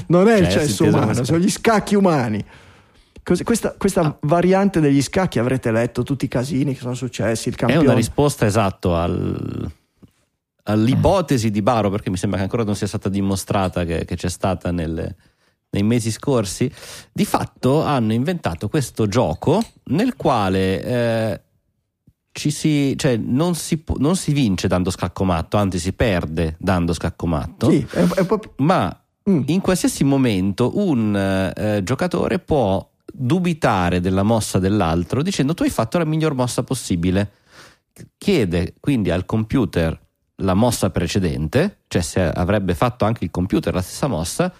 Non 0.06 0.28
è 0.28 0.38
il 0.38 0.46
Chess, 0.46 0.54
chess 0.54 0.70
inteso 0.80 0.84
umano, 0.86 1.22
sono 1.24 1.38
gli 1.38 1.50
scacchi 1.50 1.94
umani. 1.94 2.44
Questa 3.44 3.74
questa 3.78 4.18
variante 4.22 4.80
degli 4.80 5.00
scacchi 5.02 5.38
avrete 5.38 5.70
letto 5.70 6.02
tutti 6.02 6.24
i 6.24 6.28
casini 6.28 6.74
che 6.74 6.80
sono 6.80 6.94
successi. 6.94 7.48
Il 7.48 7.54
È 7.54 7.58
campione. 7.58 7.84
una 7.86 7.94
risposta 7.94 8.44
esatto 8.46 8.96
al- 8.96 9.70
all'ipotesi 10.64 11.50
di 11.50 11.62
Baro, 11.62 11.90
perché 11.90 12.10
mi 12.10 12.16
sembra 12.16 12.38
che 12.38 12.44
ancora 12.44 12.64
non 12.64 12.74
sia 12.76 12.86
stata 12.86 13.08
dimostrata 13.08 13.84
che, 13.84 14.04
che 14.04 14.16
c'è 14.16 14.28
stata 14.28 14.70
nelle- 14.70 15.16
nei 15.70 15.82
mesi 15.82 16.10
scorsi. 16.10 16.70
Di 17.12 17.24
fatto 17.24 17.82
hanno 17.82 18.12
inventato 18.12 18.68
questo 18.68 19.06
gioco 19.06 19.62
nel 19.84 20.16
quale 20.16 20.82
eh, 20.82 21.40
ci 22.32 22.50
si, 22.50 22.94
cioè, 22.96 23.16
non, 23.16 23.54
si, 23.54 23.82
non 23.98 24.16
si 24.16 24.32
vince 24.32 24.68
dando 24.68 24.90
scaccomatto, 24.90 25.56
anzi 25.56 25.78
si 25.78 25.92
perde 25.92 26.56
dando 26.58 26.92
scaccomatto. 26.92 27.70
Sì, 27.70 27.86
è, 27.90 28.02
è 28.04 28.24
po' 28.26 28.40
ma 28.56 28.94
Mm. 29.28 29.42
in 29.48 29.60
qualsiasi 29.60 30.02
momento 30.02 30.78
un 30.78 31.14
eh, 31.54 31.82
giocatore 31.84 32.38
può 32.38 32.89
dubitare 33.12 34.00
della 34.00 34.22
mossa 34.22 34.58
dell'altro 34.58 35.22
dicendo 35.22 35.54
tu 35.54 35.62
hai 35.62 35.70
fatto 35.70 35.98
la 35.98 36.04
miglior 36.04 36.34
mossa 36.34 36.62
possibile. 36.62 37.32
Chiede 38.16 38.74
quindi 38.80 39.10
al 39.10 39.26
computer 39.26 39.98
la 40.36 40.54
mossa 40.54 40.90
precedente, 40.90 41.80
cioè 41.88 42.02
se 42.02 42.22
avrebbe 42.22 42.74
fatto 42.74 43.04
anche 43.04 43.24
il 43.24 43.30
computer 43.30 43.74
la 43.74 43.82
stessa 43.82 44.06
mossa, 44.06 44.52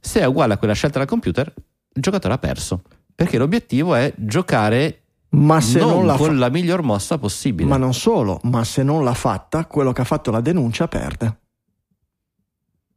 se 0.00 0.20
è 0.20 0.24
uguale 0.24 0.54
a 0.54 0.58
quella 0.58 0.74
scelta 0.74 0.98
dal 0.98 1.08
computer, 1.08 1.52
il 1.92 2.02
giocatore 2.02 2.34
ha 2.34 2.38
perso. 2.38 2.82
Perché 3.14 3.36
l'obiettivo 3.36 3.94
è 3.94 4.12
giocare 4.16 5.02
ma 5.30 5.60
se 5.60 5.80
non, 5.80 5.90
non, 5.90 6.06
la 6.06 6.16
con 6.16 6.28
fa- 6.28 6.32
la 6.34 6.48
miglior 6.48 6.82
mossa 6.82 7.18
possibile. 7.18 7.68
ma 7.68 7.76
non 7.76 7.92
solo, 7.92 8.40
ma 8.44 8.64
se 8.64 8.82
non 8.82 9.04
l'ha 9.04 9.14
fatta, 9.14 9.66
quello 9.66 9.92
che 9.92 10.00
ha 10.00 10.04
fatto 10.04 10.30
la 10.30 10.40
denuncia 10.40 10.88
perde. 10.88 11.36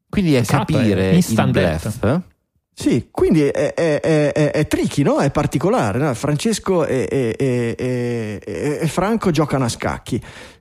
Quindi 0.10 0.36
è 0.36 0.40
Esatto, 0.40 0.74
capire 0.74 1.12
è 1.12 1.14
il 1.14 1.50
bluff. 1.52 2.20
Sì, 2.82 3.10
quindi 3.12 3.44
è, 3.44 3.74
è, 3.74 4.00
è, 4.00 4.32
è, 4.32 4.52
è 4.52 4.68
tricky, 4.68 5.04
no? 5.04 5.20
È 5.20 5.30
particolare. 5.30 6.00
no? 6.00 6.12
Francesco 6.16 6.86
e, 6.86 7.08
e- 7.10 7.36
e- 7.38 8.42
e- 8.82 8.88
Franco 8.88 9.30
giocano 9.30 9.66
a 9.66 9.70
scacchi. 9.70 10.20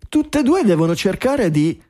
Tutte 0.09 0.41
e 0.41 0.43
due 0.43 0.63
devono 0.65 0.95
cercare 0.95 1.51
di, 1.51 1.81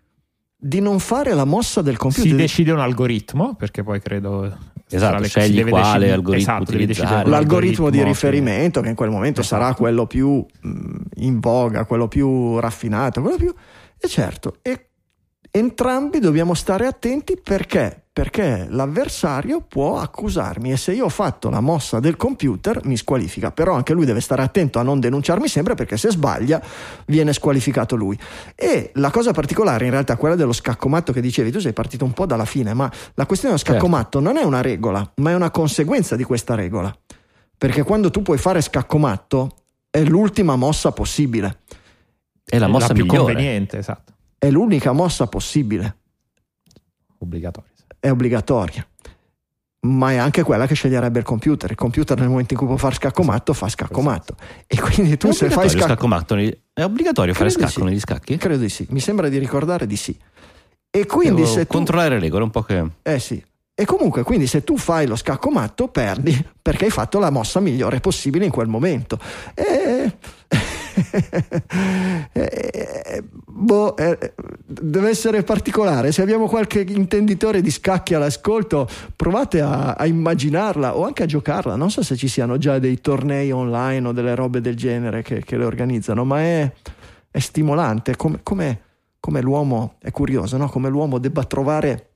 di 0.56 0.80
non 0.80 1.00
fare 1.00 1.34
la 1.34 1.44
mossa 1.44 1.82
del 1.82 1.96
computer. 1.96 2.30
Si 2.30 2.36
decide 2.36 2.70
un 2.70 2.78
algoritmo, 2.80 3.54
perché 3.56 3.82
poi 3.82 4.00
credo... 4.00 4.56
Esatto, 4.92 5.22
scegli 5.22 5.62
quale 5.68 5.82
decidere- 5.82 6.12
algoritmo 6.12 6.52
esatto, 6.52 6.62
utilizzare. 6.72 7.28
L'algoritmo 7.28 7.90
di 7.90 8.02
riferimento, 8.02 8.80
che 8.80 8.88
in 8.88 8.96
quel 8.96 9.10
momento 9.10 9.40
Esatto. 9.40 9.62
sarà 9.62 9.74
quello 9.74 10.06
più 10.06 10.44
mh, 10.60 10.96
in 11.16 11.38
voga, 11.38 11.84
quello 11.84 12.08
più 12.08 12.58
raffinato, 12.58 13.20
quello 13.20 13.36
più. 13.36 13.54
E 13.96 14.08
certo, 14.08 14.56
e 14.62 14.88
entrambi 15.52 16.18
dobbiamo 16.18 16.54
stare 16.54 16.86
attenti 16.86 17.38
perché? 17.40 18.06
Perché 18.20 18.66
l'avversario 18.68 19.62
può 19.62 19.98
accusarmi 19.98 20.72
e 20.72 20.76
se 20.76 20.92
io 20.92 21.06
ho 21.06 21.08
fatto 21.08 21.48
la 21.48 21.60
mossa 21.60 22.00
del 22.00 22.16
computer 22.18 22.84
mi 22.84 22.98
squalifica, 22.98 23.50
però 23.50 23.72
anche 23.72 23.94
lui 23.94 24.04
deve 24.04 24.20
stare 24.20 24.42
attento 24.42 24.78
a 24.78 24.82
non 24.82 25.00
denunciarmi 25.00 25.48
sempre 25.48 25.74
perché 25.74 25.96
se 25.96 26.10
sbaglia 26.10 26.62
viene 27.06 27.32
squalificato 27.32 27.96
lui. 27.96 28.18
E 28.54 28.90
la 28.96 29.10
cosa 29.10 29.32
particolare 29.32 29.86
in 29.86 29.92
realtà 29.92 30.18
quella 30.18 30.34
dello 30.34 30.52
scaccomatto 30.52 31.14
che 31.14 31.22
dicevi, 31.22 31.50
tu 31.50 31.60
sei 31.60 31.72
partito 31.72 32.04
un 32.04 32.12
po' 32.12 32.26
dalla 32.26 32.44
fine, 32.44 32.74
ma 32.74 32.92
la 33.14 33.24
questione 33.24 33.54
dello 33.54 33.64
Certo. 33.64 33.80
scaccomatto 33.80 34.20
non 34.20 34.36
è 34.36 34.42
una 34.42 34.60
regola, 34.60 35.12
ma 35.14 35.30
è 35.30 35.34
una 35.34 35.50
conseguenza 35.50 36.14
di 36.14 36.24
questa 36.24 36.54
regola. 36.54 36.94
Perché 37.56 37.82
quando 37.84 38.10
tu 38.10 38.20
puoi 38.20 38.36
fare 38.36 38.60
scaccomatto 38.60 39.62
è 39.88 40.02
l'ultima 40.04 40.56
mossa 40.56 40.92
possibile, 40.92 41.60
È 42.44 42.58
la 42.58 42.66
mossa 42.68 42.92
più 42.92 43.04
migliore. 43.06 43.32
conveniente, 43.32 43.78
esatto. 43.78 44.12
è 44.36 44.50
l'unica 44.50 44.92
mossa 44.92 45.26
possibile, 45.26 45.96
Obbligatorio. 47.16 47.68
È 48.00 48.10
obbligatoria. 48.10 48.84
Ma 49.82 50.10
è 50.10 50.16
anche 50.16 50.42
quella 50.42 50.66
che 50.66 50.74
sceglierebbe 50.74 51.20
il 51.20 51.24
computer. 51.24 51.70
Il 51.70 51.76
computer 51.76 52.18
nel 52.18 52.28
momento 52.28 52.52
in 52.52 52.58
cui 52.58 52.68
può 52.68 52.76
fare 52.76 52.94
scaccomatto 52.96 53.54
fa 53.54 53.68
scaccomatto. 53.68 54.36
E 54.66 54.78
quindi 54.78 55.16
tu 55.16 55.30
se 55.32 55.48
fai 55.48 55.70
scacco... 55.70 55.86
scaccomatto 55.86 56.34
negli- 56.34 56.54
È 56.72 56.82
obbligatorio 56.82 57.32
fare 57.32 57.48
Credo 57.48 57.66
scacco 57.66 57.80
sì. 57.80 57.86
negli 57.86 58.00
scacchi? 58.00 58.36
Credo 58.36 58.60
di 58.62 58.68
sì, 58.68 58.86
mi 58.90 59.00
sembra 59.00 59.28
di 59.28 59.38
ricordare 59.38 59.86
di 59.86 59.96
sì. 59.96 60.18
E 60.90 61.06
quindi 61.06 61.42
Devo 61.42 61.54
se 61.54 61.66
tu... 61.66 61.74
controllare 61.74 62.16
le 62.16 62.20
regole 62.20 62.44
un 62.44 62.50
po' 62.50 62.62
che 62.62 62.84
Eh 63.02 63.18
sì. 63.18 63.42
E 63.72 63.84
comunque, 63.86 64.22
quindi 64.22 64.46
se 64.46 64.62
tu 64.64 64.76
fai 64.76 65.06
lo 65.06 65.16
scaccomatto, 65.16 65.88
perdi 65.88 66.46
perché 66.60 66.84
hai 66.84 66.90
fatto 66.90 67.18
la 67.18 67.30
mossa 67.30 67.60
migliore 67.60 68.00
possibile 68.00 68.44
in 68.44 68.50
quel 68.50 68.68
momento. 68.68 69.18
E... 69.54 70.16
Boh, 73.46 73.96
eh, 73.96 74.34
deve 74.66 75.08
essere 75.08 75.42
particolare. 75.42 76.12
Se 76.12 76.22
abbiamo 76.22 76.46
qualche 76.46 76.80
intenditore 76.80 77.60
di 77.60 77.70
scacchi 77.70 78.14
all'ascolto, 78.14 78.88
provate 79.14 79.60
a, 79.60 79.92
a 79.92 80.06
immaginarla 80.06 80.96
o 80.96 81.04
anche 81.04 81.24
a 81.24 81.26
giocarla. 81.26 81.76
Non 81.76 81.90
so 81.90 82.02
se 82.02 82.16
ci 82.16 82.28
siano 82.28 82.58
già 82.58 82.78
dei 82.78 83.00
tornei 83.00 83.50
online 83.50 84.08
o 84.08 84.12
delle 84.12 84.34
robe 84.34 84.60
del 84.60 84.76
genere 84.76 85.22
che, 85.22 85.42
che 85.44 85.56
le 85.56 85.64
organizzano, 85.64 86.24
ma 86.24 86.40
è, 86.40 86.72
è 87.30 87.38
stimolante. 87.38 88.16
Come, 88.16 88.40
come- 88.42 88.80
come 89.20 89.42
l'uomo 89.42 89.96
è 90.00 90.10
curioso, 90.10 90.56
no? 90.56 90.68
come 90.68 90.88
l'uomo 90.88 91.18
debba 91.18 91.44
trovare 91.44 92.14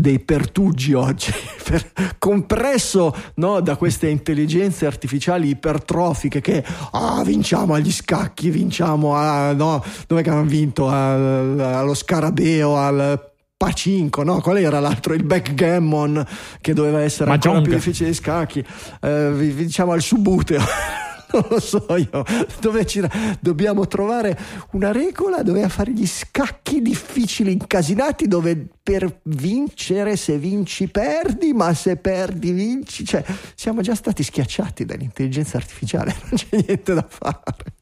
dei 0.00 0.18
pertuggi 0.18 0.94
oggi, 0.94 1.32
per- 1.62 2.16
compresso 2.18 3.14
no, 3.34 3.60
da 3.60 3.76
queste 3.76 4.08
intelligenze 4.08 4.86
artificiali 4.86 5.48
ipertrofiche 5.48 6.40
che 6.40 6.64
ah, 6.92 7.22
vinciamo 7.24 7.74
agli 7.74 7.92
scacchi, 7.92 8.50
vinciamo 8.50 9.14
a 9.14 9.52
no, 9.52 9.84
dove 10.06 10.22
che 10.22 10.30
hanno 10.30 10.44
vinto 10.44 10.88
Al- 10.88 11.60
allo 11.60 11.94
scarabeo, 11.94 12.76
al 12.76 13.28
Pacinco, 13.56 14.22
no? 14.22 14.40
Qual 14.40 14.56
era 14.56 14.80
l'altro? 14.80 15.12
Il 15.12 15.22
backgammon 15.24 16.26
che 16.62 16.72
doveva 16.72 17.02
essere 17.02 17.30
ancora 17.30 17.52
Mahjong. 17.56 17.68
più 17.68 17.76
difficile 17.76 18.08
di 18.08 18.14
scacchi. 18.14 18.64
Eh, 19.02 19.52
diciamo 19.54 19.92
al 19.92 20.00
subuteo. 20.00 20.62
Non 21.32 21.46
lo 21.48 21.60
so 21.60 21.86
io, 21.96 22.24
dove 22.60 22.84
ci- 22.86 23.02
dobbiamo 23.40 23.86
trovare 23.86 24.36
una 24.72 24.90
regola 24.90 25.42
dove 25.42 25.68
fare 25.68 25.92
gli 25.92 26.06
scacchi 26.06 26.82
difficili, 26.82 27.52
incasinati, 27.52 28.26
dove 28.26 28.66
per 28.82 29.20
vincere 29.24 30.16
se 30.16 30.38
vinci 30.38 30.88
perdi, 30.88 31.52
ma 31.52 31.72
se 31.74 31.96
perdi 31.96 32.50
vinci. 32.50 33.04
Cioè, 33.04 33.24
siamo 33.54 33.80
già 33.80 33.94
stati 33.94 34.22
schiacciati 34.22 34.84
dall'intelligenza 34.84 35.56
artificiale, 35.56 36.16
non 36.28 36.32
c'è 36.34 36.64
niente 36.66 36.94
da 36.94 37.06
fare. 37.08 37.74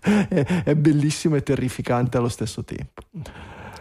È, 0.00 0.62
è 0.64 0.74
bellissimo 0.74 1.36
e 1.36 1.42
terrificante 1.42 2.16
allo 2.16 2.28
stesso 2.28 2.64
tempo. 2.64 3.02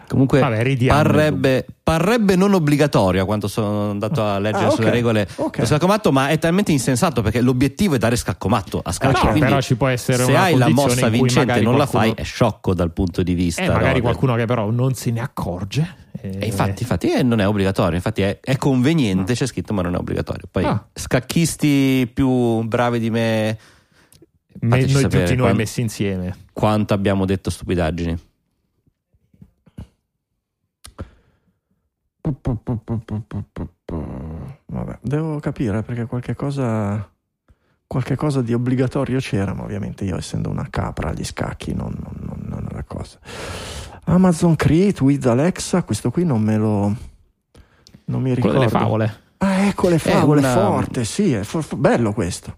Comunque 0.07 0.39
Vabbè, 0.39 0.77
parrebbe, 0.87 1.65
parrebbe 1.81 2.35
non 2.35 2.53
obbligatorio 2.53 3.23
a 3.23 3.25
quanto 3.25 3.47
sono 3.47 3.89
andato 3.89 4.23
a 4.23 4.37
leggere 4.39 4.65
Ah, 4.65 4.69
ok. 4.69 4.73
sulle 4.75 4.89
regole 4.91 5.27
Ok. 5.37 5.55
dello 5.55 5.65
scaccomatto, 5.67 6.11
ma 6.11 6.27
è 6.29 6.37
talmente 6.37 6.71
insensato 6.71 7.21
perché 7.23 7.41
l'obiettivo 7.41 7.95
è 7.95 7.97
dare 7.97 8.15
scaccomatto 8.15 8.81
a 8.83 8.91
scacchi. 8.91 9.13
No, 9.13 9.31
quindi 9.31 9.39
però 9.49 9.61
ci 9.61 9.75
può 9.75 9.87
essere 9.87 10.23
se 10.23 10.29
una 10.31 10.41
hai 10.43 10.55
la 10.57 10.65
condizione 10.65 10.89
mossa 10.93 11.05
in 11.05 11.11
cui 11.11 11.19
vincente 11.21 11.45
magari 11.47 11.65
non 11.65 11.77
la 11.77 11.87
qualcuno- 11.87 12.13
fai, 12.15 12.23
è 12.23 12.25
sciocco 12.25 12.73
dal 12.73 12.91
punto 12.91 13.23
di 13.23 13.33
vista. 13.33 13.61
Eh, 13.63 13.67
magari 13.69 13.95
no, 13.97 14.01
qualcuno 14.03 14.35
che 14.35 14.45
però 14.45 14.69
non 14.69 14.93
se 14.93 15.11
ne 15.11 15.19
accorge. 15.21 15.95
eh, 16.21 16.37
E 16.39 16.45
infatti, 16.45 16.83
infatti 16.83 17.11
eh, 17.11 17.23
non 17.23 17.39
è 17.39 17.47
obbligatorio, 17.47 17.95
infatti 17.95 18.21
è, 18.21 18.39
è 18.41 18.57
conveniente, 18.57 19.33
c'è 19.33 19.45
scritto, 19.47 19.73
ma 19.73 19.81
non 19.81 19.95
è 19.95 19.97
obbligatorio. 19.97 20.47
Poi 20.49 20.63
Ah. 20.63 20.85
scacchisti 20.93 22.09
più 22.13 22.61
bravi 22.63 22.99
di 22.99 23.09
me, 23.09 23.57
me- 24.61 24.85
noi 24.85 25.01
tutti 25.03 25.17
noi 25.17 25.35
quando- 25.37 25.55
messi 25.55 25.81
insieme. 25.81 26.35
quanto 26.53 26.93
abbiamo 26.93 27.25
detto 27.25 27.49
stupidaggini. 27.49 28.17
Vabbè, 34.65 34.99
devo 35.01 35.39
capire 35.39 35.83
perché 35.83 36.05
qualche 36.05 36.35
cosa, 36.35 37.07
qualche 37.87 38.15
cosa 38.15 38.41
di 38.41 38.53
obbligatorio 38.53 39.19
c'era, 39.19 39.53
ma 39.53 39.63
ovviamente 39.63 40.03
io 40.05 40.17
essendo 40.17 40.49
una 40.49 40.67
capra 40.69 41.09
agli 41.09 41.23
scacchi 41.23 41.73
non, 41.73 41.93
non, 42.01 42.39
non- 42.47 42.67
la 42.71 42.83
cosa. 42.83 43.19
Amazon 44.05 44.55
Create 44.55 45.01
with 45.03 45.25
Alexa, 45.25 45.83
questo 45.83 46.11
qui 46.11 46.25
non 46.25 46.41
me 46.41 46.57
lo... 46.57 46.95
Non 48.07 48.21
mi 48.21 48.33
Quello 48.33 48.35
ricordo. 48.35 48.57
delle 48.59 48.69
favole. 48.69 49.19
Ah, 49.37 49.65
ecco 49.67 49.89
le 49.89 49.97
favole, 49.99 50.39
una- 50.39 50.53
forte, 50.53 51.05
sì, 51.05 51.33
è 51.33 51.43
fo- 51.43 51.61
fo- 51.61 51.75
bello 51.77 52.13
questo. 52.13 52.57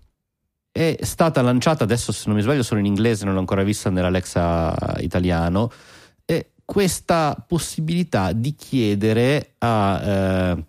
È 0.71 0.97
stata 1.01 1.41
lanciata 1.41 1.83
adesso, 1.83 2.11
se 2.11 2.23
non 2.27 2.35
mi 2.35 2.41
sbaglio, 2.41 2.63
solo 2.63 2.79
in 2.79 2.85
inglese, 2.85 3.25
non 3.25 3.33
l'ho 3.33 3.39
ancora 3.39 3.63
vista 3.63 3.89
nell'Alexa 3.89 4.75
italiano. 4.99 5.71
Questa 6.67 7.41
possibilità 7.47 8.33
di 8.33 8.53
chiedere 8.53 9.53
a, 9.59 10.01
eh, 10.03 10.65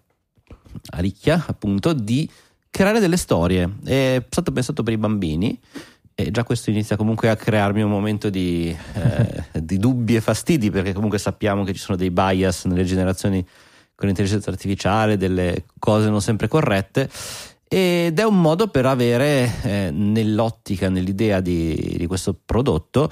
a 0.90 1.00
Ricchia, 1.00 1.44
appunto, 1.44 1.92
di 1.92 2.30
creare 2.70 3.00
delle 3.00 3.16
storie. 3.16 3.68
È 3.84 4.24
stato 4.28 4.52
pensato 4.52 4.84
per 4.84 4.92
i 4.92 4.96
bambini. 4.96 5.60
E 6.14 6.30
già 6.30 6.44
questo 6.44 6.70
inizia 6.70 6.96
comunque 6.96 7.30
a 7.30 7.34
crearmi 7.34 7.82
un 7.82 7.90
momento 7.90 8.30
di, 8.30 8.74
eh, 8.94 9.44
di 9.60 9.76
dubbi 9.78 10.14
e 10.14 10.20
fastidi, 10.20 10.70
perché 10.70 10.92
comunque 10.92 11.18
sappiamo 11.18 11.64
che 11.64 11.72
ci 11.72 11.80
sono 11.80 11.96
dei 11.96 12.12
bias 12.12 12.66
nelle 12.66 12.84
generazioni 12.84 13.44
con 13.96 14.06
l'intelligenza 14.06 14.50
artificiale, 14.50 15.16
delle 15.16 15.64
cose 15.80 16.08
non 16.08 16.22
sempre 16.22 16.46
corrette. 16.46 17.10
Ed 17.66 18.16
è 18.16 18.22
un 18.22 18.40
modo 18.40 18.68
per 18.68 18.86
avere 18.86 19.52
eh, 19.62 19.90
nell'ottica, 19.90 20.88
nell'idea 20.88 21.40
di, 21.40 21.96
di 21.98 22.06
questo 22.06 22.38
prodotto, 22.46 23.10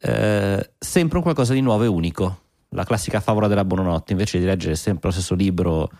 eh, 0.00 0.70
sempre 0.78 1.16
un 1.18 1.22
qualcosa 1.22 1.52
di 1.52 1.60
nuovo 1.60 1.84
e 1.84 1.86
unico. 1.86 2.40
La 2.70 2.84
classica 2.84 3.20
favola 3.20 3.48
della 3.48 3.64
buonanotte, 3.64 4.12
invece 4.12 4.38
di 4.38 4.44
leggere 4.44 4.76
sempre 4.76 5.08
lo 5.08 5.14
stesso 5.14 5.34
libro 5.34 5.90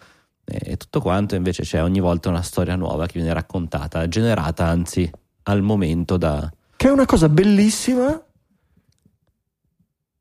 eh, 0.44 0.72
e 0.72 0.76
tutto 0.76 1.00
quanto, 1.00 1.34
invece 1.34 1.62
c'è 1.62 1.82
ogni 1.82 2.00
volta 2.00 2.28
una 2.28 2.42
storia 2.42 2.76
nuova 2.76 3.06
che 3.06 3.14
viene 3.14 3.32
raccontata, 3.32 4.06
generata 4.08 4.66
anzi 4.66 5.10
al 5.44 5.62
momento 5.62 6.16
da... 6.16 6.50
Che 6.76 6.88
è 6.88 6.90
una 6.90 7.06
cosa 7.06 7.28
bellissima 7.28 8.22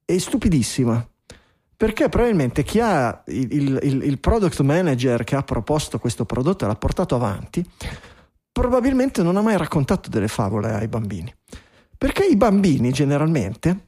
e 0.06 0.20
stupidissima. 0.20 1.08
Perché 1.78 2.10
probabilmente 2.10 2.64
chi 2.64 2.82
ha 2.82 3.24
il- 3.28 3.80
il- 3.82 4.04
il 4.04 4.20
product 4.20 4.60
manager 4.62 5.24
che 5.24 5.38
ha 5.38 5.44
proposto 5.44 5.98
questo 5.98 6.26
prodotto 6.26 6.66
e 6.66 6.68
l'ha 6.68 6.76
portato 6.76 7.16
avanti, 7.16 7.66
probabilmente 8.52 9.24
non 9.24 9.38
ha 9.38 9.42
mai 9.42 9.56
raccontato 9.56 10.10
delle 10.10 10.28
favole 10.28 10.74
ai 10.74 10.88
bambini. 10.90 11.34
Perché 12.00 12.24
i 12.24 12.38
bambini 12.38 12.92
generalmente 12.92 13.88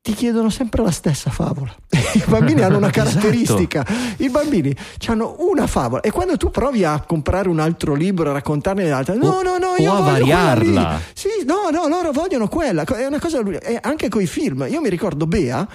ti 0.00 0.12
chiedono 0.12 0.50
sempre 0.50 0.82
la 0.84 0.92
stessa 0.92 1.30
favola. 1.30 1.74
I 1.90 2.22
bambini 2.28 2.62
hanno 2.62 2.76
una 2.76 2.90
Esatto. 2.94 3.10
caratteristica. 3.10 3.84
I 4.18 4.28
bambini 4.30 4.72
hanno 5.08 5.34
una 5.40 5.66
favola 5.66 6.00
e 6.00 6.12
quando 6.12 6.36
tu 6.36 6.50
provi 6.52 6.84
a 6.84 7.00
comprare 7.04 7.48
un 7.48 7.58
altro 7.58 7.94
libro 7.94 8.30
e 8.30 8.32
raccontarne 8.34 8.88
altre, 8.90 9.16
no, 9.16 9.30
O- 9.30 9.42
no, 9.42 9.58
no, 9.58 9.70
o 9.70 9.76
io 9.82 9.92
a 9.92 10.00
voglio 10.00 10.24
quella 10.26 10.44
variarla. 10.44 11.00
Sì, 11.12 11.28
no, 11.44 11.70
no, 11.72 11.88
loro 11.88 12.12
vogliono 12.12 12.46
quella. 12.46 12.84
È 12.84 13.04
una 13.06 13.18
cosa 13.18 13.40
anche 13.80 14.08
con 14.08 14.22
i 14.22 14.26
film. 14.28 14.64
Io 14.70 14.80
mi 14.80 14.88
ricordo 14.88 15.26
Bea 15.26 15.66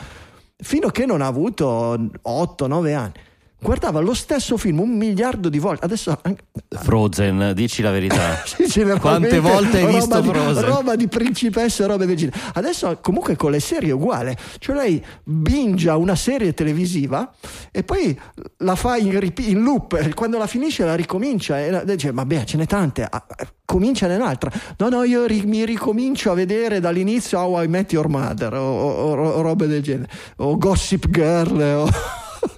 fino 0.61 0.87
a 0.87 0.91
che 0.91 1.05
non 1.05 1.21
ha 1.21 1.27
avuto 1.27 1.97
8-9 2.25 2.95
anni. 2.95 3.11
Guardava 3.61 3.99
lo 3.99 4.13
stesso 4.13 4.55
film 4.57 4.79
un 4.79 4.95
miliardo 4.95 5.49
di 5.49 5.59
volte. 5.59 5.83
Adesso 5.85 6.17
anche- 6.21 6.43
Frozen, 6.69 7.51
dici 7.55 7.81
la 7.81 7.91
verità. 7.91 8.41
sì, 8.45 8.81
Quante 8.99 9.39
volte 9.39 9.77
hai 9.77 9.83
roba 9.83 9.95
visto 9.97 10.19
di, 10.21 10.27
Frozen? 10.29 10.63
Roba 10.65 10.95
di 10.95 11.07
principesse 11.07 11.85
robe 11.85 12.05
del 12.05 12.15
genere. 12.15 12.37
Adesso 12.53 12.99
comunque 13.01 13.35
con 13.35 13.51
le 13.51 13.59
serie 13.59 13.89
è 13.89 13.93
uguale. 13.93 14.37
Cioè 14.59 14.75
lei 14.75 15.03
bingia 15.23 15.97
una 15.97 16.15
serie 16.15 16.53
televisiva 16.53 17.31
e 17.71 17.83
poi 17.83 18.17
la 18.59 18.75
fa 18.75 18.95
in, 18.97 19.19
rip- 19.19 19.39
in 19.39 19.61
loop. 19.61 20.13
Quando 20.13 20.37
la 20.37 20.47
finisce 20.47 20.85
la 20.85 20.95
ricomincia 20.95 21.59
e 21.59 21.69
la- 21.69 21.83
dice 21.83 22.11
vabbè 22.11 22.43
ce 22.45 22.57
n'è 22.57 22.65
tante. 22.65 23.05
Ah, 23.09 23.25
Comincia 23.65 24.07
un'altra. 24.07 24.51
No, 24.77 24.89
no, 24.89 25.03
io 25.03 25.25
ri- 25.25 25.45
mi 25.45 25.63
ricomincio 25.65 26.31
a 26.31 26.33
vedere 26.33 26.79
dall'inizio 26.79 27.37
How 27.39 27.63
I 27.63 27.67
Met 27.67 27.91
Your 27.91 28.07
Mother 28.07 28.53
o, 28.55 28.63
o- 28.63 29.11
o- 29.11 29.29
o 29.29 29.41
robe 29.41 29.67
del 29.67 29.81
genere. 29.83 30.09
O 30.37 30.57
Gossip 30.57 31.07
Girl. 31.09 31.59
O... 31.59 31.89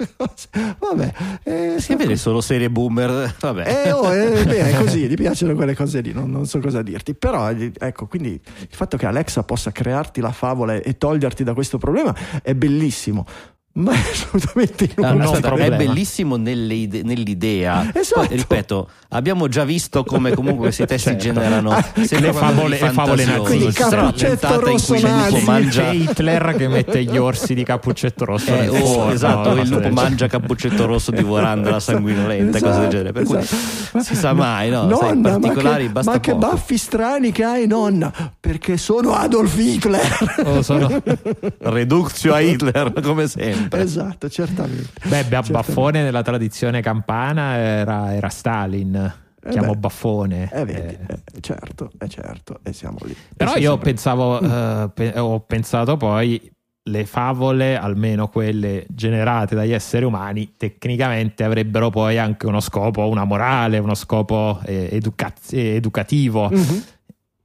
vabbè. 0.79 1.13
eh, 1.43 1.75
Si 1.79 1.95
vede 1.95 2.15
solo 2.15 2.41
serie 2.41 2.69
boomer, 2.69 3.35
vabbè. 3.39 3.85
eh, 3.85 3.91
oh, 3.91 4.13
eh, 4.13 4.43
beh, 4.45 4.71
è 4.71 4.77
così, 4.77 5.07
gli 5.07 5.15
piacciono 5.15 5.53
quelle 5.55 5.75
cose 5.75 6.01
lì, 6.01 6.13
non, 6.13 6.29
non 6.29 6.45
so 6.45 6.59
cosa 6.59 6.81
dirti. 6.81 7.13
Però, 7.13 7.49
eh, 7.51 7.71
ecco, 7.77 8.07
quindi 8.07 8.29
il 8.31 8.67
fatto 8.75 8.97
che 8.97 9.05
Alexa 9.05 9.43
possa 9.43 9.71
crearti 9.71 10.21
la 10.21 10.31
favola 10.31 10.75
e 10.75 10.97
toglierti 10.97 11.43
da 11.43 11.53
questo 11.53 11.77
problema 11.77 12.15
è 12.41 12.53
bellissimo, 12.55 13.25
ma 13.73 13.93
è 13.93 13.97
assolutamente 14.11 14.83
Ah, 14.83 15.11
inutile. 15.11 15.23
no, 15.23 15.31
aspetta, 15.31 15.55
è 15.55 15.75
bellissimo 15.75 16.35
nelle 16.35 16.73
ide- 16.73 17.03
nell'idea. 17.03 17.89
Esatto. 17.93 18.27
Poi, 18.27 18.37
ripeto, 18.37 18.89
abbiamo 19.09 19.47
già 19.47 19.63
visto 19.63 20.03
come 20.03 20.33
comunque 20.33 20.63
questi 20.63 20.85
testi 20.85 21.09
Certo. 21.11 21.23
generano 21.23 21.71
Ah, 21.71 21.85
le 21.95 22.33
favole- 22.33 22.79
le 22.79 22.89
favole 22.91 23.23
una 23.23 23.71
Cappuccetto 23.71 24.53
in 24.53 24.59
rosso 24.59 24.99
nazi. 24.99 25.43
mangia 25.45 25.81
C'è 25.83 25.93
Hitler 25.93 26.55
che 26.57 26.67
mette 26.67 27.03
gli 27.03 27.15
orsi 27.17 27.53
di 27.53 27.63
cappuccetto 27.63 28.25
rosso 28.25 28.53
Eh, 28.53 28.59
nel 28.59 28.69
oh, 28.69 28.85
forno, 28.85 29.11
esatto, 29.13 29.49
una 29.51 29.61
il 29.61 29.69
lupo 29.69 29.89
mangia 29.89 30.27
cappuccetto 30.27 30.85
rosso 30.85 31.11
divorandola 31.11 31.79
sanguinolenta, 31.79 32.59
cose 32.59 32.79
del 32.81 32.89
genere. 32.89 33.11
Per 33.13 33.23
cui 33.23 33.37
esatto. 33.37 33.99
si 34.03 34.15
sa 34.15 34.33
mai, 34.33 34.69
no? 34.69 34.89
Sai, 34.97 35.09
Nonna, 35.17 35.29
particolari 35.39 35.83
ma 35.83 35.87
che, 35.87 35.93
basta 35.93 36.11
ma 36.11 36.19
che 36.19 36.31
poco. 36.31 36.47
baffi 36.47 36.77
strani 36.77 37.31
che 37.31 37.43
hai, 37.43 37.67
nonna? 37.67 38.11
Perché 38.39 38.75
sono 38.77 39.13
Adolf 39.13 39.57
Hitler. 39.57 40.17
Oh, 40.45 40.61
sono- 40.61 40.89
Reductio 41.59 42.33
a 42.33 42.39
Hitler, 42.41 42.91
come 43.01 43.27
sempre. 43.27 43.59
Esatto, 43.71 44.29
certamente. 44.29 44.91
Beh, 45.03 45.09
Certamente. 45.09 45.51
Baffone 45.51 46.03
nella 46.03 46.21
tradizione 46.21 46.81
campana 46.81 47.55
era, 47.55 48.13
era 48.13 48.29
Stalin. 48.29 49.13
Eh 49.43 49.49
Chiamo 49.49 49.71
beh. 49.73 49.77
Baffone. 49.79 50.49
Eh, 50.53 50.65
vedi, 50.65 50.79
Eh, 50.79 50.97
eh, 51.35 51.39
certo, 51.41 51.91
è 51.97 52.05
certo, 52.07 52.59
e 52.63 52.73
siamo 52.73 52.97
lì. 53.05 53.15
Però 53.35 53.55
io 53.55 53.71
sempre- 53.71 53.89
pensavo, 53.91 54.39
eh, 54.39 54.89
pe- 54.93 55.17
ho 55.19 55.39
pensato 55.39 55.97
poi 55.97 56.51
le 56.83 57.05
favole, 57.05 57.75
almeno 57.77 58.27
quelle 58.27 58.85
generate 58.89 59.55
dagli 59.55 59.71
esseri 59.71 60.05
umani, 60.05 60.53
tecnicamente 60.57 61.43
avrebbero 61.43 61.89
poi 61.89 62.17
anche 62.19 62.45
uno 62.47 62.59
scopo, 62.59 63.07
una 63.07 63.23
morale, 63.23 63.77
uno 63.79 63.95
scopo 63.95 64.59
eh, 64.65 64.89
educa- 64.91 65.33
eh, 65.51 65.75
educativo. 65.75 66.49
Mhm. 66.51 66.83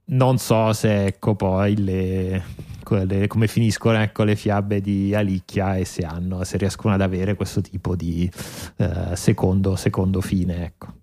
Non 0.09 0.37
so 0.37 0.73
se 0.73 1.05
ecco 1.05 1.35
poi 1.35 1.75
le, 1.83 2.43
quelle- 2.87 3.27
come 3.27 3.47
finiscono 3.47 4.01
ecco, 4.01 4.23
le 4.23 4.37
fiabe 4.37 4.79
di 4.79 5.13
Alicchia 5.13 5.75
e 5.75 5.83
se 5.83 6.03
hanno, 6.03 6.45
se 6.45 6.57
riescono 6.57 6.93
ad 6.93 7.01
avere 7.01 7.35
questo 7.35 7.59
tipo 7.59 7.95
di 7.97 8.29
eh, 8.77 9.15
secondo, 9.15 9.75
secondo 9.75 10.21
fine. 10.21 10.63
Ecco. 10.63 10.93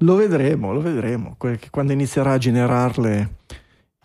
Lo 0.00 0.16
vedremo, 0.16 0.72
lo 0.74 0.80
vedremo. 0.80 1.36
Quando 1.70 1.92
inizierà 1.92 2.32
a 2.32 2.38
generarle 2.38 3.36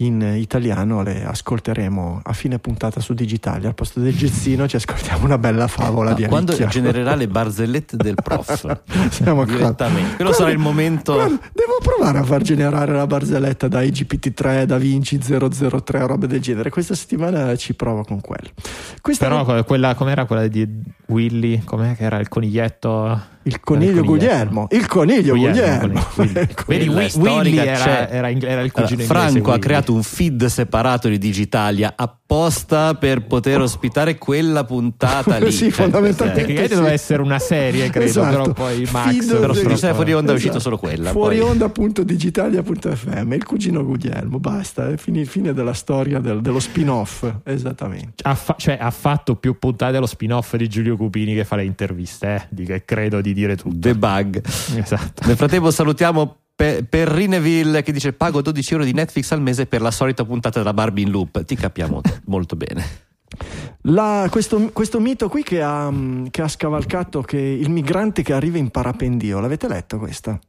in 0.01 0.21
italiano 0.35 1.03
le 1.03 1.23
ascolteremo 1.25 2.21
a 2.23 2.33
fine 2.33 2.57
puntata 2.59 2.99
su 2.99 3.13
Digitali. 3.13 3.65
Al 3.67 3.75
posto 3.75 3.99
del 3.99 4.15
gezzino 4.15 4.67
ci 4.67 4.75
ascoltiamo 4.75 5.25
una 5.25 5.37
bella 5.37 5.67
favola 5.67 6.13
di 6.13 6.25
Quando 6.25 6.51
Anicchia. 6.53 6.69
genererà 6.71 7.15
le 7.15 7.27
barzellette 7.27 7.97
del 7.97 8.15
prof 8.15 8.79
Siamo 9.11 9.45
direttamente. 9.45 10.15
Quello 10.15 10.33
sarà 10.33 10.49
il 10.49 10.57
momento. 10.57 11.13
Guarda, 11.13 11.39
devo 11.53 11.77
provare 11.83 12.17
a 12.17 12.23
far 12.23 12.41
generare 12.41 12.93
la 12.93 13.05
barzelletta 13.05 13.67
da 13.67 13.81
IGPT3, 13.81 14.63
da 14.63 14.77
Vinci 14.77 15.19
003, 15.19 16.05
robe 16.07 16.27
del 16.27 16.39
genere. 16.41 16.69
Questa 16.69 16.95
settimana 16.95 17.55
ci 17.55 17.73
provo 17.75 18.03
con 18.03 18.21
quello. 18.21 18.49
Questa 19.01 19.27
Però 19.27 19.45
co- 19.45 19.63
quella, 19.63 19.93
com'era 19.93 20.25
quella 20.25 20.47
di 20.47 20.67
Willy? 21.07 21.61
Com'è 21.63 21.95
che 21.95 22.03
era 22.03 22.17
il 22.19 22.27
coniglietto? 22.27 23.39
il 23.43 23.59
coniglio 23.59 24.01
il 24.01 24.05
Guglielmo, 24.05 24.67
il 24.69 24.85
coniglio 24.85 25.35
Guglielmo. 25.35 25.99
Il 26.17 26.53
coniglio- 26.53 26.63
Vedi, 26.67 26.85
La 26.85 26.93
Wi- 26.93 27.09
storica 27.09 27.31
Willy 27.39 27.57
era, 27.57 28.07
era 28.09 28.29
era 28.29 28.61
il 28.61 28.71
cugino 28.71 29.01
Allora, 29.01 29.01
inglese, 29.01 29.05
Franco 29.05 29.49
ha 29.49 29.53
Willy. 29.53 29.59
Creato 29.91 29.93
un 29.93 30.03
feed 30.03 30.45
separato 30.45 31.07
di 31.09 31.17
Digitalia 31.17 31.93
apposta 31.95 32.95
per 32.95 33.25
poter 33.25 33.59
ospitare 33.61 34.17
quella 34.17 34.63
puntata 34.63 35.37
lì. 35.43 35.51
Sì, 35.51 35.65
Cioè, 35.65 35.71
fondamentalmente. 35.71 36.39
eh, 36.39 36.43
Tecnicamente 36.43 36.69
Sì. 36.73 36.75
doveva 36.79 36.93
essere 36.93 37.21
una 37.21 37.39
serie, 37.39 37.89
credo, 37.89 38.05
Esatto. 38.05 38.29
però 38.41 38.53
poi 38.53 38.87
Max 38.91 39.11
Feed 39.25 39.39
Però 39.39 39.53
su 39.53 39.65
Giuseppe 39.67 39.93
fuori 39.95 40.13
onda 40.13 40.31
è 40.31 40.35
uscito 40.35 40.57
Esatto. 40.57 40.75
solo 40.75 40.77
quella. 40.77 41.11
Fuori 41.11 41.39
poi. 41.39 41.49
onda.digitalia.fm 41.49 43.33
il 43.33 43.43
cugino 43.45 43.83
Guglielmo 43.83 44.39
basta 44.39 44.89
è 44.89 44.97
fine, 44.97 45.25
fine 45.25 45.53
della 45.53 45.73
storia 45.73 46.19
del- 46.19 46.41
dello 46.41 46.59
spin-off 46.59 47.25
esattamente 47.43 48.23
ha, 48.23 48.35
fa- 48.35 48.55
cioè, 48.57 48.77
ha 48.79 48.91
fatto 48.91 49.35
più 49.35 49.57
puntate 49.57 49.93
dello 49.93 50.05
spin-off 50.05 50.55
di 50.55 50.67
Giulio 50.67 50.95
Cupini 50.95 51.33
che 51.33 51.43
fa 51.45 51.55
le 51.55 51.63
interviste, 51.65 52.27
eh, 52.35 52.41
di 52.49 52.63
che 52.65 52.83
credo 52.85 53.21
di 53.21 53.33
dire 53.33 53.55
tutto. 53.55 53.75
The 53.77 53.95
Bug. 53.95 54.41
Esatto. 54.75 55.25
Nel 55.27 55.35
frattempo 55.35 55.71
salutiamo 55.71 56.37
Pe- 56.61 56.85
Perrineville 56.87 57.81
che 57.81 57.91
dice 57.91 58.13
pago 58.13 58.39
12 58.39 58.73
euro 58.73 58.85
di 58.85 58.93
Netflix 58.93 59.31
al 59.31 59.41
mese 59.41 59.65
per 59.65 59.81
la 59.81 59.89
solita 59.89 60.23
puntata 60.23 60.59
della 60.59 60.75
Barbie 60.75 61.05
in 61.05 61.09
loop. 61.09 61.43
Ti 61.43 61.55
capiamo 61.55 62.01
molto 62.25 62.55
bene. 62.55 62.85
La- 63.85 64.27
questo, 64.29 64.69
questo 64.71 64.99
mito 64.99 65.27
qui 65.27 65.41
che 65.41 65.59
ha, 65.59 65.91
che 66.29 66.41
ha 66.43 66.47
scavalcato 66.47 67.23
che 67.23 67.39
il 67.39 67.71
migrante 67.71 68.21
che 68.21 68.33
arriva 68.33 68.59
in 68.59 68.69
parapendio 68.69 69.39
l'avete 69.39 69.67
letto 69.67 69.97
questa? 69.97 70.39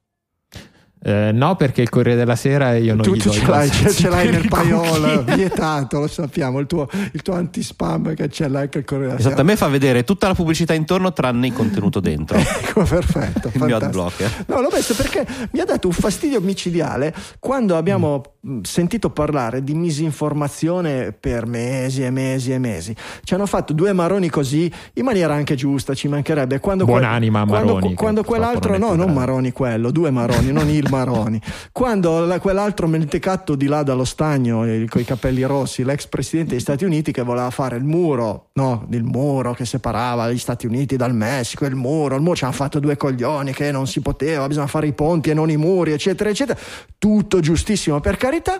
Eh, 1.04 1.30
no, 1.32 1.56
perché 1.56 1.82
il 1.82 1.88
Corriere 1.88 2.16
della 2.16 2.36
Sera 2.36 2.76
io 2.76 2.94
non 2.94 3.02
tu 3.02 3.14
gli 3.14 3.20
tu 3.20 3.30
ce 3.30 3.44
l'hai, 3.44 3.68
ce, 3.68 3.90
ce 3.90 4.08
l'hai 4.08 4.30
nel 4.30 4.46
paiolo 4.46 5.24
vietato 5.24 5.98
lo 5.98 6.06
sappiamo 6.06 6.60
il 6.60 6.66
tuo, 6.66 6.88
il 7.12 7.22
tuo 7.22 7.34
anti-spam 7.34 8.14
che 8.14 8.28
ce 8.28 8.46
l'hai 8.46 8.62
anche 8.62 8.78
il 8.78 8.84
Corriere 8.84 9.08
della 9.08 9.18
Esatto, 9.18 9.34
a 9.34 9.38
Sera. 9.38 9.50
me 9.50 9.56
fa 9.56 9.66
vedere 9.68 10.04
tutta 10.04 10.28
la 10.28 10.34
pubblicità 10.34 10.74
intorno 10.74 11.12
tranne 11.12 11.48
il 11.48 11.52
contenuto 11.52 11.98
dentro. 12.00 12.38
Ecco, 12.72 12.84
perfetto. 12.84 13.50
Il 13.52 13.62
mio 13.64 13.76
adblocker. 13.76 14.44
No, 14.46 14.60
l'ho 14.60 14.70
messo 14.72 14.94
perché 14.94 15.26
mi 15.50 15.60
ha 15.60 15.64
dato 15.64 15.88
un 15.88 15.92
fastidio 15.92 16.40
micidiale 16.40 17.12
quando 17.38 17.76
abbiamo 17.76 18.22
mh, 18.40 18.60
sentito 18.62 19.10
parlare 19.10 19.62
di 19.62 19.74
misinformazione 19.74 21.12
per 21.12 21.46
mesi 21.46 22.02
e 22.02 22.10
mesi 22.10 22.52
e 22.52 22.58
mesi. 22.58 22.94
Ci 23.24 23.34
hanno 23.34 23.46
fatto 23.46 23.72
due 23.72 23.92
maroni 23.92 24.28
così 24.30 24.72
in 24.94 25.04
maniera 25.04 25.34
anche 25.34 25.54
giusta, 25.54 25.94
ci 25.94 26.08
mancherebbe. 26.08 26.60
Quando 26.60 26.84
Buonanima 26.84 27.44
quando, 27.44 27.74
Maroni, 27.74 27.88
che 27.88 27.94
Quando 27.94 28.22
quell'altro, 28.22 28.78
no, 28.78 28.94
non. 28.94 29.12
Maroni 29.12 29.52
quello, 29.52 29.90
due 29.90 30.10
Maroni, 30.10 30.52
non 30.52 30.68
il 30.68 30.86
Maroni. 30.96 31.40
Quando 31.72 32.24
la- 32.26 32.38
quell'altro 32.38 32.86
mentecatto 32.86 33.54
di 33.54 33.66
là 33.66 33.82
dallo 33.82 34.04
stagno 34.04 34.58
con 34.88 35.00
i 35.00 35.04
capelli 35.04 35.42
rossi, 35.42 35.84
l'ex 35.84 36.06
presidente 36.06 36.50
degli 36.50 36.60
Stati 36.60 36.84
Uniti 36.84 37.12
che 37.12 37.22
voleva 37.22 37.50
fare 37.50 37.76
il 37.76 37.84
muro, 37.84 38.50
no, 38.54 38.86
il 38.90 39.02
muro 39.02 39.54
che 39.54 39.64
separava 39.64 40.30
gli 40.30 40.38
Stati 40.38 40.66
Uniti 40.66 40.96
dal 40.96 41.14
Messico, 41.14 41.64
il 41.64 41.74
muro, 41.74 42.16
il 42.16 42.20
muro 42.22 42.36
ci 42.36 42.44
hanno 42.44 42.52
fatto 42.52 42.78
due 42.78 42.96
coglioni 42.96 43.52
che 43.52 43.72
non 43.72 43.86
si 43.86 44.00
poteva, 44.00 44.46
bisogna 44.46 44.66
fare 44.66 44.86
i 44.86 44.92
ponti 44.92 45.30
e 45.30 45.34
non 45.34 45.50
i 45.50 45.56
muri, 45.56 45.92
eccetera, 45.92 46.28
eccetera. 46.28 46.58
Tutto 46.98 47.40
giustissimo 47.40 48.00
per 48.00 48.16
carità. 48.16 48.58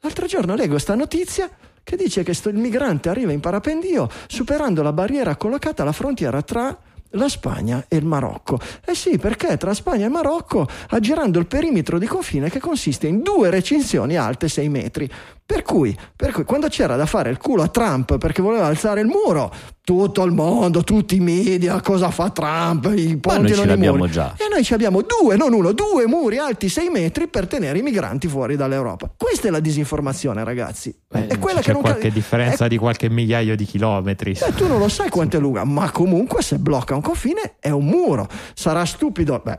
L'altro 0.00 0.26
giorno 0.26 0.54
leggo 0.54 0.78
sta 0.78 0.94
notizia 0.94 1.48
che 1.82 1.96
dice 1.96 2.22
che 2.22 2.34
sto- 2.34 2.50
il 2.50 2.56
migrante 2.56 3.08
arriva 3.08 3.32
in 3.32 3.40
parapendio 3.40 4.08
superando 4.26 4.82
la 4.82 4.92
barriera 4.92 5.36
collocata 5.36 5.82
alla 5.82 5.92
frontiera 5.92 6.42
tra 6.42 6.76
la 7.14 7.28
Spagna 7.28 7.84
e 7.88 7.96
il 7.96 8.04
Marocco. 8.04 8.58
Eh 8.84 8.94
sì, 8.94 9.18
perché 9.18 9.56
tra 9.56 9.74
Spagna 9.74 10.06
e 10.06 10.08
Marocco, 10.08 10.66
aggirando 10.90 11.38
il 11.38 11.46
perimetro 11.46 11.98
di 11.98 12.06
confine 12.06 12.50
che 12.50 12.60
consiste 12.60 13.06
in 13.06 13.22
due 13.22 13.50
recinzioni 13.50 14.16
alte 14.16 14.48
6 14.48 14.68
metri. 14.68 15.10
Per 15.46 15.60
cui, 15.62 15.94
per 16.16 16.32
cui, 16.32 16.44
quando 16.44 16.68
c'era 16.68 16.96
da 16.96 17.04
fare 17.04 17.28
il 17.28 17.36
culo 17.36 17.62
a 17.62 17.68
Trump 17.68 18.16
perché 18.16 18.40
voleva 18.40 18.64
alzare 18.64 19.02
il 19.02 19.06
muro, 19.06 19.52
tutto 19.84 20.24
il 20.24 20.32
mondo, 20.32 20.82
tutti 20.82 21.16
i 21.16 21.20
media, 21.20 21.82
cosa 21.82 22.10
fa 22.10 22.30
Trump, 22.30 22.90
i 22.96 23.18
ponti 23.18 23.40
noi 23.42 23.50
e 23.50 23.54
ce 23.54 23.66
l'abbiamo 23.66 23.98
muri. 23.98 24.10
già. 24.10 24.32
E 24.38 24.48
noi 24.50 24.64
ci 24.64 24.72
abbiamo 24.72 25.02
due, 25.02 25.36
non 25.36 25.52
uno, 25.52 25.72
due 25.72 26.06
muri 26.06 26.38
alti 26.38 26.70
6 26.70 26.88
metri 26.88 27.28
per 27.28 27.46
tenere 27.46 27.78
i 27.78 27.82
migranti 27.82 28.26
fuori 28.26 28.56
dall'Europa. 28.56 29.12
Questa 29.14 29.48
è 29.48 29.50
la 29.50 29.60
disinformazione, 29.60 30.42
ragazzi. 30.44 30.96
Eh, 31.12 31.26
è 31.26 31.38
quella 31.38 31.58
c'è 31.60 31.66
che 31.66 31.72
non 31.72 31.82
qualche 31.82 32.08
ca- 32.08 32.14
differenza 32.14 32.64
è- 32.64 32.68
di 32.68 32.78
qualche 32.78 33.10
migliaio 33.10 33.54
di 33.54 33.66
chilometri. 33.66 34.30
eh, 34.32 34.54
tu 34.54 34.66
non 34.66 34.78
lo 34.78 34.88
sai 34.88 35.10
quanto 35.10 35.36
è 35.36 35.40
lunga, 35.40 35.64
ma 35.64 35.90
comunque 35.90 36.40
se 36.42 36.56
blocca 36.56 36.94
un 36.94 37.02
confine 37.02 37.56
è 37.60 37.68
un 37.68 37.84
muro. 37.84 38.26
Sarà 38.54 38.86
stupido. 38.86 39.42
Beh, 39.44 39.58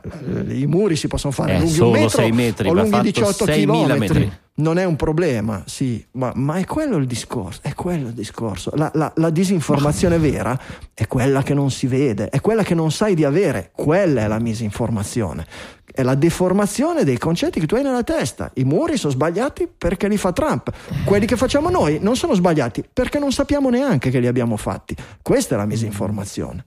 i 0.52 0.66
muri 0.66 0.96
si 0.96 1.06
possono 1.06 1.32
fare 1.32 1.54
Eh, 1.54 1.58
lunghi 1.60 1.78
un 1.80 1.90
metro 1.92 2.08
sei 2.08 2.32
metri, 2.32 2.68
o 2.68 2.72
lunghi 2.72 2.90
fatto 2.90 3.02
18 3.04 3.44
6.000 3.44 3.54
chilometri. 3.54 4.18
metri. 4.18 4.38
Non 4.58 4.78
è 4.78 4.84
un 4.84 4.96
problema, 4.96 5.62
sì, 5.66 6.02
ma, 6.12 6.32
ma 6.34 6.56
è 6.56 6.64
quello 6.64 6.96
il 6.96 7.06
discorso. 7.06 7.60
È 7.62 7.74
quello 7.74 8.08
il 8.08 8.14
discorso. 8.14 8.70
La, 8.74 8.90
la- 8.94 9.12
la 9.16 9.28
disinformazione 9.28 10.16
vera 10.18 10.58
è 10.94 11.06
quella 11.06 11.42
che 11.42 11.52
non 11.52 11.70
si 11.70 11.86
vede, 11.86 12.30
è 12.30 12.40
quella 12.40 12.62
che 12.62 12.74
non 12.74 12.90
sai 12.90 13.14
di 13.14 13.24
avere. 13.24 13.70
Quella 13.74 14.22
è 14.22 14.26
la 14.26 14.38
misinformazione. 14.38 15.46
È 15.92 16.02
la 16.02 16.14
deformazione 16.14 17.04
dei 17.04 17.18
concetti 17.18 17.60
che 17.60 17.66
tu 17.66 17.74
hai 17.74 17.82
nella 17.82 18.02
testa. 18.02 18.50
I 18.54 18.64
muri 18.64 18.96
sono 18.96 19.12
sbagliati 19.12 19.68
perché 19.76 20.08
li 20.08 20.16
fa 20.16 20.32
Trump. 20.32 20.70
Quelli 21.04 21.26
che 21.26 21.36
facciamo 21.36 21.68
noi 21.68 21.98
non 22.00 22.16
sono 22.16 22.32
sbagliati 22.34 22.82
perché 22.90 23.18
non 23.18 23.32
sappiamo 23.32 23.68
neanche 23.68 24.08
che 24.10 24.20
li 24.20 24.26
abbiamo 24.26 24.56
fatti. 24.56 24.96
Questa 25.20 25.54
è 25.54 25.58
la 25.58 25.66
misinformazione. 25.66 26.64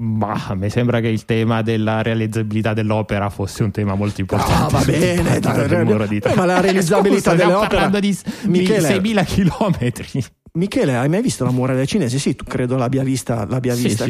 Ma 0.00 0.54
mi 0.54 0.70
sembra 0.70 1.00
che 1.00 1.08
il 1.08 1.26
tema 1.26 1.60
della 1.60 2.00
realizzabilità 2.00 2.72
dell'opera 2.72 3.28
fosse 3.28 3.62
un 3.62 3.70
tema 3.70 3.94
molto 3.94 4.22
importante. 4.22 4.76
Ah, 4.76 4.78
va 4.78 4.82
bene, 4.84 5.40
dai, 5.40 6.08
di 6.08 6.20
eh, 6.22 6.34
ma 6.34 6.46
la 6.46 6.60
realizzabilità 6.60 7.32
Scusa, 7.32 7.46
opere- 7.56 7.68
parlando 7.68 8.00
di 8.00 8.18
Michele- 8.44 8.88
6.000 8.88 9.24
chilometri. 9.24 10.24
Michele, 10.52 10.96
hai 10.96 11.08
mai 11.08 11.20
visto 11.20 11.44
la 11.44 11.50
muraglia 11.50 11.84
cinese? 11.84 12.18
Sì, 12.18 12.34
tu 12.34 12.44
credo 12.44 12.76
l'abbia 12.76 13.04
vista. 13.04 13.46
L'abbia 13.46 13.74
Sì, 13.74 13.88
vista. 13.88 14.06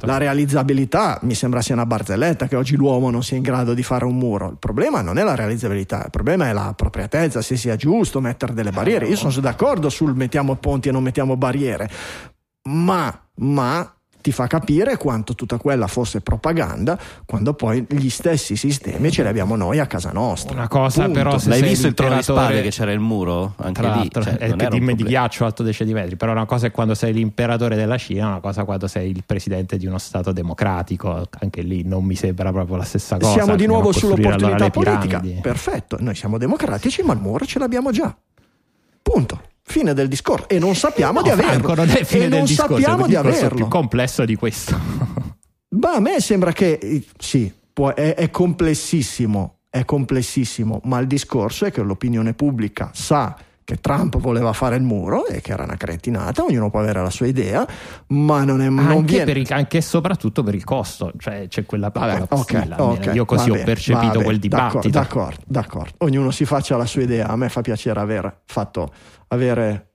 La 0.00 0.18
realizzabilità 0.18 1.18
mi 1.22 1.34
sembra 1.34 1.62
sia 1.62 1.74
una 1.74 1.86
barzelletta 1.86 2.48
che 2.48 2.56
oggi 2.56 2.74
l'uomo 2.76 3.08
non 3.08 3.22
sia 3.22 3.36
in 3.36 3.42
grado 3.42 3.74
di 3.74 3.82
fare 3.84 4.04
un 4.04 4.16
muro. 4.16 4.50
Il 4.50 4.58
problema 4.58 5.02
non 5.02 5.18
è 5.18 5.22
la 5.22 5.36
realizzabilità, 5.36 6.02
il 6.04 6.10
problema 6.10 6.48
è 6.48 6.52
la 6.52 6.66
appropriatezza, 6.66 7.40
se 7.42 7.56
sia 7.56 7.76
giusto 7.76 8.20
mettere 8.20 8.52
delle 8.54 8.70
barriere. 8.72 9.06
Io 9.06 9.16
sono 9.16 9.32
d'accordo 9.40 9.88
sul 9.88 10.14
mettiamo 10.14 10.56
ponti 10.56 10.88
e 10.88 10.92
non 10.92 11.02
mettiamo 11.02 11.36
barriere, 11.36 11.88
ma, 12.64 13.18
ma 13.36 13.92
ti 14.28 14.32
fa 14.32 14.46
capire 14.46 14.98
quanto 14.98 15.34
tutta 15.34 15.56
quella 15.56 15.86
fosse 15.86 16.20
propaganda 16.20 16.98
quando 17.24 17.54
poi 17.54 17.86
gli 17.88 18.10
stessi 18.10 18.56
sistemi 18.56 19.10
ce 19.10 19.22
li 19.22 19.28
abbiamo 19.28 19.56
noi 19.56 19.78
a 19.78 19.86
casa 19.86 20.12
nostra. 20.12 20.52
Una 20.52 20.68
cosa 20.68 21.04
Punto. 21.04 21.18
però 21.18 21.38
se 21.38 21.48
L'hai 21.48 21.62
visto 21.62 21.86
il 21.86 21.94
trono 21.94 22.16
di 22.16 22.22
spade 22.22 22.60
che 22.60 22.68
c'era 22.68 22.92
il 22.92 23.00
muro? 23.00 23.54
Anche 23.56 23.80
Tra 23.80 23.94
lì. 23.94 24.10
cioè, 24.12 24.36
è 24.36 24.54
che 24.54 24.68
di, 24.68 24.94
di 24.94 25.02
ghiaccio 25.02 25.46
alto 25.46 25.62
10 25.62 25.78
centimetri, 25.78 26.16
però 26.16 26.32
una 26.32 26.44
cosa 26.44 26.66
è 26.66 26.70
quando 26.70 26.94
sei 26.94 27.14
l'imperatore 27.14 27.74
della 27.74 27.96
Cina, 27.96 28.26
una 28.26 28.40
cosa 28.40 28.62
è 28.62 28.64
quando 28.66 28.86
sei 28.86 29.10
il 29.10 29.22
presidente 29.24 29.78
di 29.78 29.86
uno 29.86 29.96
stato 29.96 30.32
democratico, 30.32 31.26
anche 31.38 31.62
lì 31.62 31.84
non 31.84 32.04
mi 32.04 32.14
sembra 32.14 32.52
proprio 32.52 32.76
la 32.76 32.84
stessa 32.84 33.16
cosa. 33.16 33.32
Siamo 33.32 33.56
di 33.56 33.66
nuovo 33.66 33.92
sull'opportunità 33.92 34.66
allora 34.66 34.70
politica. 34.70 35.22
Perfetto, 35.40 35.96
noi 36.00 36.14
siamo 36.14 36.36
democratici, 36.36 37.02
ma 37.02 37.14
il 37.14 37.20
muro 37.20 37.46
ce 37.46 37.58
l'abbiamo 37.58 37.90
già. 37.92 38.14
Punto. 39.00 39.40
Fine 39.68 39.92
del 39.92 40.08
discorso. 40.08 40.48
E 40.48 40.58
non 40.58 40.74
sappiamo 40.74 41.20
di 41.20 41.28
No, 41.28 41.34
averlo. 41.34 41.52
Franco, 41.52 41.74
non 41.74 41.88
è 41.90 42.04
fine 42.04 42.24
e 42.24 42.28
del 42.28 42.38
non 42.38 42.46
discorso, 42.46 42.78
sappiamo 42.80 43.06
di 43.06 43.14
averlo. 43.14 43.54
più 43.54 43.68
complesso 43.68 44.24
di 44.24 44.34
questo. 44.34 44.76
Ma 45.70 45.92
a 45.92 46.00
me 46.00 46.20
sembra 46.20 46.52
che 46.52 46.78
eh, 46.80 47.04
sì, 47.18 47.52
può- 47.72 47.92
è, 47.94 48.14
è 48.14 48.30
complessissimo, 48.30 49.58
è 49.68 49.84
complessissimo, 49.84 50.80
ma 50.84 50.98
il 50.98 51.06
discorso 51.06 51.66
è 51.66 51.70
che 51.70 51.82
l'opinione 51.82 52.32
pubblica 52.32 52.90
sa 52.94 53.36
che 53.68 53.80
Trump 53.82 54.16
voleva 54.16 54.54
fare 54.54 54.76
il 54.76 54.82
muro 54.82 55.26
e 55.26 55.42
che 55.42 55.52
era 55.52 55.64
una 55.64 55.76
cretinata, 55.76 56.42
ognuno 56.42 56.70
può 56.70 56.80
avere 56.80 57.02
la 57.02 57.10
sua 57.10 57.26
idea, 57.26 57.68
ma 58.06 58.42
non, 58.42 58.62
è, 58.62 58.68
non 58.70 58.78
anche, 58.78 59.22
viene... 59.22 59.40
il- 59.40 59.52
anche 59.52 59.76
e 59.76 59.80
soprattutto 59.82 60.42
per 60.42 60.54
il 60.54 60.64
costo, 60.64 61.12
cioè 61.18 61.48
c'è 61.48 61.66
quella 61.66 61.90
Vabbè, 61.92 62.06
piccola 62.06 62.22
ok, 62.22 62.28
postilla, 62.28 62.82
ok, 62.82 62.92
almeno. 62.94 63.12
Io 63.12 63.24
così 63.26 63.50
va 63.50 63.58
ho 63.58 63.64
percepito 63.64 64.20
va 64.20 64.24
quel 64.24 64.38
bene, 64.38 64.48
d'accordo, 64.48 64.88
dibattito. 64.88 64.98
D'accordo, 64.98 65.42
d'accordo. 65.44 65.90
Ognuno 65.98 66.30
si 66.30 66.46
faccia 66.46 66.78
la 66.78 66.86
sua 66.86 67.02
idea. 67.02 67.28
A 67.28 67.36
me 67.36 67.50
fa 67.50 67.60
piacere 67.60 68.00
aver 68.00 68.40
fatto 68.46 68.90
avere 69.28 69.87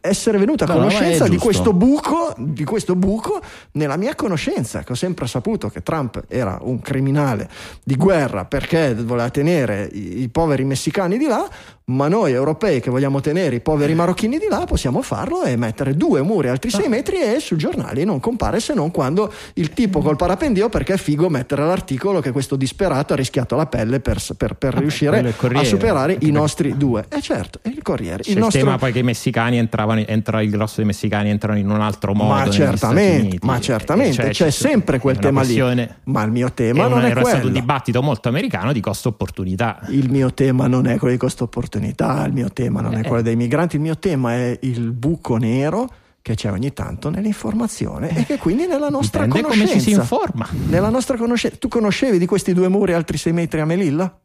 essere 0.00 0.38
venuta 0.38 0.64
a 0.64 0.68
No, 0.68 0.74
conoscenza 0.74 1.28
di 1.28 1.36
questo 1.36 1.72
buco, 1.72 2.34
di 2.36 2.64
questo 2.64 2.94
buco 2.94 3.40
nella 3.72 3.96
mia 3.96 4.14
conoscenza, 4.14 4.82
che 4.82 4.92
ho 4.92 4.96
sempre 4.96 5.26
saputo 5.26 5.68
che 5.68 5.82
Trump 5.82 6.24
era 6.28 6.58
un 6.62 6.80
criminale 6.80 7.48
di 7.82 7.96
guerra 7.96 8.44
perché 8.44 8.94
voleva 8.94 9.30
tenere 9.30 9.88
i, 9.92 10.22
i 10.22 10.28
poveri 10.28 10.64
messicani 10.64 11.18
di 11.18 11.26
là, 11.26 11.48
ma 11.86 12.08
noi 12.08 12.32
europei 12.32 12.80
che 12.80 12.90
vogliamo 12.90 13.20
tenere 13.20 13.56
i 13.56 13.60
poveri 13.60 13.94
marocchini 13.94 14.38
di 14.38 14.46
là 14.48 14.64
possiamo 14.64 15.02
farlo 15.02 15.42
e 15.42 15.56
mettere 15.56 15.96
due 15.96 16.22
muri 16.22 16.48
altri 16.48 16.70
6 16.70 16.88
metri 16.88 17.20
e 17.20 17.40
sui 17.40 17.56
giornali 17.56 18.04
non 18.04 18.20
compare 18.20 18.60
se 18.60 18.74
non 18.74 18.92
quando 18.92 19.32
il 19.54 19.70
tipo 19.72 20.00
col 20.00 20.14
parapendio 20.14 20.68
perché 20.68 20.94
è 20.94 20.96
figo 20.96 21.28
mettere 21.28 21.64
l'articolo 21.64 22.20
che 22.20 22.30
questo 22.30 22.54
disperato 22.54 23.12
ha 23.12 23.16
rischiato 23.16 23.56
la 23.56 23.66
pelle 23.66 23.98
per, 23.98 24.20
per- 24.36 24.54
per 24.54 24.74
riuscire 24.74 25.34
a 25.52 25.64
superare 25.64 26.16
i 26.20 26.30
nostri 26.30 26.76
due. 26.76 27.06
E 27.08 27.20
certo, 27.20 27.58
è 27.62 27.68
il 27.68 27.82
Corriere. 27.82 28.22
Il 28.26 28.32
il, 28.34 28.38
nostro... 28.38 28.60
tema 28.60 28.78
poi 28.78 28.92
che 28.92 29.00
i 29.00 29.02
messicani 29.02 29.49
entravano, 29.56 30.02
entra 30.06 30.42
il 30.42 30.50
grosso 30.50 30.76
dei 30.76 30.84
messicani 30.86 31.30
entrano 31.30 31.58
in 31.58 31.68
un 31.70 31.80
altro 31.80 32.14
modo. 32.14 32.34
ma 32.34 32.50
certamente, 32.50 33.38
ma 33.42 33.60
certamente, 33.60 34.12
Cioè, 34.14 34.30
c'è 34.30 34.50
sempre 34.50 34.98
quel 34.98 35.18
tema 35.18 35.42
lì. 35.42 35.58
Ma 36.04 36.22
il 36.22 36.30
mio 36.30 36.52
tema 36.52 36.86
è 36.86 36.88
non 36.88 37.00
è 37.02 37.10
era 37.10 37.20
stato 37.20 37.36
un 37.36 37.40
quello. 37.42 37.54
dibattito 37.58 38.02
molto 38.02 38.28
americano 38.28 38.72
di 38.72 38.80
costo-opportunità. 38.80 39.80
Il 39.88 40.10
mio 40.10 40.32
tema 40.34 40.66
non 40.66 40.86
è 40.86 40.96
quello 40.98 41.12
di 41.14 41.18
costo 41.20 41.44
opportunità, 41.44 42.24
il 42.26 42.32
mio 42.32 42.50
tema 42.52 42.80
non 42.80 42.94
è 42.94 43.00
Eh. 43.00 43.06
quello 43.06 43.22
dei 43.22 43.36
migranti, 43.36 43.76
il 43.76 43.82
mio 43.82 43.98
tema 43.98 44.32
è 44.34 44.58
il 44.62 44.92
buco 44.92 45.36
nero 45.36 45.88
che 46.22 46.34
c'è 46.34 46.50
ogni 46.50 46.72
tanto 46.74 47.08
nell'informazione 47.08 48.10
e 48.14 48.24
che 48.26 48.36
quindi 48.36 48.66
nella 48.66 48.88
nostra 48.90 49.24
Dipende 49.24 49.48
come 49.48 49.54
conoscenza. 49.56 49.84
ci 49.86 49.90
si 49.94 49.98
informa. 49.98 50.46
Nella 50.68 50.90
nostra 50.90 51.16
conoscenza. 51.16 51.56
Tu 51.58 51.68
conoscevi 51.68 52.18
di 52.18 52.26
questi 52.26 52.52
due 52.52 52.68
muri 52.68 52.92
altri 52.92 53.16
6 53.16 53.32
metri 53.32 53.60
a 53.60 53.64
Melilla? 53.64 54.18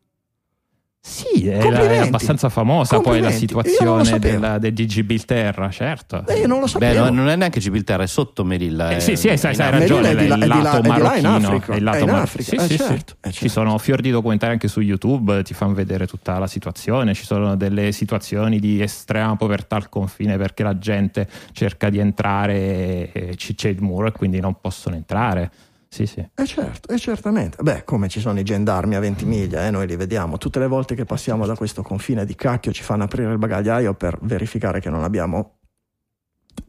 Sì, 1.07 1.47
è, 1.47 1.97
abbastanza 1.99 2.49
famosa 2.49 2.99
poi 2.99 3.21
la 3.21 3.29
situazione 3.29 4.17
della, 4.17 4.57
del 4.57 4.73
di 4.73 4.87
Gibilterra, 4.87 5.69
certo. 5.69 6.25
Eh, 6.25 6.39
io 6.39 6.47
non 6.47 6.57
lo 6.57 6.63
Beh, 6.65 6.69
sapevo. 6.71 7.03
no, 7.03 7.09
non 7.11 7.29
è 7.29 7.35
neanche 7.35 7.59
Gibilterra, 7.59 8.01
è 8.01 8.07
sotto 8.07 8.43
Melilla. 8.43 8.89
Eh, 8.89 8.95
è- 8.95 8.99
sì, 8.99 9.15
sì, 9.15 9.27
sai, 9.37 9.37
sai, 9.37 9.53
in 9.53 9.61
hai 9.61 9.67
Africa. 9.67 9.79
ragione, 10.01 10.09
è 10.09 10.15
di 10.23 10.27
là- 10.27 10.35
il 10.35 10.41
è 10.41 10.43
di 10.43 10.49
là- 10.49 10.61
lato 10.63 10.77
è 10.83 10.87
marocchino. 10.87 11.61
È 11.67 11.75
il 11.75 11.83
lato 11.83 11.97
È 11.97 12.01
in 12.01 12.07
mar- 12.09 12.21
Africa, 12.23 12.49
sì, 12.49 12.55
eh, 12.55 12.59
sì, 12.67 12.77
certo, 12.77 13.13
sì. 13.21 13.27
eh, 13.27 13.31
Ci 13.31 13.33
certo. 13.39 13.49
sono 13.49 13.77
fior 13.77 14.01
di 14.01 14.09
documentari 14.09 14.53
anche 14.53 14.67
su 14.67 14.79
YouTube, 14.81 15.43
ti 15.43 15.53
fanno 15.53 15.73
vedere 15.75 16.07
tutta 16.07 16.39
la 16.39 16.47
situazione, 16.47 17.13
ci 17.13 17.23
sono 17.23 17.55
delle 17.55 17.91
situazioni 17.91 18.57
di 18.59 18.81
estrema 18.81 19.35
povertà 19.35 19.75
al 19.75 19.89
confine 19.89 20.37
perché 20.37 20.63
la 20.63 20.79
gente 20.79 21.27
cerca 21.51 21.91
di 21.91 21.99
entrare 21.99 23.11
e 23.11 23.33
ci- 23.37 23.53
c'è 23.53 23.69
il 23.69 23.81
muro 23.83 24.07
e 24.07 24.11
quindi 24.11 24.39
non 24.39 24.55
possono 24.59 24.95
entrare. 24.95 25.51
Sì, 25.95 26.05
sì. 26.07 26.19
Eh 26.35 26.45
certo, 26.45 26.93
eh 26.93 26.97
certamente. 26.97 27.55
Beh, 27.63 27.85
come 27.85 28.09
ci 28.09 28.19
sono 28.19 28.37
i 28.37 28.43
gendarmi 28.43 28.95
a 28.95 28.99
Ventimiglia, 28.99 29.65
eh, 29.65 29.71
noi 29.71 29.87
li 29.87 29.95
vediamo. 29.95 30.37
Tutte 30.37 30.59
le 30.59 30.67
volte 30.67 30.93
che 30.93 31.05
passiamo 31.05 31.45
da 31.45 31.55
questo 31.55 31.83
confine 31.83 32.25
di 32.25 32.35
cacchio 32.35 32.73
ci 32.73 32.83
fanno 32.83 33.05
aprire 33.05 33.31
il 33.31 33.37
bagagliaio 33.37 33.93
per 33.93 34.17
verificare 34.21 34.81
che 34.81 34.89
non 34.89 35.03
abbiamo 35.03 35.59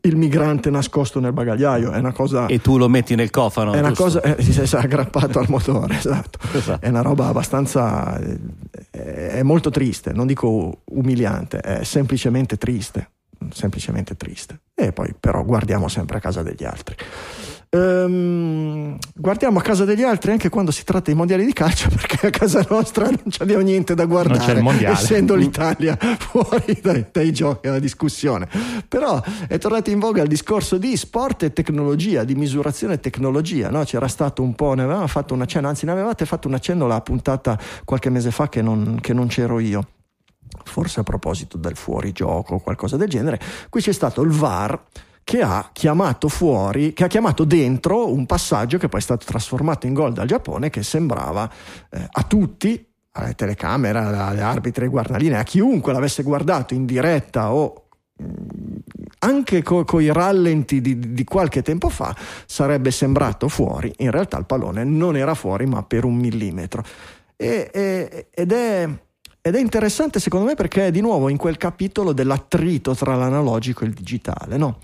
il 0.02 0.14
migrante 0.14 0.70
nascosto 0.70 1.18
nel 1.18 1.32
bagagliaio. 1.32 1.90
È 1.90 1.98
una 1.98 2.12
cosa... 2.12 2.46
E 2.46 2.60
tu 2.60 2.78
lo 2.78 2.88
metti 2.88 3.16
nel 3.16 3.30
cofano. 3.30 3.72
È 3.72 3.80
una 3.80 3.88
giusto? 3.88 4.20
cosa, 4.20 4.36
eh, 4.36 4.40
si 4.40 4.60
è 4.60 4.78
aggrappato 4.78 5.40
al 5.40 5.46
motore, 5.48 5.96
esatto. 5.98 6.38
Esatto. 6.52 6.86
È 6.86 6.88
una 6.88 7.02
roba 7.02 7.26
abbastanza. 7.26 8.20
È 8.92 9.42
molto 9.42 9.70
triste, 9.70 10.12
non 10.12 10.28
dico 10.28 10.82
umiliante, 10.84 11.58
è 11.58 11.82
semplicemente 11.82 12.58
triste. 12.58 13.10
Semplicemente 13.50 14.16
triste. 14.16 14.60
E 14.72 14.92
poi, 14.92 15.16
però, 15.18 15.44
guardiamo 15.44 15.88
sempre 15.88 16.18
a 16.18 16.20
casa 16.20 16.44
degli 16.44 16.64
altri. 16.64 16.94
Ehm, 17.68 18.96
guardiamo 19.14 19.58
a 19.58 19.62
casa 19.62 19.84
degli 19.84 20.02
altri 20.02 20.30
anche 20.30 20.48
quando 20.48 20.70
si 20.70 20.84
tratta 20.84 21.10
di 21.10 21.16
mondiali 21.16 21.44
di 21.44 21.52
calcio, 21.52 21.88
perché 21.94 22.28
a 22.28 22.30
casa 22.30 22.64
nostra 22.68 23.06
non 23.06 23.22
abbiamo 23.38 23.62
niente 23.62 23.94
da 23.94 24.04
guardare, 24.04 24.62
essendo 24.84 25.34
l'Italia 25.34 25.96
fuori 26.18 26.78
dai, 26.80 27.06
dai 27.10 27.32
giochi 27.32 27.66
alla 27.68 27.78
discussione. 27.78 28.48
Però 28.86 29.20
è 29.48 29.58
tornato 29.58 29.90
in 29.90 29.98
voga 29.98 30.22
il 30.22 30.28
discorso 30.28 30.78
di 30.78 30.96
sport 30.96 31.42
e 31.42 31.52
tecnologia, 31.52 32.24
di 32.24 32.34
misurazione 32.34 32.94
e 32.94 33.00
tecnologia. 33.00 33.68
no? 33.68 33.82
C'era 33.84 34.08
stato 34.08 34.42
un 34.42 34.54
po', 34.54 34.74
ne 34.74 34.82
avevamo 34.82 35.06
fatto 35.06 35.34
un 35.34 35.42
accenno, 35.42 35.68
anzi, 35.68 35.86
ne 35.86 35.92
avevate 35.92 36.24
fatto 36.24 36.48
un 36.48 36.54
accenno 36.54 36.86
la 36.86 37.00
puntata 37.00 37.58
qualche 37.84 38.10
mese 38.10 38.30
fa 38.30 38.48
che 38.48 38.62
non, 38.62 38.98
che 39.00 39.12
non 39.12 39.26
c'ero 39.26 39.58
io. 39.58 39.88
Forse 40.64 41.00
a 41.00 41.02
proposito 41.02 41.58
del 41.58 41.76
fuorigioco 41.76 42.54
o 42.54 42.58
qualcosa 42.60 42.96
del 42.96 43.08
genere, 43.08 43.38
qui 43.68 43.80
c'è 43.80 43.92
stato 43.92 44.22
il 44.22 44.30
VAR 44.30 44.80
che 45.26 45.42
ha 45.42 45.70
chiamato 45.72 46.28
fuori, 46.28 46.92
che 46.92 47.02
ha 47.02 47.08
chiamato 47.08 47.42
dentro 47.42 48.12
un 48.12 48.26
passaggio 48.26 48.78
che 48.78 48.88
poi 48.88 49.00
è 49.00 49.02
stato 49.02 49.26
trasformato 49.26 49.88
in 49.88 49.92
gol 49.92 50.12
dal 50.12 50.28
Giappone 50.28 50.70
che 50.70 50.84
sembrava 50.84 51.50
eh, 51.90 52.06
a 52.08 52.22
tutti, 52.22 52.86
alle 53.10 53.34
telecamere, 53.34 53.98
alle 53.98 54.40
arbitri, 54.40 54.84
ai 54.84 54.88
guardaline, 54.88 55.36
a 55.36 55.42
chiunque 55.42 55.92
l'avesse 55.92 56.22
guardato 56.22 56.74
in 56.74 56.86
diretta 56.86 57.52
o 57.52 57.88
mh, 58.16 58.24
anche 59.18 59.64
con 59.64 60.00
i 60.00 60.12
rallenti 60.12 60.80
di, 60.80 60.96
di 61.12 61.24
qualche 61.24 61.60
tempo 61.60 61.88
fa 61.88 62.14
sarebbe 62.46 62.92
sembrato 62.92 63.48
fuori, 63.48 63.92
in 63.96 64.12
realtà 64.12 64.38
il 64.38 64.46
pallone 64.46 64.84
non 64.84 65.16
era 65.16 65.34
fuori 65.34 65.66
ma 65.66 65.82
per 65.82 66.04
un 66.04 66.14
millimetro. 66.14 66.84
E- 67.34 67.68
e- 67.72 68.28
ed 68.30 68.52
è 68.52 68.88
ed 69.40 69.54
è 69.56 69.60
interessante 69.60 70.20
secondo 70.20 70.46
me 70.46 70.54
perché 70.54 70.86
è 70.86 70.90
di 70.92 71.00
nuovo 71.00 71.28
in 71.28 71.36
quel 71.36 71.56
capitolo 71.56 72.12
dell'attrito 72.12 72.94
tra 72.94 73.16
l'analogico 73.16 73.82
e 73.82 73.88
il 73.88 73.92
digitale, 73.92 74.56
no? 74.56 74.78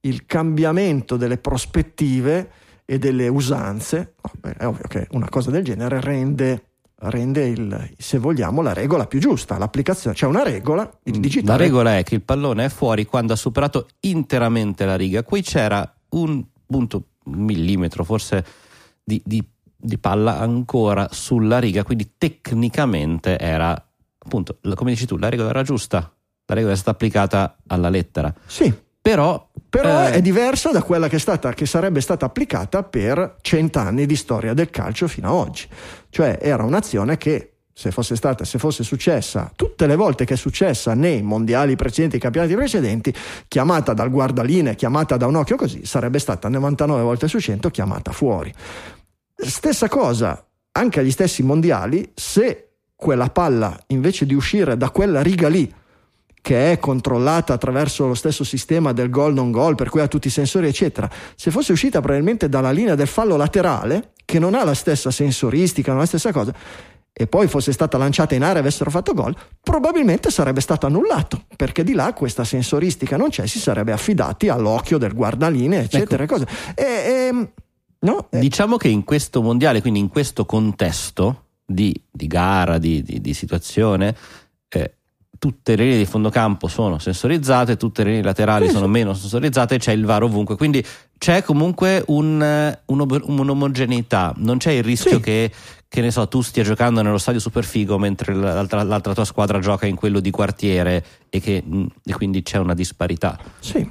Il 0.00 0.26
cambiamento 0.26 1.16
delle 1.16 1.38
prospettive 1.38 2.50
e 2.84 2.98
delle 2.98 3.28
usanze. 3.28 4.14
Beh, 4.38 4.54
è 4.54 4.66
ovvio 4.66 4.86
che 4.88 5.08
una 5.10 5.28
cosa 5.28 5.50
del 5.50 5.64
genere 5.64 6.00
rende, 6.00 6.66
rende 7.00 7.46
il, 7.46 7.94
se 7.98 8.18
vogliamo, 8.18 8.62
la 8.62 8.72
regola 8.72 9.06
più 9.06 9.18
giusta. 9.18 9.58
L'applicazione, 9.58 10.14
c'è 10.14 10.26
una 10.26 10.42
regola, 10.42 10.88
il 11.04 11.18
digitale. 11.18 11.58
La 11.58 11.64
regola 11.64 11.98
è 11.98 12.02
che 12.02 12.14
il 12.14 12.22
pallone 12.22 12.66
è 12.66 12.68
fuori 12.68 13.04
quando 13.04 13.32
ha 13.32 13.36
superato 13.36 13.88
interamente 14.00 14.84
la 14.84 14.96
riga. 14.96 15.22
Qui 15.22 15.42
c'era 15.42 15.94
un 16.10 16.44
punto, 16.64 17.02
un 17.24 17.38
millimetro 17.44 18.04
forse, 18.04 18.44
di, 19.02 19.20
di- 19.24 19.44
di 19.76 19.98
palla 19.98 20.38
ancora 20.38 21.08
sulla 21.10 21.58
riga, 21.58 21.84
quindi 21.84 22.12
tecnicamente 22.16 23.38
era, 23.38 23.70
appunto, 24.18 24.58
come 24.74 24.90
dici 24.90 25.06
tu, 25.06 25.16
la 25.16 25.28
regola 25.28 25.50
era 25.50 25.62
giusta, 25.62 26.12
la 26.46 26.54
regola 26.54 26.72
è 26.72 26.76
stata 26.76 26.92
applicata 26.92 27.56
alla 27.66 27.88
lettera. 27.88 28.34
Sì, 28.46 28.72
Però, 29.06 29.48
però 29.68 30.08
eh, 30.08 30.14
è 30.14 30.20
diversa 30.20 30.72
da 30.72 30.82
quella 30.82 31.06
che, 31.06 31.14
è 31.14 31.20
stata, 31.20 31.52
che 31.52 31.64
sarebbe 31.64 32.00
stata 32.00 32.26
applicata 32.26 32.82
per 32.82 33.36
cent'anni 33.40 34.04
di 34.04 34.16
storia 34.16 34.52
del 34.52 34.68
calcio 34.70 35.06
fino 35.06 35.28
ad 35.28 35.46
oggi. 35.46 35.68
Cioè 36.10 36.40
era 36.42 36.64
un'azione 36.64 37.16
che 37.16 37.52
se 37.72 37.92
fosse 37.92 38.16
stata, 38.16 38.44
se 38.44 38.58
fosse 38.58 38.82
successa 38.82 39.52
tutte 39.54 39.86
le 39.86 39.94
volte 39.94 40.24
che 40.24 40.34
è 40.34 40.36
successa 40.36 40.94
nei 40.94 41.22
mondiali 41.22 41.76
precedenti, 41.76 42.18
campionati 42.18 42.56
precedenti, 42.56 43.14
chiamata 43.46 43.92
dal 43.92 44.10
guardaline, 44.10 44.74
chiamata 44.74 45.16
da 45.16 45.28
un 45.28 45.36
occhio 45.36 45.54
così, 45.54 45.86
sarebbe 45.86 46.18
stata 46.18 46.48
99 46.48 47.02
volte 47.02 47.28
su 47.28 47.38
100 47.38 47.70
chiamata 47.70 48.10
fuori. 48.10 48.52
Stessa 49.36 49.88
cosa 49.88 50.44
anche 50.72 50.98
agli 50.98 51.12
stessi 51.12 51.44
mondiali, 51.44 52.10
se 52.12 52.70
quella 52.96 53.28
palla 53.28 53.78
invece 53.88 54.26
di 54.26 54.34
uscire 54.34 54.76
da 54.76 54.90
quella 54.90 55.22
riga 55.22 55.46
lì 55.46 55.72
che 56.46 56.70
è 56.70 56.78
controllata 56.78 57.54
attraverso 57.54 58.06
lo 58.06 58.14
stesso 58.14 58.44
sistema 58.44 58.92
del 58.92 59.10
gol 59.10 59.34
non 59.34 59.50
gol, 59.50 59.74
per 59.74 59.88
cui 59.88 60.00
ha 60.00 60.06
tutti 60.06 60.28
i 60.28 60.30
sensori, 60.30 60.68
eccetera. 60.68 61.10
Se 61.34 61.50
fosse 61.50 61.72
uscita 61.72 61.98
probabilmente 61.98 62.48
dalla 62.48 62.70
linea 62.70 62.94
del 62.94 63.08
fallo 63.08 63.34
laterale, 63.34 64.12
che 64.24 64.38
non 64.38 64.54
ha 64.54 64.62
la 64.62 64.72
stessa 64.74 65.10
sensoristica, 65.10 65.88
non 65.88 65.96
ha 65.98 66.02
la 66.02 66.06
stessa 66.06 66.30
cosa, 66.30 66.54
e 67.12 67.26
poi 67.26 67.48
fosse 67.48 67.72
stata 67.72 67.98
lanciata 67.98 68.36
in 68.36 68.44
area 68.44 68.58
e 68.58 68.60
avessero 68.60 68.92
fatto 68.92 69.12
gol, 69.12 69.34
probabilmente 69.60 70.30
sarebbe 70.30 70.60
stato 70.60 70.86
annullato, 70.86 71.46
perché 71.56 71.82
di 71.82 71.94
là 71.94 72.12
questa 72.12 72.44
sensoristica 72.44 73.16
non 73.16 73.30
c'è, 73.30 73.44
si 73.48 73.58
sarebbe 73.58 73.90
affidati 73.90 74.48
all'occhio 74.48 74.98
del 74.98 75.14
guardaline, 75.14 75.80
eccetera. 75.80 76.22
e 76.22 76.26
cose. 76.28 76.46
E, 76.76 76.84
e- 76.84 77.48
no? 77.98 78.28
Eh, 78.30 78.38
Diciamo 78.38 78.76
che 78.76 78.86
in 78.86 79.02
questo 79.02 79.42
mondiale, 79.42 79.80
quindi 79.80 79.98
in 79.98 80.08
questo 80.08 80.46
contesto 80.46 81.46
di, 81.66 81.92
di 82.08 82.28
gara, 82.28 82.78
di, 82.78 83.02
di- 83.02 83.20
di 83.20 83.34
situazione, 83.34 84.14
tutte 85.38 85.76
le 85.76 85.84
linee 85.84 85.98
di 85.98 86.04
fondo 86.06 86.30
campo 86.30 86.68
sono 86.68 86.98
sensorizzate, 86.98 87.76
tutte 87.76 88.02
le 88.02 88.10
linee 88.10 88.24
laterali 88.24 88.66
Sì, 88.66 88.72
sono 88.74 88.86
meno 88.86 89.14
sensorizzate, 89.14 89.78
c'è 89.78 89.92
il 89.92 90.04
VAR 90.04 90.22
ovunque. 90.22 90.56
Quindi 90.56 90.84
c'è 91.18 91.42
comunque 91.42 92.02
un, 92.08 92.76
un'ob- 92.86 93.22
un'omogeneità, 93.26 94.32
non 94.36 94.58
c'è 94.58 94.72
il 94.72 94.82
rischio 94.82 95.16
Sì. 95.16 95.20
che, 95.20 95.52
che 95.88 96.00
ne 96.00 96.10
so, 96.10 96.26
tu 96.28 96.40
stia 96.42 96.62
giocando 96.62 97.02
nello 97.02 97.18
stadio 97.18 97.40
super 97.40 97.64
figo 97.64 97.98
mentre 97.98 98.34
l'altra, 98.34 98.82
l'altra 98.82 99.14
tua 99.14 99.24
squadra 99.24 99.58
gioca 99.60 99.86
in 99.86 99.94
quello 99.96 100.20
di 100.20 100.30
quartiere 100.30 101.04
e, 101.28 101.40
che, 101.40 101.62
mh, 101.64 101.86
e 102.04 102.12
quindi 102.14 102.42
c'è 102.42 102.58
una 102.58 102.74
disparità. 102.74 103.38
Sì. 103.60 103.88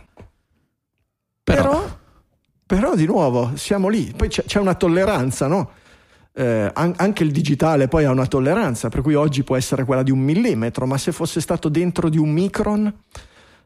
Però- 1.43 1.61
Però, 1.63 1.97
però, 2.65 2.95
di 2.95 3.05
nuovo 3.05 3.51
siamo 3.55 3.87
lì, 3.87 4.11
poi 4.15 4.27
c'è, 4.29 4.43
c'è 4.45 4.59
una 4.59 4.73
tolleranza, 4.73 5.45
no? 5.47 5.69
Eh, 6.37 6.69
an- 6.73 6.93
anche 6.97 7.23
il 7.23 7.31
digitale 7.31 7.87
poi 7.87 8.03
ha 8.03 8.11
una 8.11 8.27
tolleranza, 8.27 8.89
per 8.89 9.01
cui 9.01 9.13
oggi 9.13 9.43
può 9.43 9.55
essere 9.55 9.85
quella 9.85 10.03
di 10.03 10.11
un 10.11 10.19
millimetro, 10.19 10.85
ma 10.85 10.97
se 10.97 11.13
fosse 11.13 11.39
stato 11.39 11.69
dentro 11.69 12.09
di 12.09 12.17
un 12.17 12.29
micron, 12.29 12.93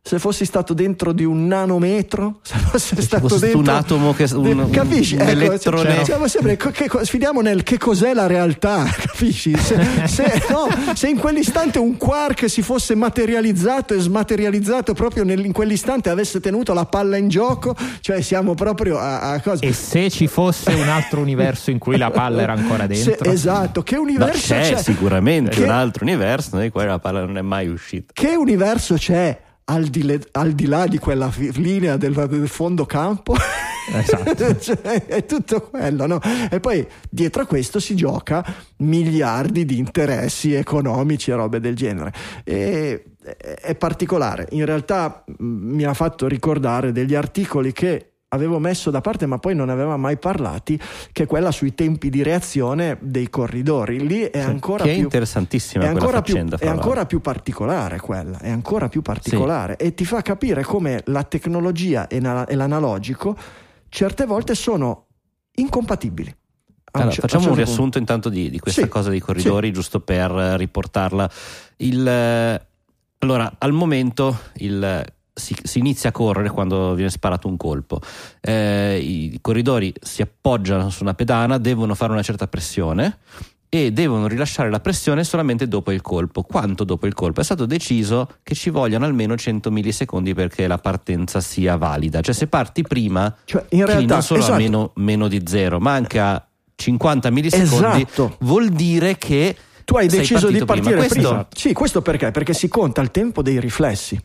se 0.02 0.18
fossi 0.18 0.46
stato 0.46 0.74
dentro 0.74 1.12
di 1.12 1.24
un 1.24 1.46
nanometro, 1.48 2.40
se 2.42 2.58
fossi 2.58 3.02
stato 3.02 3.28
fosse 3.28 3.52
dentro 3.52 3.60
un 3.60 3.68
atomo 3.68 4.14
che- 4.14 4.28
un- 4.34 4.70
capisci? 4.72 5.16
un 5.16 5.22
Ecco, 5.22 5.30
elettrone. 5.32 5.94
cioè, 5.96 6.04
siamo 6.06 6.28
sempre- 6.28 6.58
che 6.58 6.90
sfidiamo 7.04 7.42
nel 7.42 7.64
che 7.64 7.78
cos'è 7.78 8.14
la 8.14 8.26
realtà, 8.26 8.86
capisci? 8.98 9.56
Se, 9.58 10.08
se- 10.08 10.44
no, 10.50 10.68
se 10.96 11.10
in 11.10 11.18
quell'istante 11.20 11.78
un 11.80 11.98
quark 11.98 12.50
si 12.50 12.62
fosse 12.62 12.96
materializzato 12.96 13.94
e 13.94 14.00
smaterializzato 14.00 14.94
proprio 14.94 15.24
nel- 15.24 15.46
in 15.46 15.52
quell'istante 15.52 16.10
avesse 16.10 16.40
tenuto 16.40 16.74
la 16.74 16.86
palla 16.86 17.18
in 17.18 17.28
gioco, 17.28 17.76
cioè 18.02 18.22
siamo 18.22 18.56
proprio 18.56 18.98
a, 18.98 19.32
a 19.34 19.42
cosa? 19.42 19.64
E 19.66 19.74
se 19.74 20.10
ci 20.10 20.28
fosse 20.28 20.72
un 20.74 20.88
altro 20.90 21.20
universo 21.22 21.70
in 21.72 21.78
cui 21.78 21.98
la 21.98 22.10
palla 22.10 22.42
era 22.42 22.54
ancora 22.54 22.88
Se- 22.92 23.04
dentro? 23.06 23.32
esatto, 23.32 23.84
che 23.84 23.96
universo 23.98 24.54
c'è 24.54 24.74
c'è? 24.74 24.82
sicuramente 24.82 25.52
Che- 25.52 25.64
un 25.64 25.70
altro 25.70 26.04
universo 26.04 26.56
nel 26.58 26.72
quale 26.72 26.88
la 26.88 27.00
palla 27.00 27.20
non 27.26 27.38
è 27.38 27.42
mai 27.42 27.68
uscita. 27.68 28.12
Che 28.14 28.36
universo 28.36 28.96
c'è 28.96 29.38
al 29.70 29.86
di, 29.86 30.04
le- 30.04 30.28
al 30.32 30.54
di 30.54 30.66
là 30.66 30.86
di 30.88 30.98
quella 30.98 31.32
linea 31.54 31.96
del, 31.98 32.14
del 32.30 32.48
fondo 32.48 32.86
campo? 32.86 33.36
Esatto. 33.92 34.54
Cioè, 34.62 35.06
è 35.08 35.26
tutto 35.26 35.62
quello, 35.62 36.06
no? 36.06 36.20
E 36.52 36.60
poi 36.60 36.86
dietro 37.10 37.42
a 37.42 37.46
questo 37.48 37.80
si 37.80 37.96
gioca 37.96 38.46
miliardi 38.78 39.66
di 39.66 39.80
interessi 39.80 40.54
economici 40.54 41.32
e 41.32 41.34
robe 41.34 41.60
del 41.60 41.76
genere. 41.76 42.14
E, 42.44 43.04
è- 43.24 43.56
è 43.62 43.76
particolare. 43.76 44.46
In 44.52 44.64
realtà 44.66 45.24
mh, 45.26 45.44
mi 45.44 45.84
ha 45.86 45.96
fatto 45.96 46.28
ricordare 46.28 46.92
degli 46.92 47.16
articoli 47.16 47.72
che 47.72 48.09
avevo 48.30 48.60
messo 48.60 48.92
da 48.92 49.02
parte 49.02 49.26
ma 49.26 49.40
poi 49.40 49.56
non 49.56 49.70
aveva 49.70 49.98
mai 49.98 50.18
parlati 50.18 50.80
che 51.12 51.24
è 51.24 51.26
quella 51.26 51.52
sui 51.52 51.74
tempi 51.74 52.10
di 52.10 52.22
reazione 52.22 52.98
dei 53.02 53.30
corridori 53.30 54.06
lì 54.06 54.22
è 54.22 54.40
ancora 54.40 54.84
che 54.84 54.92
è 54.92 54.94
più 54.96 55.04
interessantissima 55.04 55.84
è 55.84 55.88
ancora, 55.88 56.22
più, 56.22 56.34
faccenda. 56.34 56.56
è 56.58 56.60
fra 56.60 56.72
ancora 56.72 57.06
più 57.06 57.22
particolare 57.22 58.00
quella, 58.00 58.38
è 58.40 58.50
ancora 58.50 58.88
più 58.88 59.02
particolare 59.02 59.78
e 59.78 59.94
ti 59.94 60.06
fa 60.06 60.22
capire 60.22 60.64
come 60.64 61.02
la 61.06 61.24
tecnologia 61.24 62.08
e, 62.08 62.20
na- 62.20 62.46
l'analogico 62.50 63.36
certe 63.90 64.26
volte 64.26 64.54
sono 64.54 65.08
incompatibili. 65.56 66.34
Allora, 66.92 67.12
facciamo 67.12 67.50
un 67.50 67.56
certo 67.56 67.64
riassunto 67.64 67.98
intanto 67.98 68.30
di, 68.30 68.50
di 68.50 68.60
questa 68.60 68.84
Sì, 68.84 68.88
cosa 68.88 69.10
dei 69.10 69.20
corridori, 69.20 69.72
giusto 69.72 70.00
per 70.00 70.32
riportarla. 70.32 71.30
Il, 71.78 72.08
allora, 73.20 73.56
al 73.58 73.72
momento 73.72 74.40
il- 74.56 75.06
si, 75.40 75.56
si 75.64 75.80
inizia 75.80 76.10
a 76.10 76.12
correre 76.12 76.50
quando 76.50 76.94
viene 76.94 77.10
sparato 77.10 77.48
un 77.48 77.58
colpo. 77.58 78.00
Eh, 78.40 79.00
I 79.02 79.40
corridori 79.42 79.92
si 80.00 80.22
appoggiano 80.22 80.90
su 80.92 81.02
una 81.04 81.16
pedana, 81.16 81.58
devono 81.58 81.96
fare 81.96 82.12
una 82.12 82.22
certa 82.22 82.48
pressione 82.48 83.18
e 83.72 83.92
devono 83.92 84.28
rilasciare 84.28 84.70
la 84.72 84.80
pressione 84.80 85.24
solamente 85.24 85.68
dopo 85.68 85.92
il 85.92 86.02
colpo. 86.02 86.42
Quanto 86.42 86.84
dopo 86.84 87.06
il 87.06 87.14
colpo? 87.14 87.42
È 87.42 87.44
stato 87.44 87.66
deciso 87.68 88.28
che 88.44 88.56
ci 88.56 88.70
vogliano 88.72 89.06
almeno 89.06 89.36
100 89.38 89.70
millisecondi 89.72 90.34
perché 90.34 90.66
la 90.68 90.80
partenza 90.80 91.40
sia 91.40 91.76
valida. 91.78 92.20
Cioè, 92.22 92.34
se 92.34 92.48
parti 92.48 92.82
prima, 92.82 93.36
Cioè, 93.46 93.66
in 93.70 93.86
realtà 93.86 94.14
non 94.16 94.24
solo 94.24 94.40
esatto, 94.40 94.54
a 94.56 94.58
meno, 94.58 94.92
meno 94.96 95.28
di 95.28 95.44
zero, 95.46 95.80
ma 95.80 95.94
anche 95.94 96.20
a 96.20 96.44
50 96.76 97.30
millisecondi, 97.30 98.02
Esatto. 98.02 98.38
vuol 98.40 98.70
dire 98.70 99.18
che 99.18 99.56
tu 99.86 99.96
hai 99.98 100.08
deciso 100.08 100.48
di 100.50 100.64
partito 100.64 100.66
prima. 100.66 100.66
partire 100.66 100.96
Questo- 101.08 101.30
prima. 101.30 101.48
Sì, 101.54 101.74
questo 101.74 102.02
perché? 102.02 102.32
Perché 102.32 102.54
si 102.54 102.68
conta 102.68 103.02
il 103.02 103.12
tempo 103.12 103.42
dei 103.44 103.60
riflessi. 103.60 104.20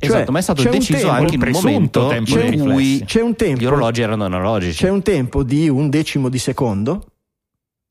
Cioè, 0.00 0.10
Esatto, 0.16 0.30
ma 0.30 0.38
è 0.38 0.42
stato 0.42 0.62
deciso 0.62 0.98
tempo- 0.98 1.12
anche 1.12 1.34
in 1.34 1.40
un 1.42 1.50
presunto 1.50 2.00
momento 2.02 2.38
in 2.38 2.60
cui. 2.60 3.02
C'è 3.04 3.20
un 3.20 3.34
tempo 3.34 3.60
gli 3.60 3.64
orologi 3.64 4.00
erano 4.00 4.24
analogici. 4.24 4.84
c'è 4.84 4.90
un 4.90 5.02
tempo 5.02 5.42
di 5.42 5.68
un 5.68 5.90
decimo 5.90 6.28
di 6.28 6.38
secondo 6.38 7.04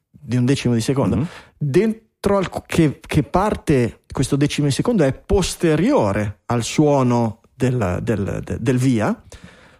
di 0.10 0.36
un 0.38 0.46
decimo 0.46 0.74
di 0.74 0.82
secondo 0.82 1.16
Mhm. 1.18 1.28
dentro 1.58 2.38
al, 2.38 2.50
che, 2.66 3.00
che 3.06 3.24
parte 3.24 4.04
questo 4.12 4.36
decimo 4.38 4.68
di 4.68 4.74
secondo 4.74 5.04
è 5.04 5.14
posteriore 5.14 6.42
al 6.46 6.64
suono 6.64 7.42
del, 7.54 8.00
del- 8.02 8.42
de- 8.44 8.58
del 8.60 8.78
via 8.78 9.24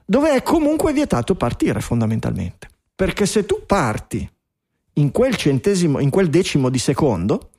dove 0.06 0.32
è 0.34 0.44
comunque 0.44 0.92
vietato 0.94 1.36
partire 1.36 1.80
fondamentalmente 1.82 2.68
perché 2.96 3.26
se 3.26 3.46
tu 3.46 3.64
parti 3.66 4.30
in 4.94 5.12
quel 5.12 5.36
centesimo 5.36 6.00
in 6.00 6.10
quel 6.10 6.30
decimo 6.30 6.70
di 6.70 6.80
secondo 6.80 7.52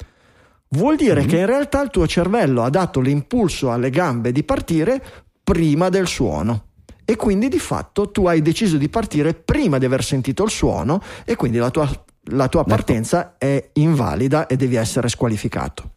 vuol 0.71 0.97
dire 0.97 1.23
Mhm. 1.23 1.29
che 1.29 1.39
in 1.39 1.47
realtà 1.47 1.83
il 1.83 1.91
tuo 1.91 2.07
cervello 2.07 2.63
ha 2.63 2.71
dato 2.71 3.01
l'impulso 3.01 3.71
alle 3.73 3.91
gambe 3.91 4.33
di 4.33 4.43
partire 4.43 5.03
prima 5.43 5.89
del 5.89 6.07
suono 6.07 6.65
e 7.05 7.17
quindi 7.17 7.49
di 7.49 7.59
fatto 7.59 8.11
tu 8.11 8.27
hai 8.27 8.43
deciso 8.43 8.77
di 8.77 8.89
partire 8.89 9.33
prima 9.35 9.79
di 9.79 9.87
aver 9.87 10.05
sentito 10.05 10.45
il 10.45 10.51
suono 10.51 11.01
e 11.25 11.37
quindi 11.37 11.57
la 11.59 11.71
tua, 11.71 11.89
la 12.33 12.49
tua 12.49 12.61
Ecco. 12.61 12.69
partenza 12.69 13.35
è 13.39 13.71
invalida 13.75 14.47
e 14.47 14.57
devi 14.57 14.75
essere 14.77 15.09
squalificato. 15.09 15.93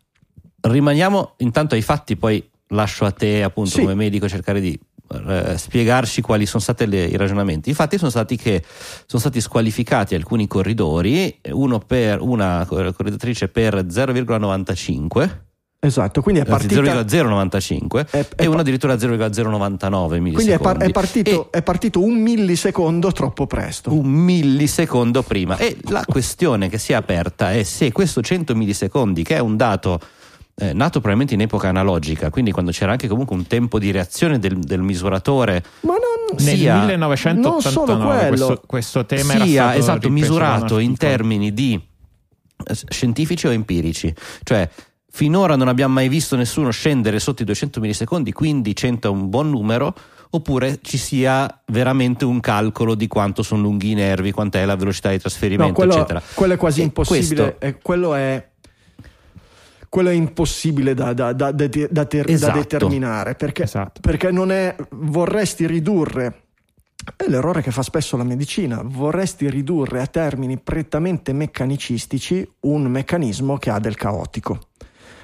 Rimaniamo 0.62 1.34
intanto 1.38 1.76
ai 1.76 1.82
fatti, 1.82 2.16
poi 2.16 2.48
lascio 2.68 3.04
a 3.04 3.12
te 3.12 3.44
appunto 3.44 3.72
Sì. 3.72 3.82
come 3.82 3.96
medico 3.96 4.30
cercare 4.30 4.62
di 4.62 4.80
eh, 5.12 5.58
spiegarci 5.58 6.22
quali 6.22 6.46
sono 6.46 6.62
stati 6.62 6.84
i 6.84 7.18
ragionamenti. 7.18 7.70
I 7.70 7.74
fatti 7.74 7.98
sono 7.98 8.10
stati 8.10 8.36
che 8.38 8.64
sono 9.06 9.22
stati 9.22 9.42
squalificati 9.42 10.16
alcuni 10.16 10.48
corridori, 10.48 11.40
uno 11.52 11.80
per 11.80 12.22
una 12.22 12.66
corridatrice 12.68 13.48
per 13.48 13.86
0,95 13.86 15.30
Esatto, 15.84 16.22
quindi 16.22 16.42
è 16.42 16.44
anzi, 16.48 16.68
partita 16.68 17.04
0,095 17.04 18.06
È- 18.12 18.18
è 18.36 18.44
e 18.44 18.50
pa- 18.50 18.60
addirittura 18.60 19.00
0,099 19.00 20.20
millisecondi. 20.20 20.34
quindi 20.36 20.52
è, 20.52 20.60
par- 20.60 20.78
è 20.78 20.92
partito, 20.92 21.52
E 21.52 21.58
è 21.58 21.64
partito 21.64 22.04
un 22.04 22.22
millisecondo 22.22 23.12
troppo 23.12 23.48
presto. 23.48 23.92
un 23.92 24.06
millisecondo 24.08 25.24
prima. 25.24 25.58
E 25.58 25.78
la 25.90 26.04
questione 26.06 26.70
che 26.70 26.78
si 26.78 26.92
è 26.92 26.96
aperta 26.96 27.52
è 27.52 27.64
se 27.64 27.92
questo 27.92 28.22
100 28.22 28.54
millisecondi, 28.54 29.24
che 29.24 29.38
è 29.38 29.40
un 29.40 29.58
dato 29.58 30.00
eh, 30.62 30.74
nato 30.74 31.00
probabilmente 31.00 31.34
in 31.34 31.42
epoca 31.42 31.68
analogica, 31.70 32.30
quindi 32.30 32.52
quando 32.52 32.72
c'era 32.72 32.92
anche 32.92 33.08
comunque 33.08 33.36
un 33.36 33.48
tempo 33.48 33.80
di 33.80 33.90
reazione 33.92 34.38
del, 34.40 34.60
del 34.60 34.82
misuratore, 34.82 35.64
Ma 35.82 35.94
non 35.94 36.38
Nel 36.38 36.56
sia- 36.58 36.76
non 36.78 36.86
1989 36.86 37.72
solo 37.72 38.28
quello. 38.28 38.28
questo, 38.46 38.64
questo 38.68 39.06
tema 39.06 39.34
era 39.34 39.46
sia 39.46 39.64
stato 39.64 39.78
esatto, 39.80 40.10
misurato 40.10 40.78
in 40.80 40.96
termini 40.98 41.54
di 41.54 41.74
eh, 42.64 42.74
scientifici 42.90 43.48
o 43.48 43.52
empirici, 43.52 44.14
cioè 44.44 44.70
finora 45.10 45.56
non 45.56 45.68
abbiamo 45.68 45.94
mai 45.96 46.08
visto 46.08 46.36
nessuno 46.36 46.70
scendere 46.72 47.20
sotto 47.20 47.42
i 47.42 47.46
200 47.46 47.80
millisecondi, 47.80 48.32
quindi 48.32 48.76
100 48.76 49.08
è 49.08 49.12
un 49.12 49.30
buon 49.30 49.50
numero, 49.50 49.94
oppure 50.30 50.80
ci 50.82 50.98
sia 50.98 51.62
veramente 51.66 52.24
un 52.24 52.40
calcolo 52.40 52.96
di 52.96 53.08
quanto 53.08 53.44
sono 53.44 53.64
lunghi 53.64 53.92
i 53.92 53.94
nervi, 53.96 54.32
quant'è 54.32 54.64
la 54.64 54.76
velocità 54.78 55.10
di 55.10 55.20
trasferimento, 55.20 55.66
No, 55.68 55.74
quello, 55.74 55.94
eccetera. 55.96 56.22
quello 56.34 56.54
è 56.54 56.58
quasi 56.58 56.80
E 56.80 56.84
impossibile. 56.84 57.42
questo- 57.58 57.66
eh, 57.66 57.78
quello 57.82 58.14
è. 58.16 58.50
Quello 59.92 60.08
è 60.08 60.14
impossibile 60.14 60.94
da, 60.94 61.12
da- 61.12 61.34
da- 61.34 61.52
da- 61.52 61.68
da 61.68 62.06
ter- 62.06 62.26
da 62.26 62.32
Esatto. 62.32 62.58
determinare 62.60 63.36
perché, 63.36 63.64
Esatto. 63.64 64.00
perché 64.00 64.32
non 64.32 64.50
è. 64.50 64.74
Vorresti 64.92 65.68
ridurre. 65.68 66.44
È 67.14 67.26
l'errore 67.28 67.62
che 67.62 67.72
fa 67.72 67.82
spesso 67.82 68.16
la 68.16 68.24
medicina. 68.24 68.82
Vorresti 68.86 69.50
ridurre 69.50 70.00
a 70.00 70.08
termini 70.08 70.58
prettamente 70.58 71.34
meccanicistici 71.34 72.50
un 72.62 72.84
meccanismo 72.84 73.58
che 73.58 73.70
ha 73.70 73.80
del 73.80 73.96
caotico. 73.96 74.60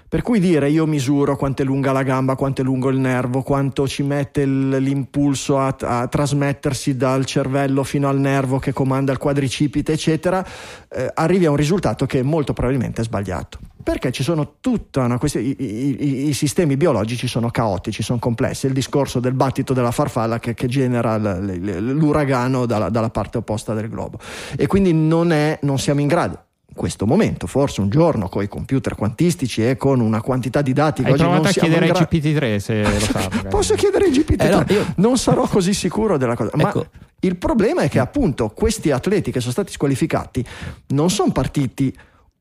Per 0.10 0.22
cui 0.22 0.40
dire 0.40 0.70
io 0.70 0.86
misuro 0.86 1.36
quanto 1.36 1.64
è 1.64 1.66
lunga 1.66 1.92
la 1.92 2.02
gamba, 2.04 2.36
quanto 2.38 2.62
è 2.62 2.64
lungo 2.64 2.88
il 2.88 2.98
nervo, 2.98 3.42
quanto 3.42 3.86
ci 3.90 4.04
mette 4.04 4.40
il- 4.42 4.70
l'impulso 4.70 5.60
a, 5.60 5.76
a 5.78 6.08
trasmettersi 6.08 6.96
dal 6.96 7.26
cervello 7.26 7.84
fino 7.84 8.08
al 8.08 8.18
nervo 8.18 8.58
che 8.58 8.72
comanda 8.72 9.12
il 9.12 9.18
quadricipite, 9.18 9.92
eccetera, 9.92 10.46
eh, 10.88 11.12
arrivi 11.14 11.46
a 11.46 11.50
un 11.50 11.58
risultato 11.58 12.06
che 12.06 12.24
molto 12.24 12.54
probabilmente 12.54 13.02
è 13.02 13.04
sbagliato. 13.04 13.60
Perché 13.84 14.12
ci 14.12 14.24
sono 14.24 14.56
tutta 14.62 15.04
una 15.04 15.18
questione, 15.18 15.48
i, 15.48 15.56
i- 15.60 16.28
i- 16.30 16.34
sistemi 16.34 16.78
biologici 16.78 17.28
sono 17.28 17.50
caotici, 17.50 18.02
sono 18.02 18.20
complessi. 18.20 18.66
Il 18.66 18.74
discorso 18.74 19.20
del 19.20 19.34
battito 19.34 19.74
della 19.74 19.92
farfalla 19.92 20.40
che, 20.40 20.54
che 20.54 20.68
genera 20.68 21.18
l'uragano 21.18 22.66
dalla, 22.66 22.90
dalla 22.90 23.10
parte 23.10 23.40
opposta 23.40 23.74
del 23.74 23.90
globo. 23.90 24.20
E 24.56 24.68
quindi 24.68 24.94
non, 24.94 25.34
è, 25.34 25.60
non 25.64 25.78
siamo 25.80 26.00
in 26.00 26.08
grado 26.08 26.46
questo 26.78 27.06
momento, 27.06 27.45
forse 27.48 27.82
un 27.82 27.90
giorno 27.90 28.30
con 28.30 28.41
i 28.41 28.48
computer 28.48 28.95
quantistici 28.95 29.68
e 29.68 29.76
con 29.76 29.99
una 29.99 30.22
quantità 30.22 30.62
di 30.62 30.72
dati 30.72 31.02
che 31.02 31.10
Hai 31.10 31.14
oggi 31.16 31.24
non 31.24 31.34
a 31.45 31.52
siamo 31.52 31.68
chiedere 31.68 31.86
in 31.88 31.91
ai 31.91 31.98
gra- 31.98 32.08
GPT-3 32.10 32.58
se 32.60 32.84
lo 32.84 32.99
sa. 32.99 33.30
Posso 33.49 33.76
chiedere 33.76 34.06
ai 34.06 34.12
GPT? 34.12 34.41
Eh 34.44 34.49
no, 34.49 34.64
io- 34.70 34.86
Non 34.98 35.18
sarò 35.18 35.45
così 35.48 35.74
sicuro 35.74 36.18
della 36.18 36.36
cosa. 36.38 36.52
Ma 36.54 36.70
Ecco. 36.70 36.86
il 37.20 37.36
problema 37.36 37.82
è 37.82 37.90
che 37.90 37.99
appunto 37.99 38.48
questi 38.49 38.91
atleti 38.91 39.32
che 39.32 39.41
sono 39.41 39.52
stati 39.52 39.74
squalificati 39.74 40.45
non 40.88 41.10
sono 41.10 41.34
partiti 41.34 41.94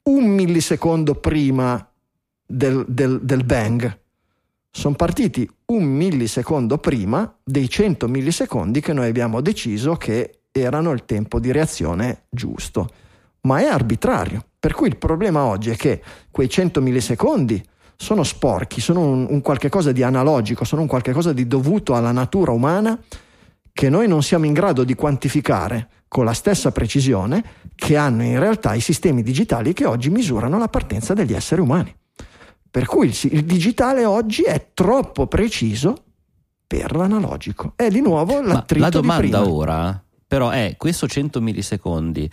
un 0.05 0.25
millisecondo 0.27 1.15
prima 1.17 1.85
del, 2.47 2.85
del- 2.87 3.19
del 3.23 3.43
bang. 3.43 3.99
Sono 4.71 4.95
partiti 4.95 5.51
un 5.67 5.85
millisecondo 5.85 6.79
prima 6.79 7.35
dei 7.43 7.69
100 7.69 8.07
millisecondi 8.09 8.81
che 8.81 8.93
noi 8.93 9.09
abbiamo 9.09 9.41
deciso 9.41 9.97
che 9.97 10.41
erano 10.53 10.93
il 10.93 11.05
tempo 11.07 11.41
di 11.41 11.51
reazione 11.51 12.25
giusto. 12.31 12.89
Ma 13.47 13.61
è 13.61 13.67
arbitrario. 13.67 14.45
Per 14.59 14.75
cui 14.75 14.89
il 14.89 14.97
problema 14.97 15.45
oggi 15.45 15.71
è 15.71 15.77
che 15.77 16.03
quei 16.31 16.49
100 16.49 16.81
millisecondi 16.81 17.65
sono 17.97 18.25
sporchi, 18.25 18.81
sono 18.81 19.01
un, 19.01 19.27
un 19.31 19.41
qualche 19.41 19.69
cosa 19.69 19.93
di 19.93 20.03
analogico, 20.03 20.65
sono 20.65 20.83
un 20.83 20.89
qualche 20.89 21.13
cosa 21.13 21.33
di 21.33 21.47
dovuto 21.47 21.95
alla 21.95 22.13
natura 22.13 22.53
umana 22.53 22.99
che 23.73 23.89
noi 23.89 24.09
non 24.09 24.23
siamo 24.23 24.47
in 24.47 24.53
grado 24.53 24.85
di 24.85 24.95
quantificare 24.95 25.89
con 26.09 26.25
la 26.25 26.33
stessa 26.33 26.73
precisione 26.73 27.45
che 27.75 27.97
hanno 27.97 28.23
in 28.23 28.39
realtà 28.39 28.75
i 28.75 28.81
sistemi 28.81 29.23
digitali 29.23 29.73
che 29.73 29.85
oggi 29.85 30.11
misurano 30.11 30.59
la 30.59 30.69
partenza 30.69 31.15
degli 31.15 31.35
esseri 31.35 31.61
umani. 31.61 31.95
Per 32.71 32.87
cui 32.87 33.09
il, 33.09 33.19
il 33.33 33.45
digitale 33.45 34.05
oggi 34.05 34.43
è 34.43 34.71
troppo 34.75 35.27
preciso 35.27 36.05
per 36.67 36.97
l'analogico. 36.97 37.73
È 37.77 37.89
di 37.89 38.01
nuovo 38.01 38.41
Ma 38.41 38.55
l'attrito 38.55 38.85
la 38.85 38.89
di 38.91 38.97
domanda 38.97 39.47
ora, 39.47 40.05
però, 40.27 40.51
è 40.51 40.75
questo 40.77 41.07
100 41.07 41.41
millisecondi. 41.41 42.31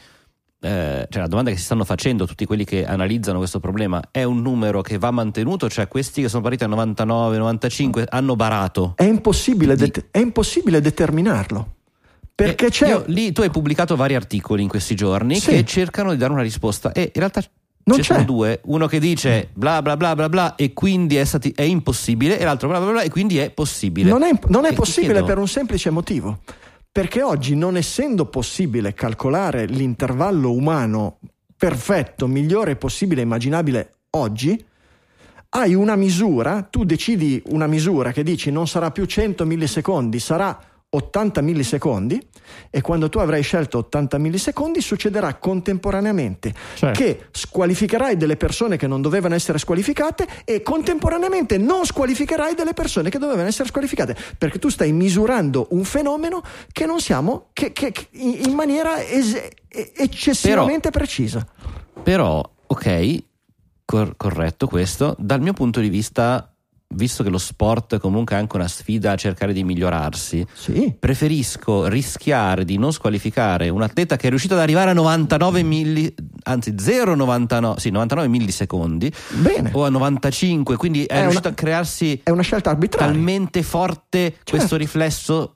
Eh, 0.63 1.07
cioè 1.09 1.21
la 1.21 1.27
domanda 1.27 1.51
che 1.51 1.57
si 1.57 1.63
stanno 1.63 1.83
facendo 1.83 2.25
tutti 2.25 2.45
quelli 2.45 2.63
che 2.63 2.85
analizzano 2.85 3.37
questo 3.37 3.59
problema 3.59 4.01
è 4.11 4.23
un 4.23 4.41
numero 4.41 4.81
che 4.81 4.97
va 4.97 5.11
mantenuto 5.11 5.69
cioè 5.69 5.87
questi 5.89 6.21
che 6.21 6.29
sono 6.29 6.41
partiti 6.41 6.63
a 6.63 6.67
99 6.67 7.37
95 7.37 8.05
hanno 8.09 8.35
barato 8.35 8.93
È 8.95 9.03
impossibile, 9.03 9.75
Di- 9.75 9.91
det- 9.91 10.05
è 10.11 10.19
impossibile 10.19 10.79
determinarlo. 10.81 11.75
Perché 12.35 12.67
Eh, 12.67 12.69
c'è... 12.69 12.87
io- 12.87 13.03
lì 13.07 13.31
tu 13.31 13.41
hai 13.41 13.49
pubblicato 13.51 13.95
vari 13.95 14.15
articoli 14.15 14.63
in 14.63 14.69
questi 14.69 14.95
giorni 14.95 15.35
Sì. 15.35 15.49
che 15.49 15.65
cercano 15.65 16.11
di 16.11 16.17
dare 16.17 16.31
una 16.33 16.41
risposta 16.41 16.91
e 16.91 17.01
in 17.01 17.11
realtà 17.13 17.43
Non 17.85 17.97
ci 17.97 18.03
sono 18.03 18.23
due 18.23 18.61
uno 18.65 18.87
che 18.87 18.99
dice 18.99 19.49
bla 19.53 19.81
bla 19.81 19.97
bla 19.97 20.15
bla 20.15 20.29
bla 20.29 20.55
e 20.55 20.73
quindi 20.73 21.17
è, 21.17 21.25
stati- 21.25 21.51
è 21.55 21.61
impossibile 21.63 22.39
e 22.39 22.43
l'altro 22.45 22.69
bla 22.69 22.79
bla 22.79 22.91
bla 22.91 23.01
e 23.01 23.09
quindi 23.09 23.37
è 23.37 23.49
possibile 23.51 24.09
Non 24.09 24.23
è, 24.23 24.31
non 24.47 24.63
è 24.65 24.73
possibile 24.73 25.21
per 25.23 25.37
un 25.37 25.47
semplice 25.47 25.89
motivo. 25.89 26.39
Perché 26.93 27.23
oggi, 27.23 27.55
non 27.55 27.75
essendo 27.75 28.27
possibile 28.27 28.93
calcolare 28.93 29.65
l'intervallo 29.65 30.51
umano 30.51 31.17
perfetto, 31.57 32.27
migliore 32.27 32.75
possibile 32.75 33.23
immaginabile 33.23 33.95
oggi, 34.11 34.63
hai 35.49 35.73
una 35.73 35.95
misura, 35.95 36.61
tu 36.61 36.83
decidi 36.83 37.41
una 37.47 37.65
misura 37.65 38.11
che 38.11 38.21
dici 38.21 38.51
non 38.51 38.67
sarà 38.67 38.91
più 38.91 39.05
100 39.05 39.43
millisecondi, 39.43 40.19
sarà 40.19 40.55
80 40.95 41.41
millisecondi 41.41 42.21
e 42.69 42.81
quando 42.81 43.09
tu 43.09 43.17
avrai 43.17 43.41
scelto 43.41 43.79
80 43.79 44.17
millisecondi 44.19 44.79
succederà 44.79 45.35
contemporaneamente 45.35 46.53
Certo. 46.75 46.99
che 46.99 47.25
squalificherai 47.31 48.15
delle 48.15 48.37
persone 48.37 48.77
che 48.77 48.85
non 48.85 49.01
dovevano 49.01 49.33
essere 49.33 49.57
squalificate 49.57 50.27
e 50.45 50.61
contemporaneamente 50.61 51.57
non 51.57 51.85
squalificherai 51.85 52.53
delle 52.53 52.73
persone 52.73 53.09
che 53.09 53.17
dovevano 53.17 53.47
essere 53.47 53.69
squalificate 53.69 54.15
perché 54.37 54.59
tu 54.59 54.69
stai 54.69 54.91
misurando 54.91 55.67
un 55.71 55.83
fenomeno 55.83 56.43
che 56.71 56.85
non 56.85 56.99
siamo 56.99 57.47
che, 57.53 57.71
che- 57.71 57.91
che 57.91 58.07
in 58.11 58.53
maniera 58.53 59.01
es- 59.03 59.41
eccessivamente 59.69 60.91
precisa 60.91 61.45
Però, 62.03 62.43
ok, 62.67 63.23
cor- 63.85 64.13
corretto 64.17 64.67
questo. 64.67 65.15
Dal 65.17 65.41
mio 65.41 65.53
punto 65.53 65.79
di 65.79 65.89
vista, 65.89 66.52
visto 66.95 67.23
che 67.23 67.29
lo 67.29 67.37
sport 67.37 67.95
è 67.95 67.99
comunque 67.99 68.35
anche 68.35 68.55
una 68.55 68.67
sfida 68.67 69.11
a 69.11 69.15
cercare 69.15 69.53
di 69.53 69.63
migliorarsi, 69.63 70.45
sì 70.53 70.93
preferisco 70.97 71.87
rischiare 71.87 72.65
di 72.65 72.77
non 72.77 72.91
squalificare 72.93 73.69
un 73.69 73.81
atleta 73.81 74.15
che 74.15 74.27
è 74.27 74.29
riuscito 74.29 74.53
ad 74.53 74.59
arrivare 74.61 74.91
a 74.91 74.93
99 74.93 75.63
milli, 75.63 76.13
anzi 76.43 76.71
0,99 76.71 77.77
sì, 77.77 77.89
99 77.89 78.27
millisecondi 78.27 79.11
bene 79.41 79.69
o 79.73 79.85
a 79.85 79.89
95, 79.89 80.75
quindi 80.77 81.03
è, 81.05 81.13
È 81.15 81.21
riuscito 81.21 81.47
una- 81.47 81.55
a 81.57 81.59
crearsi 81.59 82.19
è 82.23 82.29
una 82.29 82.41
scelta 82.41 82.69
arbitraria 82.71 83.11
talmente 83.13 83.63
forte 83.63 84.31
questo 84.43 84.59
Certo. 84.59 84.75
riflesso 84.77 85.55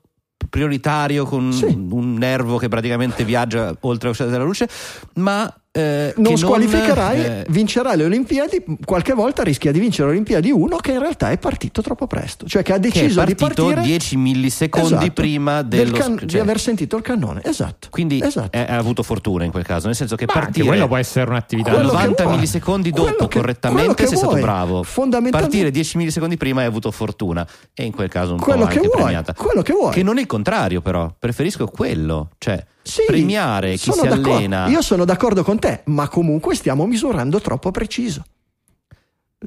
prioritario 0.50 1.26
con 1.26 1.52
Sì. 1.52 1.66
un 1.66 2.14
nervo 2.14 2.58
che 2.58 2.68
praticamente 2.68 3.24
viaggia 3.26 3.76
oltre 3.82 4.10
velocità 4.10 4.30
della 4.30 4.44
luce, 4.44 4.68
ma 5.16 5.52
eh, 5.78 6.14
non 6.18 6.34
che 6.34 6.38
squalificherai, 6.40 7.24
eh, 7.24 7.46
vincerai 7.50 7.98
le 7.98 8.06
Olimpiadi, 8.06 8.64
qualche 8.86 9.14
volta 9.14 9.44
rischia 9.44 9.72
di 9.72 9.80
vincere 9.80 10.08
le 10.08 10.14
Olimpiadi 10.16 10.52
uno 10.52 10.78
che 10.78 10.92
in 10.92 11.00
realtà 11.00 11.30
è 11.32 11.38
partito 11.38 11.82
troppo 11.82 12.08
presto, 12.08 12.48
cioè 12.48 12.64
che 12.64 12.74
ha 12.74 12.80
che 12.80 12.88
è 12.88 12.92
deciso 12.92 13.24
di 13.24 13.36
partito 13.36 13.66
partire 13.66 13.82
10 13.88 14.18
millisecondi 14.18 14.94
Esatto, 14.96 15.12
prima 15.12 15.62
del 15.62 15.86
dello 15.86 15.98
can- 15.98 16.18
cioè, 16.18 16.26
di 16.26 16.40
aver 16.40 16.60
sentito 16.60 16.96
il 16.98 17.04
cannone. 17.04 17.42
Esatto. 17.44 17.88
quindi 17.92 18.22
esatto. 18.22 18.58
è- 18.58 18.66
ha 18.70 18.78
avuto 18.78 19.04
fortuna 19.04 19.44
in 19.44 19.52
quel 19.52 19.64
caso, 19.66 19.88
nel 19.88 19.96
senso 19.96 20.16
che 20.16 20.26
Ma 20.26 20.34
partire 20.34 20.66
quello 20.66 20.88
può 20.88 20.98
essere 20.98 21.30
un'attività. 21.30 21.70
a 21.70 21.74
Quello 21.74 21.90
che 21.90 21.96
90 21.96 22.24
vuoi. 22.24 22.36
millisecondi 22.36 22.90
dopo 22.92 23.28
che- 23.28 23.40
correttamente 23.40 23.94
che 23.94 24.08
sei 24.08 24.18
stato 24.18 24.32
vuoi. 24.32 24.42
bravo. 24.42 24.84
Fondamentalmente- 24.84 25.56
Partire 25.58 25.72
10 25.72 25.98
millisecondi 25.98 26.38
prima 26.38 26.62
hai 26.62 26.68
avuto 26.68 26.90
fortuna 26.92 27.48
e 27.74 27.84
in 27.84 27.92
quel 27.92 28.10
caso 28.10 28.34
un 28.34 28.40
Quello 28.40 28.62
po' 28.64 28.68
che 28.68 28.76
anche 28.78 28.88
vuoi, 28.88 29.02
premiata. 29.02 29.34
quello 29.34 29.62
che 29.62 29.74
vuoi. 29.74 29.92
Che 29.94 30.04
non 30.04 30.18
è 30.18 30.22
il 30.22 30.28
contrario 30.28 30.82
però, 30.82 31.14
preferisco 31.18 31.68
quello, 31.68 32.30
cioè 32.38 32.64
Sì, 32.88 33.04
premiare 33.06 33.76
chi 33.76 33.92
si 33.92 34.08
allena. 34.08 34.68
Io 34.68 34.82
sono 34.82 35.06
d'accordo 35.06 35.44
con 35.44 35.60
te, 35.60 35.82
ma 35.86 36.08
comunque 36.08 36.56
stiamo 36.56 36.86
misurando 36.86 37.42
troppo 37.42 37.70
preciso. 37.72 38.24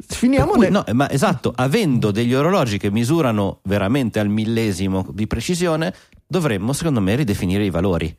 Finiamo 0.06 0.52
cui, 0.52 0.60
nel- 0.60 0.72
no, 0.72 0.84
ma 0.92 1.10
esatto, 1.10 1.52
avendo 1.56 2.10
degli 2.12 2.32
orologi 2.32 2.78
che 2.78 2.90
misurano 2.90 3.58
veramente 3.64 4.20
al 4.20 4.28
millesimo 4.28 5.06
di 5.10 5.26
precisione, 5.26 5.92
dovremmo 6.26 6.72
secondo 6.72 7.00
me 7.00 7.16
ridefinire 7.16 7.64
i 7.64 7.70
valori. 7.70 8.14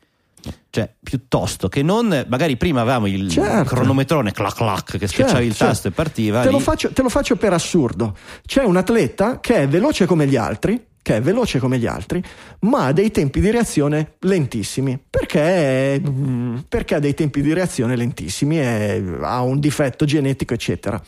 Cioè, 0.70 0.92
piuttosto 1.00 1.68
che 1.68 1.82
non, 1.82 2.26
magari 2.28 2.56
prima 2.56 2.80
avevamo 2.80 3.06
il 3.06 3.30
Certo. 3.30 3.74
cronometrone 3.74 4.32
clac 4.32 4.56
clac 4.56 4.98
che 4.98 5.06
schiacciavi 5.06 5.46
il 5.46 5.54
Certo, 5.54 5.72
tasto 5.72 5.88
e 5.88 5.90
partiva. 5.92 6.42
Te 6.42 6.50
lo, 6.50 6.58
faccio, 6.58 6.92
te 6.92 7.00
lo 7.00 7.08
faccio 7.08 7.36
per 7.36 7.52
assurdo. 7.52 8.16
C'è 8.44 8.64
un 8.64 8.76
atleta 8.76 9.38
che 9.38 9.54
è 9.56 9.68
veloce 9.68 10.04
come 10.04 10.26
gli 10.26 10.34
altri, 10.36 10.84
che 11.02 11.16
è 11.16 11.20
veloce 11.20 11.58
come 11.58 11.78
gli 11.78 11.86
altri, 11.86 12.22
ma 12.60 12.86
ha 12.86 12.92
dei 12.92 13.10
tempi 13.10 13.40
di 13.40 13.50
reazione 13.50 14.14
lentissimi. 14.20 14.98
Perché, 15.10 16.00
mm, 16.00 16.58
perché 16.68 16.94
ha 16.94 16.98
dei 17.00 17.14
tempi 17.14 17.42
di 17.42 17.52
reazione 17.52 17.96
lentissimi 17.96 18.60
e 18.60 19.02
ha 19.20 19.42
un 19.42 19.58
difetto 19.58 20.04
genetico, 20.04 20.54
eccetera. 20.54 21.02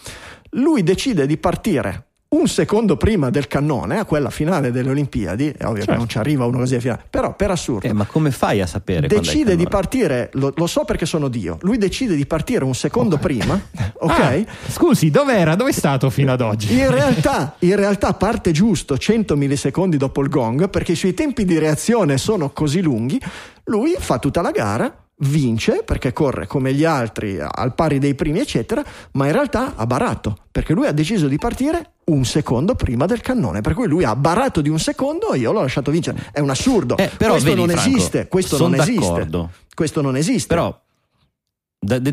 Lui 0.51 0.83
decide 0.83 1.27
di 1.27 1.37
partire 1.37 2.09
un 2.35 2.49
secondo 2.49 2.97
prima 2.97 3.31
del 3.31 3.47
cannone, 3.47 3.99
a 3.99 4.05
quella 4.05 4.31
finale 4.31 4.71
delle 4.71 4.91
Olimpiadi, 4.91 5.55
è 5.57 5.65
ovvio 5.65 5.75
che 5.81 5.85
Certo. 5.85 5.95
non 5.99 6.09
ci 6.09 6.19
arriva 6.19 6.45
uno 6.47 6.59
così 6.59 6.75
a 6.77 6.81
finale, 6.81 7.03
però 7.09 7.35
per 7.35 7.51
assurdo 7.51 7.87
Eh, 7.87 7.93
ma 7.93 8.05
come 8.07 8.31
fai 8.31 8.61
a 8.61 8.67
sapere? 8.67 9.07
decide 9.07 9.57
di 9.57 9.67
partire, 9.69 10.31
lo, 10.35 10.53
lo 10.57 10.67
so 10.67 10.85
perché 10.85 11.07
sono 11.07 11.29
Dio, 11.29 11.59
lui 11.63 11.79
decide 11.79 12.15
di 12.17 12.27
partire 12.27 12.65
un 12.65 12.75
secondo 12.75 13.17
prima, 13.19 13.55
ok? 13.99 14.11
Ah, 14.21 14.45
scusi, 14.71 15.11
dov'era? 15.11 15.55
Dove 15.55 15.71
è 15.71 15.73
stato 15.75 16.11
fino 16.11 16.33
ad 16.33 16.41
oggi? 16.41 16.73
In 16.77 16.91
realtà, 16.91 17.55
in 17.61 17.77
realtà 17.77 18.13
parte 18.15 18.51
giusto 18.51 18.97
100 18.99 19.37
millisecondi 19.37 19.97
dopo 19.97 20.21
il 20.23 20.29
gong 20.29 20.69
perché 20.69 20.93
i 20.93 20.97
suoi 20.97 21.15
tempi 21.15 21.45
di 21.45 21.59
reazione 21.59 22.19
sono 22.19 22.51
così 22.51 22.81
lunghi. 22.83 23.21
Lui 23.65 23.95
fa 23.99 24.19
tutta 24.19 24.43
la 24.43 24.51
gara, 24.51 24.95
vince 25.19 25.83
perché 25.85 26.13
corre 26.13 26.47
come 26.47 26.75
gli 26.75 26.85
altri 26.85 27.39
al 27.41 27.75
pari 27.75 27.99
dei 27.99 28.15
primi, 28.15 28.41
eccetera, 28.41 28.83
ma 29.13 29.27
in 29.27 29.33
realtà 29.33 29.75
ha 29.77 29.87
barato 29.87 30.37
perché 30.51 30.73
lui 30.75 30.87
ha 30.87 30.93
deciso 30.93 31.29
di 31.29 31.39
partire 31.39 31.93
un 32.07 32.25
secondo 32.25 32.75
prima 32.75 33.07
del 33.07 33.21
cannone. 33.21 33.61
Per 33.61 33.75
cui 33.75 33.87
lui 33.89 34.05
ha 34.05 34.15
barato 34.17 34.61
di 34.61 34.69
un 34.69 34.79
secondo 34.79 35.33
e 35.33 35.39
io 35.39 35.53
l'ho 35.53 35.63
lasciato 35.63 35.91
vincere. 35.91 36.29
È 36.33 36.41
un 36.41 36.51
assurdo. 36.51 36.97
Eh, 36.97 37.11
però 37.17 37.33
questo 37.33 37.49
vedi, 37.51 37.61
non 37.67 37.77
Franco, 37.77 37.97
esiste. 37.97 38.29
Questo 38.29 38.59
non 38.59 38.75
esiste. 38.75 39.01
d'accordo. 39.01 39.51
Questo 39.75 40.01
non 40.03 40.17
esiste. 40.17 40.47
Però 40.49 40.79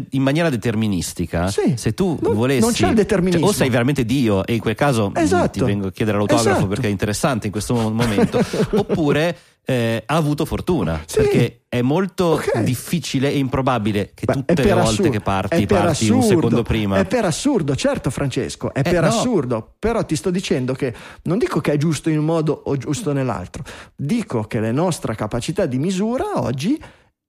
in 0.10 0.22
maniera 0.22 0.50
deterministica, 0.50 1.48
Sì. 1.50 1.76
se 1.78 1.94
tu 1.94 2.18
Non- 2.22 2.34
volessi, 2.34 2.60
non 2.60 2.74
c'è 2.74 2.90
il 2.90 2.96
determinismo. 2.96 3.46
cioè, 3.46 3.56
o 3.56 3.58
sei 3.58 3.70
veramente 3.70 4.04
Dio 4.04 4.46
e 4.46 4.54
in 4.56 4.60
quel 4.60 4.76
caso 4.76 5.10
mm, 5.12 5.16
Esatto. 5.16 5.60
ti 5.60 5.64
vengo 5.64 5.88
a 5.88 5.92
chiedere 5.92 6.18
l'autografo 6.18 6.50
Esatto. 6.50 6.68
perché 6.68 6.88
è 6.88 6.90
interessante 6.90 7.46
in 7.46 7.54
questo 7.54 7.74
mo- 7.76 7.90
momento, 7.90 8.38
oppure 8.76 9.38
eh, 9.64 10.04
ha 10.06 10.16
avuto 10.16 10.46
fortuna 10.46 11.04
Sì. 11.06 11.18
perché 11.18 11.62
è 11.70 11.82
molto 11.82 12.26
Ok. 12.34 12.62
difficile 12.64 13.32
e 13.32 13.38
improbabile 13.38 14.12
che 14.14 14.26
Beh, 14.26 14.34
tutte 14.34 14.56
le 14.64 14.74
volte 14.74 14.90
assurdo, 14.90 15.10
che 15.12 15.20
parti 15.22 15.66
parti 15.66 16.10
un 16.10 16.18
assurdo, 16.20 16.22
secondo 16.36 16.64
prima. 16.64 16.98
È 16.98 17.06
per 17.06 17.26
assurdo, 17.26 17.76
certo 17.76 18.10
Francesco, 18.10 18.74
è 18.74 18.80
Eh, 18.80 18.82
per 18.84 19.02
no. 19.02 19.08
assurdo, 19.08 19.76
però 19.80 20.04
ti 20.04 20.16
sto 20.16 20.30
dicendo 20.32 20.74
che 20.74 20.94
non 21.24 21.38
dico 21.38 21.62
che 21.62 21.74
è 21.74 21.78
giusto 21.78 22.10
in 22.10 22.18
un 22.20 22.26
modo 22.26 22.62
o 22.66 22.76
giusto 22.76 23.14
nell'altro, 23.14 23.64
dico 23.96 24.44
che 24.44 24.60
la 24.60 24.72
nostra 24.72 25.16
capacità 25.16 25.66
di 25.66 25.78
misura 25.78 26.26
oggi, 26.42 26.82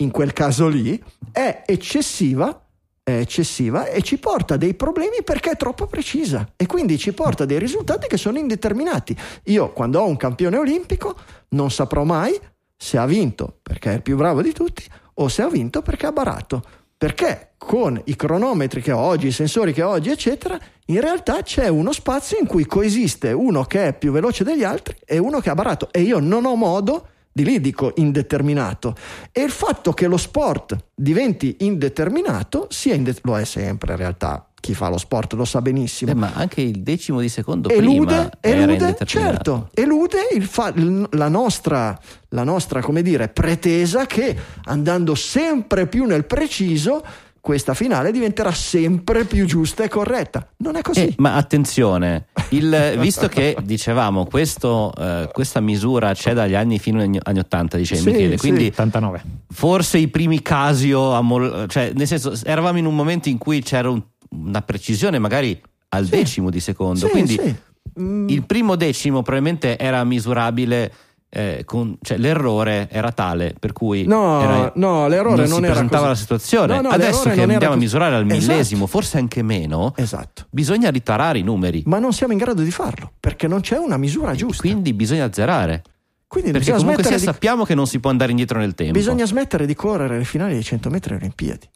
in 0.02 0.10
quel 0.10 0.32
caso 0.32 0.66
lì, 0.68 1.00
è 1.30 1.62
eccessiva. 1.66 2.66
Eccessiva 3.04 3.86
e 3.86 4.00
ci 4.02 4.18
porta 4.18 4.56
dei 4.56 4.74
problemi 4.74 5.24
perché 5.24 5.50
è 5.50 5.56
troppo 5.56 5.86
precisa 5.86 6.52
e 6.54 6.66
quindi 6.66 6.98
ci 6.98 7.12
porta 7.12 7.44
dei 7.44 7.58
risultati 7.58 8.06
che 8.06 8.16
sono 8.16 8.38
indeterminati. 8.38 9.16
Io 9.44 9.72
quando 9.72 9.98
ho 9.98 10.06
un 10.06 10.16
campione 10.16 10.56
olimpico 10.56 11.16
non 11.48 11.72
saprò 11.72 12.04
mai 12.04 12.38
se 12.76 12.98
ha 12.98 13.06
vinto 13.06 13.58
perché 13.60 13.90
è 13.90 13.94
il 13.94 14.02
più 14.02 14.16
bravo 14.16 14.40
di 14.40 14.52
tutti 14.52 14.84
o 15.14 15.26
se 15.26 15.42
ha 15.42 15.48
vinto 15.48 15.82
perché 15.82 16.06
ha 16.06 16.12
barato. 16.12 16.62
Perché 16.96 17.54
con 17.58 18.00
i 18.04 18.14
cronometri 18.14 18.80
che 18.80 18.92
ho 18.92 19.00
oggi, 19.00 19.26
i 19.26 19.32
sensori 19.32 19.72
che 19.72 19.82
ho 19.82 19.90
oggi, 19.90 20.10
eccetera, 20.10 20.56
in 20.86 21.00
realtà 21.00 21.42
c'è 21.42 21.66
uno 21.66 21.90
spazio 21.90 22.38
in 22.38 22.46
cui 22.46 22.64
coesiste 22.64 23.32
uno 23.32 23.64
che 23.64 23.88
è 23.88 23.98
più 23.98 24.12
veloce 24.12 24.44
degli 24.44 24.62
altri 24.62 24.96
e 25.04 25.18
uno 25.18 25.40
che 25.40 25.50
ha 25.50 25.54
barato. 25.56 25.88
E 25.90 26.02
io 26.02 26.20
non 26.20 26.44
ho 26.44 26.54
modo, 26.54 27.08
di 27.32 27.44
lì 27.44 27.60
dico 27.60 27.92
indeterminato. 27.96 28.94
E 29.32 29.42
il 29.42 29.50
fatto 29.50 29.92
che 29.92 30.06
lo 30.06 30.16
sport 30.16 30.76
diventi 30.94 31.56
indeterminato, 31.60 32.66
sia 32.70 32.94
inde- 32.94 33.16
lo 33.22 33.38
è 33.38 33.44
sempre 33.44 33.92
in 33.92 33.98
realtà. 33.98 34.46
Chi 34.62 34.74
fa 34.74 34.88
lo 34.88 34.98
sport 34.98 35.32
lo 35.32 35.44
sa 35.44 35.60
benissimo 35.60 36.12
Eh, 36.12 36.14
ma 36.14 36.30
anche 36.34 36.60
il 36.60 36.82
decimo 36.82 37.18
di 37.18 37.28
secondo 37.28 37.68
elude, 37.68 38.30
elude 38.40 38.96
certo, 39.04 39.70
elude 39.74 40.20
fa- 40.40 40.72
la 41.10 41.28
nostra, 41.28 41.98
la 42.28 42.44
nostra, 42.44 42.80
come 42.80 43.02
dire, 43.02 43.26
pretesa 43.26 44.06
che 44.06 44.36
andando 44.66 45.16
sempre 45.16 45.88
più 45.88 46.04
nel 46.04 46.26
preciso, 46.26 47.02
questa 47.42 47.74
finale 47.74 48.12
diventerà 48.12 48.52
sempre 48.52 49.24
più 49.24 49.44
giusta 49.46 49.82
e 49.82 49.88
corretta. 49.88 50.46
Non 50.58 50.76
è 50.76 50.80
così. 50.80 51.00
Eh, 51.00 51.14
ma 51.16 51.34
attenzione, 51.34 52.26
il- 52.50 52.94
visto 53.00 53.26
che 53.26 53.56
dicevamo 53.64 54.26
questo, 54.26 54.92
eh, 54.96 55.28
questa 55.32 55.58
misura 55.58 56.14
c'è 56.14 56.34
dagli 56.34 56.54
anni 56.54 56.78
fino 56.78 57.02
agli 57.02 57.18
anni 57.20 57.38
80, 57.40 57.76
dice 57.78 57.96
Sì, 57.96 58.04
Michele, 58.10 58.34
sì. 58.34 58.38
quindi 58.38 58.66
89. 58.66 59.22
forse 59.50 59.98
i 59.98 60.06
primi 60.06 60.40
Casio, 60.40 61.20
Mol- 61.20 61.66
cioè 61.68 61.90
nel 61.96 62.06
senso 62.06 62.32
eravamo 62.44 62.78
in 62.78 62.86
un 62.86 62.94
momento 62.94 63.28
in 63.28 63.38
cui 63.38 63.60
c'era 63.60 63.90
un- 63.90 64.02
una 64.30 64.62
precisione 64.62 65.18
magari 65.18 65.60
al 65.88 66.04
Sì. 66.04 66.10
decimo 66.10 66.48
di 66.48 66.60
secondo, 66.60 67.06
Sì, 67.06 67.08
quindi 67.10 67.40
sì. 67.42 67.54
Mm, 68.00 68.28
Il 68.28 68.46
primo 68.46 68.76
decimo 68.76 69.20
probabilmente 69.22 69.76
era 69.76 70.02
misurabile. 70.04 70.92
Eh, 71.34 71.62
con- 71.64 71.96
cioè, 72.02 72.18
l'errore 72.18 72.88
era 72.90 73.10
tale 73.10 73.54
per 73.58 73.72
cui 73.72 74.04
No, 74.04 74.42
era- 74.42 74.72
no, 74.76 75.08
l'errore 75.08 75.36
non, 75.42 75.48
non 75.48 75.58
si 75.58 75.64
era 75.64 75.72
presentava 75.72 76.08
così. 76.08 76.08
la 76.14 76.14
situazione. 76.20 76.74
No, 76.74 76.80
no, 76.82 76.88
Adesso 76.90 77.30
che 77.30 77.40
andiamo 77.40 77.64
a 77.64 77.68
così. 77.68 77.78
misurare 77.78 78.14
al 78.16 78.26
Esatto. 78.30 78.50
millesimo, 78.52 78.86
forse 78.86 79.16
anche 79.18 79.42
meno, 79.42 79.94
Esatto. 79.96 80.46
bisogna 80.50 80.90
ritarare 80.90 81.38
i 81.38 81.42
numeri. 81.42 81.82
Ma 81.86 81.98
non 81.98 82.12
siamo 82.12 82.32
in 82.34 82.38
grado 82.38 82.62
di 82.62 82.70
farlo 82.70 83.12
perché 83.18 83.48
non 83.48 83.60
c'è 83.60 83.78
una 83.78 83.96
misura 83.96 84.34
giusta. 84.34 84.60
Quindi 84.62 84.92
bisogna 84.92 85.24
azzerare. 85.24 85.82
Quindi 86.26 86.50
Perché 86.52 86.72
comunque 86.72 87.02
sia 87.02 87.16
di, 87.16 87.22
sappiamo 87.22 87.64
che 87.64 87.74
non 87.74 87.86
si 87.86 88.00
può 88.00 88.08
andare 88.08 88.30
indietro 88.30 88.58
nel 88.58 88.74
tempo. 88.74 88.92
bisogna 88.94 89.26
smettere 89.26 89.66
di 89.66 89.74
correre 89.74 90.16
le 90.18 90.24
finali 90.24 90.52
dei 90.54 90.62
100 90.62 90.88
metri 90.90 91.10
alle 91.12 91.20
Olimpiadi. 91.24 91.68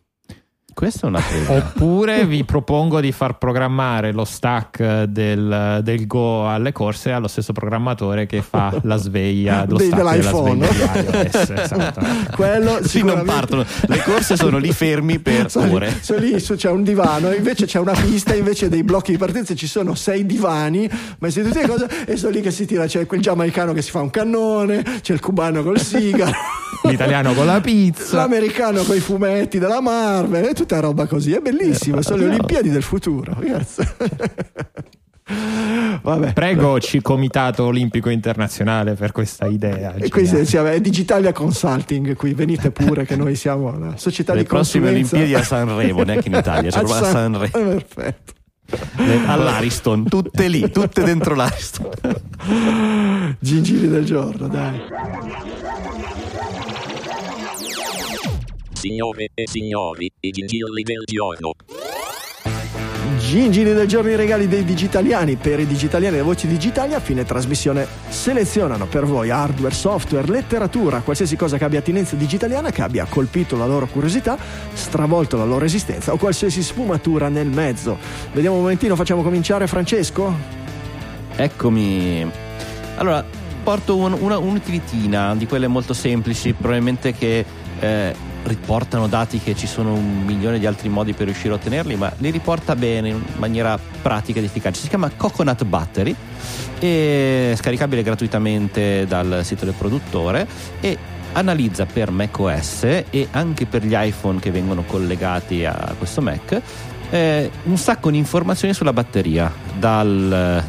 Questa 0.77 1.07
è 1.07 1.09
una 1.09 1.23
cosa. 1.23 1.53
Oppure 1.53 2.27
vi 2.27 2.45
propongo 2.45 3.01
di 3.01 3.11
far 3.11 3.39
programmare 3.39 4.13
lo 4.13 4.27
stack 4.27 5.05
del, 5.05 5.81
del 5.83 6.07
Go 6.07 6.47
alle 6.51 6.73
corse 6.73 7.13
allo 7.13 7.29
stesso 7.29 7.55
programmatore 7.55 8.27
che 8.27 8.43
fa 8.43 8.79
la 8.83 8.97
sveglia, 8.97 9.65
lo 9.67 9.77
Dei- 9.79 9.87
stack 9.87 9.97
della 10.03 10.11
dell'iPhone. 10.13 10.67
sveglia 10.67 11.01
di 11.01 11.29
iOS. 11.33 11.51
Esatto. 11.57 12.01
Quello 12.37 12.79
Sì, 12.87 13.03
non 13.03 13.23
partono. 13.25 13.65
Le 13.87 14.03
corse 14.03 14.37
sono 14.37 14.59
lì 14.59 14.71
fermi 14.71 15.19
per 15.19 15.51
Sono 15.51 15.65
lì- 15.65 15.73
ore. 15.77 15.99
sono 16.03 16.19
lì, 16.19 16.39
su- 16.41 16.57
c'è 16.57 16.69
un 16.69 16.83
divano, 16.83 17.33
invece 17.33 17.65
c'è 17.65 17.79
una 17.79 17.93
pista, 17.95 18.35
invece 18.35 18.69
dei 18.69 18.83
blocchi 18.83 19.13
di 19.13 19.17
partenza 19.19 19.55
ci 19.55 19.67
sono 19.67 19.95
sei 19.95 20.27
divani, 20.27 20.87
messi 21.21 21.43
tutti 21.43 21.59
le 21.59 21.67
cose, 21.69 21.89
e 22.07 22.19
sono 22.19 22.33
lì 22.33 22.43
che 22.43 22.51
si 22.51 22.67
tira, 22.67 22.85
c'è 22.85 23.07
quel 23.07 23.23
giamaicano 23.23 23.73
che 23.73 23.81
si 23.81 23.91
fa 23.91 24.01
un 24.03 24.11
cannone, 24.11 24.85
c'è 25.01 25.15
il 25.15 25.21
cubano 25.21 25.63
col 25.63 25.81
sigaro, 25.81 26.33
L'italiano 26.89 27.33
con 27.35 27.47
la 27.47 27.61
pizza. 27.61 28.17
l'americano 28.17 28.83
con 28.83 28.97
i 28.97 29.01
fumetti 29.01 29.59
della 29.59 29.81
Marvel, 29.81 30.45
e 30.47 30.53
tutta 30.55 30.79
roba 30.81 31.07
così, 31.07 31.33
è 31.33 31.41
bellissimo, 31.41 32.01
sono 32.03 32.19
le. 32.19 32.27
Olimpiadi 32.27 32.71
del 32.71 32.83
futuro. 32.83 33.35
ragazzi. 33.39 33.83
Vabbè. 36.03 36.33
Pregoci 36.35 37.03
Comitato 37.03 37.65
Olimpico 37.65 38.11
Internazionale 38.11 38.95
per 38.95 39.11
questa 39.11 39.47
idea. 39.47 39.95
E 39.95 40.09
qui 40.09 40.23
Geniale. 40.25 40.45
si- 40.45 40.51
si- 40.51 40.57
è 40.59 40.81
Digitalia 40.81 41.33
Consulting, 41.33 42.15
qui 42.15 42.33
venite 42.33 42.71
pure 42.71 43.05
che 43.05 43.17
noi 43.17 43.35
siamo 43.35 43.67
una 43.75 43.97
società 43.97 44.35
Le 44.35 44.43
di 44.43 44.47
prossime 44.47 44.85
consulenza. 44.85 45.17
Olimpiadi 45.17 45.43
a 45.43 45.45
Sanremo, 45.45 46.03
neanche 46.05 46.29
in 46.29 46.35
Italia, 46.35 46.71
cioè 46.71 46.83
A 46.83 46.85
proprio 46.85 47.07
a 47.09 47.11
San- 47.11 47.33
Sanremo. 47.33 47.69
Perfetto. 47.89 48.35
All'Ariston, 49.27 50.09
tutte 50.09 50.47
lì, 50.49 50.71
tutte 50.71 51.03
dentro 51.03 51.35
l'Ariston. 51.35 51.89
Gingili 53.41 53.89
del 53.89 54.05
giorno, 54.05 54.47
dai. 54.47 54.81
Signore 58.89 59.31
e 59.35 59.49
signori, 59.49 60.09
i 60.21 60.31
gingilli 60.31 60.83
del 60.85 61.03
giorno. 61.05 61.55
Gingili 63.19 63.75
del 63.75 63.89
giorno, 63.89 64.11
i 64.11 64.15
regali 64.15 64.47
dei 64.47 64.63
digitaliani 64.63 65.35
per 65.35 65.59
i 65.59 65.67
digitaliani 65.67 66.15
e 66.15 66.19
le 66.19 66.23
voci 66.25 66.47
digitali 66.47 66.95
a 66.95 67.01
fine 67.01 67.25
trasmissione 67.25 67.85
selezionano 68.09 68.87
per 68.87 69.05
voi 69.05 69.31
hardware, 69.31 69.75
software, 69.75 70.29
letteratura, 70.31 71.01
qualsiasi 71.01 71.35
cosa 71.35 71.59
che 71.59 71.65
abbia 71.65 71.81
attinenza 71.81 72.15
digitaliana, 72.15 72.71
che 72.71 72.83
abbia 72.83 73.07
colpito 73.07 73.57
la 73.57 73.67
loro 73.67 73.89
curiosità, 73.89 74.39
stravolto 74.73 75.37
la 75.37 75.45
loro 75.45 75.65
esistenza 75.65 76.13
o 76.13 76.17
qualsiasi 76.17 76.63
sfumatura 76.63 77.29
nel 77.29 77.49
mezzo. 77.49 77.99
Vediamo 78.33 78.55
un 78.55 78.63
momentino, 78.63 78.95
facciamo 78.95 79.25
cominciare 79.25 79.67
Francesco? 79.67 80.33
Eccomi. 81.35 82.31
Allora, 82.99 83.25
porto 83.65 83.97
un- 83.97 84.17
una, 84.21 84.39
un'utilitina 84.39 85.35
di 85.35 85.49
quelle 85.49 85.67
molto 85.67 85.93
semplici, 85.93 86.53
probabilmente 86.53 87.13
che 87.15 87.45
eh, 87.79 88.15
riportano 88.47 89.09
dati 89.09 89.39
che 89.39 89.55
ci 89.55 89.67
sono 89.67 89.93
un 89.93 90.25
milione 90.25 90.59
di 90.59 90.67
altri 90.67 90.89
modi 90.89 91.13
per 91.13 91.27
riuscire 91.27 91.53
a 91.53 91.57
ottenerli, 91.57 91.97
ma 91.97 92.13
li 92.19 92.31
riporta 92.31 92.75
bene 92.75 93.09
in 93.09 93.23
maniera 93.37 93.79
pratica 94.03 94.39
ed 94.39 94.45
efficace. 94.45 94.81
Si 94.81 94.89
chiama 94.89 95.11
Coconut 95.17 95.65
Battery, 95.65 96.15
è 96.79 97.55
scaricabile 97.57 98.03
gratuitamente 98.03 99.07
dal 99.07 99.41
sito 99.43 99.65
del 99.65 99.75
produttore 99.75 100.47
e 100.81 100.97
analizza 101.33 101.87
per 101.87 102.11
macOS 102.11 102.85
e 103.11 103.29
anche 103.31 103.67
per 103.67 103.85
gli 103.85 103.95
iPhone 103.95 104.39
che 104.41 104.51
vengono 104.51 104.85
collegati 104.85 105.65
a 105.65 105.95
questo 105.99 106.23
Mac 106.23 106.63
eh, 107.11 107.51
un 107.65 107.77
sacco 107.77 108.11
di 108.11 108.19
informazioni 108.19 108.75
sulla 108.75 108.93
batteria, 108.93 109.53
dal- 109.79 110.65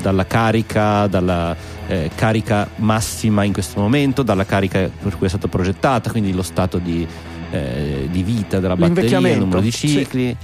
dalla 0.00 0.26
carica, 0.26 1.06
dalla 1.06 1.56
eh, 1.86 2.10
carica 2.14 2.68
massima 2.76 3.44
in 3.44 3.52
questo 3.52 3.80
momento, 3.80 4.22
dalla 4.22 4.44
carica 4.44 4.88
per 5.02 5.16
cui 5.16 5.26
è 5.26 5.28
stata 5.28 5.48
progettata, 5.48 6.10
quindi 6.10 6.32
lo 6.32 6.42
stato 6.42 6.78
di, 6.78 7.06
eh, 7.50 8.08
di 8.10 8.22
vita 8.22 8.60
della 8.60 8.76
batteria, 8.76 9.18
il 9.18 9.38
numero 9.38 9.60
di 9.60 9.70
sì. 9.70 9.88
cicli. 9.88 10.36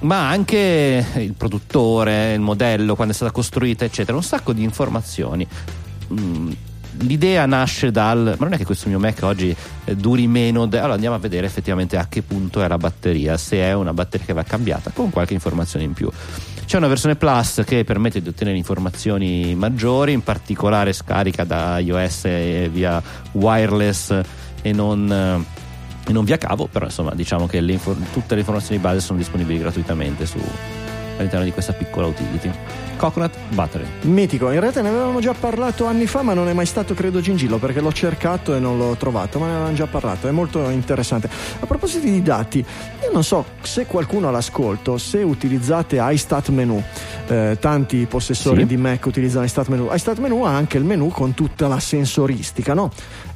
Ma 0.00 0.28
anche 0.28 1.04
il 1.16 1.34
produttore, 1.34 2.32
il 2.34 2.40
modello, 2.40 2.96
quando 2.96 3.12
è 3.12 3.16
stata 3.16 3.30
costruita, 3.30 3.84
eccetera, 3.84 4.16
un 4.16 4.24
sacco 4.24 4.52
di 4.52 4.62
informazioni. 4.64 5.46
Mm, 6.12 6.50
L'idea 6.98 7.46
nasce 7.46 7.90
dal. 7.90 8.34
Ma 8.36 8.44
non 8.44 8.52
è 8.52 8.58
che 8.58 8.64
questo 8.64 8.88
mio 8.88 8.98
Mac 8.98 9.20
oggi 9.22 9.54
eh, 9.84 9.96
duri 9.96 10.26
meno. 10.26 10.66
de- 10.66 10.78
allora 10.78 10.94
andiamo 10.94 11.14
a 11.14 11.18
vedere 11.18 11.46
effettivamente 11.46 11.96
a 11.96 12.06
che 12.08 12.22
punto 12.22 12.60
è 12.62 12.68
la 12.68 12.76
batteria, 12.76 13.36
se 13.36 13.58
è 13.58 13.72
una 13.72 13.94
batteria 13.94 14.26
che 14.26 14.32
va 14.32 14.42
cambiata, 14.42 14.90
con 14.90 15.10
qualche 15.10 15.34
informazione 15.34 15.84
in 15.84 15.92
più. 15.92 16.10
C'è 16.72 16.78
una 16.78 16.88
versione 16.88 17.16
Plus 17.16 17.64
che 17.66 17.84
permette 17.84 18.22
di 18.22 18.30
ottenere 18.30 18.56
informazioni 18.56 19.54
maggiori, 19.54 20.12
in 20.12 20.22
particolare 20.22 20.94
scarica 20.94 21.44
da 21.44 21.78
iOS 21.78 22.70
via 22.70 23.02
wireless 23.32 24.18
e 24.62 24.72
non, 24.72 25.12
eh, 25.12 26.08
e 26.08 26.12
non 26.14 26.24
via 26.24 26.38
cavo, 26.38 26.68
però 26.68 26.86
insomma 26.86 27.12
diciamo 27.14 27.46
che 27.46 27.60
le 27.60 27.78
tutte 27.78 28.32
le 28.32 28.40
informazioni 28.40 28.80
base 28.80 29.00
sono 29.00 29.18
disponibili 29.18 29.58
gratuitamente 29.58 30.24
su, 30.24 30.38
all'interno 31.18 31.44
di 31.44 31.52
questa 31.52 31.74
piccola 31.74 32.06
utility. 32.06 32.50
Coconut 32.96 33.34
Battery. 33.50 33.84
Mitico, 34.02 34.50
in 34.50 34.60
realtà 34.60 34.80
ne 34.82 34.88
avevamo 34.88 35.20
già 35.20 35.34
parlato 35.34 35.86
anni 35.86 36.06
fa, 36.06 36.22
ma 36.22 36.34
non 36.34 36.48
è 36.48 36.52
mai 36.52 36.66
stato 36.66 36.94
credo 36.94 37.20
Gingillo 37.20 37.58
perché 37.58 37.80
l'ho 37.80 37.92
cercato 37.92 38.54
e 38.54 38.60
non 38.60 38.78
l'ho 38.78 38.94
trovato, 38.96 39.38
ma 39.38 39.46
ne 39.46 39.52
avevamo 39.52 39.74
già 39.74 39.86
parlato, 39.86 40.28
è 40.28 40.30
molto 40.30 40.68
interessante. 40.70 41.28
A 41.60 41.66
proposito 41.66 42.06
di 42.06 42.22
dati, 42.22 42.58
io 42.58 43.10
non 43.12 43.24
so 43.24 43.44
se 43.62 43.86
qualcuno 43.86 44.28
all'ascolto, 44.28 44.98
se 44.98 45.18
utilizzate 45.18 45.98
iStat 46.00 46.48
Menu, 46.50 46.82
eh, 47.28 47.56
tanti 47.60 48.06
possessori 48.06 48.60
Sì. 48.60 48.66
di 48.66 48.76
Mac 48.76 49.06
utilizzano 49.06 49.44
iStat 49.44 49.68
Menu, 49.68 49.88
iStat 49.92 50.18
Menu 50.18 50.42
ha 50.44 50.54
anche 50.54 50.78
il 50.78 50.84
menu 50.84 51.08
con 51.08 51.34
tutta 51.34 51.66
la 51.68 51.80
sensoristica, 51.80 52.74
no? 52.74 52.90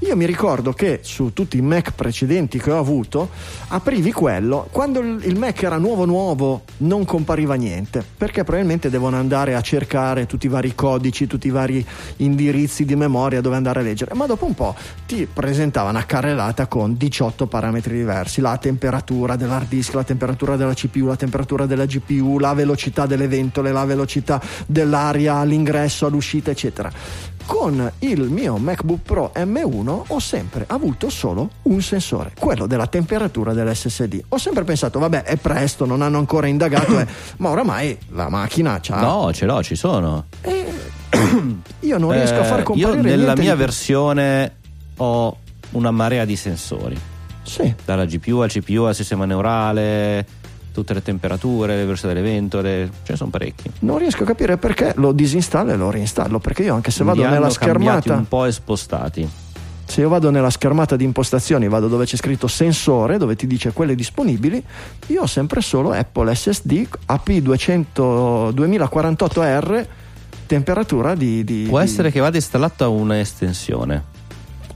Io 0.07 0.15
mi 0.15 0.25
ricordo 0.25 0.73
che 0.73 1.01
su 1.03 1.33
tutti 1.33 1.57
i 1.57 1.63
Mac 1.63 1.91
precedenti 1.91 2.61
che 2.61 2.71
ho 2.71 2.79
avuto, 2.79 3.29
aprivi 3.69 4.13
quello, 4.13 4.69
quando 4.71 5.01
il 5.01 5.37
Mac 5.37 5.61
era 5.65 5.79
nuovo 5.79 6.05
nuovo 6.05 6.63
non 6.79 7.05
compariva 7.05 7.55
niente, 7.55 8.05
perché 8.17 8.45
probabilmente 8.45 8.89
devono 8.89 9.17
andare 9.17 9.57
a 9.57 9.61
cercare 9.63 10.27
tutti 10.27 10.47
i 10.47 10.49
vari 10.49 10.77
codici, 10.77 11.27
tutti 11.27 11.49
i 11.49 11.51
vari 11.51 11.85
indirizzi 12.19 12.85
di 12.85 12.95
memoria 12.95 13.41
dove 13.41 13.57
andare 13.57 13.81
a 13.81 13.83
leggere, 13.83 14.15
ma 14.15 14.27
dopo 14.27 14.47
un 14.47 14.55
po' 14.55 14.77
ti 15.07 15.27
presentava 15.27 15.91
una 15.91 16.07
carrellata 16.07 16.69
con 16.69 16.97
18 16.97 17.49
parametri 17.49 17.97
diversi, 17.97 18.41
la 18.41 18.57
temperatura 18.59 19.35
dell'hard 19.35 19.67
disk, 19.67 19.95
la 19.95 20.05
temperatura 20.05 20.55
della 20.55 20.75
CPU, 20.75 21.07
la 21.07 21.17
temperatura 21.17 21.67
della 21.67 21.85
GPU, 21.85 22.39
la 22.39 22.55
velocità 22.55 23.07
delle 23.07 23.27
ventole, 23.27 23.73
la 23.73 23.85
velocità 23.85 24.41
dell'aria 24.67 25.35
all'ingresso, 25.35 26.07
all'uscita, 26.07 26.53
eccetera. 26.53 26.93
Con 27.47 27.91
il 28.01 28.23
mio 28.23 28.57
MacBook 28.57 29.01
Pro 29.03 29.33
M1 29.37 30.03
ho 30.09 30.19
sempre 30.19 30.65
avuto 30.69 31.09
solo 31.09 31.49
un 31.63 31.81
sensore, 31.81 32.33
quello 32.39 32.67
della 32.67 32.89
temperatura 32.89 33.53
dell'SSD. 33.53 34.21
Ho 34.31 34.39
sempre 34.39 34.65
pensato, 34.65 34.99
vabbè, 34.99 35.23
è 35.23 35.37
presto, 35.37 35.87
non 35.87 36.03
hanno 36.03 36.19
ancora 36.19 36.49
indagato, 36.49 36.99
eh, 36.99 37.07
ma 37.39 37.51
oramai 37.51 37.97
la 38.09 38.29
macchina 38.29 38.81
c'ha. 38.83 39.01
No, 39.01 39.33
ce 39.33 39.47
l'ho, 39.47 39.63
ci 39.63 39.77
sono. 39.77 40.25
E 40.41 40.67
io 41.81 41.99
non 41.99 42.11
riesco 42.13 42.41
a 42.41 42.45
far 42.45 42.61
Eh, 42.61 42.63
comparire 42.65 43.11
Io 43.11 43.17
nella 43.17 43.37
mia 43.37 43.53
di- 43.55 43.59
versione 43.61 44.57
ho 44.97 45.37
una 45.71 45.91
marea 45.93 46.25
di 46.25 46.35
sensori, 46.37 46.99
Sì. 47.43 47.73
dalla 47.85 48.07
GPU 48.07 48.39
al 48.39 48.51
CPU 48.51 48.83
al 48.83 48.95
sistema 48.95 49.25
neurale, 49.25 50.27
tutte 50.77 50.95
le 50.95 51.03
temperature, 51.03 51.75
le 51.77 51.83
velocità 51.85 52.09
delle 52.09 52.21
ventole, 52.23 52.91
ce 53.03 53.13
ne 53.13 53.17
sono 53.17 53.31
parecchi. 53.31 53.71
Non 53.81 53.99
riesco 53.99 54.23
a 54.23 54.27
capire 54.27 54.57
perché 54.57 54.93
lo 54.97 55.13
disinstallo 55.13 55.73
e 55.73 55.77
lo 55.77 55.91
reinstallo. 55.91 56.39
Perché 56.39 56.63
io, 56.65 56.75
anche 56.75 56.91
se 56.91 57.03
vado 57.05 57.23
Li 57.25 57.29
nella 57.31 57.51
schermata, 57.51 58.15
un 58.15 58.29
po' 58.29 58.45
e 58.45 58.53
spostati. 58.53 59.29
se 59.87 60.01
io 60.01 60.09
vado 60.09 60.31
nella 60.31 60.51
schermata 60.51 60.97
di 60.97 61.05
impostazioni, 61.05 61.69
vado 61.69 61.89
dove 61.89 62.05
c'è 62.05 62.17
scritto 62.17 62.47
sensore, 62.49 63.19
dove 63.19 63.37
ti 63.37 63.47
dice 63.47 63.73
quelle 63.73 63.95
disponibili, 63.95 64.63
io 65.09 65.23
ho 65.23 65.27
sempre 65.27 65.61
solo 65.61 65.93
Apple 65.93 66.35
SSD 66.35 66.87
AP200 67.09 68.51
2048R, 68.55 69.87
temperatura 70.47 71.15
di. 71.15 71.45
di- 71.45 71.67
Può 71.69 71.79
di- 71.79 71.85
essere 71.85 72.11
che 72.11 72.21
vada 72.21 72.37
installata 72.37 72.89
un'estensione. 72.89 74.15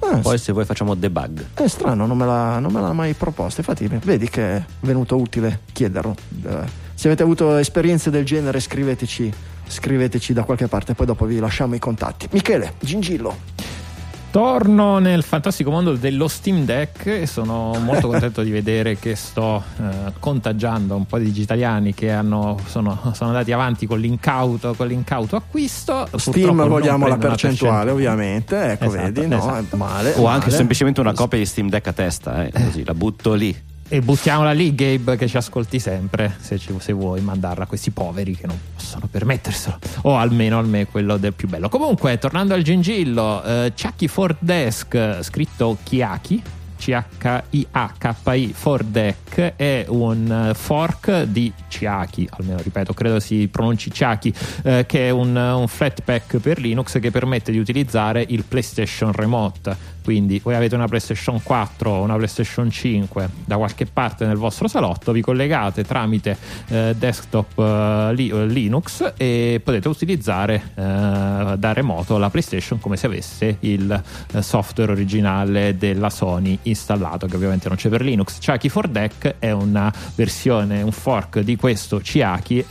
Ah, 0.01 0.19
Poi 0.19 0.39
se 0.39 0.53
vuoi 0.53 0.65
facciamo 0.65 0.95
debug. 0.95 1.45
È 1.55 1.67
strano, 1.69 2.07
non 2.07 2.17
me, 2.17 2.25
l'ha, 2.27 2.59
non 2.59 2.73
me 2.73 2.81
l'ha 2.81 2.93
mai 2.93 3.13
proposta. 3.15 3.61
Infatti, 3.61 3.87
vedi 3.87 4.29
che 4.29 4.57
è 4.57 4.65
venuto 4.81 5.17
utile 5.17 5.61
chiederlo. 5.73 6.15
Eh, 6.45 6.89
se 6.95 7.07
avete 7.07 7.23
avuto 7.23 7.57
esperienze 7.57 8.11
del 8.11 8.25
genere, 8.25 8.61
scriveteci, 8.61 9.33
scriveteci 9.67 10.33
da 10.33 10.43
qualche 10.45 10.69
parte, 10.69 10.95
poi 10.95 11.07
dopo 11.07 11.25
vi 11.27 11.39
lasciamo 11.39 11.75
i 11.75 11.79
contatti. 11.79 12.29
Michele, 12.33 12.75
Gingillo. 12.81 13.37
Torno 14.31 14.99
nel 14.99 15.25
fantastico 15.25 15.73
mondo 15.73 15.95
dello 15.95 16.29
Steam 16.29 16.65
Deck 16.65 17.07
e 17.07 17.27
sono 17.27 17.77
molto 17.83 18.07
contento 18.09 18.43
di 18.43 18.51
vedere 18.51 18.97
che 18.97 19.17
sto 19.17 19.63
eh, 19.79 20.13
contagiando 20.21 20.95
un 20.95 21.05
po' 21.05 21.19
di 21.19 21.25
digitaliani 21.25 21.95
che 21.95 22.13
hanno, 22.13 22.57
sono, 22.67 23.11
sono, 23.13 23.31
andati 23.31 23.51
avanti 23.51 23.87
con 23.87 23.99
l'incauto, 23.99 24.75
con 24.75 24.87
l'incauto 24.87 25.35
acquisto. 25.35 26.07
Steam 26.15 26.69
vogliamo 26.69 27.09
la 27.09 27.19
percentuale, 27.19 27.91
ovviamente. 27.91 28.73
Ecco, 28.73 28.85
esatto, 28.85 29.03
vedi, 29.03 29.27
no, 29.27 29.39
esatto. 29.39 29.77
male. 29.77 30.13
O 30.15 30.23
male. 30.23 30.35
anche 30.35 30.51
semplicemente 30.51 31.01
una 31.01 31.13
copia 31.13 31.39
di 31.39 31.47
Steam 31.47 31.69
Deck 31.69 31.89
a 31.89 31.93
testa, 31.93 32.45
eh, 32.45 32.53
così 32.53 32.85
la 32.85 32.95
butto 32.95 33.35
lì. 33.35 33.70
E 33.93 34.01
buttiamola 34.01 34.53
lì, 34.53 34.73
Gabe, 34.73 35.17
che 35.17 35.27
ci 35.27 35.37
ascolti 35.37 35.81
sempre. 35.81 36.37
Se, 36.39 36.61
ci, 36.61 36.73
se, 36.79 36.93
vuoi 36.93 37.21
mandarla 37.23 37.65
a 37.65 37.67
questi 37.67 37.91
poveri 37.91 38.37
che 38.37 38.47
non 38.47 38.57
possono 38.77 39.09
permetterselo, 39.11 39.79
o 40.03 40.17
almeno 40.17 40.61
a 40.61 40.63
me 40.63 40.87
quello 40.87 41.17
del 41.17 41.33
più 41.33 41.49
bello. 41.49 41.69
Comunque, 41.69 42.17
tornando 42.17 42.55
al 42.55 42.63
gingillo, 42.63 43.43
eh, 43.43 43.73
Chucky 43.77 44.07
for 44.07 44.37
Desk, 44.39 45.19
scritto 45.23 45.77
Chiaki. 45.83 46.41
C-H-I-A-K-I 46.81 48.55
for 48.55 48.83
Deck 48.85 49.53
è 49.57 49.85
un 49.89 50.53
fork 50.55 51.25
di 51.25 51.53
Chiaki, 51.69 52.27
almeno 52.31 52.59
ripeto, 52.63 52.95
credo 52.95 53.21
si 53.21 53.49
pronunci 53.49 53.91
Chiaki, 53.91 54.33
eh, 54.63 54.87
che 54.87 55.09
è 55.09 55.11
un, 55.11 55.37
un 55.37 55.69
flatpak 55.69 56.39
per 56.39 56.59
Linux 56.59 56.99
che 56.99 57.11
permette 57.11 57.53
di 57.53 57.59
utilizzare 57.59 58.25
il 58.27 58.45
PlayStation 58.45 59.13
Remote 59.13 59.99
quindi 60.11 60.41
voi 60.43 60.57
avete 60.57 60.75
una 60.75 60.89
PlayStation 60.89 61.41
4 61.41 61.89
o 61.89 62.03
una 62.03 62.17
PlayStation 62.17 62.69
5 62.69 63.29
da 63.45 63.57
qualche 63.57 63.87
parte 63.87 64.27
nel 64.27 64.39
vostro 64.39 64.67
salotto, 64.67 65.13
vi 65.13 65.21
collegate 65.21 65.85
tramite 65.85 66.37
eh, 66.67 66.97
desktop 66.99 67.57
eh, 67.57 68.13
eh, 68.17 68.47
Linux 68.47 69.13
e 69.17 69.61
potete 69.63 69.87
utilizzare 69.87 70.73
eh, 70.75 70.83
da 71.57 71.73
remoto 71.73 72.19
la 72.19 72.29
PlayStation 72.29 72.81
come 72.81 72.97
se 72.97 73.07
avesse 73.07 73.59
il 73.61 74.03
eh, 74.33 74.43
software 74.43 74.91
originale 74.91 75.77
della 75.77 76.11
Sony 76.11 76.59
installato, 76.63 77.29
che 77.29 77.37
ovviamente 77.37 77.69
non 77.69 77.77
c'è 77.77 77.89
per 77.89 78.03
Linux. 78.03 78.39
Chiaki 78.39 78.69
for 78.69 78.89
Deck 78.89 79.37
è 79.39 79.53
una 79.53 79.93
versione, 80.17 80.83
un 80.83 80.91
fork 80.91 81.39
di 81.39 81.55
questo 81.55 81.99
Chiaki 81.99 82.65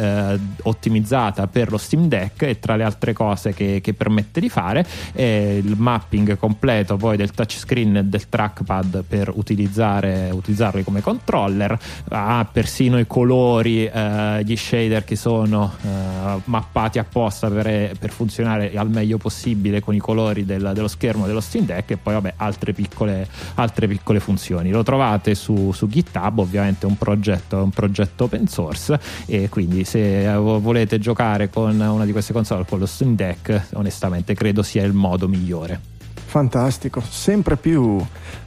ottimizzata 0.64 1.48
per 1.48 1.72
lo 1.72 1.78
Steam 1.78 2.08
Deck 2.10 2.42
e 2.42 2.60
tra 2.60 2.76
le 2.76 2.84
altre 2.84 3.14
cose 3.14 3.54
che, 3.54 3.80
che 3.82 3.94
permette 3.94 4.42
di 4.42 4.50
fare 4.50 4.86
è 5.14 5.22
il 5.64 5.76
mapping 5.78 6.38
completo 6.38 6.98
poi 6.98 7.16
del 7.16 7.29
touchscreen 7.34 7.98
e 7.98 8.04
del 8.04 8.28
trackpad 8.30 9.04
per 9.08 9.32
utilizzarli 9.34 10.84
come 10.84 11.02
controller, 11.02 11.78
ha 12.10 12.48
persino 12.52 13.00
i 13.00 13.08
colori, 13.08 13.86
eh, 13.86 14.42
gli 14.44 14.56
shader 14.56 15.04
che 15.04 15.16
sono 15.16 15.74
eh, 15.82 16.42
mappati 16.46 17.00
apposta 17.00 17.50
per, 17.50 17.98
per, 17.98 18.10
funzionare 18.12 18.72
al 18.76 18.90
meglio 18.90 19.18
possibile 19.18 19.80
con 19.80 19.96
i 19.96 20.00
colori 20.00 20.46
del, 20.46 20.72
dello 20.74 20.88
schermo 20.88 21.26
dello 21.26 21.42
Steam 21.42 21.66
Deck 21.66 21.92
e 21.92 21.98
poi 21.98 22.14
vabbè 22.14 22.34
altre 22.38 22.74
piccole, 22.74 23.28
altre 23.56 23.88
piccole 23.88 24.20
funzioni. 24.20 24.72
Lo 24.72 24.84
trovate 24.84 25.36
su, 25.36 25.72
su 25.72 25.88
GitHub, 25.88 26.40
ovviamente 26.40 26.86
è 26.86 26.90
un 26.90 26.98
progetto, 26.98 27.62
un 27.64 27.72
progetto 27.72 28.26
open 28.26 28.48
source 28.48 29.00
e 29.26 29.50
quindi 29.50 29.84
se 29.84 30.32
volete 30.36 31.00
giocare 31.00 31.50
con 31.50 31.80
una 31.80 32.06
di 32.06 32.12
queste 32.12 32.34
console 32.34 32.66
con 32.68 32.80
lo 32.80 32.86
Steam 32.86 33.16
Deck 33.16 33.68
onestamente 33.74 34.34
credo 34.34 34.64
sia 34.64 34.84
il 34.84 34.94
modo 34.94 35.28
migliore 35.28 35.98
fantastico, 36.30 37.02
sempre 37.02 37.58
più, 37.58 38.00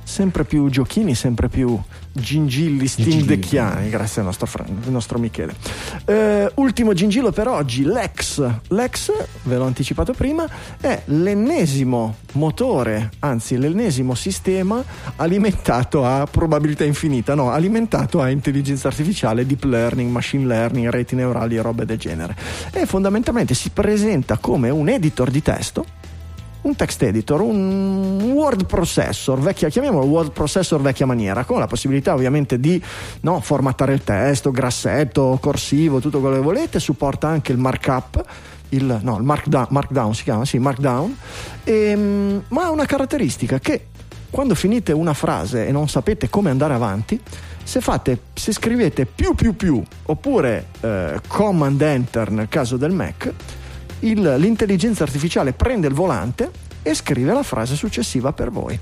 sempre 0.04 0.44
più 0.44 0.70
giochini, 0.70 1.14
sempre 1.14 1.48
più 1.48 1.78
gingilli 2.12 2.86
steam 2.86 3.22
decchiani, 3.22 3.90
grazie 3.90 4.20
al 4.20 4.26
nostro, 4.26 4.48
al 4.56 4.90
nostro 4.90 5.18
Michele. 5.18 5.54
Uh, 6.06 6.60
ultimo 6.62 6.92
gingillo 6.92 7.32
per 7.32 7.48
oggi, 7.48 7.84
l'Ex. 7.84 8.48
L'Ex, 8.68 9.12
ve 9.42 9.56
l'ho 9.56 9.64
anticipato 9.64 10.12
prima, 10.12 10.48
è 10.80 11.02
l'ennesimo 11.06 12.16
motore, 12.34 13.10
anzi 13.18 13.58
l'ennesimo 13.58 14.14
sistema 14.14 14.82
alimentato 15.16 16.06
a 16.06 16.26
probabilità 16.30 16.84
infinita, 16.84 17.34
no, 17.34 17.50
alimentato 17.50 18.20
a 18.20 18.30
intelligenza 18.30 18.86
artificiale, 18.88 19.44
deep 19.44 19.64
learning, 19.64 20.08
machine 20.08 20.46
learning, 20.46 20.88
reti 20.88 21.16
neurali 21.16 21.56
e 21.56 21.62
robe 21.62 21.84
del 21.84 21.98
genere. 21.98 22.36
E 22.70 22.86
fondamentalmente 22.86 23.54
si 23.54 23.70
presenta 23.70 24.38
come 24.38 24.70
un 24.70 24.88
editor 24.88 25.30
di 25.30 25.42
testo 25.42 25.84
un 26.62 26.76
text 26.76 27.02
editor, 27.02 27.40
un 27.40 28.32
word 28.34 28.66
processor, 28.66 29.38
vecchia, 29.38 29.68
chiamiamolo 29.68 30.04
word 30.06 30.32
processor 30.32 30.80
vecchia 30.80 31.06
maniera, 31.06 31.44
con 31.44 31.58
la 31.58 31.66
possibilità 31.66 32.14
ovviamente 32.14 32.60
di 32.60 32.82
no, 33.20 33.40
formattare 33.40 33.92
il 33.94 34.04
testo, 34.04 34.50
grassetto, 34.50 35.38
corsivo, 35.40 36.00
tutto 36.00 36.20
quello 36.20 36.36
che 36.36 36.42
volete, 36.42 36.80
supporta 36.80 37.28
anche 37.28 37.52
il 37.52 37.58
markup. 37.58 38.24
Il, 38.70 39.00
no, 39.02 39.18
il 39.18 39.22
markdown, 39.22 39.66
markdown 39.68 40.14
si 40.14 40.22
chiama, 40.22 40.46
sì, 40.46 40.58
markdown, 40.58 41.14
e, 41.62 41.72
ehm, 41.90 42.44
ma 42.48 42.64
ha 42.64 42.70
una 42.70 42.86
caratteristica 42.86 43.58
che 43.58 43.88
quando 44.30 44.54
finite 44.54 44.92
una 44.92 45.12
frase 45.12 45.66
e 45.66 45.72
non 45.72 45.90
sapete 45.90 46.30
come 46.30 46.48
andare 46.48 46.72
avanti, 46.72 47.20
se, 47.62 47.82
fate, 47.82 48.18
se 48.32 48.52
scrivete 48.52 49.04
più 49.04 49.34
più 49.34 49.54
più 49.54 49.82
oppure 50.06 50.68
eh, 50.80 51.20
command 51.26 51.82
enter 51.82 52.30
nel 52.30 52.48
caso 52.48 52.78
del 52.78 52.92
Mac, 52.92 53.32
il, 54.02 54.34
l'intelligenza 54.38 55.02
artificiale 55.02 55.52
prende 55.52 55.88
il 55.88 55.94
volante 55.94 56.50
e 56.82 56.94
scrive 56.94 57.32
la 57.32 57.42
frase 57.42 57.74
successiva 57.74 58.32
per 58.32 58.50
voi. 58.50 58.78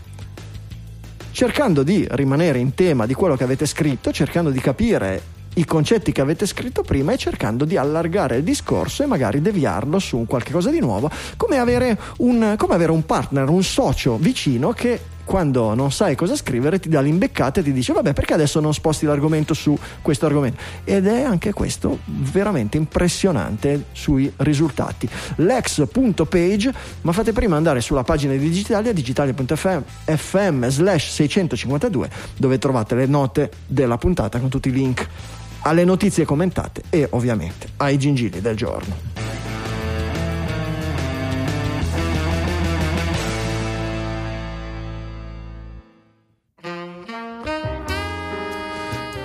Cercando 1.32 1.82
di 1.82 2.06
rimanere 2.10 2.59
in 2.59 2.74
tema 2.74 3.06
di 3.06 3.14
quello 3.14 3.36
che 3.36 3.44
avete 3.44 3.66
scritto, 3.66 4.12
cercando 4.12 4.51
di 4.51 4.60
capire 4.60 5.38
i 5.55 5.64
concetti 5.64 6.12
che 6.12 6.20
avete 6.20 6.47
scritto 6.47 6.82
prima 6.82 7.12
e 7.12 7.16
cercando 7.16 7.64
di 7.64 7.76
allargare 7.76 8.36
il 8.36 8.44
discorso 8.44 9.02
e 9.02 9.06
magari 9.06 9.40
deviarlo 9.40 9.98
su 9.98 10.16
un 10.16 10.26
qualche 10.26 10.52
cosa 10.52 10.70
di 10.70 10.80
nuovo, 10.80 11.10
come 11.36 11.59
avere 11.59 11.98
un, 12.18 12.55
come 12.56 12.74
avere 12.74 12.92
un 12.92 13.05
partner, 13.05 13.48
un 13.48 13.62
socio 13.62 14.16
vicino 14.16 14.72
che 14.72 15.01
quando 15.31 15.74
non 15.74 15.93
sai 15.93 16.16
cosa 16.16 16.35
scrivere 16.35 16.81
ti 16.81 16.89
dà 16.89 17.01
l'imbeccata 17.01 17.61
e 17.61 17.62
ti 17.62 17.73
dice 17.73 17.93
vabbè 17.93 18.15
perché 18.15 18.35
adesso 18.35 18.59
non 18.59 18.74
sposti 18.74 19.07
l'argomento 19.07 19.55
su 19.55 19.78
questo 20.02 20.27
argomento? 20.27 20.61
Ed 20.82 21.07
è 21.07 21.23
anche 21.23 21.52
questo 21.52 22.01
veramente 22.05 22.77
impressionante 22.77 23.85
sui 23.93 24.28
risultati. 24.39 25.09
L'ex.page 25.36 26.74
ma 27.02 27.12
fate 27.12 27.31
prima 27.31 27.55
andare 27.55 27.81
sulla 27.81 28.02
pagina 28.02 28.32
di 28.32 28.40
Digitalia 28.40 28.93
digitalia.fm 28.93 30.66
slash 30.66 31.11
652 31.11 32.11
dove 32.36 32.59
trovate 32.59 32.97
le 32.97 33.07
note 33.07 33.52
della 33.69 33.98
puntata 33.98 34.40
con 34.40 34.48
tutti 34.48 34.70
i 34.70 34.73
link 34.73 35.07
alle 35.61 35.85
notizie 35.85 36.24
commentate 36.24 36.82
e 36.90 37.07
ovviamente 37.11 37.69
ai 37.77 37.97
gingilli 37.98 38.40
del 38.40 38.57
giorno 38.57 39.39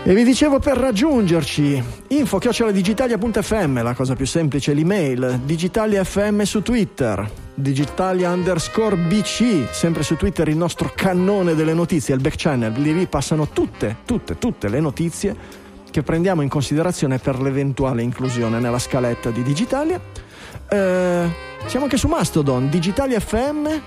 E 0.07 0.13
vi 0.13 0.23
dicevo 0.23 0.59
per 0.59 0.77
raggiungerci, 0.77 1.83
info 2.09 2.37
digitalia.fm, 2.71 3.81
la 3.81 3.95
cosa 3.95 4.13
più 4.13 4.27
semplice, 4.27 4.75
l'email, 4.75 5.39
digitaliafm 5.43 6.43
su 6.43 6.61
Twitter, 6.61 7.27
digitalia 7.55 8.29
underscore 8.29 8.97
bc, 8.97 9.67
sempre 9.71 10.03
su 10.03 10.15
Twitter 10.15 10.47
il 10.47 10.57
nostro 10.57 10.91
cannone 10.95 11.55
delle 11.55 11.73
notizie, 11.73 12.13
il 12.13 12.21
back 12.21 12.35
channel, 12.37 12.71
lì, 12.73 13.07
passano 13.07 13.47
tutte, 13.47 13.97
tutte, 14.05 14.37
tutte 14.37 14.69
le 14.69 14.79
notizie 14.79 15.35
che 15.89 16.03
prendiamo 16.03 16.43
in 16.43 16.49
considerazione 16.49 17.17
per 17.17 17.41
l'eventuale 17.41 18.03
inclusione 18.03 18.59
nella 18.59 18.77
scaletta 18.77 19.31
di 19.31 19.41
Digitalia. 19.41 19.99
Eh, 20.69 21.29
siamo 21.65 21.85
anche 21.85 21.97
su 21.97 22.07
Mastodon, 22.07 22.69
digitaliafm, 22.69 23.81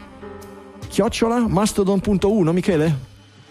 chiocciola, 0.89 1.47
mastodon.1, 1.47 2.51
Michele? 2.51 3.08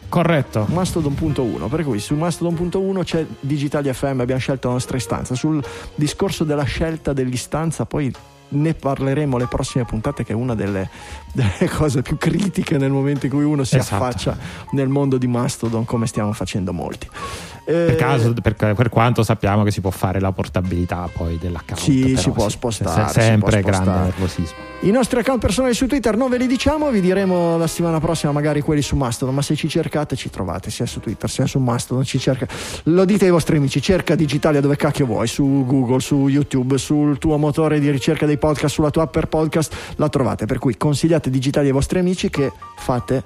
Corretto. 0.10 0.66
Mastodon.1, 0.70 1.68
per 1.68 1.84
cui 1.84 2.00
su 2.00 2.16
Mastodon.1 2.16 3.04
c'è 3.04 3.26
Digitali 3.40 3.92
FM, 3.92 4.20
abbiamo 4.22 4.40
scelto 4.40 4.68
la 4.68 4.74
nostra 4.76 4.98
istanza. 4.98 5.36
Sul 5.36 5.64
discorso 5.96 6.44
della 6.44 6.64
scelta 6.64 7.14
dell'istanza 7.14 7.86
poi 7.86 8.14
ne 8.50 8.74
parleremo 8.74 9.38
le 9.38 9.48
prossime 9.48 9.84
puntate 9.84 10.24
che 10.24 10.32
è 10.32 10.36
una 10.36 10.56
delle, 10.56 10.90
delle, 11.34 11.70
cose 11.70 12.02
più 12.02 12.18
critiche 12.18 12.78
nel 12.78 12.92
momento 12.92 13.26
in 13.26 13.32
cui 13.32 13.44
uno 13.44 13.64
si 13.64 13.76
esatto. 13.76 14.04
affaccia 14.04 14.38
nel 14.72 14.88
mondo 14.88 15.18
di 15.18 15.28
Mastodon 15.28 15.86
come 15.86 16.08
stiamo 16.08 16.32
facendo 16.34 16.72
molti. 16.72 17.08
Per, 17.68 17.96
caso, 17.98 18.34
per, 18.34 18.56
per, 18.56 18.88
quanto 18.88 19.24
sappiamo 19.24 19.64
che 19.64 19.72
si 19.72 19.82
può 19.82 19.90
fare 19.90 20.22
la 20.22 20.32
portabilità 20.32 21.10
poi 21.12 21.38
dell'account. 21.38 21.82
Sì, 21.82 22.00
però, 22.00 22.22
si 22.22 22.30
può 22.30 22.48
spostare. 22.48 23.10
Se, 23.10 23.20
sempre 23.20 23.60
può 23.60 23.70
grande 23.70 23.92
nervosismo. 23.92 24.56
I 24.82 24.92
nostri 24.92 25.20
account 25.20 25.42
personali 25.42 25.74
su 25.74 25.86
Twitter 25.86 26.16
non 26.16 26.30
ve 26.30 26.38
li 26.38 26.48
diciamo, 26.48 26.90
vi 26.92 27.02
diremo 27.02 27.58
la 27.58 27.68
settimana 27.68 28.00
prossima 28.00 28.32
magari 28.32 28.62
quelli 28.62 28.82
su 28.82 28.96
Mastodon, 28.96 29.36
ma 29.36 29.42
se 29.42 29.56
ci 29.56 29.68
cercate 29.68 30.16
ci 30.16 30.30
trovate 30.30 30.70
sia 30.70 30.86
su 30.86 31.02
Twitter 31.02 31.30
sia 31.30 31.46
su 31.46 31.60
Mastodon, 31.60 32.06
ci 32.06 32.20
cerca. 32.20 32.48
Lo 32.84 33.04
dite 33.04 33.26
ai 33.26 33.32
vostri 33.32 33.58
amici, 33.58 33.82
cerca 33.82 34.16
Digitalia 34.16 34.62
dove 34.62 34.76
cacchio 34.76 35.06
vuoi, 35.06 35.28
su 35.28 35.66
Google, 35.66 36.00
su 36.00 36.28
YouTube, 36.28 36.78
sul 36.78 37.18
tuo 37.18 37.38
motore 37.38 37.80
di 37.80 37.90
ricerca 37.90 38.26
dei 38.26 38.38
podcast, 38.38 38.74
sulla 38.74 38.92
tua 38.92 39.04
app 39.04 39.12
per 39.12 39.28
podcast, 39.28 39.76
la 39.96 40.08
trovate. 40.10 40.46
Per 40.46 40.60
cui 40.60 40.78
consigliate 40.78 41.30
Digitalia 41.30 41.70
ai 41.70 41.74
vostri 41.74 42.00
amici 42.00 42.30
che 42.30 42.52
fate 42.78 43.24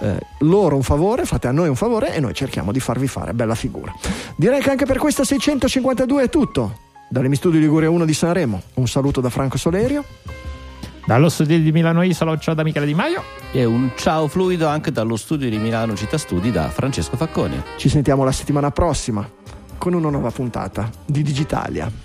eh, 0.00 0.18
loro 0.40 0.76
un 0.76 0.82
favore, 0.82 1.24
fate 1.26 1.48
a 1.48 1.52
noi 1.52 1.68
un 1.68 1.76
favore 1.76 2.14
e 2.14 2.20
noi 2.20 2.34
cerchiamo 2.34 2.72
di 2.72 2.80
farvi 2.80 3.08
fare 3.08 3.34
bella 3.34 3.54
figura. 3.54 3.83
Direi 4.36 4.60
che 4.60 4.70
anche 4.70 4.84
per 4.84 4.98
questa 4.98 5.24
652 5.24 6.22
è 6.22 6.28
tutto. 6.28 6.78
Dalle 7.08 7.28
Mi 7.28 7.36
Studio 7.36 7.60
Liguria 7.60 7.90
1 7.90 8.04
di 8.04 8.14
Sanremo, 8.14 8.62
un 8.74 8.88
saluto 8.88 9.20
da 9.20 9.30
Franco 9.30 9.58
Solerio. 9.58 10.04
Dallo 11.06 11.28
studio 11.28 11.58
di 11.58 11.70
Milano 11.70 12.02
Isola, 12.02 12.38
ciao 12.38 12.54
da 12.54 12.62
Michele 12.62 12.86
Di 12.86 12.94
Maio. 12.94 13.22
E 13.52 13.64
un 13.64 13.90
ciao 13.94 14.26
fluido 14.26 14.66
anche 14.66 14.90
dallo 14.90 15.16
studio 15.16 15.50
di 15.50 15.58
Milano 15.58 15.94
Città 15.94 16.16
Studi 16.16 16.50
da 16.50 16.70
Francesco 16.70 17.16
Facconi. 17.16 17.62
Ci 17.76 17.88
sentiamo 17.88 18.24
la 18.24 18.32
settimana 18.32 18.70
prossima 18.70 19.28
con 19.76 19.92
una 19.92 20.08
nuova 20.08 20.30
puntata 20.30 20.90
di 21.04 21.22
Digitalia. 21.22 22.03